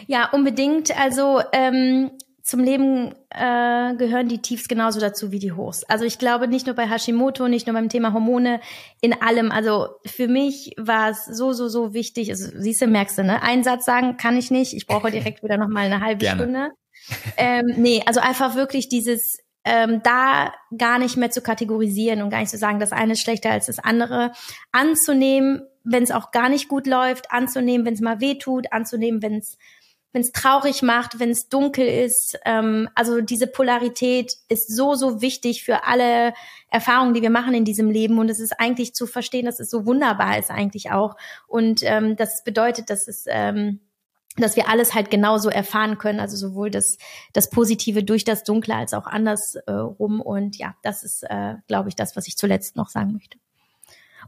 Ja, 0.06 0.30
unbedingt. 0.30 0.96
Also 0.98 1.42
ähm, 1.52 2.12
zum 2.42 2.60
Leben 2.60 3.12
äh, 3.30 3.96
gehören 3.96 4.28
die 4.28 4.40
Tiefs 4.40 4.68
genauso 4.68 5.00
dazu 5.00 5.32
wie 5.32 5.40
die 5.40 5.52
Hochs. 5.52 5.82
Also 5.84 6.04
ich 6.04 6.18
glaube 6.18 6.46
nicht 6.46 6.66
nur 6.66 6.76
bei 6.76 6.88
Hashimoto, 6.88 7.48
nicht 7.48 7.66
nur 7.66 7.74
beim 7.74 7.88
Thema 7.88 8.12
Hormone, 8.12 8.60
in 9.00 9.20
allem. 9.20 9.50
Also 9.50 9.88
für 10.06 10.28
mich 10.28 10.72
war 10.78 11.10
es 11.10 11.24
so, 11.24 11.52
so, 11.52 11.68
so 11.68 11.92
wichtig. 11.92 12.30
Also 12.30 12.48
siehst 12.54 12.80
du, 12.80 12.86
merkst 12.86 13.18
du, 13.18 13.24
ne? 13.24 13.42
Einen 13.42 13.64
Satz 13.64 13.84
sagen 13.84 14.16
kann 14.16 14.36
ich 14.36 14.52
nicht. 14.52 14.74
Ich 14.74 14.86
brauche 14.86 15.10
direkt 15.10 15.42
wieder 15.42 15.56
noch 15.56 15.68
mal 15.68 15.86
eine 15.86 16.00
halbe 16.00 16.20
Gerne. 16.20 16.42
Stunde. 16.42 16.70
Ähm, 17.36 17.66
nee, 17.76 18.02
also 18.06 18.20
einfach 18.20 18.54
wirklich 18.54 18.88
dieses 18.88 19.38
ähm, 19.64 20.00
da 20.04 20.52
gar 20.78 20.98
nicht 20.98 21.16
mehr 21.16 21.30
zu 21.30 21.42
kategorisieren 21.42 22.22
und 22.22 22.30
gar 22.30 22.38
nicht 22.38 22.50
zu 22.50 22.56
sagen, 22.56 22.78
das 22.78 22.92
eine 22.92 23.14
ist 23.14 23.20
schlechter 23.20 23.50
als 23.50 23.66
das 23.66 23.80
andere, 23.80 24.32
anzunehmen, 24.70 25.62
wenn 25.82 26.04
es 26.04 26.12
auch 26.12 26.30
gar 26.30 26.48
nicht 26.48 26.68
gut 26.68 26.86
läuft, 26.86 27.32
anzunehmen, 27.32 27.84
wenn 27.84 27.94
es 27.94 28.00
mal 28.00 28.20
weh 28.20 28.36
tut, 28.38 28.72
anzunehmen, 28.72 29.22
wenn 29.22 29.38
es 29.38 29.58
wenn 30.12 30.22
es 30.22 30.32
traurig 30.32 30.80
macht, 30.80 31.18
wenn 31.20 31.28
es 31.28 31.50
dunkel 31.50 31.86
ist. 31.86 32.38
Ähm, 32.46 32.88
also 32.94 33.20
diese 33.20 33.46
Polarität 33.46 34.32
ist 34.48 34.74
so, 34.74 34.94
so 34.94 35.20
wichtig 35.20 35.62
für 35.62 35.84
alle 35.84 36.32
Erfahrungen, 36.70 37.12
die 37.12 37.20
wir 37.20 37.28
machen 37.28 37.52
in 37.52 37.66
diesem 37.66 37.90
Leben. 37.90 38.18
Und 38.18 38.30
es 38.30 38.40
ist 38.40 38.58
eigentlich 38.58 38.94
zu 38.94 39.06
verstehen, 39.06 39.44
dass 39.44 39.60
es 39.60 39.68
so 39.68 39.84
wunderbar 39.84 40.38
ist 40.38 40.50
eigentlich 40.50 40.90
auch. 40.90 41.16
Und 41.46 41.82
ähm, 41.82 42.16
das 42.16 42.44
bedeutet, 42.44 42.88
dass 42.88 43.08
es 43.08 43.26
ähm, 43.28 43.80
dass 44.36 44.56
wir 44.56 44.68
alles 44.68 44.94
halt 44.94 45.10
genauso 45.10 45.48
erfahren 45.48 45.98
können, 45.98 46.20
also 46.20 46.36
sowohl 46.36 46.70
das, 46.70 46.98
das 47.32 47.50
Positive 47.50 48.04
durch 48.04 48.24
das 48.24 48.44
Dunkle 48.44 48.74
als 48.74 48.94
auch 48.94 49.06
andersrum. 49.06 50.20
Äh, 50.20 50.22
und 50.22 50.56
ja, 50.58 50.74
das 50.82 51.02
ist, 51.04 51.22
äh, 51.28 51.54
glaube 51.68 51.88
ich, 51.88 51.96
das, 51.96 52.16
was 52.16 52.26
ich 52.26 52.36
zuletzt 52.36 52.76
noch 52.76 52.88
sagen 52.88 53.12
möchte. 53.12 53.38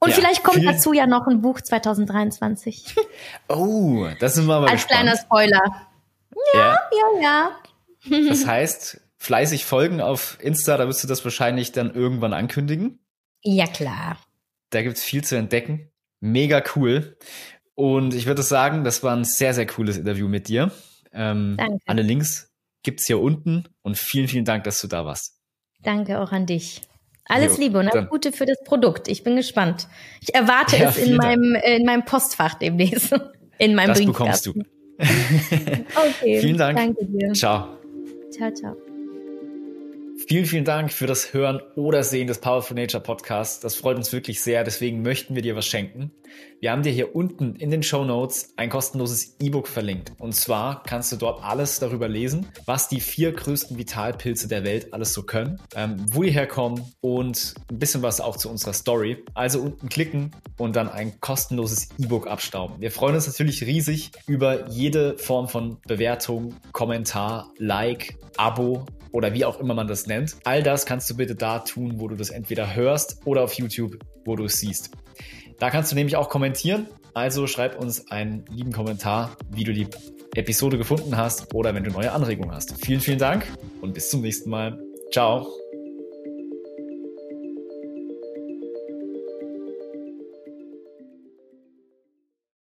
Und 0.00 0.10
ja, 0.10 0.16
vielleicht 0.16 0.44
kommt 0.44 0.64
dazu 0.64 0.92
ja 0.92 1.06
noch 1.06 1.26
ein 1.26 1.40
Buch 1.40 1.60
2023. 1.60 2.94
Oh, 3.48 4.06
das 4.20 4.34
sind 4.34 4.46
wir 4.46 4.54
aber 4.54 4.68
Als 4.68 4.86
gespannt. 4.86 5.00
kleiner 5.00 5.16
Spoiler. 5.16 5.88
Ja, 6.54 6.60
ja, 6.60 7.20
ja. 7.20 7.50
ja. 8.10 8.28
Das 8.28 8.46
heißt, 8.46 9.00
fleißig 9.16 9.64
folgen 9.64 10.00
auf 10.00 10.38
Insta, 10.40 10.76
da 10.76 10.86
wirst 10.86 11.02
du 11.02 11.08
das 11.08 11.24
wahrscheinlich 11.24 11.72
dann 11.72 11.92
irgendwann 11.94 12.32
ankündigen. 12.32 13.00
Ja, 13.42 13.66
klar. 13.66 14.18
Da 14.70 14.82
gibt's 14.82 15.02
viel 15.02 15.24
zu 15.24 15.36
entdecken. 15.36 15.90
Mega 16.20 16.62
cool. 16.76 17.16
Und 17.78 18.12
ich 18.12 18.26
würde 18.26 18.42
sagen, 18.42 18.82
das 18.82 19.04
war 19.04 19.14
ein 19.14 19.22
sehr, 19.22 19.54
sehr 19.54 19.64
cooles 19.64 19.98
Interview 19.98 20.26
mit 20.26 20.48
dir. 20.48 20.72
Ähm, 21.12 21.54
Danke. 21.56 21.78
Alle 21.86 22.02
Links 22.02 22.52
gibt's 22.82 23.06
hier 23.06 23.20
unten 23.20 23.68
und 23.82 23.96
vielen, 23.96 24.26
vielen 24.26 24.44
Dank, 24.44 24.64
dass 24.64 24.80
du 24.80 24.88
da 24.88 25.04
warst. 25.04 25.36
Danke 25.84 26.20
auch 26.20 26.32
an 26.32 26.44
dich. 26.44 26.80
Alles 27.26 27.56
jo, 27.56 27.62
Liebe 27.62 27.78
und 27.78 27.86
alles 27.86 28.10
Gute 28.10 28.32
für 28.32 28.46
das 28.46 28.58
Produkt. 28.64 29.06
Ich 29.06 29.22
bin 29.22 29.36
gespannt. 29.36 29.86
Ich 30.20 30.34
erwarte 30.34 30.76
ja, 30.76 30.88
es 30.88 30.96
in 30.96 31.14
meinem, 31.14 31.54
in 31.54 31.84
meinem 31.84 32.04
Postfach 32.04 32.54
demnächst. 32.54 33.14
In 33.60 33.74
meinem 33.74 33.88
Das 33.88 34.04
bekommst 34.04 34.46
du. 34.46 34.50
okay. 34.98 36.40
Vielen 36.40 36.58
Dank. 36.58 36.78
Danke 36.78 37.04
dir. 37.06 37.32
Ciao. 37.32 37.76
Ciao, 38.30 38.52
ciao. 38.52 38.76
Vielen, 40.28 40.46
vielen 40.46 40.64
Dank 40.64 40.92
für 40.92 41.06
das 41.06 41.32
Hören 41.32 41.60
oder 41.74 42.04
Sehen 42.04 42.26
des 42.26 42.38
Powerful 42.38 42.76
Nature 42.76 43.02
Podcasts. 43.02 43.60
Das 43.60 43.74
freut 43.74 43.96
uns 43.96 44.12
wirklich 44.12 44.40
sehr. 44.40 44.62
Deswegen 44.62 45.02
möchten 45.02 45.34
wir 45.34 45.42
dir 45.42 45.56
was 45.56 45.66
schenken. 45.66 46.12
Wir 46.60 46.72
haben 46.72 46.82
dir 46.82 46.90
hier 46.90 47.14
unten 47.14 47.54
in 47.54 47.70
den 47.70 47.84
Show 47.84 48.04
Notes 48.04 48.52
ein 48.56 48.68
kostenloses 48.68 49.36
E-Book 49.38 49.68
verlinkt. 49.68 50.10
Und 50.18 50.34
zwar 50.34 50.82
kannst 50.82 51.12
du 51.12 51.16
dort 51.16 51.44
alles 51.44 51.78
darüber 51.78 52.08
lesen, 52.08 52.48
was 52.66 52.88
die 52.88 52.98
vier 52.98 53.30
größten 53.30 53.78
Vitalpilze 53.78 54.48
der 54.48 54.64
Welt 54.64 54.92
alles 54.92 55.12
so 55.12 55.22
können, 55.22 55.60
ähm, 55.76 56.04
wo 56.10 56.24
die 56.24 56.32
herkommen 56.32 56.82
und 57.00 57.54
ein 57.70 57.78
bisschen 57.78 58.02
was 58.02 58.20
auch 58.20 58.36
zu 58.36 58.50
unserer 58.50 58.72
Story. 58.72 59.24
Also 59.34 59.60
unten 59.60 59.88
klicken 59.88 60.32
und 60.56 60.74
dann 60.74 60.88
ein 60.88 61.20
kostenloses 61.20 61.90
E-Book 61.96 62.26
abstauben. 62.26 62.80
Wir 62.80 62.90
freuen 62.90 63.14
uns 63.14 63.28
natürlich 63.28 63.64
riesig 63.64 64.10
über 64.26 64.68
jede 64.68 65.16
Form 65.16 65.46
von 65.46 65.78
Bewertung, 65.86 66.56
Kommentar, 66.72 67.52
Like, 67.58 68.16
Abo 68.36 68.84
oder 69.12 69.32
wie 69.32 69.44
auch 69.44 69.60
immer 69.60 69.74
man 69.74 69.86
das 69.86 70.08
nennt. 70.08 70.34
All 70.42 70.64
das 70.64 70.86
kannst 70.86 71.08
du 71.08 71.16
bitte 71.16 71.36
da 71.36 71.60
tun, 71.60 72.00
wo 72.00 72.08
du 72.08 72.16
das 72.16 72.30
entweder 72.30 72.74
hörst 72.74 73.20
oder 73.26 73.44
auf 73.44 73.52
YouTube, 73.52 73.98
wo 74.24 74.34
du 74.34 74.46
es 74.46 74.58
siehst. 74.58 74.90
Da 75.58 75.70
kannst 75.70 75.92
du 75.92 75.96
nämlich 75.96 76.16
auch 76.16 76.28
kommentieren. 76.28 76.86
Also 77.14 77.46
schreib 77.46 77.80
uns 77.80 78.10
einen 78.10 78.44
lieben 78.50 78.72
Kommentar, 78.72 79.36
wie 79.50 79.64
du 79.64 79.72
die 79.72 79.88
Episode 80.34 80.78
gefunden 80.78 81.16
hast 81.16 81.54
oder 81.54 81.74
wenn 81.74 81.84
du 81.84 81.90
neue 81.90 82.12
Anregungen 82.12 82.54
hast. 82.54 82.84
Vielen, 82.84 83.00
vielen 83.00 83.18
Dank 83.18 83.46
und 83.80 83.94
bis 83.94 84.10
zum 84.10 84.20
nächsten 84.20 84.50
Mal. 84.50 84.78
Ciao. 85.10 85.48